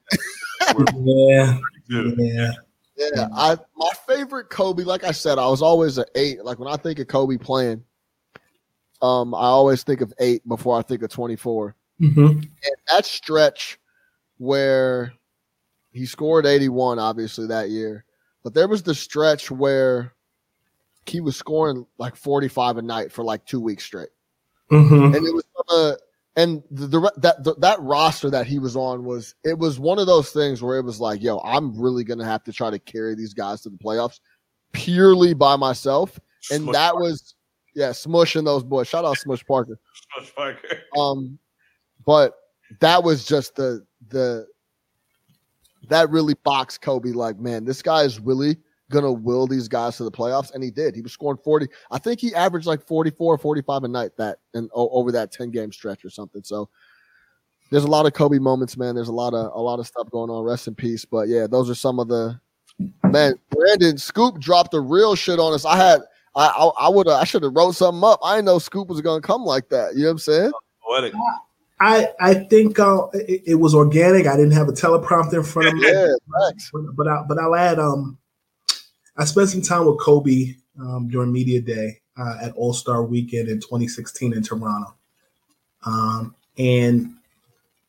yeah, 0.95 1.57
yeah. 1.89 2.51
Yeah, 2.97 3.30
I 3.34 3.57
my 3.76 3.89
favorite 4.07 4.49
Kobe. 4.49 4.84
Like 4.84 5.03
I 5.03 5.11
said, 5.11 5.39
I 5.39 5.47
was 5.47 5.61
always 5.61 5.97
an 5.97 6.05
eight. 6.15 6.43
Like 6.43 6.59
when 6.59 6.72
I 6.72 6.77
think 6.77 6.99
of 6.99 7.07
Kobe 7.07 7.38
playing, 7.38 7.84
um, 9.01 9.34
I 9.34 9.47
always 9.47 9.84
think 9.84 10.01
of 10.01 10.13
eight 10.19 10.47
before 10.47 10.77
I 10.77 10.81
think 10.84 11.01
of 11.01 11.09
twenty 11.09 11.35
four. 11.35 11.76
mm 11.99 12.09
mm-hmm. 12.09 12.39
And 12.39 12.76
that 12.89 13.05
stretch 13.05 13.80
where 14.38 15.13
he 15.91 16.05
scored 16.05 16.45
81, 16.45 16.99
obviously, 16.99 17.47
that 17.47 17.69
year. 17.69 18.05
But 18.43 18.53
there 18.53 18.68
was 18.68 18.81
the 18.81 18.95
stretch 18.95 19.51
where 19.51 20.13
he 21.05 21.22
was 21.22 21.35
scoring 21.35 21.85
like 21.97 22.15
45 22.15 22.77
a 22.77 22.81
night 22.81 23.11
for 23.11 23.23
like 23.23 23.45
two 23.45 23.59
weeks 23.59 23.84
straight. 23.84 24.09
Mm-hmm. 24.72 25.15
And 25.15 25.15
it 25.15 25.34
was 25.34 25.43
and 26.35 26.63
the, 26.71 26.87
the 26.87 27.11
that 27.17 27.43
the, 27.43 27.55
that 27.55 27.81
roster 27.81 28.29
that 28.29 28.47
he 28.47 28.59
was 28.59 28.75
on 28.75 29.03
was 29.03 29.35
it 29.43 29.57
was 29.57 29.79
one 29.79 29.99
of 29.99 30.07
those 30.07 30.31
things 30.31 30.61
where 30.61 30.77
it 30.77 30.85
was 30.85 30.99
like, 30.99 31.21
yo, 31.21 31.39
I'm 31.39 31.79
really 31.79 32.03
gonna 32.03 32.25
have 32.25 32.43
to 32.45 32.53
try 32.53 32.69
to 32.69 32.79
carry 32.79 33.15
these 33.15 33.33
guys 33.33 33.61
to 33.61 33.69
the 33.69 33.77
playoffs 33.77 34.19
purely 34.71 35.33
by 35.33 35.55
myself. 35.55 36.19
And 36.51 36.63
Smush 36.63 36.73
that 36.73 36.91
Parker. 36.93 37.03
was 37.03 37.35
yeah, 37.75 37.89
smushing 37.89 38.45
those 38.45 38.63
boys. 38.63 38.87
Shout 38.87 39.05
out 39.05 39.17
Smush 39.17 39.45
Parker. 39.45 39.77
Smush 40.13 40.35
Parker. 40.35 40.79
Um, 40.97 41.37
but 42.05 42.33
that 42.79 43.03
was 43.03 43.25
just 43.25 43.55
the 43.55 43.85
the 44.09 44.47
that 45.89 46.09
really 46.09 46.35
boxed 46.43 46.81
Kobe 46.81 47.11
like, 47.11 47.39
man, 47.39 47.65
this 47.65 47.81
guy 47.81 48.03
is 48.03 48.19
really 48.19 48.57
gonna 48.91 49.11
will 49.11 49.47
these 49.47 49.68
guys 49.68 49.97
to 49.97 50.03
the 50.03 50.11
playoffs. 50.11 50.53
And 50.53 50.63
he 50.63 50.69
did. 50.69 50.95
He 50.95 51.01
was 51.01 51.11
scoring 51.11 51.39
40. 51.43 51.68
I 51.89 51.97
think 51.97 52.19
he 52.19 52.34
averaged 52.35 52.68
like 52.68 52.85
44 52.85 53.38
45 53.38 53.84
a 53.84 53.88
night 53.88 54.11
that 54.18 54.38
and 54.53 54.69
over 54.73 55.11
that 55.11 55.31
10 55.31 55.51
game 55.51 55.72
stretch 55.72 56.05
or 56.05 56.09
something. 56.09 56.43
So 56.43 56.69
there's 57.72 57.85
a 57.85 57.88
lot 57.88 58.05
of 58.05 58.13
Kobe 58.13 58.38
moments, 58.38 58.77
man. 58.77 58.95
There's 58.95 59.07
a 59.07 59.13
lot 59.13 59.34
of 59.34 59.51
a 59.55 59.59
lot 59.59 59.80
of 59.80 59.88
stuff 59.88 60.11
going 60.11 60.30
on. 60.30 60.43
Rest 60.43 60.68
in 60.68 60.76
peace. 60.76 61.05
But 61.05 61.27
yeah, 61.30 61.47
those 61.47 61.69
are 61.69 61.76
some 61.76 61.99
of 61.99 62.07
the 62.07 62.39
man. 63.03 63.35
Brandon 63.49 63.97
Scoop 63.97 64.39
dropped 64.39 64.72
the 64.72 64.81
real 64.81 65.15
shit 65.15 65.39
on 65.39 65.53
us. 65.53 65.65
I 65.65 65.77
had 65.77 66.01
I 66.35 66.47
I, 66.47 66.85
I 66.85 66.89
would 66.89 67.07
I 67.07 67.23
should 67.23 67.43
have 67.43 67.55
wrote 67.55 67.76
something 67.76 68.03
up. 68.03 68.19
I 68.23 68.35
didn't 68.35 68.45
know 68.45 68.59
Scoop 68.59 68.89
was 68.89 69.01
gonna 69.01 69.22
come 69.22 69.43
like 69.43 69.69
that. 69.69 69.95
You 69.95 70.01
know 70.01 70.07
what 70.07 70.11
I'm 70.11 70.19
saying? 70.19 70.51
Poetic. 70.85 71.13
I 71.80 72.09
I 72.19 72.34
think 72.35 72.77
uh, 72.77 73.07
it, 73.13 73.41
it, 73.47 73.55
was 73.55 73.73
organic. 73.73 74.27
I 74.27 74.35
didn't 74.35 74.51
have 74.51 74.69
a 74.69 74.72
teleprompter 74.72 75.34
in 75.34 75.43
front 75.43 75.69
of 75.69 75.73
me. 75.76 75.91
Yeah, 75.91 76.13
but, 76.27 76.81
but 76.95 77.07
I 77.07 77.23
but 77.27 77.39
I'll 77.39 77.55
add. 77.55 77.80
Um, 77.80 78.19
I 79.17 79.25
spent 79.25 79.49
some 79.49 79.61
time 79.61 79.85
with 79.85 79.99
Kobe 79.99 80.55
um, 80.79 81.09
during 81.09 81.31
media 81.31 81.61
day 81.61 81.99
uh, 82.17 82.38
at 82.41 82.53
All 82.53 82.73
Star 82.73 83.03
Weekend 83.03 83.49
in 83.49 83.59
2016 83.59 84.33
in 84.33 84.43
Toronto, 84.43 84.93
um, 85.85 86.35
and 86.57 87.15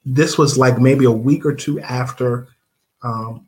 this 0.05 0.36
was 0.36 0.59
like 0.59 0.78
maybe 0.78 1.05
a 1.05 1.11
week 1.11 1.47
or 1.47 1.55
two 1.55 1.81
after 1.81 2.49
um, 3.03 3.47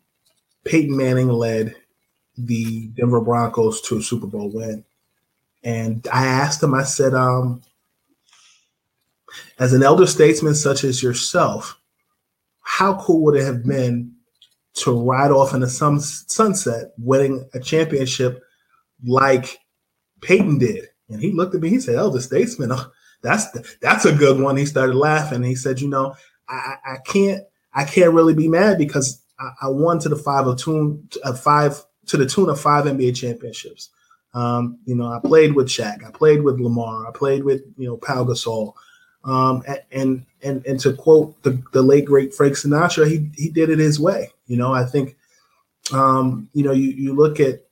Peyton 0.64 0.96
Manning 0.96 1.28
led 1.28 1.74
the 2.36 2.88
Denver 2.88 3.20
Broncos 3.20 3.80
to 3.82 3.98
a 3.98 4.02
Super 4.02 4.26
Bowl 4.26 4.50
win. 4.50 4.84
And 5.62 6.06
I 6.12 6.26
asked 6.26 6.62
him, 6.62 6.74
I 6.74 6.82
said, 6.82 7.14
um, 7.14 7.62
as 9.58 9.72
an 9.72 9.82
elder 9.82 10.06
statesman 10.06 10.54
such 10.54 10.84
as 10.84 11.02
yourself, 11.02 11.80
how 12.60 13.00
cool 13.00 13.22
would 13.22 13.36
it 13.36 13.44
have 13.44 13.64
been 13.64 14.13
to 14.74 15.00
ride 15.02 15.30
off 15.30 15.54
into 15.54 15.68
some 15.68 16.00
sunset, 16.00 16.92
winning 16.98 17.48
a 17.54 17.60
championship 17.60 18.42
like 19.04 19.58
Peyton 20.20 20.58
did? 20.58 20.88
And 21.08 21.20
he 21.20 21.32
looked 21.32 21.54
at 21.54 21.60
me. 21.60 21.70
He 21.70 21.80
said, 21.80 21.96
"Elder 21.96 22.20
statesman, 22.20 22.72
oh, 22.72 22.90
that's 23.22 23.46
that's 23.80 24.04
a 24.04 24.14
good 24.14 24.40
one." 24.40 24.56
He 24.56 24.66
started 24.66 24.96
laughing. 24.96 25.42
He 25.42 25.54
said, 25.54 25.80
"You 25.80 25.88
know, 25.88 26.14
I, 26.48 26.76
I 26.84 26.96
can't 27.06 27.42
I 27.72 27.84
can't 27.84 28.14
really 28.14 28.34
be 28.34 28.48
mad 28.48 28.78
because 28.78 29.22
I, 29.38 29.50
I 29.62 29.68
won 29.68 29.98
to 30.00 30.08
the 30.08 30.16
five 30.16 30.46
of 30.46 30.58
tune 30.58 31.08
a 31.24 31.34
five 31.34 31.84
to 32.06 32.16
the 32.16 32.26
tune 32.26 32.48
of 32.48 32.60
five 32.60 32.84
NBA 32.84 33.16
championships. 33.16 33.90
Um, 34.32 34.78
you 34.84 34.96
know, 34.96 35.06
I 35.06 35.20
played 35.24 35.54
with 35.54 35.68
Shaq, 35.68 36.04
I 36.04 36.10
played 36.10 36.42
with 36.42 36.58
Lamar, 36.58 37.06
I 37.06 37.12
played 37.12 37.44
with 37.44 37.62
you 37.76 37.86
know 37.88 37.96
Pau 37.96 38.24
Gasol." 38.24 38.74
Um, 39.24 39.62
and 39.90 40.24
and 40.42 40.64
and 40.66 40.78
to 40.80 40.92
quote 40.92 41.42
the, 41.42 41.62
the 41.72 41.82
late 41.82 42.04
great 42.04 42.34
Frank 42.34 42.54
Sinatra, 42.54 43.08
he 43.08 43.30
he 43.36 43.48
did 43.48 43.70
it 43.70 43.78
his 43.78 43.98
way. 43.98 44.30
You 44.46 44.56
know, 44.56 44.72
I 44.74 44.84
think 44.84 45.16
um, 45.92 46.48
you 46.52 46.62
know 46.62 46.72
you 46.72 46.90
you 46.90 47.14
look 47.14 47.40
at 47.40 47.62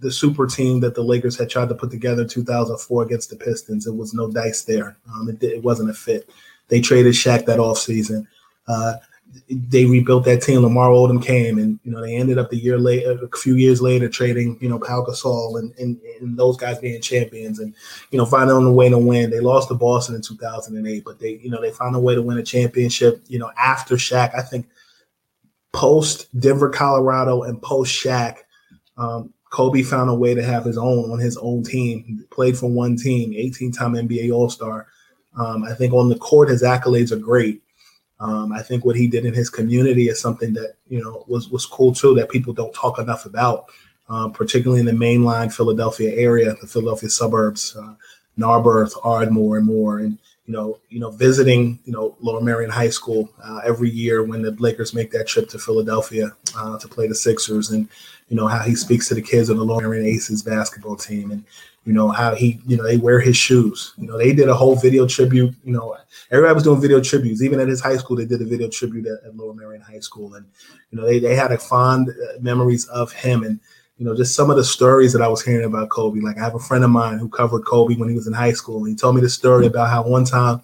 the 0.00 0.10
super 0.10 0.46
team 0.46 0.80
that 0.80 0.94
the 0.94 1.02
Lakers 1.02 1.38
had 1.38 1.48
tried 1.48 1.68
to 1.68 1.74
put 1.74 1.90
together 1.90 2.22
in 2.22 2.28
2004 2.28 3.04
against 3.04 3.30
the 3.30 3.36
Pistons. 3.36 3.86
It 3.86 3.94
was 3.94 4.12
no 4.12 4.30
dice 4.30 4.62
there. 4.62 4.96
Um, 5.14 5.28
it, 5.28 5.42
it 5.42 5.62
wasn't 5.62 5.90
a 5.90 5.94
fit. 5.94 6.28
They 6.68 6.80
traded 6.80 7.14
Shaq 7.14 7.46
that 7.46 7.60
offseason. 7.60 8.26
Uh, 8.66 8.94
they 9.48 9.84
rebuilt 9.84 10.24
that 10.24 10.42
team. 10.42 10.62
Lamar 10.62 10.88
Odom 10.88 11.22
came, 11.22 11.58
and 11.58 11.78
you 11.84 11.90
know 11.90 12.00
they 12.00 12.14
ended 12.14 12.38
up 12.38 12.50
the 12.50 12.56
year 12.56 12.78
later, 12.78 13.18
a 13.22 13.36
few 13.36 13.54
years 13.54 13.80
later, 13.80 14.08
trading 14.08 14.58
you 14.60 14.68
know 14.68 14.78
Pau 14.78 15.04
Gasol 15.04 15.58
and, 15.58 15.72
and, 15.78 15.98
and 16.20 16.36
those 16.36 16.56
guys 16.56 16.78
being 16.78 17.00
champions, 17.00 17.58
and 17.58 17.74
you 18.10 18.18
know 18.18 18.26
finding 18.26 18.56
a 18.56 18.72
way 18.72 18.88
to 18.88 18.98
win. 18.98 19.30
They 19.30 19.40
lost 19.40 19.68
to 19.68 19.74
Boston 19.74 20.14
in 20.14 20.22
2008, 20.22 21.04
but 21.04 21.18
they 21.18 21.40
you 21.42 21.50
know 21.50 21.60
they 21.60 21.70
found 21.70 21.96
a 21.96 22.00
way 22.00 22.14
to 22.14 22.22
win 22.22 22.38
a 22.38 22.42
championship. 22.42 23.22
You 23.28 23.38
know 23.38 23.50
after 23.58 23.96
Shaq, 23.96 24.34
I 24.34 24.42
think 24.42 24.66
post 25.72 26.28
Denver, 26.38 26.68
Colorado, 26.68 27.42
and 27.42 27.60
post 27.62 27.92
Shaq, 27.92 28.38
um, 28.96 29.32
Kobe 29.50 29.82
found 29.82 30.10
a 30.10 30.14
way 30.14 30.34
to 30.34 30.42
have 30.42 30.64
his 30.64 30.78
own 30.78 31.10
on 31.10 31.18
his 31.18 31.36
own 31.38 31.62
team. 31.62 32.26
Played 32.30 32.58
for 32.58 32.70
one 32.70 32.96
team, 32.96 33.32
18 33.34 33.72
time 33.72 33.94
NBA 33.94 34.32
All 34.32 34.50
Star. 34.50 34.86
Um, 35.36 35.64
I 35.64 35.72
think 35.74 35.94
on 35.94 36.08
the 36.08 36.18
court, 36.18 36.50
his 36.50 36.62
accolades 36.62 37.12
are 37.12 37.16
great. 37.16 37.61
Um, 38.22 38.52
I 38.52 38.62
think 38.62 38.84
what 38.84 38.94
he 38.94 39.08
did 39.08 39.24
in 39.24 39.34
his 39.34 39.50
community 39.50 40.08
is 40.08 40.20
something 40.20 40.52
that 40.54 40.74
you 40.88 41.02
know 41.02 41.24
was 41.26 41.48
was 41.50 41.66
cool 41.66 41.92
too 41.92 42.14
that 42.14 42.30
people 42.30 42.52
don't 42.52 42.72
talk 42.72 43.00
enough 43.00 43.26
about, 43.26 43.66
um, 44.08 44.32
particularly 44.32 44.78
in 44.78 44.86
the 44.86 44.92
mainline 44.92 45.52
Philadelphia 45.52 46.14
area, 46.14 46.54
the 46.60 46.68
Philadelphia 46.68 47.10
suburbs, 47.10 47.76
uh, 47.76 47.94
Narberth, 48.38 48.94
Ardmore, 49.02 49.56
and 49.58 49.66
more. 49.66 49.98
And 49.98 50.18
you 50.46 50.54
know, 50.54 50.78
you 50.88 51.00
know, 51.00 51.10
visiting 51.10 51.80
you 51.84 51.92
know 51.92 52.16
Lower 52.20 52.40
Merion 52.40 52.70
High 52.70 52.90
School 52.90 53.28
uh, 53.42 53.60
every 53.64 53.90
year 53.90 54.22
when 54.22 54.42
the 54.42 54.52
Lakers 54.52 54.94
make 54.94 55.10
that 55.10 55.26
trip 55.26 55.48
to 55.48 55.58
Philadelphia 55.58 56.30
uh, 56.56 56.78
to 56.78 56.86
play 56.86 57.08
the 57.08 57.16
Sixers, 57.16 57.70
and 57.70 57.88
you 58.28 58.36
know 58.36 58.46
how 58.46 58.60
he 58.60 58.76
speaks 58.76 59.08
to 59.08 59.14
the 59.14 59.22
kids 59.22 59.50
on 59.50 59.56
the 59.56 59.64
Lower 59.64 59.82
Merion 59.82 60.06
Aces 60.06 60.42
basketball 60.44 60.94
team, 60.94 61.32
and 61.32 61.44
you 61.84 61.92
know 61.92 62.08
how 62.08 62.34
he 62.34 62.60
you 62.66 62.76
know 62.76 62.84
they 62.84 62.96
wear 62.96 63.20
his 63.20 63.36
shoes. 63.36 63.94
You 63.98 64.06
know 64.06 64.16
they 64.18 64.32
did 64.32 64.48
a 64.48 64.54
whole 64.54 64.76
video 64.76 65.06
tribute 65.06 65.54
you 65.64 65.72
know 65.72 65.96
everybody 66.30 66.54
was 66.54 66.62
doing 66.62 66.80
video 66.80 67.00
tributes. 67.00 67.42
Even 67.42 67.60
at 67.60 67.68
his 67.68 67.80
high 67.80 67.96
school 67.96 68.16
they 68.16 68.24
did 68.24 68.40
a 68.40 68.44
video 68.46 68.68
tribute 68.68 69.06
at, 69.06 69.24
at 69.26 69.36
lower 69.36 69.54
merion 69.54 69.82
high 69.82 70.00
school. 70.00 70.34
And 70.34 70.46
you 70.90 70.98
know 70.98 71.04
they, 71.04 71.18
they 71.18 71.34
had 71.34 71.52
a 71.52 71.58
fond 71.58 72.08
uh, 72.10 72.40
memories 72.40 72.86
of 72.88 73.12
him 73.12 73.42
and 73.42 73.58
you 73.98 74.04
know 74.04 74.16
just 74.16 74.34
some 74.34 74.50
of 74.50 74.56
the 74.56 74.64
stories 74.64 75.12
that 75.12 75.22
i 75.22 75.28
was 75.28 75.44
hearing 75.44 75.66
about 75.66 75.88
kobe. 75.88 76.20
Like 76.20 76.38
i 76.38 76.40
have 76.40 76.54
a 76.54 76.60
friend 76.60 76.84
of 76.84 76.90
mine 76.90 77.18
who 77.18 77.28
covered 77.28 77.64
kobe 77.64 77.96
when 77.96 78.08
he 78.08 78.14
was 78.14 78.26
in 78.26 78.32
high 78.32 78.52
school 78.52 78.78
and 78.78 78.88
he 78.88 78.94
told 78.94 79.16
me 79.16 79.20
the 79.20 79.28
story 79.28 79.66
about 79.66 79.90
how 79.90 80.02
one 80.02 80.24
time 80.24 80.62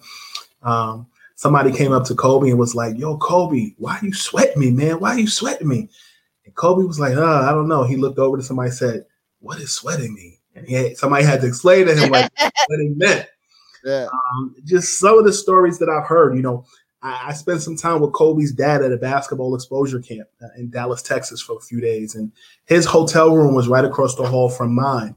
um, 0.63 1.07
somebody 1.35 1.71
came 1.71 1.91
up 1.91 2.05
to 2.05 2.15
kobe 2.15 2.49
and 2.49 2.59
was 2.59 2.75
like 2.75 2.97
yo 2.97 3.17
kobe 3.17 3.73
why 3.77 3.99
you 4.01 4.13
sweating 4.13 4.59
me 4.59 4.71
man? 4.71 4.99
Why 4.99 5.17
you 5.17 5.27
sweating 5.27 5.67
me? 5.67 5.89
And 6.45 6.55
kobe 6.55 6.85
was 6.85 6.99
like 6.99 7.15
uh, 7.15 7.41
i 7.41 7.51
don't 7.51 7.67
know. 7.67 7.83
He 7.83 7.97
looked 7.97 8.19
over 8.19 8.37
to 8.37 8.43
somebody 8.43 8.71
said 8.71 9.05
what 9.39 9.59
is 9.59 9.71
sweating 9.71 10.13
me 10.13 10.38
and 10.59 10.67
he 10.67 10.73
had, 10.75 10.97
somebody 10.97 11.25
had 11.25 11.41
to 11.41 11.47
explain 11.47 11.87
to 11.87 11.95
him 11.95 12.11
like 12.11 12.31
what 12.39 12.79
it 12.79 12.97
meant. 12.97 13.27
Yeah. 13.83 14.07
Um, 14.07 14.55
just 14.65 14.99
some 14.99 15.17
of 15.17 15.25
the 15.25 15.33
stories 15.33 15.79
that 15.79 15.89
I've 15.89 16.07
heard. 16.07 16.35
You 16.35 16.41
know, 16.41 16.65
I, 17.01 17.29
I 17.29 17.33
spent 17.33 17.61
some 17.61 17.77
time 17.77 18.01
with 18.01 18.13
Kobe's 18.13 18.51
dad 18.51 18.81
at 18.81 18.91
a 18.91 18.97
basketball 18.97 19.55
exposure 19.55 19.99
camp 19.99 20.27
uh, 20.41 20.47
in 20.57 20.69
Dallas, 20.69 21.01
Texas, 21.01 21.41
for 21.41 21.57
a 21.57 21.61
few 21.61 21.81
days, 21.81 22.15
and 22.15 22.31
his 22.65 22.85
hotel 22.85 23.35
room 23.35 23.55
was 23.55 23.67
right 23.67 23.85
across 23.85 24.15
the 24.15 24.25
hall 24.25 24.49
from 24.49 24.75
mine. 24.75 25.15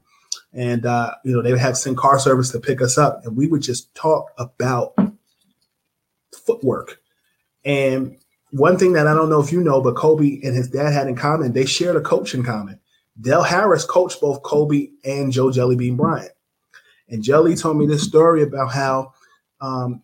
And 0.53 0.85
uh, 0.85 1.13
you 1.23 1.33
know, 1.33 1.41
they 1.41 1.51
would 1.51 1.59
have 1.59 1.77
send 1.77 1.97
car 1.97 2.19
service 2.19 2.51
to 2.51 2.59
pick 2.59 2.81
us 2.81 2.97
up, 2.97 3.21
and 3.25 3.35
we 3.35 3.47
would 3.47 3.61
just 3.61 3.93
talk 3.95 4.31
about 4.37 4.93
footwork. 6.45 7.01
And 7.65 8.17
one 8.51 8.77
thing 8.77 8.93
that 8.93 9.07
I 9.07 9.13
don't 9.13 9.29
know 9.29 9.41
if 9.41 9.51
you 9.51 9.61
know, 9.61 9.81
but 9.81 9.95
Kobe 9.95 10.39
and 10.43 10.55
his 10.55 10.69
dad 10.69 10.93
had 10.93 11.07
in 11.07 11.15
common, 11.15 11.53
they 11.53 11.65
shared 11.65 11.95
a 11.95 12.01
coach 12.01 12.33
in 12.33 12.43
common. 12.43 12.79
Del 13.21 13.43
Harris 13.43 13.85
coached 13.85 14.19
both 14.21 14.41
Kobe 14.43 14.89
and 15.05 15.31
Joe 15.31 15.47
Jellybean 15.47 15.97
Bryant. 15.97 16.31
And 17.09 17.23
Jelly 17.23 17.55
told 17.55 17.77
me 17.77 17.85
this 17.85 18.03
story 18.03 18.41
about 18.41 18.71
how, 18.71 19.13
um, 19.61 20.01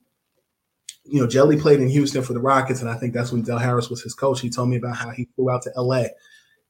you 1.03 1.19
know, 1.19 1.27
Jelly 1.27 1.57
played 1.57 1.80
in 1.80 1.90
Houston 1.90 2.22
for 2.22 2.34
the 2.34 2.40
Rockets, 2.40 2.81
and 2.81 2.90
I 2.90 2.95
think 2.95 3.14
that's 3.14 3.31
when 3.31 3.41
Del 3.41 3.57
Harris 3.57 3.90
was 3.90 4.02
his 4.03 4.14
coach. 4.14 4.41
He 4.41 4.49
told 4.49 4.69
me 4.69 4.77
about 4.77 4.95
how 4.95 5.10
he 5.10 5.27
flew 5.36 5.49
out 5.49 5.64
to 5.64 5.72
LA 5.76 6.03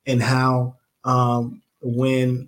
and 0.05 0.23
how 0.23 0.75
um, 1.03 1.61
when 1.81 2.47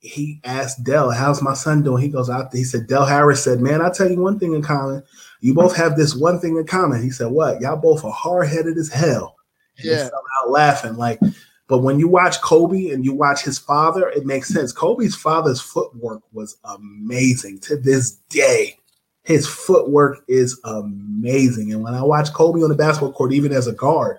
he 0.00 0.40
asked 0.42 0.82
Del, 0.82 1.12
"How's 1.12 1.40
my 1.40 1.54
son 1.54 1.82
doing?" 1.82 2.02
He 2.02 2.08
goes 2.08 2.28
out 2.28 2.50
there. 2.50 2.58
He 2.58 2.64
said, 2.64 2.88
"Del 2.88 3.06
Harris 3.06 3.44
said, 3.44 3.60
man, 3.60 3.80
I 3.80 3.90
tell 3.90 4.10
you 4.10 4.20
one 4.20 4.38
thing 4.40 4.54
in 4.54 4.62
common. 4.62 5.04
You 5.40 5.54
both 5.54 5.76
have 5.76 5.96
this 5.96 6.16
one 6.16 6.40
thing 6.40 6.56
in 6.56 6.66
common." 6.66 7.00
He 7.00 7.10
said, 7.10 7.28
"What? 7.28 7.60
Y'all 7.60 7.76
both 7.76 8.04
are 8.04 8.12
hard 8.12 8.48
headed 8.48 8.76
as 8.76 8.88
hell." 8.88 9.36
And 9.78 9.86
Yeah. 9.86 10.08
Out 10.42 10.50
laughing 10.50 10.96
like. 10.96 11.20
But 11.66 11.78
when 11.78 11.98
you 11.98 12.08
watch 12.08 12.40
Kobe 12.42 12.90
and 12.90 13.04
you 13.04 13.14
watch 13.14 13.42
his 13.42 13.58
father, 13.58 14.08
it 14.10 14.26
makes 14.26 14.48
sense. 14.48 14.72
Kobe's 14.72 15.16
father's 15.16 15.60
footwork 15.60 16.22
was 16.32 16.56
amazing 16.64 17.60
to 17.60 17.76
this 17.76 18.12
day. 18.28 18.78
His 19.22 19.46
footwork 19.48 20.18
is 20.28 20.60
amazing. 20.64 21.72
And 21.72 21.82
when 21.82 21.94
I 21.94 22.02
watch 22.02 22.32
Kobe 22.34 22.62
on 22.62 22.68
the 22.68 22.74
basketball 22.74 23.12
court, 23.12 23.32
even 23.32 23.52
as 23.52 23.66
a 23.66 23.72
guard, 23.72 24.18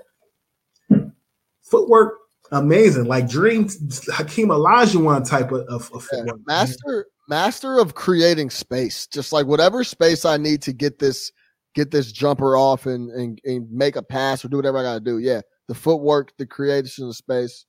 footwork 1.62 2.16
amazing. 2.52 3.06
Like 3.06 3.30
Dream 3.30 3.68
Hakeem 4.08 4.50
Olajuwon 4.50 5.28
type 5.28 5.52
of, 5.52 5.62
of, 5.68 5.92
of 5.94 6.08
Yeah, 6.12 6.20
footwork. 6.20 6.42
master 6.48 7.08
master 7.28 7.80
of 7.80 7.96
creating 7.96 8.52
space 8.52 9.08
just 9.08 9.34
like 9.34 9.48
whatever 9.48 9.84
space 9.84 10.26
i 10.26 10.38
need 10.38 10.62
to 10.62 10.72
get 10.72 11.00
this 11.00 11.32
get 11.74 11.90
this 11.90 12.12
jumper 12.12 12.56
off 12.56 12.86
and 12.86 13.10
and, 13.10 13.42
and 13.46 13.68
make 13.72 13.96
a 13.96 14.04
pass 14.04 14.46
or 14.46 14.48
do 14.48 14.58
whatever 14.58 14.78
i 14.78 14.84
gotta 14.84 15.00
do 15.00 15.18
yeah 15.18 15.42
the 15.68 15.76
footwork 15.76 16.32
the 16.38 16.46
creation 16.46 17.08
of 17.08 17.16
space. 17.16 17.66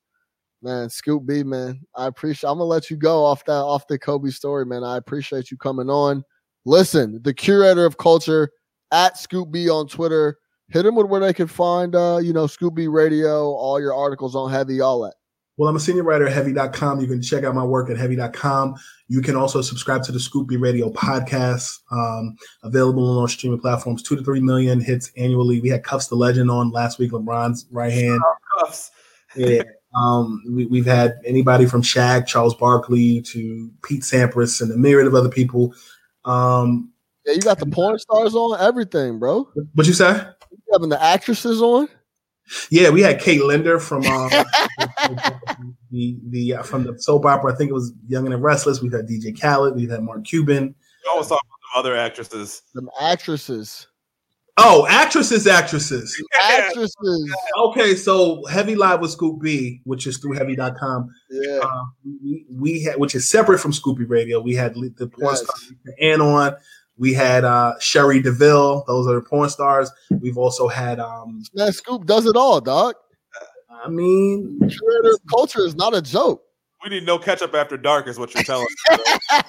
Man 0.63 0.89
scoop 0.89 1.27
b 1.27 1.43
man 1.43 1.81
i 1.97 2.07
appreciate 2.07 2.49
i'm 2.49 2.57
gonna 2.57 2.65
let 2.65 2.91
you 2.91 2.97
go 2.97 3.23
off 3.23 3.45
that 3.45 3.53
off 3.53 3.87
the 3.89 3.99
kobe 3.99 4.31
story 4.31 4.65
man. 4.65 4.83
I 4.83 4.97
appreciate 4.97 5.51
you 5.51 5.57
coming 5.57 5.91
on. 5.91 6.25
Listen 6.65 7.21
the 7.23 7.35
curator 7.35 7.85
of 7.85 7.99
culture 7.99 8.51
at 8.91 9.19
scoop 9.19 9.51
b 9.51 9.69
on 9.69 9.87
twitter. 9.87 10.39
Hit 10.69 10.87
him 10.87 10.97
with 10.97 11.07
where 11.07 11.21
they 11.21 11.35
can 11.35 11.47
find 11.47 11.95
uh 11.95 12.19
you 12.23 12.33
know 12.33 12.47
scoop 12.47 12.75
b 12.75 12.89
radio 12.89 13.51
all 13.53 13.79
your 13.79 13.95
articles 13.95 14.35
on 14.35 14.51
heavy 14.51 14.81
all 14.81 15.03
that 15.03 15.15
Well, 15.57 15.69
I'm 15.69 15.77
a 15.77 15.81
senior 15.81 16.03
writer 16.03 16.27
at 16.27 16.33
heavy.com. 16.33 17.01
You 17.01 17.07
can 17.07 17.23
check 17.23 17.45
out 17.45 17.55
my 17.55 17.65
work 17.65 17.89
at 17.89 17.97
heavy.com. 17.97 18.75
You 19.09 19.23
can 19.23 19.37
also 19.37 19.63
subscribe 19.63 20.03
to 20.05 20.13
the 20.13 20.21
Scoop 20.21 20.49
B 20.49 20.57
Radio 20.57 20.91
podcast, 20.91 21.79
um, 21.91 22.37
available 22.63 23.09
on 23.11 23.17
all 23.17 23.29
streaming 23.29 23.61
platforms. 23.61 24.03
Two 24.03 24.17
to 24.17 24.23
three 24.23 24.41
million 24.41 24.81
hits 24.81 25.11
annually. 25.17 25.61
We 25.61 25.69
had 25.71 25.83
Cuffs 25.83 26.09
the 26.09 26.17
Legend 26.17 26.51
on 26.51 26.71
last 26.71 26.99
week, 26.99 27.13
LeBron's 27.13 27.67
right 27.71 27.93
hand. 27.93 28.21
Cuffs. 28.59 28.91
Yeah. 29.35 29.65
Um, 29.95 30.43
we, 30.49 30.65
we've 30.65 30.87
had 30.87 31.17
anybody 31.27 31.67
from 31.67 31.83
Shaq, 31.83 32.27
Charles 32.27 32.55
Barkley 32.55 33.21
to 33.23 33.71
Pete 33.83 34.01
Sampras, 34.01 34.63
and 34.63 34.73
a 34.73 34.77
myriad 34.79 35.07
of 35.07 35.15
other 35.15 35.29
people. 35.29 35.75
Um, 36.25 36.91
yeah 37.27 37.35
you 37.35 37.41
got 37.41 37.59
the 37.59 37.67
porn 37.67 37.99
stars 37.99 38.35
on 38.35 38.59
everything 38.61 39.19
bro 39.19 39.49
what 39.75 39.87
you 39.87 39.93
say? 39.93 40.13
you 40.51 40.73
having 40.73 40.89
the 40.89 41.03
actresses 41.03 41.61
on 41.61 41.89
Yeah, 42.71 42.91
we 42.91 43.03
had 43.03 43.21
Kate 43.21 43.43
Linder 43.43 43.79
from 43.81 44.03
uh, 44.07 44.29
the 45.91 46.17
the 46.31 46.55
uh, 46.55 46.63
from 46.63 46.85
the 46.85 46.99
soap 46.99 47.27
opera. 47.27 47.53
I 47.53 47.57
think 47.57 47.71
it 47.71 47.75
was 47.75 47.93
Young 48.09 48.25
and 48.27 48.33
the 48.33 48.39
Restless. 48.39 48.81
We've 48.81 48.93
had 48.93 49.07
DJ 49.09 49.39
Khaled. 49.41 49.75
We've 49.75 49.91
had 49.91 50.03
Mark 50.03 50.25
Cuban. 50.25 50.75
You 51.05 51.11
always 51.11 51.29
talk 51.29 51.41
about 51.43 51.75
the 51.75 51.79
other 51.91 51.97
actresses. 51.97 52.63
Some 52.75 52.89
actresses 53.01 53.87
Oh, 54.59 54.87
actresses, 54.89 55.47
actresses. 55.47 56.17
actresses 56.43 57.35
Okay, 57.59 57.95
so 57.95 58.43
Heavy 58.47 58.75
Live 58.75 59.03
with 59.03 59.11
Scoop 59.11 59.39
B, 59.43 59.83
which 59.85 60.07
is 60.07 60.17
through 60.17 60.33
heavy.com. 60.33 61.11
yeah 61.31 61.59
Uh, 61.63 61.83
we, 62.25 62.47
we 62.51 62.83
had, 62.83 62.97
which 62.97 63.15
is 63.15 63.29
separate 63.29 63.59
from 63.59 63.75
Scoop 63.75 63.99
B 63.99 64.05
Radio. 64.05 64.41
We 64.41 64.55
had 64.55 64.75
the 64.75 65.09
porn 65.09 65.35
Yes. 65.35 65.43
star 65.43 65.55
Ann 66.01 66.23
on. 66.23 66.57
We 66.99 67.13
had 67.13 67.45
uh, 67.45 67.75
Cherie 67.79 68.23
DeVille. 68.23 68.85
Those 68.87 69.07
are 69.07 69.15
the 69.15 69.21
porn 69.21 69.51
stars. 69.51 69.91
We've 70.11 70.39
also 70.39 70.67
had, 70.69 70.99
um, 70.99 71.43
man 71.55 71.73
scoop 71.73 72.07
does 72.07 72.27
it 72.27 72.37
all 72.37 72.61
dog 72.61 72.95
I 73.85 73.89
mean, 73.89 74.59
curator 74.59 75.13
of 75.15 75.21
culture 75.29 75.65
is 75.65 75.77
not 75.77 75.95
a 75.95 76.01
joke 76.01 76.43
We 76.83 76.91
need 76.91 77.05
No 77.05 77.19
Ketchup 77.19 77.55
after 77.55 77.77
dark, 77.77 78.09
is 78.09 78.19
what 78.19 78.35
you're 78.35 78.45
telling 78.45 78.67
us. 78.91 79.43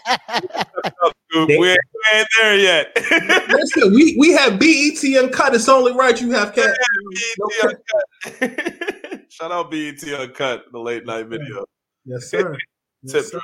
Scoop, 1.30 1.50
we, 1.50 1.70
ain't, 1.70 1.80
we 1.94 2.18
ain't 2.18 2.28
there 2.40 2.58
yet. 2.58 2.92
listen, 3.50 3.94
we, 3.94 4.16
we 4.18 4.32
have 4.32 4.60
BET 4.60 5.04
Uncut. 5.04 5.54
It's 5.54 5.68
only 5.68 5.94
right 5.94 6.20
you 6.22 6.32
have 6.32 6.56
cat. 6.56 6.76
No 7.38 7.50
cut. 7.62 7.84
BET 8.24 8.42
Uncut. 8.42 9.26
Shout 9.30 9.52
out 9.52 9.70
BET 9.70 10.02
Uncut, 10.04 10.66
the 10.72 10.80
late 10.80 11.06
night 11.06 11.28
video. 11.28 11.66
Yes, 12.06 12.32
sir. 12.32 12.58
Yes, 13.04 13.12
Tip 13.12 13.26
sir. 13.26 13.40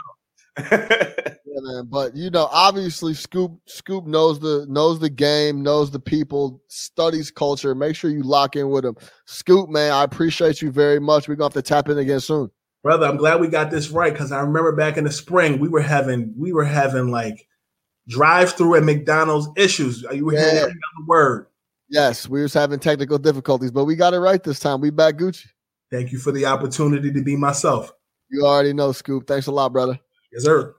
Yeah, 0.59 1.59
man. 1.61 1.85
But 1.87 2.15
you 2.15 2.29
know, 2.29 2.47
obviously, 2.51 3.13
Scoop 3.13 3.59
Scoop 3.67 4.05
knows 4.05 4.39
the 4.39 4.65
knows 4.69 4.99
the 4.99 5.09
game, 5.09 5.61
knows 5.61 5.91
the 5.91 5.99
people, 5.99 6.61
studies 6.67 7.29
culture. 7.31 7.75
Make 7.75 7.95
sure 7.95 8.09
you 8.09 8.23
lock 8.23 8.55
in 8.55 8.69
with 8.69 8.85
him. 8.85 8.95
Scoop, 9.25 9.69
man, 9.69 9.91
I 9.91 10.03
appreciate 10.03 10.61
you 10.61 10.71
very 10.71 10.99
much. 10.99 11.27
We're 11.27 11.35
gonna 11.35 11.45
have 11.47 11.53
to 11.53 11.61
tap 11.61 11.89
in 11.89 11.97
again 11.97 12.19
soon. 12.19 12.49
brother 12.81 13.05
i'm 13.07 13.17
glad 13.17 13.39
we 13.39 13.47
got 13.47 13.71
this 13.71 13.89
right 13.91 14.11
because 14.13 14.31
i 14.33 14.39
remember 14.41 14.71
back 14.75 14.97
in 14.97 15.03
the 15.05 15.11
spring 15.11 15.57
we 15.59 15.69
were 15.69 15.81
having 15.81 16.33
we 16.37 16.51
were 16.51 16.65
having 16.65 17.09
like 17.11 17.47
drive-through 18.09 18.75
at 18.75 18.83
mcdonald's 18.83 19.47
issues 19.55 20.03
you 20.11 20.25
were 20.25 20.33
hearing 20.33 20.55
Yeah. 20.55 20.61
every 20.63 20.71
other 20.71 21.05
word 21.07 21.47
Yes, 21.89 22.27
we 22.27 22.41
was 22.41 22.53
having 22.55 22.79
technical 22.79 23.19
difficulties, 23.19 23.69
but 23.71 23.85
we 23.85 23.95
got 23.95 24.15
it 24.15 24.19
right 24.19 24.41
this 24.41 24.57
time. 24.59 24.81
We 24.81 24.89
back 24.89 25.15
Gucci. 25.15 25.45
thank 25.91 26.11
you 26.11 26.17
for 26.17 26.31
the 26.31 26.45
opportunity 26.47 27.11
to 27.13 27.21
be 27.21 27.35
myself 27.35 27.93
You 28.31 28.45
already 28.47 28.73
know, 28.73 28.91
Scoop. 28.93 29.27
Thanks 29.27 29.45
a 29.47 29.51
lot, 29.51 29.71
brother. 29.71 29.99
Yes 30.33 30.43
sir 30.43 30.75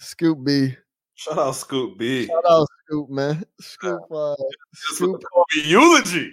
Scoop 0.00 0.44
B. 0.44 0.76
Shout 1.16 1.38
out 1.38 1.52
Scoop 1.56 1.98
B. 1.98 2.26
Shout 2.26 2.44
out 2.48 2.68
Scoop, 2.86 3.10
man. 3.10 3.42
Scoop, 3.60 4.00
uh, 4.12 4.36
Scoop. 4.74 5.20
the 5.20 5.26
Kobe 5.26 5.68
eulogy. 5.68 6.32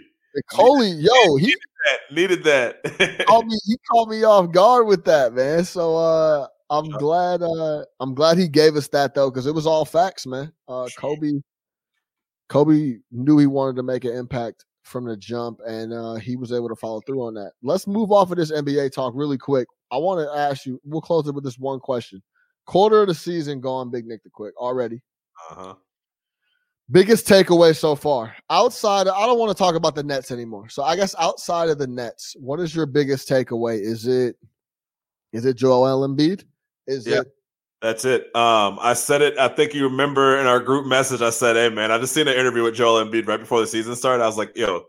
Coley, 0.51 0.89
yo, 0.91 1.35
he 1.37 1.55
That- 1.85 2.15
Needed 2.15 2.43
that. 2.43 3.25
caught 3.27 3.45
me. 3.45 3.57
He 3.65 3.77
called 3.89 4.09
me 4.09 4.23
off 4.23 4.51
guard 4.51 4.85
with 4.87 5.03
that, 5.05 5.33
man. 5.33 5.63
So 5.65 5.95
uh, 5.97 6.47
I'm 6.69 6.89
glad. 6.89 7.41
Uh, 7.41 7.85
I'm 7.99 8.13
glad 8.13 8.37
he 8.37 8.47
gave 8.47 8.75
us 8.75 8.87
that 8.89 9.15
though, 9.15 9.31
because 9.31 9.47
it 9.47 9.55
was 9.55 9.65
all 9.65 9.85
facts, 9.85 10.27
man. 10.27 10.51
Uh, 10.67 10.87
Kobe, 10.97 11.31
Kobe 12.49 12.97
knew 13.11 13.37
he 13.39 13.47
wanted 13.47 13.75
to 13.77 13.83
make 13.83 14.03
an 14.05 14.15
impact 14.15 14.65
from 14.83 15.05
the 15.05 15.17
jump, 15.17 15.59
and 15.65 15.91
uh, 15.93 16.15
he 16.15 16.35
was 16.35 16.51
able 16.51 16.69
to 16.69 16.75
follow 16.75 17.01
through 17.07 17.23
on 17.25 17.33
that. 17.35 17.53
Let's 17.63 17.87
move 17.87 18.11
off 18.11 18.29
of 18.31 18.37
this 18.37 18.51
NBA 18.51 18.91
talk 18.91 19.13
really 19.15 19.37
quick. 19.37 19.67
I 19.91 19.97
want 19.97 20.19
to 20.27 20.37
ask 20.37 20.65
you. 20.65 20.79
We'll 20.83 21.01
close 21.01 21.27
it 21.27 21.35
with 21.35 21.43
this 21.43 21.57
one 21.59 21.79
question. 21.79 22.21
Quarter 22.65 23.01
of 23.03 23.07
the 23.07 23.13
season 23.15 23.61
gone, 23.61 23.91
Big 23.91 24.05
Nick 24.05 24.23
the 24.23 24.29
Quick 24.29 24.55
already. 24.57 25.01
uh-huh. 25.51 25.75
Biggest 26.91 27.27
takeaway 27.27 27.75
so 27.75 27.95
far. 27.95 28.35
Outside, 28.51 29.07
I 29.07 29.25
don't 29.25 29.39
want 29.39 29.49
to 29.49 29.57
talk 29.57 29.73
about 29.73 29.95
the 29.95 30.03
Nets 30.03 30.29
anymore. 30.29 30.69
So 30.69 30.83
I 30.83 30.95
guess 30.95 31.15
outside 31.17 31.69
of 31.69 31.79
the 31.79 31.87
Nets, 31.87 32.35
what 32.39 32.59
is 32.59 32.75
your 32.75 32.85
biggest 32.85 33.27
takeaway? 33.27 33.79
Is 33.81 34.05
it 34.05 34.35
is 35.33 35.45
it 35.45 35.55
Joel 35.57 36.07
Embiid? 36.07 36.43
Is 36.85 37.07
Yeah. 37.07 37.21
it 37.21 37.27
That's 37.81 38.05
it. 38.05 38.35
Um, 38.35 38.77
I 38.81 38.93
said 38.93 39.21
it. 39.23 39.35
I 39.39 39.47
think 39.47 39.73
you 39.73 39.83
remember 39.85 40.37
in 40.39 40.45
our 40.45 40.59
group 40.59 40.85
message. 40.85 41.21
I 41.21 41.31
said, 41.31 41.55
"Hey, 41.55 41.69
man, 41.69 41.91
I 41.91 41.97
just 41.97 42.13
seen 42.13 42.27
an 42.27 42.35
interview 42.35 42.61
with 42.63 42.75
Joel 42.75 43.03
Embiid 43.03 43.27
right 43.27 43.39
before 43.39 43.61
the 43.61 43.67
season 43.67 43.95
started. 43.95 44.23
I 44.23 44.27
was 44.27 44.37
like, 44.37 44.55
yo, 44.55 44.85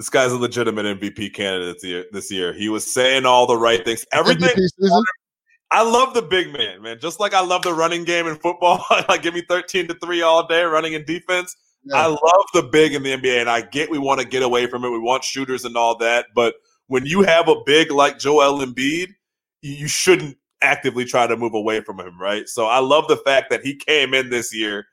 this 0.00 0.08
guy's 0.08 0.32
a 0.32 0.38
legitimate 0.38 0.98
MVP 0.98 1.34
candidate 1.34 2.10
this 2.10 2.32
year. 2.32 2.54
He 2.54 2.70
was 2.70 2.90
saying 2.90 3.26
all 3.26 3.46
the 3.46 3.58
right 3.58 3.84
things. 3.84 4.06
Everything. 4.12 4.48
I 5.70 5.82
love 5.82 6.14
the 6.14 6.22
big 6.22 6.50
man, 6.54 6.80
man. 6.80 6.98
Just 6.98 7.20
like 7.20 7.34
I 7.34 7.42
love 7.42 7.60
the 7.60 7.74
running 7.74 8.04
game 8.04 8.26
in 8.26 8.36
football. 8.36 8.82
like, 9.10 9.20
give 9.20 9.34
me 9.34 9.42
thirteen 9.46 9.88
to 9.88 9.94
three 10.02 10.22
all 10.22 10.46
day 10.46 10.62
running 10.62 10.94
in 10.94 11.04
defense. 11.04 11.54
I 11.92 12.06
love 12.06 12.44
the 12.54 12.62
big 12.62 12.94
in 12.94 13.02
the 13.02 13.14
NBA, 13.14 13.42
and 13.42 13.50
I 13.50 13.60
get 13.60 13.90
we 13.90 13.98
want 13.98 14.22
to 14.22 14.26
get 14.26 14.42
away 14.42 14.66
from 14.68 14.86
it. 14.86 14.88
We 14.88 14.98
want 14.98 15.22
shooters 15.22 15.66
and 15.66 15.76
all 15.76 15.98
that, 15.98 16.28
but 16.34 16.54
when 16.86 17.04
you 17.04 17.20
have 17.20 17.48
a 17.48 17.56
big 17.66 17.90
like 17.90 18.18
Joel 18.18 18.64
Embiid, 18.64 19.08
you 19.60 19.86
shouldn't 19.86 20.38
actively 20.62 21.04
try 21.04 21.26
to 21.26 21.36
move 21.36 21.52
away 21.52 21.82
from 21.82 22.00
him, 22.00 22.18
right? 22.18 22.48
So 22.48 22.64
I 22.64 22.78
love 22.78 23.06
the 23.06 23.18
fact 23.18 23.50
that 23.50 23.62
he 23.62 23.76
came 23.76 24.14
in 24.14 24.30
this 24.30 24.54
year, 24.54 24.86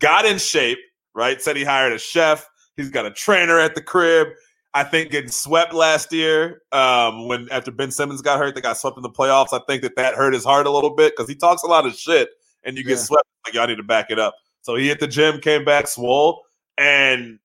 got 0.00 0.26
in 0.26 0.38
shape, 0.38 0.78
right? 1.14 1.40
Said 1.40 1.54
he 1.54 1.62
hired 1.62 1.92
a 1.92 1.98
chef. 1.98 2.44
He's 2.76 2.90
got 2.90 3.06
a 3.06 3.12
trainer 3.12 3.60
at 3.60 3.76
the 3.76 3.82
crib. 3.82 4.28
I 4.74 4.84
think 4.84 5.10
getting 5.10 5.30
swept 5.30 5.72
last 5.72 6.12
year 6.12 6.62
um, 6.72 7.26
when 7.26 7.48
after 7.50 7.70
Ben 7.70 7.90
Simmons 7.90 8.20
got 8.22 8.38
hurt, 8.38 8.54
they 8.54 8.60
got 8.60 8.76
swept 8.76 8.96
in 8.96 9.02
the 9.02 9.10
playoffs. 9.10 9.52
I 9.52 9.60
think 9.66 9.82
that 9.82 9.96
that 9.96 10.14
hurt 10.14 10.34
his 10.34 10.44
heart 10.44 10.66
a 10.66 10.70
little 10.70 10.94
bit 10.94 11.14
because 11.16 11.28
he 11.28 11.34
talks 11.34 11.62
a 11.62 11.66
lot 11.66 11.86
of 11.86 11.94
shit 11.94 12.28
and 12.64 12.76
you 12.76 12.84
get 12.84 12.98
Yeah. 12.98 13.04
swept. 13.04 13.24
Like 13.46 13.54
y'all 13.54 13.66
need 13.66 13.76
to 13.78 13.82
back 13.82 14.10
it 14.10 14.18
up. 14.18 14.34
So 14.62 14.76
he 14.76 14.88
hit 14.88 15.00
the 15.00 15.06
gym, 15.06 15.40
came 15.40 15.64
back 15.64 15.86
swole, 15.88 16.42
and 16.76 17.38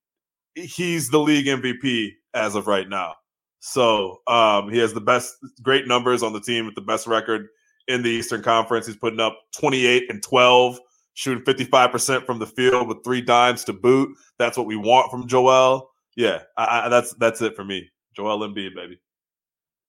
he's 0.54 1.08
the 1.10 1.18
league 1.18 1.46
MVP 1.46 2.10
as 2.34 2.54
of 2.54 2.66
right 2.66 2.88
now. 2.88 3.14
So 3.60 4.20
um, 4.26 4.70
he 4.70 4.78
has 4.78 4.92
the 4.92 5.00
best, 5.00 5.34
great 5.62 5.86
numbers 5.86 6.22
on 6.22 6.34
the 6.34 6.40
team 6.40 6.66
with 6.66 6.74
the 6.74 6.82
best 6.82 7.06
record 7.06 7.48
in 7.88 8.02
the 8.02 8.10
Eastern 8.10 8.42
Conference. 8.42 8.86
He's 8.86 8.96
putting 8.96 9.20
up 9.20 9.38
28 9.58 10.10
and 10.10 10.22
12, 10.22 10.78
shooting 11.14 11.42
55% 11.44 12.26
from 12.26 12.38
the 12.38 12.46
field 12.46 12.88
with 12.88 13.02
three 13.02 13.22
dimes 13.22 13.64
to 13.64 13.72
boot. 13.72 14.14
That's 14.38 14.58
what 14.58 14.66
we 14.66 14.76
want 14.76 15.10
from 15.10 15.26
Joel. 15.26 15.90
Yeah, 16.16 16.42
I, 16.56 16.86
I, 16.86 16.88
that's 16.88 17.14
that's 17.14 17.42
it 17.42 17.56
for 17.56 17.64
me. 17.64 17.88
Joel 18.16 18.40
Embiid, 18.48 18.74
baby. 18.74 19.00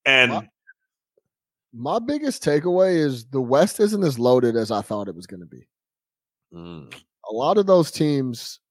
And 0.06 0.32
Wow. 0.32 0.44
My 1.78 2.00
biggest 2.00 2.42
takeaway 2.42 2.96
is 2.96 3.26
the 3.26 3.42
West 3.42 3.82
isn't 3.82 4.04
as 4.04 4.18
loaded 4.18 4.56
as 4.56 4.72
I 4.72 4.82
thought 4.82 5.10
it 5.10 5.16
was 5.16 5.28
going 5.28 5.42
to 5.42 5.46
be. 5.46 5.68
Mm, 6.54 6.94
A 7.30 7.34
lot 7.34 7.58
of 7.58 7.66
those 7.66 7.92
teams 7.92 8.62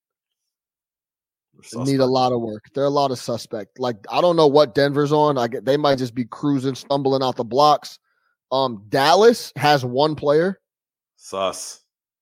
need 1.75 2.01
a 2.01 2.07
lot 2.07 2.33
of 2.33 2.41
work. 2.41 2.65
They're 2.75 2.85
a 2.85 2.91
lot 2.91 3.11
of 3.11 3.19
suspect. 3.19 3.79
Like 3.79 3.99
I 4.11 4.21
don't 4.23 4.37
know 4.37 4.47
what 4.47 4.75
Denver's 4.75 5.13
on. 5.13 5.37
I 5.37 5.49
get 5.49 5.65
they 5.67 5.77
might 5.77 5.99
just 5.99 6.15
be 6.15 6.25
cruising, 6.25 6.75
stumbling 6.75 7.23
out 7.23 7.37
the 7.37 7.45
blocks. 7.45 7.99
Um, 8.51 8.85
Dallas 8.89 9.53
has 9.57 9.85
one 9.85 10.15
player. 10.15 10.61
sus. 11.17 11.81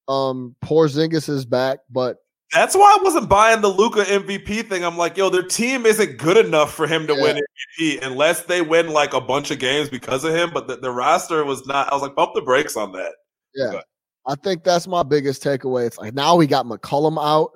Um, 0.08 0.56
Porzingis 0.64 1.28
is 1.28 1.44
back, 1.46 1.78
but 1.90 2.16
That's 2.52 2.74
why 2.74 2.96
I 2.98 3.02
wasn't 3.02 3.28
buying 3.28 3.62
the 3.62 3.68
Luka 3.68 4.04
MVP 4.04 4.68
thing. 4.68 4.84
I'm 4.84 4.98
like, 4.98 5.16
yo, 5.16 5.30
their 5.30 5.42
team 5.42 5.86
isn't 5.86 6.18
good 6.18 6.36
enough 6.36 6.74
for 6.74 6.86
him 6.86 7.06
to 7.06 7.14
win 7.14 7.40
MVP 7.80 8.02
unless 8.02 8.42
they 8.42 8.60
win 8.60 8.88
like 8.88 9.14
a 9.14 9.20
bunch 9.20 9.50
of 9.50 9.58
games 9.58 9.88
because 9.88 10.22
of 10.24 10.34
him. 10.34 10.50
But 10.52 10.68
the, 10.68 10.76
the 10.76 10.90
roster 10.90 11.44
was 11.44 11.66
not. 11.66 11.90
I 11.90 11.94
was 11.94 12.02
like, 12.02 12.14
pump 12.14 12.32
the 12.34 12.42
brakes 12.42 12.76
on 12.76 12.92
that. 12.92 13.12
yeah. 13.54 13.80
I 14.26 14.34
think 14.36 14.62
that's 14.62 14.86
my 14.86 15.02
biggest 15.02 15.42
takeaway. 15.42 15.86
It's 15.86 15.98
like 15.98 16.14
now 16.14 16.36
we 16.36 16.46
got 16.46 16.66
McCollum 16.66 17.18
out. 17.20 17.50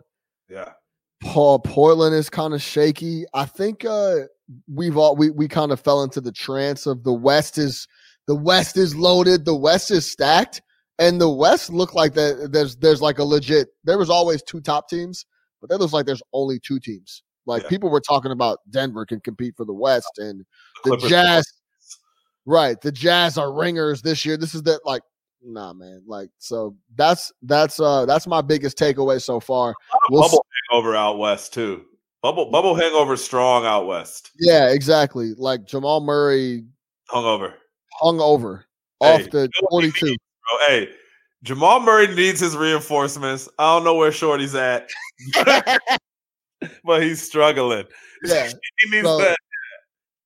Yeah, 0.49 0.73
Paul 1.23 1.59
Portland 1.61 2.15
is 2.15 2.29
kind 2.29 2.55
of 2.55 2.63
shaky. 2.63 3.25
I 3.35 3.45
think 3.45 3.85
uh 3.85 4.23
we've 4.73 4.97
all 4.97 5.17
we 5.17 5.31
we 5.31 5.49
kind 5.49 5.73
of 5.73 5.81
fell 5.81 6.03
into 6.03 6.21
the 6.21 6.33
trance 6.33 6.87
of 6.87 7.05
the 7.05 7.13
West 7.13 7.59
is 7.59 7.87
the 8.27 8.35
West 8.35 8.77
is 8.77 8.97
loaded, 8.97 9.45
the 9.45 9.57
West 9.57 9.91
is 9.91 10.11
stacked, 10.11 10.61
and 10.99 11.21
the 11.21 11.29
West 11.31 11.71
looked 11.71 11.95
like 11.95 12.15
that 12.15 12.49
there's 12.53 12.77
there's 12.77 13.03
like 13.03 13.19
a 13.19 13.25
legit 13.25 13.69
there 13.85 13.99
was 13.99 14.11
always 14.11 14.43
two 14.43 14.61
top 14.61 14.89
teams, 14.89 15.27
but 15.61 15.71
that 15.71 15.79
looks 15.79 15.93
like 15.93 16.07
there's 16.07 16.23
only 16.33 16.59
two 16.59 16.79
teams. 16.81 17.23
Like 17.47 17.63
Yeah. 17.65 17.69
people 17.69 17.91
were 17.91 18.01
talking 18.01 18.33
about 18.33 18.59
Denver 18.71 19.05
can 19.07 19.21
compete 19.21 19.55
for 19.57 19.65
the 19.65 19.73
West 19.75 20.11
and 20.19 20.45
the 20.85 20.91
Clippers- 20.91 21.11
Jazz 21.11 21.53
right, 22.47 22.81
the 22.81 22.93
Jazz 22.93 23.39
are 23.39 23.53
ringers 23.53 24.03
this 24.03 24.25
year. 24.25 24.37
This 24.37 24.55
is 24.55 24.63
that 24.65 24.81
like 24.85 25.03
nah 25.43 25.73
man. 25.73 26.03
Like 26.07 26.31
so 26.39 26.77
that's 26.97 27.31
that's 27.43 27.79
uh 27.79 28.05
that's 28.07 28.27
my 28.27 28.41
biggest 28.43 28.79
takeaway 28.79 29.21
so 29.23 29.39
far. 29.41 29.75
We'll 30.11 30.25
s- 30.25 30.31
bubble 30.31 30.47
hangover 30.71 30.97
out 30.97 31.19
west 31.19 31.55
too. 31.55 31.85
Bubble 32.23 32.51
bubble 32.51 32.75
hangover 32.75 33.17
strong 33.17 33.65
out 33.67 33.87
west. 33.87 34.31
Yeah, 34.41 34.71
exactly. 34.71 35.35
Like 35.37 35.65
Jamal 35.67 36.01
Murray 36.01 36.65
Hungover. 37.11 37.55
hung 38.01 38.19
over 38.21 38.65
Hey, 39.01 39.15
off 39.25 39.31
the 39.31 39.43
you 39.43 39.63
know 39.63 39.69
what 40.53 40.71
he 40.71 40.77
42. 40.77 40.85
needs, 40.87 40.87
bro? 40.87 40.87
Hey, 40.87 40.89
Jamal 41.43 41.81
Murray 41.81 42.15
needs 42.15 42.41
his 42.41 42.57
reinforcements. 42.57 43.49
I 43.59 43.75
don't 43.75 43.85
know 43.85 43.95
where 43.95 44.13
Shorty's 44.13 44.55
at, 44.55 44.89
but 46.85 47.03
he's 47.03 47.23
struggling. 47.23 47.85
Yeah, 48.25 48.49
he 48.79 48.91
needs 48.91 49.07
so- 49.07 49.19
that. 49.19 49.37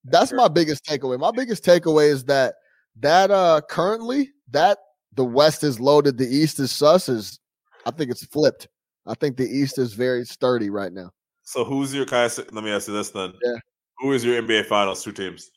That's 0.05 0.33
my 0.33 0.49
biggest 0.49 0.85
takeaway. 0.85 1.19
My 1.19 1.31
biggest 1.31 1.63
takeaway 1.63 2.09
is 2.09 2.25
that 2.25 2.55
that 3.01 3.31
uh 3.31 3.61
currently 3.69 4.31
that 4.51 4.79
the 5.15 5.25
West 5.25 5.63
is 5.63 5.79
loaded, 5.79 6.17
the 6.17 6.27
East 6.27 6.59
is 6.59 6.73
sus 6.73 7.09
is 7.09 7.39
I 7.85 7.91
think 7.91 8.11
it's 8.11 8.25
flipped. 8.25 8.67
I 9.07 9.15
think 9.15 9.37
the 9.37 9.47
East 9.47 9.79
is 9.79 9.93
very 9.93 10.25
sturdy 10.25 10.71
right 10.71 10.93
now. 10.93 11.11
So 11.43 11.65
who's 11.65 11.93
your 11.93 12.05
of, 12.05 12.39
let 12.53 12.65
me 12.65 12.71
ask 12.71 12.89
you 12.89 12.95
this 12.95 13.11
then. 13.11 13.33
Yeah. 13.45 13.57
Who 13.99 14.13
is 14.13 14.25
your 14.25 14.41
NBA 14.41 14.67
finals 14.67 15.03
two 15.03 15.13
teams? 15.13 15.51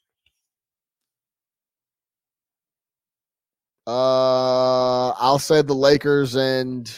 Uh 3.86 5.10
I'll 5.12 5.40
say 5.40 5.62
the 5.62 5.74
Lakers 5.74 6.36
and 6.36 6.92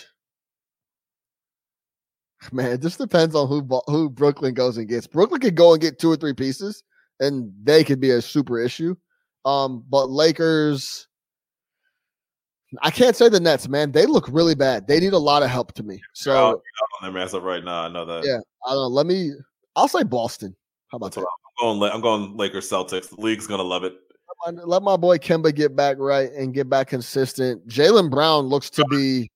man, 2.52 2.72
it 2.72 2.82
just 2.82 2.98
depends 2.98 3.36
on 3.36 3.48
who 3.48 3.68
who 3.88 4.10
Brooklyn 4.10 4.54
goes 4.54 4.78
and 4.78 4.88
gets. 4.88 5.08
Brooklyn 5.08 5.42
could 5.42 5.56
go 5.56 5.74
and 5.74 5.82
get 5.82 6.00
two 6.00 6.12
or 6.12 6.16
three 6.16 6.34
pieces, 6.34 6.84
and 7.20 7.52
they 7.64 7.84
could 7.84 8.00
be 8.00 8.12
a 8.12 8.22
super 8.22 8.60
issue. 8.60 8.96
Um, 9.46 9.84
but 9.90 10.10
Lakers, 10.10 11.08
I 12.82 12.92
can't 12.92 13.16
say 13.16 13.30
the 13.30 13.40
Nets, 13.40 13.68
man. 13.68 13.92
They 13.92 14.06
look 14.06 14.28
really 14.30 14.56
bad. 14.56 14.88
They 14.88 15.00
need 15.00 15.14
a 15.14 15.18
lot 15.18 15.44
of 15.44 15.50
help 15.50 15.74
to 15.74 15.84
me. 15.84 16.02
So 16.14 16.34
You're 16.34 16.48
out 16.48 16.62
on 17.02 17.14
them 17.14 17.22
as 17.22 17.34
of 17.34 17.44
right 17.44 17.64
now. 17.64 17.84
I 17.84 17.88
know 17.90 18.06
that. 18.06 18.26
Yeah. 18.26 18.40
I 18.66 18.74
don't 18.74 18.84
know. 18.84 18.88
Let 18.88 19.06
me. 19.06 19.32
I'll 19.76 19.88
say 19.88 20.04
Boston. 20.04 20.56
How 20.92 20.98
about 20.98 21.14
That's 21.14 21.26
that? 21.26 21.30
I'm 21.62 21.80
going. 21.80 21.92
I'm 21.92 22.02
going 22.02 22.38
Lakers 22.38 22.70
Celtics. 22.70 23.10
The 23.10 23.22
league's 23.22 23.48
gonna 23.48 23.64
love 23.64 23.84
it. 23.84 23.96
Let 24.46 24.56
my- 24.56 24.64
Let 24.64 24.84
my 24.84 24.98
boy 24.98 25.18
Kemba 25.18 25.54
get 25.54 25.76
back 25.76 25.98
right 26.00 26.32
and 26.34 26.54
get 26.54 26.70
back 26.70 26.88
consistent. 26.90 27.68
Jaylen 27.68 28.10
Brown 28.10 28.46
looks 28.46 28.70
to 28.72 28.86
be 28.90 29.30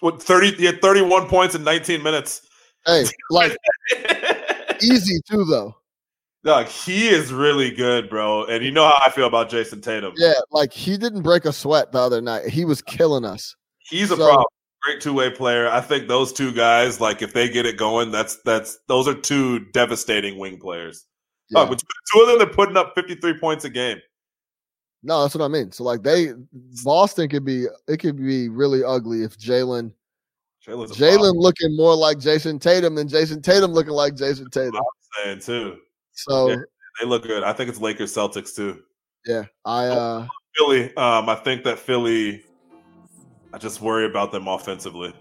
what 0.00 0.22
thirty? 0.22 0.52
He 0.52 0.64
had 0.64 0.80
thirty-one 0.80 1.28
points 1.28 1.54
in 1.54 1.64
nineteen 1.64 2.02
minutes. 2.02 2.42
hey 2.86 3.04
like 3.30 3.56
easy 4.82 5.20
too 5.28 5.44
though. 5.44 5.74
Dog, 6.44 6.66
he 6.66 7.08
is 7.08 7.32
really 7.32 7.70
good, 7.70 8.10
bro. 8.10 8.44
And 8.46 8.64
you 8.64 8.72
know 8.72 8.84
how 8.84 8.98
I 9.00 9.10
feel 9.10 9.28
about 9.28 9.48
Jayson 9.48 9.80
Tatum. 9.80 10.12
Yeah, 10.16 10.32
like 10.50 10.72
he 10.72 10.96
didn't 10.98 11.22
break 11.22 11.44
a 11.44 11.52
sweat 11.52 11.92
the 11.92 11.98
other 12.00 12.20
night. 12.20 12.48
He 12.48 12.64
was 12.64 12.82
killing 12.82 13.24
us. 13.24 13.54
He's 13.78 14.10
a 14.10 14.16
problem. 14.16 14.44
Great 14.82 15.00
two-way 15.00 15.30
player. 15.30 15.68
I 15.68 15.80
think 15.80 16.08
those 16.08 16.32
two 16.32 16.52
guys, 16.52 17.00
like 17.00 17.22
if 17.22 17.32
they 17.32 17.48
get 17.48 17.64
it 17.66 17.76
going, 17.76 18.10
that's 18.10 18.38
that's 18.44 18.78
those 18.88 19.06
are 19.06 19.14
two 19.14 19.60
devastating 19.72 20.36
wing 20.38 20.58
players. 20.58 21.04
Yeah. 21.50 21.60
Dog, 21.60 21.68
but 21.70 21.82
two 22.12 22.20
of 22.22 22.26
them 22.28 22.38
they're 22.38 22.46
putting 22.48 22.76
up 22.76 22.92
53 22.96 23.38
points 23.38 23.64
a 23.64 23.70
game. 23.70 23.98
No, 25.02 25.22
that's 25.22 25.34
what 25.34 25.44
I 25.44 25.48
mean. 25.48 25.72
So 25.72 25.84
like 25.84 26.02
they 26.02 26.32
Boston 26.84 27.28
could 27.28 27.44
be 27.44 27.66
it 27.88 27.98
could 27.98 28.16
be 28.16 28.48
really 28.48 28.84
ugly 28.84 29.22
if 29.22 29.38
Jalen 29.38 29.92
Jalen 30.66 31.34
looking 31.34 31.76
more 31.76 31.96
like 31.96 32.18
Jayson 32.18 32.60
Tatum 32.60 32.94
than 32.94 33.08
Jayson 33.08 33.42
Tatum 33.42 33.72
looking 33.72 33.92
like 33.92 34.14
Jayson 34.14 34.48
Tatum. 34.50 34.76
I'm 34.76 35.24
saying 35.24 35.40
too. 35.40 35.78
So 36.12 36.50
Yeah. 36.50 36.56
They 37.00 37.06
look 37.06 37.22
good. 37.22 37.42
I 37.42 37.52
think 37.52 37.70
it's 37.70 37.80
Lakers 37.80 38.14
Celtics 38.14 38.54
too. 38.54 38.82
yeah, 39.26 39.44
I 39.64 39.86
uh 39.86 40.26
Philly, 40.56 40.94
um, 40.96 41.28
I 41.28 41.34
think 41.36 41.64
that 41.64 41.78
Philly. 41.78 42.44
I 43.54 43.58
just 43.58 43.80
worry 43.80 44.06
about 44.06 44.32
them 44.32 44.48
offensively. 44.48 45.14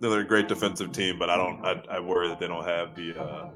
They're 0.00 0.20
a 0.20 0.24
great 0.24 0.48
defensive 0.48 0.92
team, 0.92 1.18
but 1.18 1.30
I 1.30 1.36
don't. 1.36 1.64
I, 1.64 1.96
I 1.96 2.00
worry 2.00 2.28
that 2.28 2.38
they 2.38 2.46
don't 2.46 2.64
have 2.64 2.94
the. 2.94 3.18
Uh, 3.18 3.48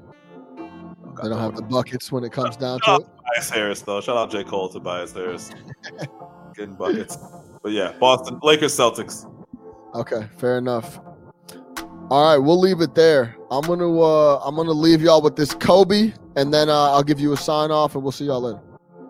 they 1.21 1.29
don't 1.29 1.39
have 1.39 1.55
the 1.55 1.61
buckets 1.61 2.11
when 2.11 2.23
it 2.23 2.31
comes 2.31 2.57
down 2.57 2.79
to 2.81 2.95
it. 2.95 3.07
Tobias 3.33 3.49
Harris 3.49 3.81
though. 3.81 4.01
Shout 4.01 4.17
out 4.17 4.31
J 4.31 4.43
Cole, 4.43 4.69
Tobias 4.69 5.13
Harris, 5.13 5.49
getting 6.55 6.75
buckets. 6.75 7.17
But 7.61 7.71
yeah, 7.71 7.93
Boston 7.99 8.39
Lakers 8.43 8.77
Celtics. 8.77 9.29
Okay, 9.95 10.27
fair 10.37 10.57
enough. 10.57 10.99
All 12.09 12.31
right, 12.31 12.37
we'll 12.37 12.59
leave 12.59 12.81
it 12.81 12.93
there. 12.93 13.35
I'm 13.49 13.65
gonna 13.65 13.99
uh 13.99 14.39
I'm 14.45 14.55
gonna 14.55 14.71
leave 14.71 15.01
y'all 15.01 15.21
with 15.21 15.35
this 15.35 15.53
Kobe, 15.53 16.13
and 16.35 16.53
then 16.53 16.69
uh, 16.69 16.91
I'll 16.91 17.03
give 17.03 17.19
you 17.19 17.33
a 17.33 17.37
sign 17.37 17.71
off, 17.71 17.95
and 17.95 18.03
we'll 18.03 18.11
see 18.11 18.25
y'all 18.25 18.41
later. 18.41 18.61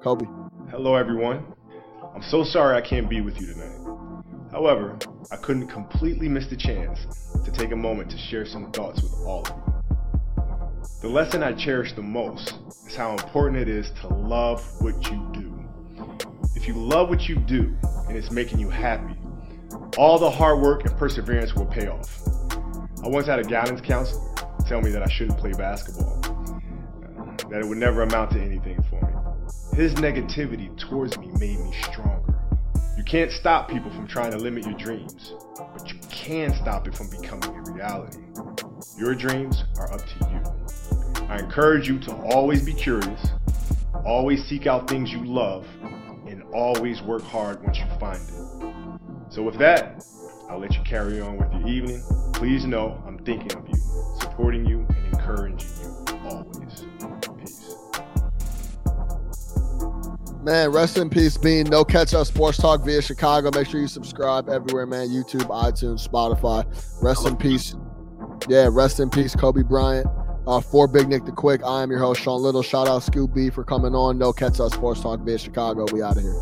Kobe. 0.01 0.25
Hello, 0.69 0.95
everyone. 0.95 1.45
I'm 2.15 2.23
so 2.23 2.43
sorry 2.43 2.77
I 2.77 2.81
can't 2.81 3.09
be 3.09 3.21
with 3.21 3.41
you 3.41 3.47
tonight. 3.47 3.71
However, 4.51 4.97
I 5.31 5.35
couldn't 5.37 5.67
completely 5.67 6.29
miss 6.29 6.47
the 6.47 6.55
chance 6.55 7.07
to 7.43 7.51
take 7.51 7.71
a 7.71 7.75
moment 7.75 8.11
to 8.11 8.17
share 8.17 8.45
some 8.45 8.71
thoughts 8.71 9.01
with 9.01 9.13
all 9.25 9.41
of 9.41 9.47
you. 9.49 9.82
The 11.03 11.09
lesson 11.09 11.43
I 11.43 11.51
cherish 11.51 11.91
the 11.91 12.01
most 12.01 12.53
is 12.87 12.95
how 12.95 13.11
important 13.11 13.57
it 13.57 13.67
is 13.67 13.91
to 13.99 14.07
love 14.07 14.63
what 14.79 15.11
you 15.11 15.29
do. 15.33 15.53
If 16.55 16.65
you 16.65 16.75
love 16.75 17.09
what 17.09 17.27
you 17.27 17.35
do 17.35 17.75
and 18.07 18.15
it's 18.15 18.31
making 18.31 18.59
you 18.59 18.69
happy, 18.69 19.17
all 19.97 20.17
the 20.17 20.31
hard 20.31 20.61
work 20.61 20.85
and 20.85 20.95
perseverance 20.95 21.55
will 21.55 21.65
pay 21.65 21.87
off. 21.87 22.21
I 23.03 23.09
once 23.09 23.27
had 23.27 23.39
a 23.39 23.43
guidance 23.43 23.81
counselor 23.81 24.33
tell 24.65 24.79
me 24.79 24.91
that 24.91 25.03
I 25.03 25.09
shouldn't 25.09 25.37
play 25.39 25.51
basketball, 25.51 26.21
that 27.49 27.59
it 27.59 27.67
would 27.67 27.79
never 27.79 28.03
amount 28.03 28.31
to 28.31 28.39
anything 28.39 28.81
for 28.83 29.01
me. 29.01 29.77
His 29.77 29.95
negativity 29.95 30.73
towards 30.77 31.17
me 31.17 31.27
made 31.37 31.59
me 31.59 31.75
stronger. 31.91 32.39
You 32.95 33.03
can't 33.03 33.29
stop 33.29 33.67
people 33.67 33.91
from 33.91 34.07
trying 34.07 34.31
to 34.31 34.37
limit 34.37 34.65
your 34.65 34.77
dreams, 34.77 35.33
but 35.57 35.85
you 35.91 35.99
can 36.09 36.53
stop 36.61 36.87
it 36.87 36.95
from 36.95 37.09
becoming 37.09 37.57
a 37.57 37.71
reality. 37.73 38.19
Your 38.97 39.13
dreams 39.13 39.65
are 39.77 39.91
up 39.91 39.99
to 39.99 40.29
you. 40.31 40.52
I 41.29 41.39
encourage 41.39 41.87
you 41.87 41.99
to 41.99 42.15
always 42.15 42.63
be 42.63 42.73
curious, 42.73 43.27
always 44.05 44.45
seek 44.45 44.67
out 44.67 44.89
things 44.89 45.11
you 45.11 45.23
love, 45.23 45.65
and 46.27 46.43
always 46.53 47.01
work 47.01 47.23
hard 47.23 47.63
once 47.63 47.77
you 47.77 47.85
find 47.99 48.19
it. 48.19 49.33
So, 49.33 49.41
with 49.41 49.57
that, 49.57 50.05
I'll 50.49 50.59
let 50.59 50.73
you 50.73 50.81
carry 50.83 51.19
on 51.21 51.37
with 51.37 51.51
your 51.53 51.67
evening. 51.67 52.03
Please 52.33 52.65
know 52.65 53.01
I'm 53.07 53.17
thinking 53.19 53.57
of 53.57 53.67
you, 53.67 53.75
supporting 54.21 54.65
you, 54.65 54.85
and 54.89 55.07
encouraging 55.07 55.69
you 55.79 56.19
always. 56.29 56.85
Peace. 57.39 57.75
Man, 60.43 60.71
rest 60.71 60.97
in 60.97 61.09
peace, 61.09 61.37
Bean. 61.37 61.65
No 61.67 61.85
Ketchup 61.85 62.27
sports 62.27 62.57
talk 62.57 62.83
via 62.83 63.01
Chicago. 63.01 63.49
Make 63.55 63.67
sure 63.67 63.79
you 63.79 63.87
subscribe 63.87 64.49
everywhere, 64.49 64.85
man. 64.85 65.07
YouTube, 65.07 65.47
iTunes, 65.47 66.07
Spotify. 66.07 66.65
Rest 67.01 67.25
in 67.25 67.37
peace. 67.37 67.75
Yeah, 68.49 68.67
rest 68.69 68.99
in 68.99 69.09
peace, 69.09 69.35
Kobe 69.35 69.63
Bryant. 69.63 70.05
Uh, 70.45 70.59
for 70.59 70.87
Big 70.87 71.07
Nick 71.07 71.25
the 71.25 71.31
Quick, 71.31 71.61
I 71.63 71.83
am 71.83 71.89
your 71.89 71.99
host, 71.99 72.21
Sean 72.21 72.41
Little. 72.41 72.63
Shout 72.63 72.87
out 72.87 73.03
Scoop 73.03 73.33
B 73.33 73.49
for 73.49 73.63
coming 73.63 73.95
on. 73.95 74.17
No 74.17 74.33
Ketchup 74.33 74.73
sports 74.73 75.01
talk 75.01 75.21
via 75.21 75.37
Chicago. 75.37 75.85
We 75.93 76.01
out 76.01 76.17
of 76.17 76.23
here. 76.23 76.41